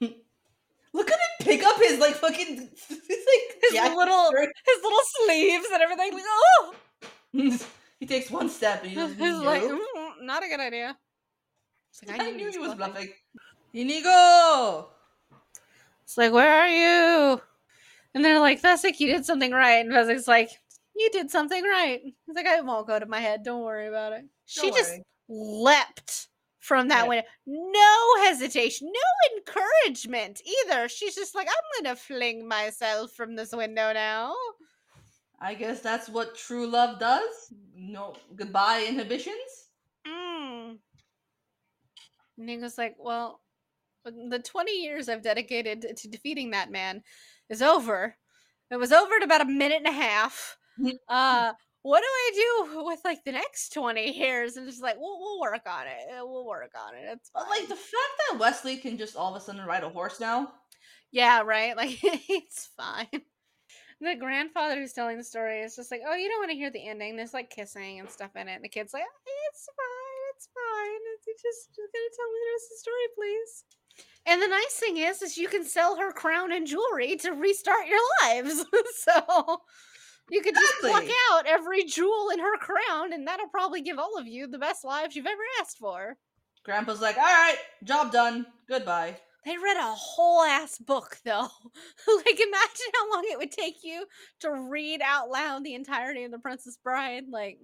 Look 0.00 1.10
at 1.10 1.18
him 1.18 1.46
pick 1.46 1.62
up 1.64 1.76
his 1.78 1.98
like 1.98 2.14
fucking 2.14 2.56
his 2.56 2.90
like 2.90 3.62
His 3.62 3.72
jacket 3.72 3.96
little 3.96 4.30
his 4.32 4.82
little 4.82 4.98
sleeves 5.24 5.66
and 5.72 5.82
everything. 5.82 6.12
Like, 6.12 6.22
oh, 6.26 6.74
he 8.00 8.06
takes 8.06 8.30
one 8.30 8.48
step 8.48 8.82
and 8.82 8.92
he 8.92 9.00
he's 9.00 9.38
like, 9.38 9.62
"Mm, 9.62 10.22
not 10.22 10.44
a 10.44 10.48
good 10.48 10.60
idea. 10.60 10.96
Like, 12.06 12.20
I, 12.20 12.30
knew 12.30 12.50
he 12.50 12.58
was 12.58 12.74
bluffing. 12.74 13.10
Inigo! 13.74 14.88
It's 16.02 16.16
like, 16.18 16.32
where 16.32 16.52
are 16.52 16.68
you? 16.68 17.40
And 18.14 18.24
they're 18.24 18.40
like, 18.40 18.60
Fezzik, 18.60 19.00
you 19.00 19.08
did 19.08 19.24
something 19.24 19.52
right. 19.52 19.84
And 19.84 19.90
Fezzik's 19.90 20.28
like, 20.28 20.50
you 20.94 21.08
did 21.10 21.30
something 21.30 21.62
right. 21.62 22.00
He's 22.04 22.36
like, 22.36 22.46
it 22.46 22.64
won't 22.64 22.86
go 22.86 22.98
to 22.98 23.06
my 23.06 23.20
head. 23.20 23.42
Don't 23.42 23.64
worry 23.64 23.88
about 23.88 24.12
it. 24.12 24.24
She 24.44 24.70
Don't 24.70 24.76
just 24.76 24.90
worry. 24.90 25.04
leapt 25.28 26.28
from 26.62 26.88
that 26.88 27.08
window. 27.08 27.26
No 27.46 28.24
hesitation, 28.24 28.88
no 28.92 29.36
encouragement 29.36 30.40
either. 30.46 30.88
She's 30.88 31.14
just 31.14 31.34
like, 31.34 31.48
I'm 31.48 31.84
gonna 31.84 31.96
fling 31.96 32.46
myself 32.46 33.12
from 33.12 33.34
this 33.34 33.52
window 33.52 33.92
now. 33.92 34.34
I 35.40 35.54
guess 35.54 35.80
that's 35.80 36.08
what 36.08 36.36
true 36.36 36.68
love 36.68 37.00
does. 37.00 37.52
No 37.74 38.14
goodbye 38.36 38.86
inhibitions. 38.88 39.70
Mm. 40.06 40.78
And 42.38 42.48
he 42.48 42.56
goes 42.58 42.78
like, 42.78 42.94
well, 42.96 43.40
the 44.04 44.38
20 44.38 44.72
years 44.72 45.08
I've 45.08 45.22
dedicated 45.22 45.96
to 45.96 46.08
defeating 46.08 46.50
that 46.50 46.70
man 46.70 47.02
is 47.48 47.62
over. 47.62 48.16
It 48.70 48.76
was 48.76 48.92
over 48.92 49.16
in 49.16 49.22
about 49.22 49.42
a 49.42 49.46
minute 49.46 49.78
and 49.84 49.86
a 49.86 49.92
half. 49.92 50.56
Mhm. 50.78 50.94
Uh, 51.08 51.52
what 51.82 52.00
do 52.00 52.06
I 52.06 52.30
do 52.72 52.84
with 52.84 53.00
like 53.04 53.24
the 53.24 53.32
next 53.32 53.72
20 53.74 54.16
years? 54.16 54.56
And 54.56 54.66
just 54.68 54.82
like, 54.82 54.96
we'll, 54.98 55.18
we'll 55.20 55.40
work 55.40 55.62
on 55.66 55.86
it. 55.86 56.08
Uh, 56.20 56.24
We'll 56.26 56.46
work 56.46 56.70
on 56.80 56.94
it. 56.94 57.04
It's 57.12 57.28
fine. 57.30 57.48
like 57.50 57.68
the 57.68 57.74
fact 57.76 58.14
that 58.30 58.38
Wesley 58.38 58.76
can 58.76 58.96
just 58.96 59.16
all 59.16 59.34
of 59.34 59.40
a 59.40 59.44
sudden 59.44 59.64
ride 59.66 59.84
a 59.84 59.88
horse 59.90 60.20
now. 60.20 60.52
yeah, 61.10 61.42
right. 61.42 61.76
Like, 61.82 61.98
it's 62.02 62.70
fine. 62.76 63.08
The 64.00 64.16
grandfather 64.16 64.80
who's 64.80 64.92
telling 64.94 65.16
the 65.18 65.22
story 65.24 65.60
is 65.60 65.76
just 65.76 65.90
like, 65.92 66.00
oh, 66.06 66.14
you 66.14 66.28
don't 66.28 66.40
want 66.40 66.50
to 66.50 66.56
hear 66.56 66.70
the 66.70 66.88
ending. 66.88 67.14
There's 67.16 67.34
like 67.34 67.50
kissing 67.50 68.00
and 68.00 68.08
stuff 68.10 68.34
in 68.34 68.48
it. 68.48 68.54
And 68.54 68.64
the 68.64 68.68
kid's 68.68 68.92
like, 68.94 69.02
it's 69.04 69.66
fine. 69.66 70.22
It's 70.34 70.48
fine. 70.54 71.00
It's 71.14 71.26
you 71.26 71.34
just, 71.34 71.68
just 71.70 71.92
gonna 71.92 72.14
tell 72.16 72.30
me 72.32 72.38
the 72.40 72.50
rest 72.54 72.66
of 72.66 72.74
the 72.74 72.82
story, 72.82 73.06
please. 73.14 73.52
And 74.26 74.40
the 74.40 74.48
nice 74.48 74.74
thing 74.74 74.98
is, 74.98 75.20
is 75.20 75.36
you 75.36 75.48
can 75.48 75.64
sell 75.64 75.96
her 75.96 76.12
crown 76.12 76.52
and 76.52 76.66
jewelry 76.66 77.16
to 77.16 77.32
restart 77.32 77.86
your 77.86 77.98
lives. 78.22 78.64
so 79.00 79.60
you 80.30 80.42
could 80.42 80.54
just 80.54 80.74
pluck 80.80 81.04
out 81.32 81.46
every 81.46 81.84
jewel 81.84 82.30
in 82.32 82.38
her 82.38 82.56
crown, 82.58 83.12
and 83.12 83.26
that'll 83.26 83.48
probably 83.48 83.82
give 83.82 83.98
all 83.98 84.16
of 84.18 84.26
you 84.26 84.46
the 84.46 84.58
best 84.58 84.84
lives 84.84 85.16
you've 85.16 85.26
ever 85.26 85.42
asked 85.60 85.78
for. 85.78 86.16
Grandpa's 86.64 87.00
like, 87.00 87.16
all 87.16 87.22
right, 87.22 87.56
job 87.82 88.12
done. 88.12 88.46
Goodbye. 88.68 89.16
They 89.44 89.56
read 89.56 89.76
a 89.76 89.94
whole 89.94 90.42
ass 90.42 90.78
book 90.78 91.18
though. 91.24 91.48
like 92.16 92.40
imagine 92.40 92.92
how 92.94 93.12
long 93.12 93.24
it 93.24 93.38
would 93.38 93.50
take 93.50 93.82
you 93.82 94.06
to 94.40 94.52
read 94.70 95.00
out 95.04 95.30
loud 95.30 95.64
the 95.64 95.74
entirety 95.74 96.22
of 96.22 96.30
The 96.30 96.38
Princess 96.38 96.78
Bride. 96.82 97.24
Like, 97.28 97.58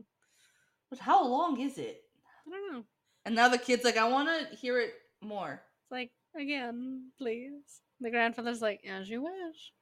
But 0.90 0.98
how 0.98 1.24
long 1.24 1.60
is 1.60 1.78
it? 1.78 2.02
I 2.46 2.50
don't 2.50 2.72
know. 2.72 2.84
And 3.24 3.34
now 3.34 3.48
the 3.48 3.58
kid's 3.58 3.84
like, 3.84 3.96
I 3.96 4.08
want 4.08 4.28
to 4.28 4.56
hear 4.56 4.80
it 4.80 4.94
more. 5.20 5.52
It's 5.52 5.92
like, 5.92 6.10
again, 6.36 7.10
please. 7.18 7.80
The 8.00 8.10
grandfather's 8.10 8.62
like, 8.62 8.84
as 8.88 9.08
you 9.08 9.22
wish. 9.22 9.72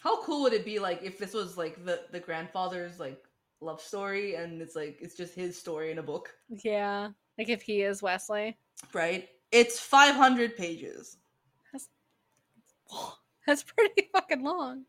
How 0.00 0.22
cool 0.22 0.42
would 0.42 0.52
it 0.52 0.64
be 0.64 0.78
like 0.78 1.02
if 1.02 1.18
this 1.18 1.34
was 1.34 1.56
like 1.58 1.84
the 1.84 2.02
the 2.12 2.20
grandfather's 2.20 3.00
like 3.00 3.22
love 3.60 3.80
story 3.80 4.36
and 4.36 4.62
it's 4.62 4.76
like 4.76 4.96
it's 5.00 5.16
just 5.16 5.34
his 5.34 5.58
story 5.58 5.90
in 5.90 5.98
a 5.98 6.02
book, 6.02 6.32
Yeah. 6.62 7.08
Like 7.36 7.48
if 7.48 7.62
he 7.62 7.82
is 7.82 8.02
Wesley. 8.02 8.56
right? 8.92 9.28
It's 9.50 9.80
500 9.80 10.56
pages. 10.56 11.16
That's 11.72 11.88
that's 13.46 13.62
pretty 13.64 14.08
fucking 14.12 14.42
long. 14.44 14.84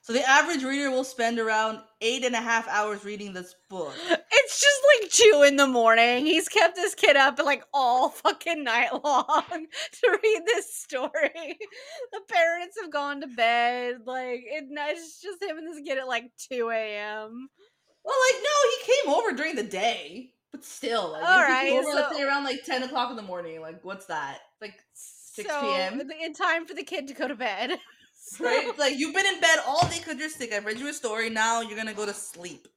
So 0.00 0.12
the 0.12 0.28
average 0.28 0.64
reader 0.64 0.90
will 0.90 1.04
spend 1.04 1.38
around 1.38 1.80
eight 2.00 2.24
and 2.24 2.34
a 2.34 2.40
half 2.40 2.66
hours 2.68 3.04
reading 3.04 3.32
this 3.32 3.54
book. 3.68 3.94
It's 4.44 4.60
just 4.60 4.82
like 5.00 5.10
two 5.10 5.42
in 5.42 5.56
the 5.56 5.66
morning. 5.66 6.26
He's 6.26 6.48
kept 6.48 6.76
his 6.76 6.94
kid 6.94 7.16
up 7.16 7.38
like 7.38 7.64
all 7.72 8.08
fucking 8.08 8.64
night 8.64 8.90
long 9.04 9.44
to 9.48 10.18
read 10.22 10.42
this 10.46 10.74
story. 10.74 11.58
The 12.12 12.20
parents 12.28 12.76
have 12.80 12.90
gone 12.90 13.20
to 13.20 13.28
bed. 13.28 13.98
Like 14.04 14.40
it, 14.44 14.64
it's 14.68 15.20
just 15.20 15.42
him 15.42 15.58
and 15.58 15.66
this 15.68 15.80
kid 15.86 15.98
at 15.98 16.08
like 16.08 16.24
2 16.50 16.70
a.m. 16.70 17.48
Well, 18.04 18.16
like 18.32 18.42
no, 18.42 18.50
he 18.70 18.92
came 18.92 19.14
over 19.14 19.32
during 19.36 19.54
the 19.54 19.62
day, 19.62 20.30
but 20.50 20.64
still, 20.64 21.12
like 21.12 21.22
All 21.24 21.46
came 21.46 21.78
over, 21.78 21.94
let's 21.94 22.16
say 22.16 22.24
around 22.24 22.44
like 22.44 22.64
10 22.64 22.82
o'clock 22.82 23.10
in 23.10 23.16
the 23.16 23.22
morning. 23.22 23.60
Like 23.60 23.84
what's 23.84 24.06
that? 24.06 24.38
Like 24.60 24.74
6 24.94 25.48
so, 25.48 25.60
p.m. 25.60 26.00
In 26.00 26.34
time 26.34 26.66
for 26.66 26.74
the 26.74 26.82
kid 26.82 27.06
to 27.08 27.14
go 27.14 27.28
to 27.28 27.36
bed. 27.36 27.78
So- 28.24 28.44
right? 28.44 28.78
Like 28.78 28.98
you've 28.98 29.14
been 29.14 29.26
in 29.26 29.40
bed 29.40 29.58
all 29.66 29.80
day 29.88 29.98
because 29.98 30.16
you're 30.16 30.28
sick. 30.28 30.52
I've 30.52 30.64
read 30.64 30.78
you 30.78 30.88
a 30.88 30.92
story. 30.92 31.28
Now 31.28 31.60
you're 31.60 31.76
gonna 31.76 31.92
go 31.92 32.06
to 32.06 32.14
sleep. 32.14 32.68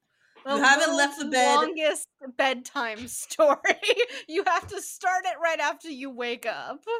You 0.48 0.58
haven't 0.62 0.96
left 0.96 1.18
the 1.20 1.26
bed. 1.26 1.56
Longest 1.56 2.08
bedtime 2.38 3.08
story. 3.08 3.60
you 4.28 4.44
have 4.46 4.68
to 4.68 4.82
start 4.82 5.26
it 5.26 5.36
right 5.42 5.60
after 5.60 5.90
you 5.90 6.10
wake 6.12 6.46
up. 6.46 6.84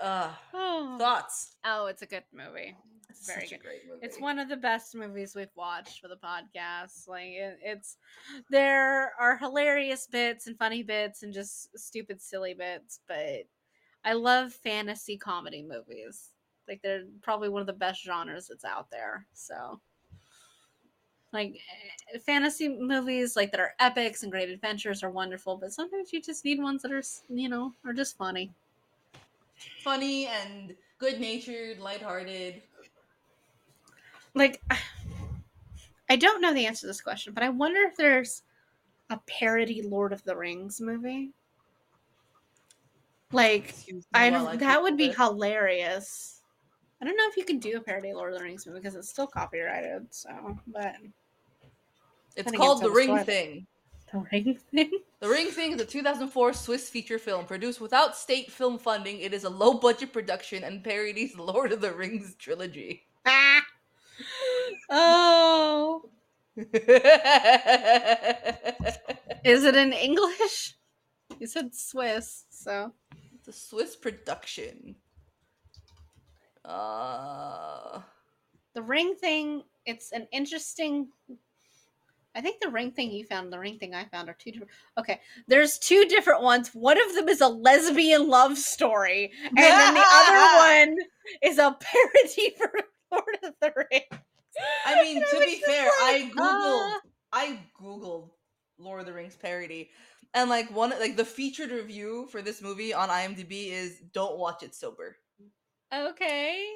Uh, 0.00 0.30
Oh, 0.52 0.96
thoughts? 0.98 1.54
oh 1.64 1.86
it's 1.86 2.02
a 2.02 2.06
good 2.06 2.24
movie. 2.32 2.76
It's 3.08 3.26
very 3.26 3.46
good. 3.46 3.60
great 3.62 3.82
movie. 3.86 4.00
It's 4.02 4.18
one 4.20 4.38
of 4.40 4.48
the 4.48 4.56
best 4.56 4.96
movies 4.96 5.34
we've 5.36 5.54
watched 5.54 6.00
for 6.00 6.08
the 6.08 6.16
podcast. 6.16 7.06
Like 7.06 7.28
it, 7.28 7.58
it's 7.62 7.96
there 8.50 9.12
are 9.20 9.36
hilarious 9.38 10.08
bits 10.08 10.46
and 10.48 10.58
funny 10.58 10.82
bits 10.82 11.22
and 11.22 11.32
just 11.32 11.68
stupid 11.78 12.20
silly 12.20 12.52
bits, 12.54 12.98
but 13.06 13.44
I 14.04 14.14
love 14.14 14.52
fantasy 14.52 15.16
comedy 15.16 15.62
movies. 15.62 16.30
Like 16.66 16.80
they're 16.82 17.04
probably 17.22 17.48
one 17.48 17.60
of 17.60 17.66
the 17.68 17.72
best 17.72 18.02
genres 18.02 18.48
that's 18.48 18.64
out 18.64 18.90
there. 18.90 19.26
So 19.34 19.80
like 21.32 21.60
eh, 22.14 22.18
fantasy 22.18 22.68
movies 22.68 23.36
like 23.36 23.50
that 23.50 23.60
are 23.60 23.74
epics 23.80 24.22
and 24.22 24.32
great 24.32 24.48
adventures 24.50 25.02
are 25.02 25.10
wonderful, 25.10 25.56
but 25.56 25.72
sometimes 25.72 26.12
you 26.12 26.20
just 26.20 26.44
need 26.44 26.60
ones 26.60 26.82
that 26.82 26.92
are, 26.92 27.02
you 27.28 27.48
know, 27.48 27.72
are 27.84 27.92
just 27.92 28.16
funny. 28.16 28.52
funny 29.82 30.26
and 30.26 30.74
good 30.98 31.20
natured, 31.20 31.78
lighthearted. 31.78 32.62
like 34.34 34.62
I 36.08 36.16
don't 36.16 36.40
know 36.40 36.52
the 36.52 36.66
answer 36.66 36.82
to 36.82 36.86
this 36.86 37.00
question, 37.00 37.32
but 37.32 37.42
I 37.42 37.48
wonder 37.48 37.80
if 37.82 37.96
there's 37.96 38.42
a 39.10 39.18
parody 39.26 39.82
Lord 39.82 40.12
of 40.12 40.22
the 40.24 40.36
Rings 40.36 40.80
movie. 40.80 41.32
Like 43.32 43.74
I 44.14 44.28
I 44.28 44.56
that 44.56 44.82
would 44.82 44.96
be 44.96 45.06
it. 45.06 45.16
hilarious. 45.16 46.40
I 47.00 47.04
don't 47.04 47.16
know 47.16 47.28
if 47.28 47.36
you 47.36 47.44
can 47.44 47.58
do 47.58 47.78
a 47.78 47.80
parody 47.80 48.12
Lord 48.12 48.32
of 48.32 48.38
the 48.38 48.44
Rings 48.44 48.66
movie 48.66 48.78
because 48.78 48.94
it's 48.94 49.08
still 49.08 49.26
copyrighted. 49.26 50.06
So, 50.10 50.56
but 50.68 50.96
It's 52.36 52.52
called 52.52 52.82
The 52.82 52.90
Ring. 52.90 53.24
Thing. 53.24 53.66
the 54.12 54.24
ring 54.32 54.58
thing. 54.70 54.90
The 55.20 55.28
Ring 55.28 55.50
Thing 55.52 55.70
is 55.70 55.80
a 55.80 55.84
2004 55.84 56.52
Swiss 56.52 56.90
feature 56.90 57.16
film 57.18 57.44
produced 57.44 57.80
without 57.80 58.16
state 58.16 58.50
film 58.50 58.76
funding. 58.76 59.20
It 59.20 59.32
is 59.32 59.44
a 59.44 59.48
low 59.48 59.74
budget 59.74 60.12
production 60.12 60.64
and 60.64 60.82
parodies 60.82 61.34
the 61.34 61.44
Lord 61.44 61.70
of 61.70 61.80
the 61.80 61.92
Rings 61.92 62.34
trilogy. 62.34 63.04
ah! 63.24 63.62
Oh, 64.90 66.02
is 66.56 66.66
it 69.64 69.74
in 69.74 69.92
English? 69.92 70.76
You 71.38 71.46
said 71.46 71.74
Swiss, 71.74 72.44
so 72.50 72.92
it's 73.34 73.48
a 73.48 73.52
Swiss 73.52 73.96
production. 73.96 74.94
Uh, 76.64 78.00
the 78.74 78.82
ring 78.82 79.14
thing. 79.14 79.62
It's 79.86 80.12
an 80.12 80.28
interesting. 80.30 81.08
I 82.34 82.40
think 82.40 82.60
the 82.60 82.70
ring 82.70 82.92
thing 82.92 83.10
you 83.10 83.24
found, 83.24 83.44
and 83.44 83.52
the 83.52 83.58
ring 83.58 83.78
thing 83.78 83.94
I 83.94 84.06
found 84.06 84.28
are 84.28 84.36
two 84.38 84.52
different. 84.52 84.72
Okay, 84.98 85.20
there's 85.48 85.78
two 85.78 86.06
different 86.06 86.42
ones. 86.42 86.70
One 86.72 86.98
of 87.00 87.14
them 87.14 87.28
is 87.28 87.40
a 87.40 87.48
lesbian 87.48 88.28
love 88.28 88.56
story, 88.56 89.32
and 89.44 89.56
then 89.56 89.94
the 89.94 90.04
other 90.04 90.88
one 90.88 90.96
is 91.42 91.58
a 91.58 91.76
parody 91.78 92.54
for 92.56 92.72
Lord 93.12 93.38
of 93.42 93.54
the 93.60 93.72
Rings. 93.76 94.22
I 94.86 95.02
mean, 95.02 95.16
to 95.16 95.38
be 95.40 95.62
fair, 95.66 95.88
I 95.88 96.30
googled 96.34 96.96
uh, 96.96 97.00
I 97.32 97.58
googled 97.80 98.30
Lord 98.78 99.00
of 99.00 99.06
the 99.06 99.12
Rings 99.12 99.36
parody, 99.36 99.90
and 100.32 100.48
like 100.48 100.74
one 100.74 100.90
like 100.90 101.16
the 101.16 101.24
featured 101.24 101.70
review 101.70 102.28
for 102.30 102.40
this 102.40 102.62
movie 102.62 102.94
on 102.94 103.10
IMDb 103.10 103.70
is 103.70 104.00
"Don't 104.12 104.38
watch 104.38 104.62
it 104.62 104.74
sober." 104.74 105.16
okay. 105.94 106.66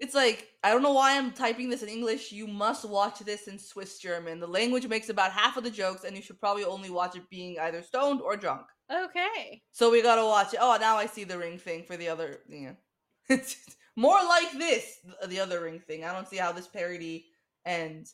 It's 0.00 0.14
like 0.14 0.48
I 0.64 0.70
don't 0.70 0.82
know 0.82 0.94
why 0.94 1.16
I'm 1.16 1.30
typing 1.32 1.68
this 1.68 1.82
in 1.82 1.88
English. 1.88 2.32
You 2.32 2.46
must 2.46 2.88
watch 2.88 3.18
this 3.20 3.48
in 3.48 3.58
Swiss 3.58 3.98
German. 3.98 4.40
The 4.40 4.46
language 4.46 4.88
makes 4.88 5.10
about 5.10 5.30
half 5.30 5.56
of 5.56 5.64
the 5.64 5.70
jokes, 5.70 6.04
and 6.04 6.16
you 6.16 6.22
should 6.22 6.40
probably 6.40 6.64
only 6.64 6.90
watch 6.90 7.16
it 7.16 7.28
being 7.30 7.58
either 7.60 7.82
stoned 7.82 8.22
or 8.22 8.36
drunk. 8.36 8.66
Okay. 8.90 9.62
So 9.72 9.90
we 9.90 10.02
gotta 10.02 10.24
watch 10.24 10.54
it. 10.54 10.60
Oh, 10.60 10.76
now 10.80 10.96
I 10.96 11.06
see 11.06 11.24
the 11.24 11.38
ring 11.38 11.58
thing 11.58 11.84
for 11.84 11.96
the 11.96 12.08
other. 12.08 12.40
Yeah, 12.48 12.72
it's 13.28 13.56
more 13.96 14.18
like 14.26 14.52
this, 14.52 15.00
the 15.28 15.38
other 15.38 15.60
ring 15.60 15.80
thing. 15.80 16.04
I 16.04 16.12
don't 16.12 16.28
see 16.28 16.38
how 16.38 16.52
this 16.52 16.66
parody 16.66 17.26
and 17.66 18.06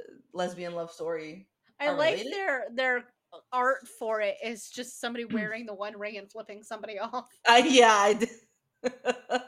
uh, 0.00 0.12
lesbian 0.32 0.74
love 0.74 0.92
story. 0.92 1.48
I 1.80 1.90
like 1.90 2.18
related? 2.18 2.32
their 2.32 2.64
their 2.72 3.04
art 3.52 3.88
for 3.98 4.20
it 4.20 4.36
is 4.42 4.70
just 4.70 5.00
somebody 5.00 5.24
wearing 5.32 5.66
the 5.66 5.74
one 5.74 5.98
ring 5.98 6.16
and 6.16 6.30
flipping 6.30 6.62
somebody 6.62 6.98
off. 7.00 7.28
I 7.46 7.58
yeah, 7.58 7.92
I 7.92 8.12
did. 8.14 8.30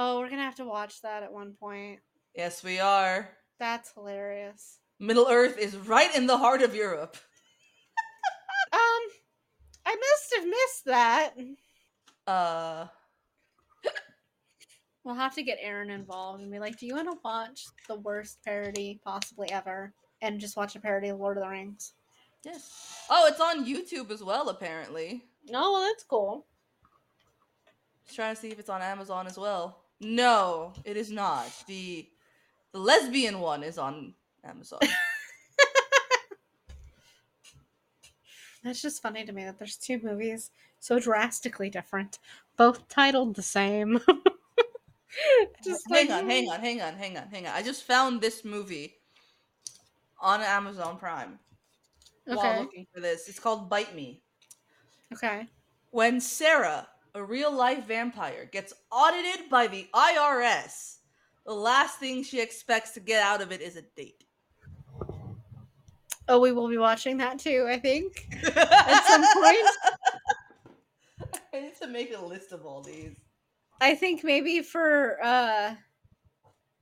Oh, 0.00 0.20
we're 0.20 0.30
gonna 0.30 0.42
have 0.42 0.54
to 0.56 0.64
watch 0.64 1.02
that 1.02 1.24
at 1.24 1.32
one 1.32 1.54
point. 1.58 1.98
yes, 2.34 2.62
we 2.62 2.78
are. 2.78 3.28
That's 3.58 3.90
hilarious. 3.92 4.78
Middle 5.00 5.26
Earth 5.28 5.58
is 5.58 5.76
right 5.76 6.14
in 6.14 6.28
the 6.28 6.38
heart 6.38 6.62
of 6.62 6.74
Europe. 6.74 7.16
Um, 8.70 9.02
I 9.86 9.94
must 9.96 10.34
have 10.36 10.44
missed 10.44 10.84
that. 10.84 11.30
Uh, 12.26 12.86
We'll 15.04 15.14
have 15.14 15.34
to 15.36 15.42
get 15.42 15.56
Aaron 15.60 15.88
involved 15.88 16.42
and 16.42 16.52
be 16.52 16.58
like, 16.58 16.78
"Do 16.78 16.86
you 16.86 16.94
want 16.94 17.10
to 17.10 17.18
watch 17.24 17.64
the 17.88 17.94
worst 17.94 18.38
parody 18.44 19.00
possibly 19.02 19.50
ever?" 19.50 19.94
And 20.20 20.38
just 20.38 20.56
watch 20.56 20.76
a 20.76 20.80
parody 20.80 21.08
of 21.08 21.18
Lord 21.18 21.38
of 21.38 21.44
the 21.44 21.48
Rings. 21.48 21.94
Yes. 22.44 23.06
Oh, 23.08 23.26
it's 23.26 23.40
on 23.40 23.64
YouTube 23.64 24.10
as 24.10 24.22
well, 24.22 24.50
apparently. 24.50 25.24
No, 25.48 25.72
well, 25.72 25.82
that's 25.82 26.04
cool. 26.04 26.46
Just 28.04 28.16
trying 28.16 28.34
to 28.34 28.40
see 28.40 28.48
if 28.50 28.58
it's 28.58 28.68
on 28.68 28.82
Amazon 28.82 29.26
as 29.26 29.38
well. 29.38 29.82
No, 30.00 30.72
it 30.84 30.96
is 30.96 31.10
not. 31.10 31.50
The 31.66 32.08
the 32.72 32.78
lesbian 32.78 33.40
one 33.40 33.62
is 33.62 33.78
on 33.78 34.14
Amazon. 34.44 34.80
That's 38.62 38.82
just 38.82 39.02
funny 39.02 39.24
to 39.24 39.32
me 39.32 39.44
that 39.44 39.58
there's 39.58 39.76
two 39.76 40.00
movies 40.02 40.50
so 40.80 40.98
drastically 40.98 41.70
different, 41.70 42.18
both 42.56 42.88
titled 42.88 43.34
the 43.34 43.42
same. 43.42 44.00
just 45.64 45.84
hang 45.90 46.08
like, 46.08 46.22
on, 46.22 46.28
hang 46.28 46.50
on, 46.50 46.60
hang 46.60 46.80
on, 46.82 46.94
hang 46.94 47.16
on, 47.16 47.28
hang 47.28 47.46
on. 47.46 47.54
I 47.54 47.62
just 47.62 47.84
found 47.84 48.20
this 48.20 48.44
movie 48.44 48.96
on 50.20 50.40
Amazon 50.42 50.98
Prime 50.98 51.38
okay. 52.28 52.36
while 52.36 52.60
looking 52.60 52.86
for 52.92 53.00
this. 53.00 53.28
It's 53.28 53.38
called 53.38 53.70
Bite 53.70 53.94
Me. 53.94 54.20
Okay. 55.12 55.46
When 55.90 56.20
Sarah, 56.20 56.86
a 57.14 57.22
real 57.22 57.52
life 57.52 57.86
vampire, 57.86 58.48
gets 58.50 58.72
audited 58.90 59.48
by 59.50 59.66
the 59.66 59.86
IRS, 59.94 60.96
the 61.46 61.54
last 61.54 61.98
thing 61.98 62.22
she 62.22 62.40
expects 62.40 62.92
to 62.92 63.00
get 63.00 63.22
out 63.22 63.40
of 63.40 63.52
it 63.52 63.60
is 63.60 63.76
a 63.76 63.82
date. 63.96 64.24
Oh, 66.28 66.38
we 66.40 66.52
will 66.52 66.68
be 66.68 66.76
watching 66.76 67.16
that 67.18 67.38
too, 67.38 67.66
I 67.68 67.78
think. 67.78 68.28
at 68.54 69.04
some 69.06 69.24
point. 69.32 69.66
I 71.54 71.60
need 71.60 71.74
to 71.80 71.86
make 71.86 72.14
a 72.14 72.22
list 72.22 72.52
of 72.52 72.66
all 72.66 72.82
these. 72.82 73.16
I 73.80 73.94
think 73.94 74.22
maybe 74.24 74.60
for 74.60 75.18
uh 75.24 75.74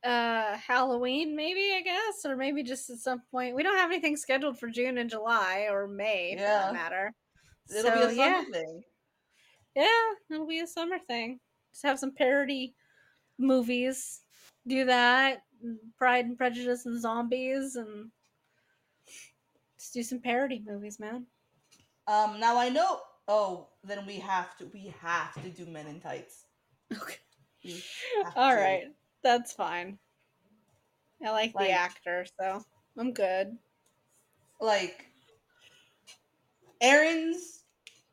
uh 0.03 0.57
Halloween, 0.57 1.37
maybe 1.37 1.73
I 1.77 1.83
guess, 1.83 2.25
or 2.25 2.37
maybe 2.37 2.65
just 2.65 2.91
at 2.91 2.99
some 2.99 3.23
point. 3.31 3.55
We 3.55 3.63
don't 3.63 3.77
have 3.77 3.91
anything 3.91 4.17
scheduled 4.17 4.59
for 4.59 4.69
June 4.69 4.99
and 4.99 5.09
July 5.09 5.69
or 5.71 5.87
May, 5.87 6.35
yeah. 6.37 6.39
for 6.39 6.43
that 6.43 6.75
matter. 6.75 7.15
It'll 7.71 7.83
so, 7.83 7.95
be 7.95 8.01
a 8.01 8.09
summer 8.09 8.17
yeah. 8.17 8.43
thing. 8.53 8.83
Yeah, 9.77 9.87
it'll 10.31 10.47
be 10.47 10.61
a 10.61 10.67
summer 10.67 10.99
thing. 10.99 11.39
Just 11.73 11.85
have 11.85 11.99
some 11.99 12.13
parody 12.13 12.75
movies. 13.39 14.23
Do 14.67 14.87
that. 14.87 15.43
Pride 15.99 16.25
and 16.25 16.37
Prejudice 16.37 16.87
and 16.87 17.01
zombies 17.01 17.77
and 17.77 18.11
just 19.79 19.95
do 19.95 20.03
some 20.03 20.21
parody 20.21 20.63
movies, 20.67 20.99
man. 20.99 21.27
Um, 22.07 22.41
now 22.41 22.59
I 22.59 22.69
know. 22.71 23.01
Oh, 23.29 23.69
then 23.85 24.07
we 24.07 24.17
have 24.17 24.57
to. 24.59 24.67
We 24.73 24.95
have 25.01 25.35
to 25.43 25.51
do 25.51 25.67
Men 25.67 25.87
in 25.87 26.01
Tights. 26.01 26.47
Okay. 26.93 27.17
All 28.37 28.53
to. 28.53 28.57
right, 28.57 28.85
that's 29.23 29.53
fine. 29.53 29.99
I 31.25 31.31
like, 31.31 31.55
like 31.55 31.67
the 31.67 31.73
actor, 31.73 32.27
so 32.39 32.63
I'm 32.97 33.13
good. 33.13 33.57
Like, 34.61 35.07
Aaron's. 36.81 37.65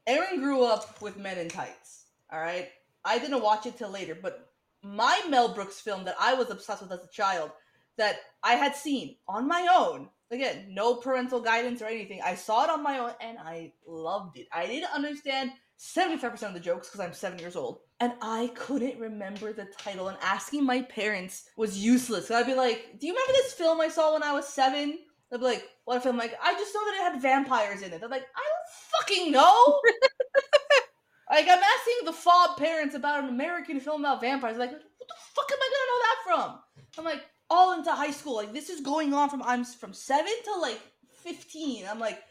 Aaron 0.07 0.39
grew 0.39 0.63
up 0.65 1.01
with 1.01 1.17
Men 1.17 1.38
in 1.38 1.49
Tights. 1.49 2.05
All 2.31 2.39
right, 2.39 2.69
I 3.05 3.19
didn't 3.19 3.41
watch 3.41 3.65
it 3.65 3.77
till 3.77 3.89
later, 3.89 4.17
but 4.19 4.49
my 4.81 5.21
Mel 5.30 5.53
Brooks 5.53 5.80
film 5.80 6.05
that 6.05 6.15
I 6.19 6.34
was 6.34 6.49
obsessed 6.49 6.81
with 6.81 6.91
as 6.91 7.03
a 7.03 7.11
child, 7.11 7.51
that 7.97 8.17
I 8.43 8.53
had 8.53 8.75
seen 8.75 9.15
on 9.27 9.47
my 9.47 9.67
own 9.73 10.09
again, 10.34 10.65
no 10.69 10.95
parental 10.95 11.39
guidance 11.39 11.81
or 11.81 11.85
anything. 11.85 12.19
I 12.23 12.35
saw 12.35 12.63
it 12.63 12.69
on 12.69 12.84
my 12.84 12.99
own 12.99 13.11
and 13.21 13.38
I 13.39 13.73
loved 13.88 14.38
it. 14.38 14.47
I 14.51 14.65
didn't 14.65 14.91
understand 14.93 15.51
75% 15.80 16.43
of 16.43 16.53
the 16.53 16.59
jokes 16.59 16.88
because 16.89 16.99
I'm 16.99 17.13
seven 17.13 17.39
years 17.39 17.55
old. 17.55 17.80
And 17.99 18.13
I 18.21 18.51
couldn't 18.55 18.99
remember 18.99 19.53
the 19.53 19.67
title, 19.77 20.09
and 20.09 20.17
asking 20.21 20.65
my 20.65 20.81
parents 20.81 21.49
was 21.55 21.77
useless. 21.77 22.27
So 22.27 22.35
I'd 22.35 22.45
be 22.45 22.53
like, 22.53 22.99
Do 22.99 23.07
you 23.07 23.13
remember 23.13 23.34
this 23.34 23.53
film 23.53 23.80
I 23.80 23.88
saw 23.88 24.13
when 24.13 24.23
I 24.23 24.34
was 24.34 24.47
seven? 24.47 24.99
They'd 25.34 25.39
be 25.39 25.45
like, 25.45 25.68
What 25.85 26.03
film? 26.03 26.14
I'm 26.15 26.19
like, 26.19 26.38
I 26.43 26.53
just 26.53 26.76
know 26.76 26.85
that 26.85 26.93
it 26.93 27.11
had 27.14 27.22
vampires 27.22 27.81
in 27.81 27.91
it. 27.91 27.99
They're 27.99 28.07
like, 28.07 28.22
I 28.22 28.43
don't 28.45 29.01
fucking 29.01 29.31
know. 29.31 29.80
like, 31.31 31.45
I'm 31.45 31.64
asking 31.64 32.05
the 32.05 32.14
fob 32.14 32.57
parents 32.57 32.93
about 32.93 33.23
an 33.23 33.30
American 33.30 33.80
film 33.80 34.01
about 34.01 34.22
vampires. 34.22 34.57
Like, 34.57 34.72
what 34.72 35.07
the 35.07 35.15
fuck 35.35 35.51
am 35.51 35.57
I 35.60 35.69
gonna 35.73 35.89
know 35.89 36.01
that 36.03 36.18
from? 36.53 36.60
I'm 36.99 37.05
like, 37.05 37.26
all 37.49 37.73
into 37.73 37.91
high 37.91 38.11
school. 38.11 38.35
Like 38.35 38.53
this 38.53 38.69
is 38.69 38.81
going 38.81 39.14
on 39.15 39.30
from 39.30 39.41
I'm 39.41 39.65
from 39.65 39.91
seven 39.91 40.31
to 40.45 40.60
like 40.60 40.80
fifteen. 41.23 41.85
I'm 41.89 41.99
like, 41.99 42.22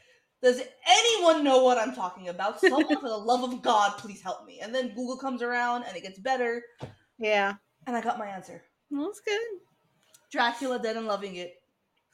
does 0.41 0.61
anyone 0.87 1.43
know 1.43 1.65
what 1.65 1.79
I'm 1.79 1.95
talking 1.95 2.29
about? 2.29 2.61
Someone, 2.61 2.87
for 3.01 3.09
the 3.09 3.17
love 3.17 3.51
of 3.51 3.63
God, 3.63 3.99
please 3.99 4.23
help 4.23 4.47
me. 4.47 4.61
And 4.61 4.75
then 4.75 4.95
Google 4.95 5.17
comes 5.17 5.43
around 5.43 5.85
and 5.85 5.97
it 5.97 6.03
gets 6.03 6.19
better. 6.19 6.63
Yeah. 7.19 7.55
And 7.87 7.97
I 7.97 8.01
got 8.01 8.19
my 8.19 8.27
answer. 8.27 8.63
Well, 8.91 9.07
that's 9.07 9.21
good. 9.21 9.41
Dracula, 10.31 10.81
Dead 10.81 10.97
and 10.97 11.07
Loving 11.07 11.37
It. 11.37 11.55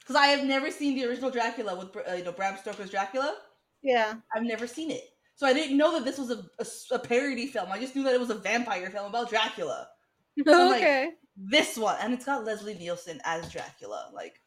Because 0.09 0.23
I 0.23 0.27
have 0.29 0.43
never 0.43 0.71
seen 0.71 0.95
the 0.95 1.05
original 1.05 1.29
Dracula 1.29 1.75
with 1.75 1.95
uh, 1.95 2.15
you 2.15 2.23
know 2.23 2.31
Bram 2.31 2.57
Stoker's 2.57 2.89
Dracula. 2.89 3.35
Yeah. 3.83 4.15
I've 4.35 4.41
never 4.41 4.65
seen 4.65 4.89
it. 4.89 5.03
So 5.35 5.45
I 5.45 5.53
didn't 5.53 5.77
know 5.77 5.93
that 5.93 6.03
this 6.03 6.17
was 6.17 6.31
a, 6.31 6.43
a, 6.57 6.95
a 6.95 6.97
parody 6.97 7.45
film. 7.45 7.71
I 7.71 7.79
just 7.79 7.95
knew 7.95 8.01
that 8.05 8.15
it 8.15 8.19
was 8.19 8.31
a 8.31 8.35
vampire 8.35 8.89
film 8.89 9.05
about 9.05 9.29
Dracula. 9.29 9.87
So 10.45 10.73
okay. 10.73 11.05
Like, 11.05 11.13
this 11.35 11.77
one, 11.77 11.97
and 12.01 12.13
it's 12.13 12.25
got 12.25 12.45
Leslie 12.45 12.75
Nielsen 12.75 13.19
as 13.25 13.51
Dracula. 13.51 14.09
Like, 14.13 14.39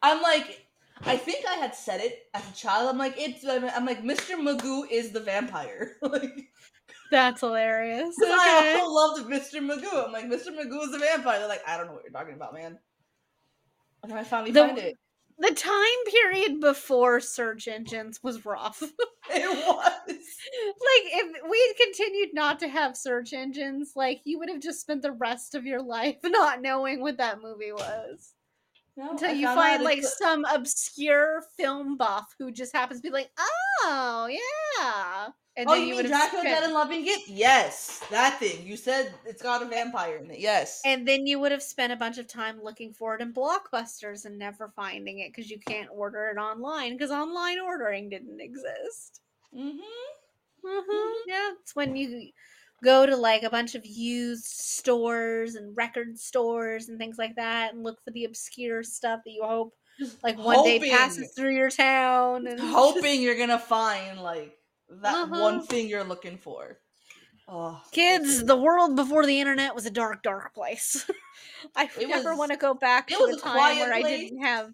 I'm 0.00 0.22
like, 0.22 0.66
I 1.02 1.18
think 1.18 1.44
I 1.46 1.56
had 1.56 1.74
said 1.74 2.00
it 2.00 2.20
as 2.32 2.42
a 2.48 2.54
child. 2.54 2.88
I'm 2.88 2.96
like, 2.96 3.14
it's. 3.18 3.44
I'm 3.44 3.84
like, 3.84 4.02
Mr. 4.02 4.36
Magoo 4.36 4.84
is 4.90 5.12
the 5.12 5.20
vampire. 5.20 5.96
like, 6.02 6.48
that's 7.10 7.40
hilarious. 7.40 8.16
Okay. 8.22 8.32
I 8.32 8.78
also 8.80 8.92
loved 8.92 9.30
Mr. 9.30 9.60
Magoo. 9.60 10.06
I'm 10.06 10.12
like, 10.12 10.24
Mr. 10.24 10.48
Magoo 10.48 10.84
is 10.84 10.94
a 10.94 10.98
vampire. 10.98 11.38
They're 11.40 11.48
like, 11.48 11.68
I 11.68 11.76
don't 11.76 11.88
know 11.88 11.92
what 11.92 12.04
you're 12.04 12.12
talking 12.12 12.34
about, 12.34 12.54
man. 12.54 12.78
And 14.02 14.12
I 14.12 14.24
finally 14.24 14.50
the, 14.50 14.60
find 14.60 14.78
it 14.78 14.96
the 15.42 15.52
time 15.54 16.04
period 16.08 16.60
before 16.60 17.20
search 17.20 17.66
engines 17.66 18.20
was 18.22 18.44
rough. 18.46 18.80
it 19.30 19.66
was. 19.66 20.04
like 20.06 20.16
if 20.86 21.36
we 21.50 21.74
continued 21.84 22.30
not 22.32 22.60
to 22.60 22.68
have 22.68 22.96
search 22.96 23.32
engines, 23.32 23.92
like 23.96 24.20
you 24.24 24.38
would 24.38 24.48
have 24.48 24.60
just 24.60 24.80
spent 24.80 25.02
the 25.02 25.12
rest 25.12 25.56
of 25.56 25.66
your 25.66 25.82
life 25.82 26.16
not 26.24 26.62
knowing 26.62 27.00
what 27.00 27.18
that 27.18 27.42
movie 27.42 27.72
was. 27.72 28.34
No, 28.96 29.10
Until 29.10 29.30
I 29.30 29.32
you 29.32 29.46
find 29.46 29.82
like 29.82 30.02
some 30.02 30.44
obscure 30.44 31.42
film 31.56 31.96
buff 31.96 32.26
who 32.38 32.52
just 32.52 32.76
happens 32.76 33.00
to 33.00 33.08
be 33.08 33.12
like, 33.12 33.30
"Oh, 33.38 34.28
yeah." 34.30 35.30
And 35.56 35.68
oh, 35.68 35.74
you, 35.74 35.96
mean 35.96 36.06
Dracula 36.06 36.40
spent... 36.40 36.44
Dead 36.44 36.64
and 36.64 36.72
Loving 36.72 37.02
It? 37.06 37.28
Yes, 37.28 38.02
that 38.10 38.38
thing. 38.38 38.66
You 38.66 38.76
said 38.76 39.12
it's 39.26 39.42
got 39.42 39.62
a 39.62 39.66
vampire 39.66 40.16
in 40.16 40.30
it. 40.30 40.38
Yes. 40.38 40.80
And 40.84 41.06
then 41.06 41.26
you 41.26 41.38
would 41.40 41.52
have 41.52 41.62
spent 41.62 41.92
a 41.92 41.96
bunch 41.96 42.16
of 42.16 42.26
time 42.26 42.60
looking 42.62 42.92
for 42.92 43.14
it 43.14 43.20
in 43.20 43.34
blockbusters 43.34 44.24
and 44.24 44.38
never 44.38 44.72
finding 44.74 45.18
it 45.18 45.30
because 45.30 45.50
you 45.50 45.58
can't 45.58 45.90
order 45.92 46.32
it 46.34 46.38
online 46.38 46.92
because 46.92 47.10
online 47.10 47.58
ordering 47.60 48.08
didn't 48.08 48.40
exist. 48.40 49.20
Mm-hmm. 49.54 50.66
Mm-hmm. 50.66 51.12
Yeah, 51.26 51.50
it's 51.60 51.76
when 51.76 51.96
you 51.96 52.30
go 52.82 53.04
to 53.04 53.16
like 53.16 53.42
a 53.42 53.50
bunch 53.50 53.74
of 53.74 53.84
used 53.84 54.46
stores 54.46 55.54
and 55.54 55.76
record 55.76 56.18
stores 56.18 56.88
and 56.88 56.98
things 56.98 57.18
like 57.18 57.36
that 57.36 57.74
and 57.74 57.82
look 57.82 58.02
for 58.02 58.10
the 58.10 58.24
obscure 58.24 58.82
stuff 58.82 59.20
that 59.24 59.30
you 59.30 59.42
hope 59.44 59.74
like 60.22 60.38
one 60.38 60.56
hoping, 60.56 60.80
day 60.80 60.90
passes 60.90 61.32
through 61.32 61.54
your 61.54 61.70
town 61.70 62.46
and 62.46 62.58
hoping 62.58 63.02
just... 63.02 63.20
you're 63.20 63.36
gonna 63.36 63.58
find 63.58 64.20
like 64.20 64.56
that 65.00 65.14
uh-huh. 65.14 65.40
one 65.40 65.62
thing 65.62 65.88
you're 65.88 66.04
looking 66.04 66.38
for. 66.38 66.78
Oh, 67.48 67.80
Kids, 67.90 68.44
the 68.44 68.56
world 68.56 68.96
before 68.96 69.26
the 69.26 69.40
internet 69.40 69.74
was 69.74 69.84
a 69.84 69.90
dark, 69.90 70.22
dark 70.22 70.54
place. 70.54 71.04
I 71.76 71.88
it 72.00 72.08
never 72.08 72.36
want 72.36 72.52
to 72.52 72.56
go 72.56 72.72
back 72.72 73.08
to 73.08 73.14
a 73.14 73.36
time 73.36 73.76
where 73.76 73.90
place. 73.90 74.04
I 74.04 74.08
didn't 74.08 74.42
have 74.42 74.72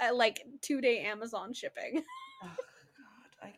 uh, 0.00 0.14
like 0.14 0.42
two 0.60 0.80
day 0.80 1.00
Amazon 1.00 1.52
shipping. 1.52 2.02
oh, 2.44 2.48
God, 3.42 3.50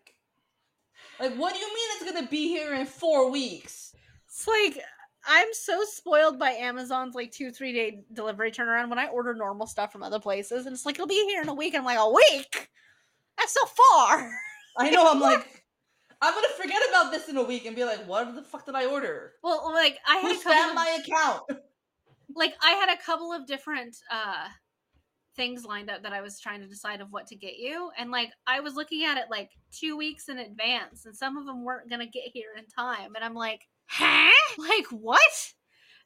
I... 1.21 1.25
like, 1.25 1.37
what 1.37 1.55
do 1.55 1.59
you 1.59 1.67
mean 1.67 1.87
it's 1.95 2.13
gonna 2.13 2.29
be 2.29 2.49
here 2.49 2.75
in 2.75 2.87
four 2.87 3.31
weeks? 3.31 3.95
It's 4.27 4.47
like 4.47 4.79
I'm 5.25 5.49
so 5.53 5.85
spoiled 5.85 6.39
by 6.39 6.51
Amazon's 6.51 7.15
like 7.15 7.31
two, 7.31 7.51
three 7.51 7.73
day 7.73 8.03
delivery 8.13 8.51
turnaround 8.51 8.89
when 8.89 8.99
I 8.99 9.07
order 9.07 9.35
normal 9.35 9.67
stuff 9.67 9.93
from 9.93 10.03
other 10.03 10.21
places, 10.21 10.67
and 10.67 10.75
it's 10.75 10.85
like 10.85 10.97
it'll 10.97 11.07
be 11.07 11.27
here 11.27 11.43
in 11.43 11.49
a 11.49 11.55
week. 11.55 11.75
I'm 11.75 11.85
like, 11.85 11.99
a 11.99 12.11
week? 12.11 12.69
That's 13.39 13.55
so 13.55 13.65
far. 13.67 14.31
I 14.79 14.91
know. 14.91 15.11
I'm 15.11 15.21
like, 15.21 15.62
I'm 16.23 16.35
gonna 16.35 16.49
forget 16.57 16.81
about 16.89 17.11
this 17.11 17.29
in 17.29 17.37
a 17.37 17.43
week 17.43 17.67
and 17.67 17.75
be 17.75 17.85
like, 17.85 18.07
what 18.07 18.33
the 18.35 18.43
fuck 18.43 18.65
did 18.65 18.77
I 18.77 18.87
order? 18.87 19.33
Well, 19.43 19.73
like 19.73 19.99
I 20.07 20.17
had 20.19 20.37
Who 20.37 20.41
spammed 20.41 20.75
my 20.75 20.99
account? 21.03 21.43
Like 22.35 22.55
I 22.63 22.71
had 22.71 22.89
a 22.89 23.03
couple 23.03 23.31
of 23.31 23.47
different 23.47 23.95
uh 24.11 24.49
things 25.37 25.67
lined 25.67 25.91
up 25.91 26.03
that 26.03 26.15
I 26.15 26.23
was 26.23 26.41
trying 26.41 26.61
to 26.61 26.67
decide 26.67 27.03
of 27.03 27.13
what 27.13 27.27
to 27.27 27.37
get 27.37 27.59
you, 27.59 27.91
and 27.99 28.11
like 28.11 28.31
I 28.47 28.61
was 28.61 28.75
looking 28.75 29.05
at 29.05 29.19
it 29.19 29.25
like 29.31 29.51
two 29.71 29.99
weeks 29.99 30.31
in 30.31 30.39
advance, 30.39 31.05
and 31.05 31.15
some 31.15 31.37
of 31.37 31.45
them 31.45 31.63
weren't 31.63 31.91
gonna 31.91 32.07
get 32.07 32.31
here 32.33 32.53
in 32.57 32.65
time, 32.67 33.15
and 33.15 33.23
I'm 33.23 33.35
like, 33.35 33.69
huh? 33.87 34.31
Like 34.57 34.87
what? 34.87 35.53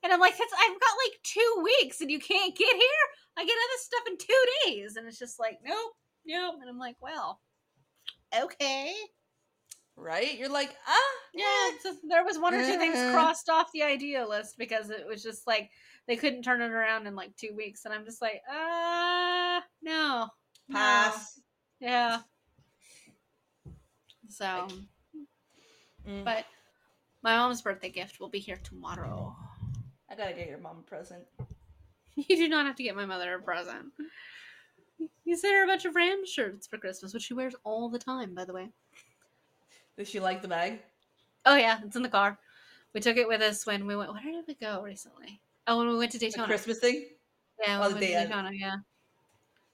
And 0.03 0.13
I'm 0.13 0.19
like, 0.19 0.37
that's 0.37 0.53
I've 0.53 0.81
got 0.81 0.97
like 1.05 1.23
two 1.23 1.63
weeks, 1.63 2.01
and 2.01 2.11
you 2.11 2.19
can't 2.19 2.57
get 2.57 2.75
here. 2.75 3.07
I 3.37 3.45
get 3.45 3.53
other 3.53 3.79
stuff 3.79 4.03
in 4.09 4.17
two 4.19 4.45
days, 4.67 4.97
and 4.97 5.07
it's 5.07 5.19
just 5.19 5.39
like, 5.39 5.59
nope, 5.65 5.93
nope. 6.27 6.57
And 6.61 6.69
I'm 6.69 6.79
like, 6.79 6.97
well, 7.01 7.41
okay. 8.37 8.93
Right? 9.97 10.39
You're 10.39 10.49
like, 10.49 10.75
ah, 10.87 11.13
Yeah, 11.35 11.71
just- 11.83 12.01
there 12.09 12.25
was 12.25 12.39
one 12.39 12.55
or 12.55 12.65
two 12.65 12.79
things 12.79 12.97
Uh. 12.97 13.13
crossed 13.13 13.49
off 13.49 13.71
the 13.73 13.83
idea 13.83 14.27
list 14.27 14.57
because 14.59 14.91
it 14.91 15.07
was 15.07 15.23
just 15.23 15.47
like 15.47 15.71
they 16.07 16.17
couldn't 16.17 16.43
turn 16.43 16.63
it 16.63 16.71
around 16.71 17.07
in 17.07 17.15
like 17.17 17.35
two 17.37 17.55
weeks, 17.55 17.85
and 17.85 17.93
I'm 17.93 18.05
just 18.05 18.23
like, 18.23 18.41
uh, 18.49 19.61
no, 19.83 20.29
no. 20.69 20.75
pass. 20.75 21.41
yeah. 21.81 22.21
So, 24.29 24.69
Mm. 26.07 26.25
but 26.25 26.47
my 27.23 27.37
mom's 27.37 27.63
birthday 27.63 27.91
gift 27.91 28.21
will 28.21 28.29
be 28.29 28.39
here 28.39 28.57
tomorrow. 28.63 29.35
I 30.09 30.15
gotta 30.15 30.33
get 30.35 30.49
your 30.49 30.59
mom 30.59 30.79
a 30.79 30.83
present. 30.83 31.25
You 32.17 32.37
do 32.37 32.49
not 32.49 32.65
have 32.65 32.77
to 32.77 32.83
get 32.83 32.97
my 32.97 33.05
mother 33.05 33.35
a 33.35 33.43
present. 33.43 33.93
You 35.25 35.37
sent 35.37 35.55
her 35.55 35.65
a 35.65 35.67
bunch 35.67 35.85
of 35.85 35.95
Ram 35.95 36.25
shirts 36.25 36.67
for 36.67 36.79
Christmas, 36.79 37.13
which 37.13 37.25
she 37.25 37.35
wears 37.35 37.55
all 37.63 37.91
the 37.91 37.99
time, 37.99 38.35
by 38.35 38.47
the 38.47 38.55
way. 38.55 38.71
Did 39.97 40.09
she 40.09 40.21
like 40.21 40.43
the 40.43 40.49
bag? 40.49 40.81
Oh 41.45 41.57
yeah, 41.57 41.79
it's 41.85 41.97
in 41.97 42.03
the 42.03 42.09
car. 42.09 42.39
We 42.95 43.01
took 43.01 43.17
it 43.17 43.29
with 43.29 43.41
us 43.43 43.67
when 43.67 43.87
we 43.87 43.97
went. 43.97 44.13
Where 44.13 44.23
did 44.23 44.45
we 44.47 44.55
go 44.55 44.83
recently? 44.83 45.41
Oh, 45.67 45.79
when 45.79 45.89
we 45.89 45.97
went 45.99 46.13
to 46.13 46.19
The 46.19 46.27
Daytona. 46.27 46.47
Christmas 46.47 46.79
thing? 46.79 47.07
Yeah, 47.65 47.81
Oh, 47.83 47.89
we 47.89 47.95
the 47.95 48.01
went 48.01 48.01
to. 48.01 48.29
Daytona. 48.29 48.51
Yeah, 48.53 48.77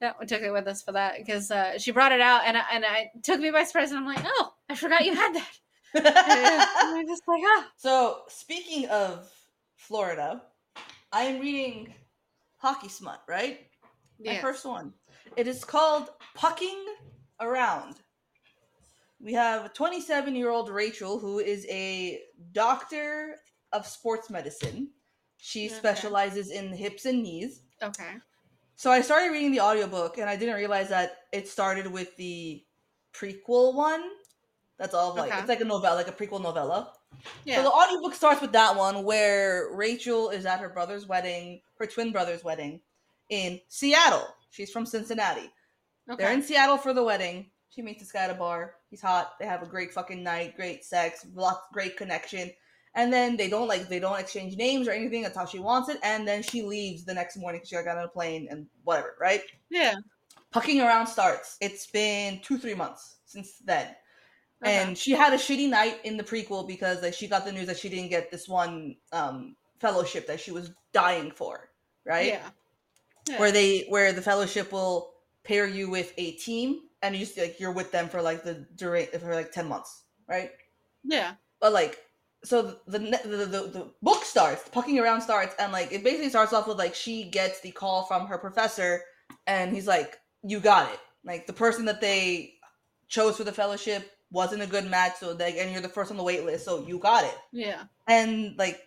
yeah, 0.00 0.12
we 0.18 0.26
took 0.26 0.42
it 0.42 0.50
with 0.52 0.66
us 0.66 0.82
for 0.82 0.92
that 0.92 1.16
because 1.18 1.50
uh, 1.50 1.78
she 1.78 1.92
brought 1.92 2.12
it 2.12 2.20
out 2.20 2.42
and 2.44 2.56
I, 2.56 2.62
and 2.72 2.84
I 2.84 3.10
it 3.14 3.22
took 3.22 3.40
me 3.40 3.50
by 3.50 3.64
surprise 3.64 3.90
and 3.90 4.00
I'm 4.00 4.06
like, 4.06 4.24
oh, 4.24 4.52
I 4.68 4.74
forgot 4.74 5.04
you 5.04 5.14
had 5.14 5.34
that. 5.34 5.50
And 5.94 6.98
I'm 6.98 7.06
just 7.06 7.22
like, 7.28 7.42
ah, 7.44 7.68
so, 7.76 8.22
speaking 8.28 8.88
of 8.88 9.30
Florida, 9.76 10.42
I 11.12 11.24
am 11.24 11.40
reading 11.40 11.92
Hockey 12.56 12.88
Smut, 12.88 13.20
right? 13.28 13.60
My 14.24 14.32
yeah, 14.32 14.40
first 14.40 14.64
one. 14.64 14.94
It 15.36 15.46
is 15.46 15.64
called 15.64 16.08
Pucking 16.34 16.82
Around. 17.40 17.96
We 19.22 19.32
have 19.34 19.72
27 19.72 20.34
year 20.34 20.50
old 20.50 20.68
Rachel, 20.68 21.18
who 21.18 21.38
is 21.38 21.64
a 21.70 22.20
doctor 22.52 23.36
of 23.72 23.86
sports 23.86 24.28
medicine. 24.30 24.90
She 25.36 25.66
Okay. 25.66 25.74
specializes 25.76 26.50
in 26.50 26.72
hips 26.72 27.04
and 27.06 27.22
knees. 27.22 27.62
okay, 27.82 28.14
So 28.76 28.90
I 28.90 29.00
started 29.00 29.30
reading 29.32 29.52
the 29.52 29.60
audiobook 29.60 30.18
and 30.18 30.28
I 30.28 30.34
didn't 30.36 30.56
realize 30.56 30.88
that 30.88 31.18
it 31.32 31.48
started 31.48 31.86
with 31.86 32.14
the 32.16 32.64
prequel 33.12 33.74
one. 33.74 34.02
That's 34.78 34.94
all 34.94 35.14
like 35.14 35.30
Okay. 35.30 35.38
it's 35.40 35.48
like 35.48 35.60
a 35.60 35.64
novella, 35.64 35.96
like 35.96 36.08
a 36.08 36.12
prequel 36.12 36.42
novella. 36.42 36.92
yeah, 37.44 37.56
So 37.56 37.62
the 37.64 37.70
audiobook 37.72 38.14
starts 38.14 38.40
with 38.40 38.52
that 38.52 38.74
one 38.76 39.04
where 39.04 39.70
Rachel 39.72 40.30
is 40.30 40.46
at 40.46 40.58
her 40.60 40.68
brother's 40.68 41.06
wedding, 41.06 41.62
her 41.78 41.86
twin 41.86 42.10
brother's 42.10 42.42
wedding 42.42 42.80
in 43.28 43.60
Seattle. 43.68 44.26
She's 44.50 44.70
from 44.72 44.84
Cincinnati. 44.86 45.52
Okay. 46.10 46.22
They're 46.24 46.32
in 46.32 46.42
Seattle 46.42 46.76
for 46.78 46.92
the 46.92 47.02
wedding. 47.04 47.50
She 47.74 47.80
meets 47.82 48.00
this 48.00 48.12
guy 48.12 48.24
at 48.24 48.30
a 48.30 48.34
bar. 48.34 48.74
He's 48.90 49.00
hot. 49.00 49.32
They 49.40 49.46
have 49.46 49.62
a 49.62 49.66
great 49.66 49.92
fucking 49.92 50.22
night, 50.22 50.56
great 50.56 50.84
sex, 50.84 51.26
lots 51.34 51.66
great 51.72 51.96
connection. 51.96 52.50
And 52.94 53.10
then 53.10 53.36
they 53.38 53.48
don't 53.48 53.68
like 53.68 53.88
they 53.88 53.98
don't 53.98 54.20
exchange 54.20 54.56
names 54.56 54.86
or 54.86 54.90
anything. 54.90 55.22
That's 55.22 55.36
how 55.36 55.46
she 55.46 55.58
wants 55.58 55.88
it. 55.88 55.98
And 56.02 56.28
then 56.28 56.42
she 56.42 56.62
leaves 56.62 57.04
the 57.04 57.14
next 57.14 57.38
morning 57.38 57.60
because 57.60 57.70
she 57.70 57.82
got 57.82 57.96
on 57.96 58.04
a 58.04 58.08
plane 58.08 58.48
and 58.50 58.66
whatever, 58.84 59.16
right? 59.18 59.42
yeah, 59.70 59.94
Pucking 60.50 60.82
around 60.82 61.06
starts. 61.06 61.56
It's 61.62 61.86
been 61.86 62.40
two, 62.42 62.58
three 62.58 62.74
months 62.74 63.16
since 63.24 63.58
then. 63.64 63.86
okay. 64.62 64.88
And 64.88 64.98
she 64.98 65.12
had 65.12 65.32
a 65.32 65.38
shitty 65.38 65.70
night 65.70 66.00
in 66.04 66.18
the 66.18 66.22
prequel 66.22 66.68
because 66.68 67.02
like 67.02 67.14
she 67.14 67.26
got 67.26 67.46
the 67.46 67.52
news 67.52 67.66
that 67.68 67.78
she 67.78 67.88
didn't 67.88 68.10
get 68.10 68.30
this 68.30 68.48
one 68.48 68.96
um 69.12 69.56
fellowship 69.80 70.26
that 70.26 70.40
she 70.40 70.50
was 70.52 70.72
dying 70.92 71.30
for, 71.30 71.70
right? 72.04 72.26
yeah, 72.26 72.50
yeah. 73.26 73.38
Where 73.38 73.50
they 73.52 73.86
where 73.88 74.12
the 74.12 74.20
fellowship 74.22 74.70
will 74.72 75.11
pair 75.44 75.66
you 75.66 75.90
with 75.90 76.12
a 76.18 76.32
team 76.32 76.80
and 77.02 77.16
you 77.16 77.26
like 77.36 77.58
you're 77.60 77.72
with 77.72 77.92
them 77.92 78.08
for 78.08 78.22
like 78.22 78.44
the 78.44 78.66
during 78.76 79.06
for 79.06 79.34
like 79.34 79.52
10 79.52 79.68
months, 79.68 80.04
right? 80.28 80.50
yeah, 81.04 81.34
But 81.60 81.72
like 81.72 81.98
so 82.44 82.62
the 82.62 82.98
the, 82.98 82.98
the 83.24 83.36
the 83.36 83.46
the 83.68 83.90
book 84.02 84.24
starts, 84.24 84.68
pucking 84.68 84.98
around 84.98 85.20
starts 85.22 85.54
and 85.58 85.72
like 85.72 85.92
it 85.92 86.02
basically 86.04 86.28
starts 86.30 86.52
off 86.52 86.66
with 86.66 86.78
like 86.78 86.94
she 86.94 87.24
gets 87.24 87.60
the 87.60 87.70
call 87.70 88.04
from 88.04 88.26
her 88.26 88.38
professor 88.38 89.02
and 89.46 89.72
he's 89.74 89.86
like 89.86 90.18
you 90.42 90.60
got 90.60 90.92
it. 90.92 90.98
Like 91.24 91.46
the 91.46 91.52
person 91.52 91.84
that 91.86 92.00
they 92.00 92.54
chose 93.08 93.36
for 93.36 93.44
the 93.44 93.52
fellowship 93.52 94.10
wasn't 94.30 94.62
a 94.62 94.66
good 94.66 94.86
match 94.90 95.14
so 95.20 95.32
like 95.32 95.56
and 95.56 95.70
you're 95.70 95.80
the 95.82 95.88
first 95.88 96.10
on 96.10 96.16
the 96.16 96.22
wait 96.22 96.44
list 96.44 96.64
so 96.64 96.84
you 96.86 96.98
got 96.98 97.24
it. 97.24 97.36
yeah, 97.52 97.84
And 98.06 98.56
like 98.58 98.80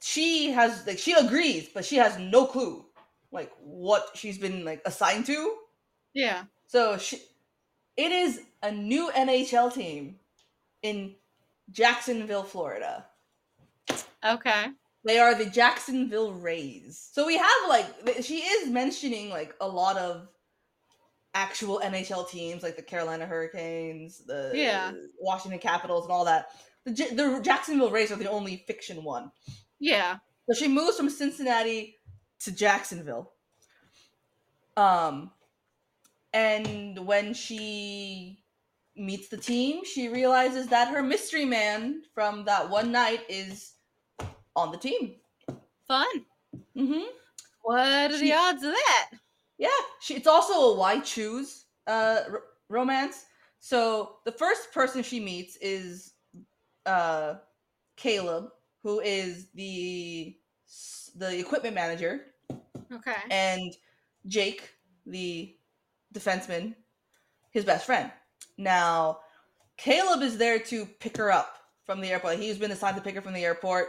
she 0.00 0.50
has 0.52 0.86
like 0.86 0.98
she 0.98 1.12
agrees 1.12 1.68
but 1.74 1.84
she 1.84 1.96
has 1.96 2.18
no 2.18 2.46
clue 2.46 2.84
like 3.32 3.50
what 3.60 4.06
she's 4.14 4.38
been 4.38 4.64
like 4.64 4.82
assigned 4.84 5.26
to. 5.26 5.56
yeah. 6.14 6.44
So 6.66 6.98
she 6.98 7.18
it 7.96 8.12
is 8.12 8.40
a 8.62 8.70
new 8.72 9.10
NHL 9.14 9.72
team 9.72 10.16
in 10.82 11.14
Jacksonville, 11.70 12.42
Florida. 12.42 13.06
Okay, 14.24 14.66
They 15.04 15.18
are 15.18 15.34
the 15.34 15.46
Jacksonville 15.46 16.32
Rays. 16.32 17.08
So 17.12 17.26
we 17.26 17.36
have 17.36 17.68
like 17.68 17.86
she 18.22 18.38
is 18.38 18.68
mentioning 18.68 19.30
like 19.30 19.54
a 19.60 19.68
lot 19.68 19.96
of 19.96 20.28
actual 21.34 21.80
NHL 21.84 22.28
teams 22.28 22.62
like 22.62 22.76
the 22.76 22.82
Carolina 22.82 23.26
Hurricanes, 23.26 24.22
the 24.26 24.50
Yeah. 24.54 24.92
Washington 25.20 25.60
Capitals 25.60 26.04
and 26.04 26.12
all 26.12 26.24
that. 26.24 26.48
The, 26.84 26.92
the 26.92 27.40
Jacksonville 27.42 27.90
Rays 27.90 28.10
are 28.10 28.16
the 28.16 28.30
only 28.30 28.64
fiction 28.66 29.04
one. 29.04 29.30
yeah, 29.78 30.16
So 30.48 30.54
she 30.58 30.68
moves 30.68 30.96
from 30.96 31.10
Cincinnati 31.10 31.95
to 32.40 32.52
Jacksonville. 32.52 33.32
Um 34.76 35.30
and 36.32 37.06
when 37.06 37.32
she 37.32 38.42
meets 38.94 39.28
the 39.28 39.36
team, 39.38 39.84
she 39.84 40.08
realizes 40.08 40.66
that 40.68 40.88
her 40.88 41.02
mystery 41.02 41.44
man 41.46 42.02
from 42.14 42.44
that 42.44 42.68
one 42.68 42.92
night 42.92 43.20
is 43.28 43.72
on 44.54 44.70
the 44.72 44.78
team. 44.78 45.14
fun. 45.86 46.06
Mm-hmm. 46.76 47.04
What 47.62 48.10
are 48.12 48.18
She- 48.18 48.26
the 48.30 48.32
odds 48.34 48.62
of 48.62 48.72
that? 48.72 49.10
Yeah, 49.58 49.68
she, 50.00 50.14
it's 50.14 50.26
also 50.26 50.52
a 50.52 50.76
why 50.76 51.00
choose 51.00 51.64
uh 51.86 52.20
r- 52.30 52.42
romance. 52.68 53.24
So 53.60 54.16
the 54.26 54.32
first 54.32 54.72
person 54.72 55.02
she 55.02 55.18
meets 55.20 55.56
is 55.56 56.12
uh 56.84 57.36
Caleb, 57.96 58.50
who 58.82 59.00
is 59.00 59.48
the 59.54 60.36
the 61.16 61.38
equipment 61.38 61.74
manager, 61.74 62.26
Okay, 62.92 63.16
and 63.30 63.74
Jake, 64.26 64.70
the 65.06 65.54
defenseman, 66.14 66.74
his 67.50 67.64
best 67.64 67.86
friend. 67.86 68.10
Now, 68.58 69.18
Caleb 69.76 70.22
is 70.22 70.38
there 70.38 70.58
to 70.58 70.86
pick 71.00 71.16
her 71.16 71.30
up 71.30 71.56
from 71.84 72.00
the 72.00 72.10
airport. 72.10 72.38
He's 72.38 72.58
been 72.58 72.70
assigned 72.70 72.96
to 72.96 73.02
pick 73.02 73.14
her 73.14 73.22
from 73.22 73.34
the 73.34 73.44
airport, 73.44 73.88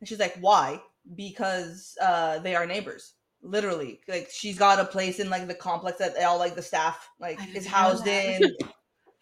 and 0.00 0.08
she's 0.08 0.20
like, 0.20 0.36
"Why?" 0.40 0.80
Because 1.14 1.96
uh, 2.00 2.38
they 2.40 2.54
are 2.54 2.66
neighbors. 2.66 3.14
Literally, 3.42 4.00
like 4.08 4.28
she's 4.30 4.58
got 4.58 4.80
a 4.80 4.84
place 4.84 5.18
in 5.18 5.30
like 5.30 5.46
the 5.46 5.54
complex 5.54 5.98
that 5.98 6.20
all 6.22 6.38
like 6.38 6.56
the 6.56 6.62
staff 6.62 7.08
like 7.20 7.38
is 7.54 7.66
housed 7.66 8.06
in. 8.06 8.42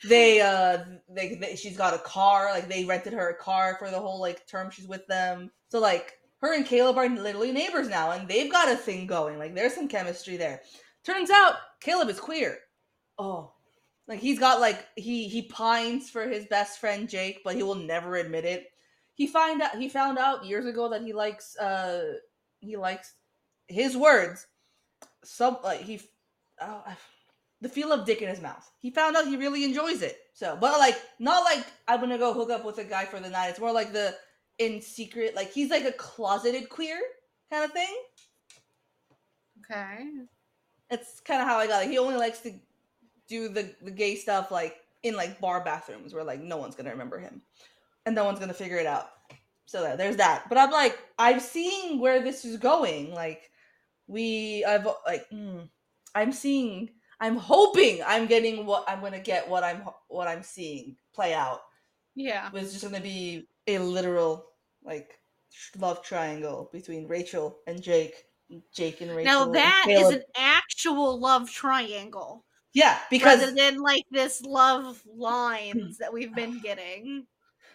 they 0.05 0.41
uh 0.41 0.79
they, 1.09 1.37
they 1.37 1.57
she's 1.57 1.77
got 1.77 1.95
a 1.95 1.99
car 1.99 2.51
like 2.53 2.69
they 2.69 2.85
rented 2.85 3.13
her 3.13 3.31
a 3.31 3.35
car 3.35 3.77
for 3.79 3.91
the 3.91 3.99
whole 3.99 4.21
like 4.21 4.47
term 4.47 4.71
she's 4.71 4.87
with 4.87 5.07
them 5.07 5.51
so 5.69 5.79
like 5.79 6.19
her 6.45 6.55
and 6.55 6.67
caleb 6.67 6.99
are 6.99 7.09
literally 7.09 7.53
neighbors 7.53 7.89
now 7.89 8.11
and 8.11 8.29
they've 8.29 8.53
got 8.53 8.71
a 8.71 8.77
thing 8.77 9.07
going 9.07 9.39
like 9.39 9.55
there's 9.55 9.75
some 9.75 9.89
chemistry 9.89 10.37
there 10.37 10.61
turns 11.05 11.31
out 11.31 11.55
caleb 11.81 12.09
is 12.09 12.21
queer 12.21 12.59
oh 13.19 13.51
like 14.07 14.21
he's 14.21 14.39
got 14.39 14.61
like 14.61 14.87
he 14.97 15.27
he 15.29 15.43
pines 15.43 16.11
for 16.11 16.29
his 16.29 16.45
best 16.47 16.79
friend 16.79 17.09
jake 17.09 17.41
but 17.45 17.55
he 17.55 17.63
will 17.63 17.75
never 17.75 18.17
admit 18.17 18.45
it 18.45 18.67
he 19.15 19.27
find 19.27 19.63
out 19.63 19.77
he 19.77 19.89
found 19.89 20.19
out 20.19 20.45
years 20.45 20.67
ago 20.67 20.91
that 20.91 21.03
he 21.03 21.13
likes 21.13 21.57
uh 21.59 22.13
he 22.61 22.77
likes 22.77 23.15
his 23.67 23.97
words 23.97 24.47
some 25.23 25.57
like 25.65 25.81
he 25.81 25.99
oh, 26.61 26.85
the 27.65 27.69
feel 27.71 27.93
of 27.93 28.05
dick 28.05 28.21
in 28.21 28.29
his 28.29 28.43
mouth. 28.43 28.71
He 28.81 28.91
found 28.91 29.17
out 29.17 29.27
he 29.27 29.37
really 29.37 29.65
enjoys 29.65 30.03
it. 30.03 30.19
So, 30.35 30.57
but 30.61 30.79
like 30.79 31.01
not 31.19 31.45
like 31.45 31.65
I'm 31.89 31.99
gonna 31.99 32.19
go 32.19 32.35
hook 32.35 32.51
up 32.51 32.65
with 32.65 32.79
a 32.79 32.85
guy 32.85 33.07
for 33.07 33.19
the 33.19 33.31
night. 33.31 33.49
It's 33.49 33.59
more 33.59 33.73
like 33.73 33.93
the 33.93 34.15
in 34.59 34.81
secret, 34.81 35.35
like 35.35 35.53
he's 35.53 35.71
like 35.71 35.85
a 35.85 35.93
closeted 35.93 36.69
queer 36.69 37.01
kind 37.51 37.65
of 37.65 37.73
thing. 37.73 37.95
okay, 39.59 40.27
It's 40.91 41.21
kind 41.21 41.41
of 41.43 41.49
how 41.49 41.59
I 41.59 41.67
got 41.67 41.85
it. 41.85 41.91
He 41.91 41.99
only 41.99 42.17
likes 42.17 42.41
to 42.41 42.53
do 43.29 43.49
the 43.49 43.75
the 43.83 43.91
gay 43.91 44.17
stuff 44.17 44.51
like 44.51 44.77
in 45.03 45.17
like 45.17 45.41
bar 45.41 45.65
bathrooms 45.65 46.15
where 46.15 46.25
like 46.25 46.41
no 46.43 46.57
one's 46.59 46.77
gonna 46.77 46.91
remember 46.91 47.19
him, 47.19 47.43
and 48.07 48.15
no 48.15 48.25
one's 48.25 48.39
gonna 48.41 48.55
figure 48.55 48.79
it 48.79 48.87
out. 48.87 49.09
So 49.67 49.97
there's 49.97 50.17
that. 50.17 50.45
But 50.49 50.59
I'm 50.59 50.71
like 50.71 50.99
I'm 51.19 51.41
seeing 51.41 52.01
where 52.01 52.23
this 52.23 52.45
is 52.45 52.59
going. 52.59 53.15
Like 53.15 53.51
we, 54.07 54.65
I've 54.65 54.87
like 55.07 55.29
mm, 55.31 55.69
I'm 56.15 56.33
seeing. 56.33 56.91
I'm 57.21 57.37
hoping 57.37 58.01
I'm 58.07 58.27
getting 58.27 58.67
what 58.67 58.85
I'm 58.89 59.01
gonna 59.01 59.21
get. 59.21 59.49
What 59.49 59.65
I'm 59.65 59.83
what 60.09 60.29
I'm 60.29 60.43
seeing 60.43 60.97
play 61.15 61.35
out. 61.35 61.61
yeah, 62.15 62.51
It's 62.53 62.73
just 62.73 62.85
gonna 62.85 63.01
be 63.01 63.49
a 63.67 63.79
literal 63.79 64.47
like 64.83 65.19
love 65.79 66.03
triangle 66.03 66.69
between 66.73 67.07
Rachel 67.09 67.59
and 67.67 67.83
Jake. 67.83 68.15
Jake 68.73 69.01
and 69.01 69.11
Rachel. 69.11 69.47
now 69.47 69.53
that 69.53 69.87
is 69.89 70.09
an 70.11 70.23
actual 70.37 71.19
love 71.19 71.51
triangle. 71.51 72.45
Yeah, 72.75 72.99
because 73.11 73.41
rather 73.41 73.55
than 73.55 73.79
like 73.79 74.05
this 74.11 74.43
love 74.43 75.01
lines 75.07 75.99
that 75.99 76.13
we've 76.13 76.35
been 76.35 76.61
getting. 76.61 77.27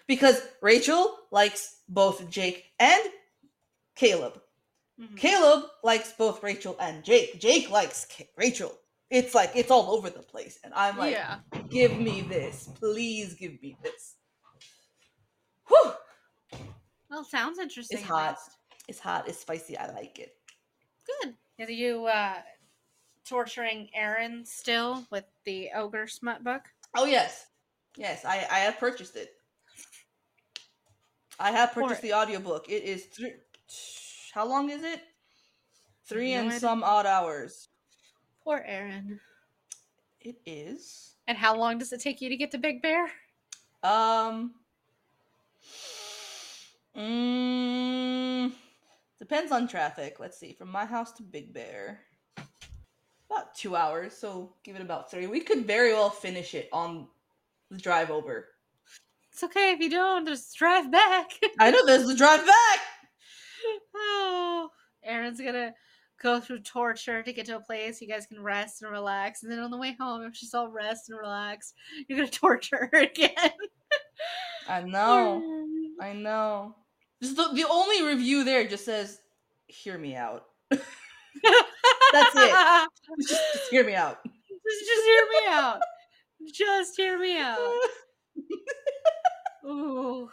because 0.07 0.41
Rachel 0.61 1.15
likes 1.31 1.77
both 1.87 2.29
Jake 2.29 2.65
and 2.79 3.01
Caleb. 3.95 4.39
Mhm. 5.01 5.17
Caleb 5.17 5.63
likes 5.83 6.11
both 6.13 6.43
Rachel 6.43 6.75
and 6.79 7.03
Jake. 7.03 7.39
Jake 7.39 7.69
likes 7.69 8.05
K- 8.05 8.29
Rachel. 8.37 8.77
It's 9.09 9.33
like 9.33 9.51
it's 9.55 9.71
all 9.71 9.91
over 9.95 10.09
the 10.09 10.21
place, 10.21 10.59
and 10.63 10.73
I'm 10.75 10.97
like, 10.97 11.13
yeah. 11.13 11.39
give 11.69 11.97
me 11.97 12.21
this, 12.21 12.69
please 12.75 13.33
give 13.33 13.59
me 13.61 13.75
this. 13.81 14.15
Whew. 15.69 15.91
Well, 17.09 17.23
sounds 17.23 17.59
interesting. 17.59 17.97
It's 17.99 18.07
hot. 18.07 18.37
It's 18.87 18.99
hot. 18.99 19.27
It's 19.27 19.39
spicy. 19.39 19.77
I 19.77 19.91
like 19.93 20.19
it. 20.19 20.35
Good. 21.23 21.35
Are 21.59 21.71
you 21.71 22.05
uh, 22.05 22.35
torturing 23.25 23.89
Aaron 23.93 24.45
still 24.45 25.05
with 25.11 25.25
the 25.45 25.69
ogre 25.75 26.07
smut 26.07 26.43
book? 26.43 26.61
Oh 26.95 27.05
yes, 27.05 27.47
yes. 27.97 28.25
I 28.25 28.47
I 28.49 28.59
have 28.59 28.77
purchased 28.79 29.15
it. 29.15 29.31
I 31.39 31.51
have 31.51 31.71
purchased 31.73 32.01
the 32.01 32.13
audiobook. 32.13 32.67
It 32.69 32.83
is 32.83 33.05
three. 33.05 33.33
How 34.33 34.47
long 34.47 34.69
is 34.69 34.83
it? 34.83 35.01
Three 36.05 36.33
No 36.33 36.39
and 36.39 36.47
idea. 36.49 36.59
some 36.59 36.83
odd 36.83 37.05
hours. 37.05 37.69
Poor 38.43 38.63
Aaron. 38.65 39.19
It 40.21 40.37
is. 40.45 41.15
And 41.27 41.37
how 41.37 41.55
long 41.55 41.77
does 41.77 41.93
it 41.93 42.01
take 42.01 42.21
you 42.21 42.29
to 42.29 42.37
get 42.37 42.51
to 42.51 42.57
Big 42.57 42.81
Bear? 42.81 43.09
Um. 43.83 44.55
Mm, 46.97 48.51
depends 49.19 49.51
on 49.51 49.67
traffic. 49.67 50.19
Let's 50.19 50.37
see. 50.37 50.53
From 50.53 50.71
my 50.71 50.85
house 50.85 51.11
to 51.13 51.23
Big 51.23 51.53
Bear, 51.53 52.01
about 53.29 53.55
two 53.55 53.75
hours. 53.75 54.13
So 54.13 54.53
give 54.63 54.75
it 54.75 54.81
about 54.81 55.11
three. 55.11 55.27
We 55.27 55.41
could 55.41 55.65
very 55.65 55.93
well 55.93 56.09
finish 56.09 56.55
it 56.55 56.69
on 56.73 57.07
the 57.69 57.77
drive 57.77 58.09
over. 58.11 58.47
It's 59.31 59.43
okay 59.43 59.71
if 59.71 59.79
you 59.79 59.89
don't. 59.89 60.27
Just 60.27 60.57
drive 60.57 60.91
back. 60.91 61.31
I 61.59 61.71
know 61.71 61.85
there's 61.85 62.07
the 62.07 62.15
drive 62.15 62.45
back. 62.45 62.79
oh, 63.95 64.69
Aaron's 65.03 65.39
gonna 65.39 65.73
go 66.21 66.39
through 66.39 66.59
torture 66.59 67.23
to 67.23 67.31
get 67.31 67.45
to 67.45 67.55
a 67.55 67.61
place 67.61 68.01
you 68.01 68.07
guys 68.07 68.25
can 68.25 68.41
rest 68.41 68.81
and 68.81 68.91
relax, 68.91 69.43
and 69.43 69.51
then 69.51 69.59
on 69.59 69.71
the 69.71 69.77
way 69.77 69.95
home, 69.99 70.23
if 70.23 70.35
she's 70.35 70.53
all 70.53 70.67
rest 70.67 71.09
and 71.09 71.17
relaxed, 71.17 71.73
you're 72.07 72.17
gonna 72.19 72.29
torture 72.31 72.89
her 72.91 72.99
again. 72.99 73.31
I 74.69 74.81
know. 74.83 75.41
I 75.99 76.13
know. 76.13 76.75
Just 77.21 77.35
the, 77.35 77.49
the 77.53 77.65
only 77.69 78.03
review 78.03 78.43
there 78.43 78.65
just 78.67 78.85
says, 78.85 79.19
"Hear 79.67 79.97
me 79.97 80.15
out." 80.15 80.45
That's 80.71 80.85
it. 82.35 82.87
Just, 83.21 83.53
just 83.53 83.69
hear 83.71 83.83
me 83.83 83.95
out. 83.95 84.19
Just, 84.23 84.85
just 84.85 85.05
hear 85.05 85.23
me 85.23 85.47
out. 85.49 85.79
Just 86.53 86.95
hear 86.95 87.19
me 87.19 87.37
out. 87.37 87.59
Ooh, 89.65 90.29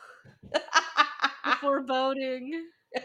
foreboding. 1.60 2.68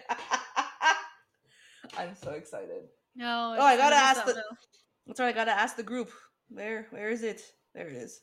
I'm 1.97 2.15
so 2.15 2.31
excited. 2.31 2.83
No. 3.15 3.55
Oh, 3.57 3.63
I 3.63 3.77
gotta 3.77 3.95
ask 3.95 4.25
the- 4.25 4.33
something. 4.33 4.43
That's 5.07 5.19
right. 5.19 5.29
I 5.29 5.31
gotta 5.37 5.51
ask 5.51 5.75
the 5.75 5.83
group. 5.83 6.11
Where 6.49 6.87
where 6.91 7.09
is 7.09 7.23
it? 7.23 7.41
There 7.73 7.87
it 7.87 7.95
is. 7.95 8.21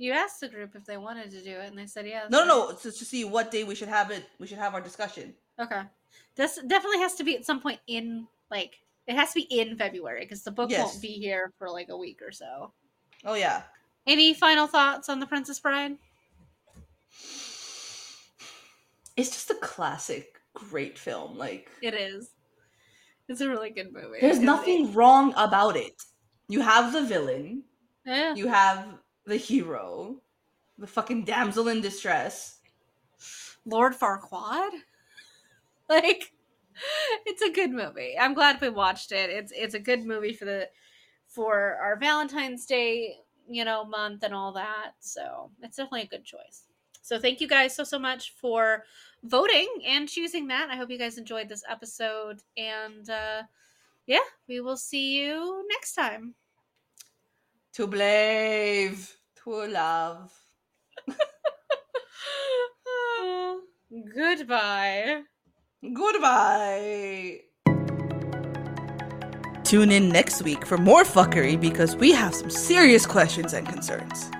You 0.00 0.12
asked 0.12 0.40
the 0.40 0.48
group 0.48 0.74
if 0.74 0.86
they 0.86 0.96
wanted 0.96 1.30
to 1.30 1.42
do 1.42 1.50
it, 1.50 1.68
and 1.68 1.78
they 1.78 1.84
said 1.86 2.06
yes. 2.06 2.30
No, 2.30 2.42
no, 2.46 2.70
no. 2.70 2.72
Just 2.82 2.98
to 3.00 3.04
see 3.04 3.24
what 3.24 3.50
day 3.50 3.64
we 3.64 3.74
should 3.74 3.88
have 3.88 4.10
it. 4.10 4.24
We 4.38 4.46
should 4.46 4.56
have 4.56 4.72
our 4.72 4.80
discussion. 4.80 5.34
Okay. 5.60 5.82
This 6.36 6.58
definitely 6.66 7.00
has 7.00 7.14
to 7.16 7.24
be 7.24 7.36
at 7.36 7.44
some 7.44 7.60
point 7.60 7.80
in 7.86 8.26
like 8.50 8.80
it 9.06 9.14
has 9.14 9.28
to 9.34 9.34
be 9.34 9.60
in 9.60 9.76
February 9.76 10.20
because 10.22 10.42
the 10.42 10.52
book 10.52 10.70
Yes. 10.70 10.86
won't 10.86 11.02
be 11.02 11.08
here 11.08 11.52
for 11.58 11.68
like 11.68 11.90
a 11.90 11.96
week 11.98 12.20
or 12.22 12.32
so. 12.32 12.72
Oh 13.26 13.34
yeah. 13.34 13.64
Any 14.06 14.32
final 14.32 14.66
thoughts 14.66 15.10
on 15.10 15.20
the 15.20 15.26
Princess 15.26 15.60
Bride? 15.60 15.98
It's 19.18 19.28
just 19.30 19.50
a 19.50 19.54
classic, 19.56 20.40
great 20.54 20.98
film. 20.98 21.36
Like 21.36 21.68
It 21.82 21.92
is. 21.92 22.30
It's 23.28 23.42
a 23.42 23.48
really 23.50 23.68
good 23.70 23.92
movie. 23.92 24.18
there's 24.22 24.38
It- 24.38 24.42
nothing 24.44 24.94
wrong 24.94 25.34
about 25.36 25.76
it. 25.76 26.02
You 26.48 26.62
have 26.62 26.94
the 26.94 27.02
villain. 27.02 27.64
Yeah. 28.06 28.34
You 28.34 28.48
have 28.48 28.86
the 29.30 29.36
hero. 29.36 30.20
The 30.76 30.86
fucking 30.86 31.24
damsel 31.24 31.68
in 31.68 31.80
distress. 31.80 32.58
Lord 33.64 33.94
Farquaad. 33.94 34.70
Like, 35.88 36.30
it's 37.26 37.42
a 37.42 37.50
good 37.50 37.72
movie. 37.72 38.14
I'm 38.16 38.32
glad 38.32 38.60
we 38.60 38.68
watched 38.68 39.10
it. 39.10 39.28
It's 39.28 39.50
it's 39.50 39.74
a 39.74 39.80
good 39.80 40.04
movie 40.04 40.32
for 40.32 40.44
the 40.44 40.68
for 41.26 41.76
our 41.82 41.96
Valentine's 41.96 42.64
Day, 42.64 43.16
you 43.48 43.64
know, 43.64 43.84
month 43.84 44.22
and 44.22 44.32
all 44.32 44.52
that. 44.52 44.92
So 45.00 45.50
it's 45.62 45.78
definitely 45.78 46.02
a 46.02 46.06
good 46.06 46.24
choice. 46.24 46.68
So 47.02 47.18
thank 47.18 47.40
you 47.40 47.48
guys 47.48 47.74
so 47.74 47.82
so 47.82 47.98
much 47.98 48.34
for 48.40 48.84
voting 49.24 49.66
and 49.84 50.08
choosing 50.08 50.46
that. 50.46 50.70
I 50.70 50.76
hope 50.76 50.90
you 50.90 50.98
guys 50.98 51.18
enjoyed 51.18 51.48
this 51.48 51.64
episode. 51.68 52.38
And 52.56 53.10
uh 53.10 53.42
yeah, 54.06 54.26
we 54.46 54.60
will 54.60 54.76
see 54.76 55.18
you 55.18 55.66
next 55.70 55.94
time. 55.94 56.34
To 57.72 57.88
blave. 57.88 59.19
To 59.44 59.66
love. 59.66 60.32
Goodbye. 64.14 65.22
Goodbye. 65.94 67.40
Tune 69.64 69.90
in 69.90 70.08
next 70.08 70.42
week 70.42 70.66
for 70.66 70.76
more 70.76 71.04
fuckery 71.04 71.58
because 71.58 71.96
we 71.96 72.12
have 72.12 72.34
some 72.34 72.50
serious 72.50 73.06
questions 73.06 73.52
and 73.52 73.66
concerns. 73.66 74.30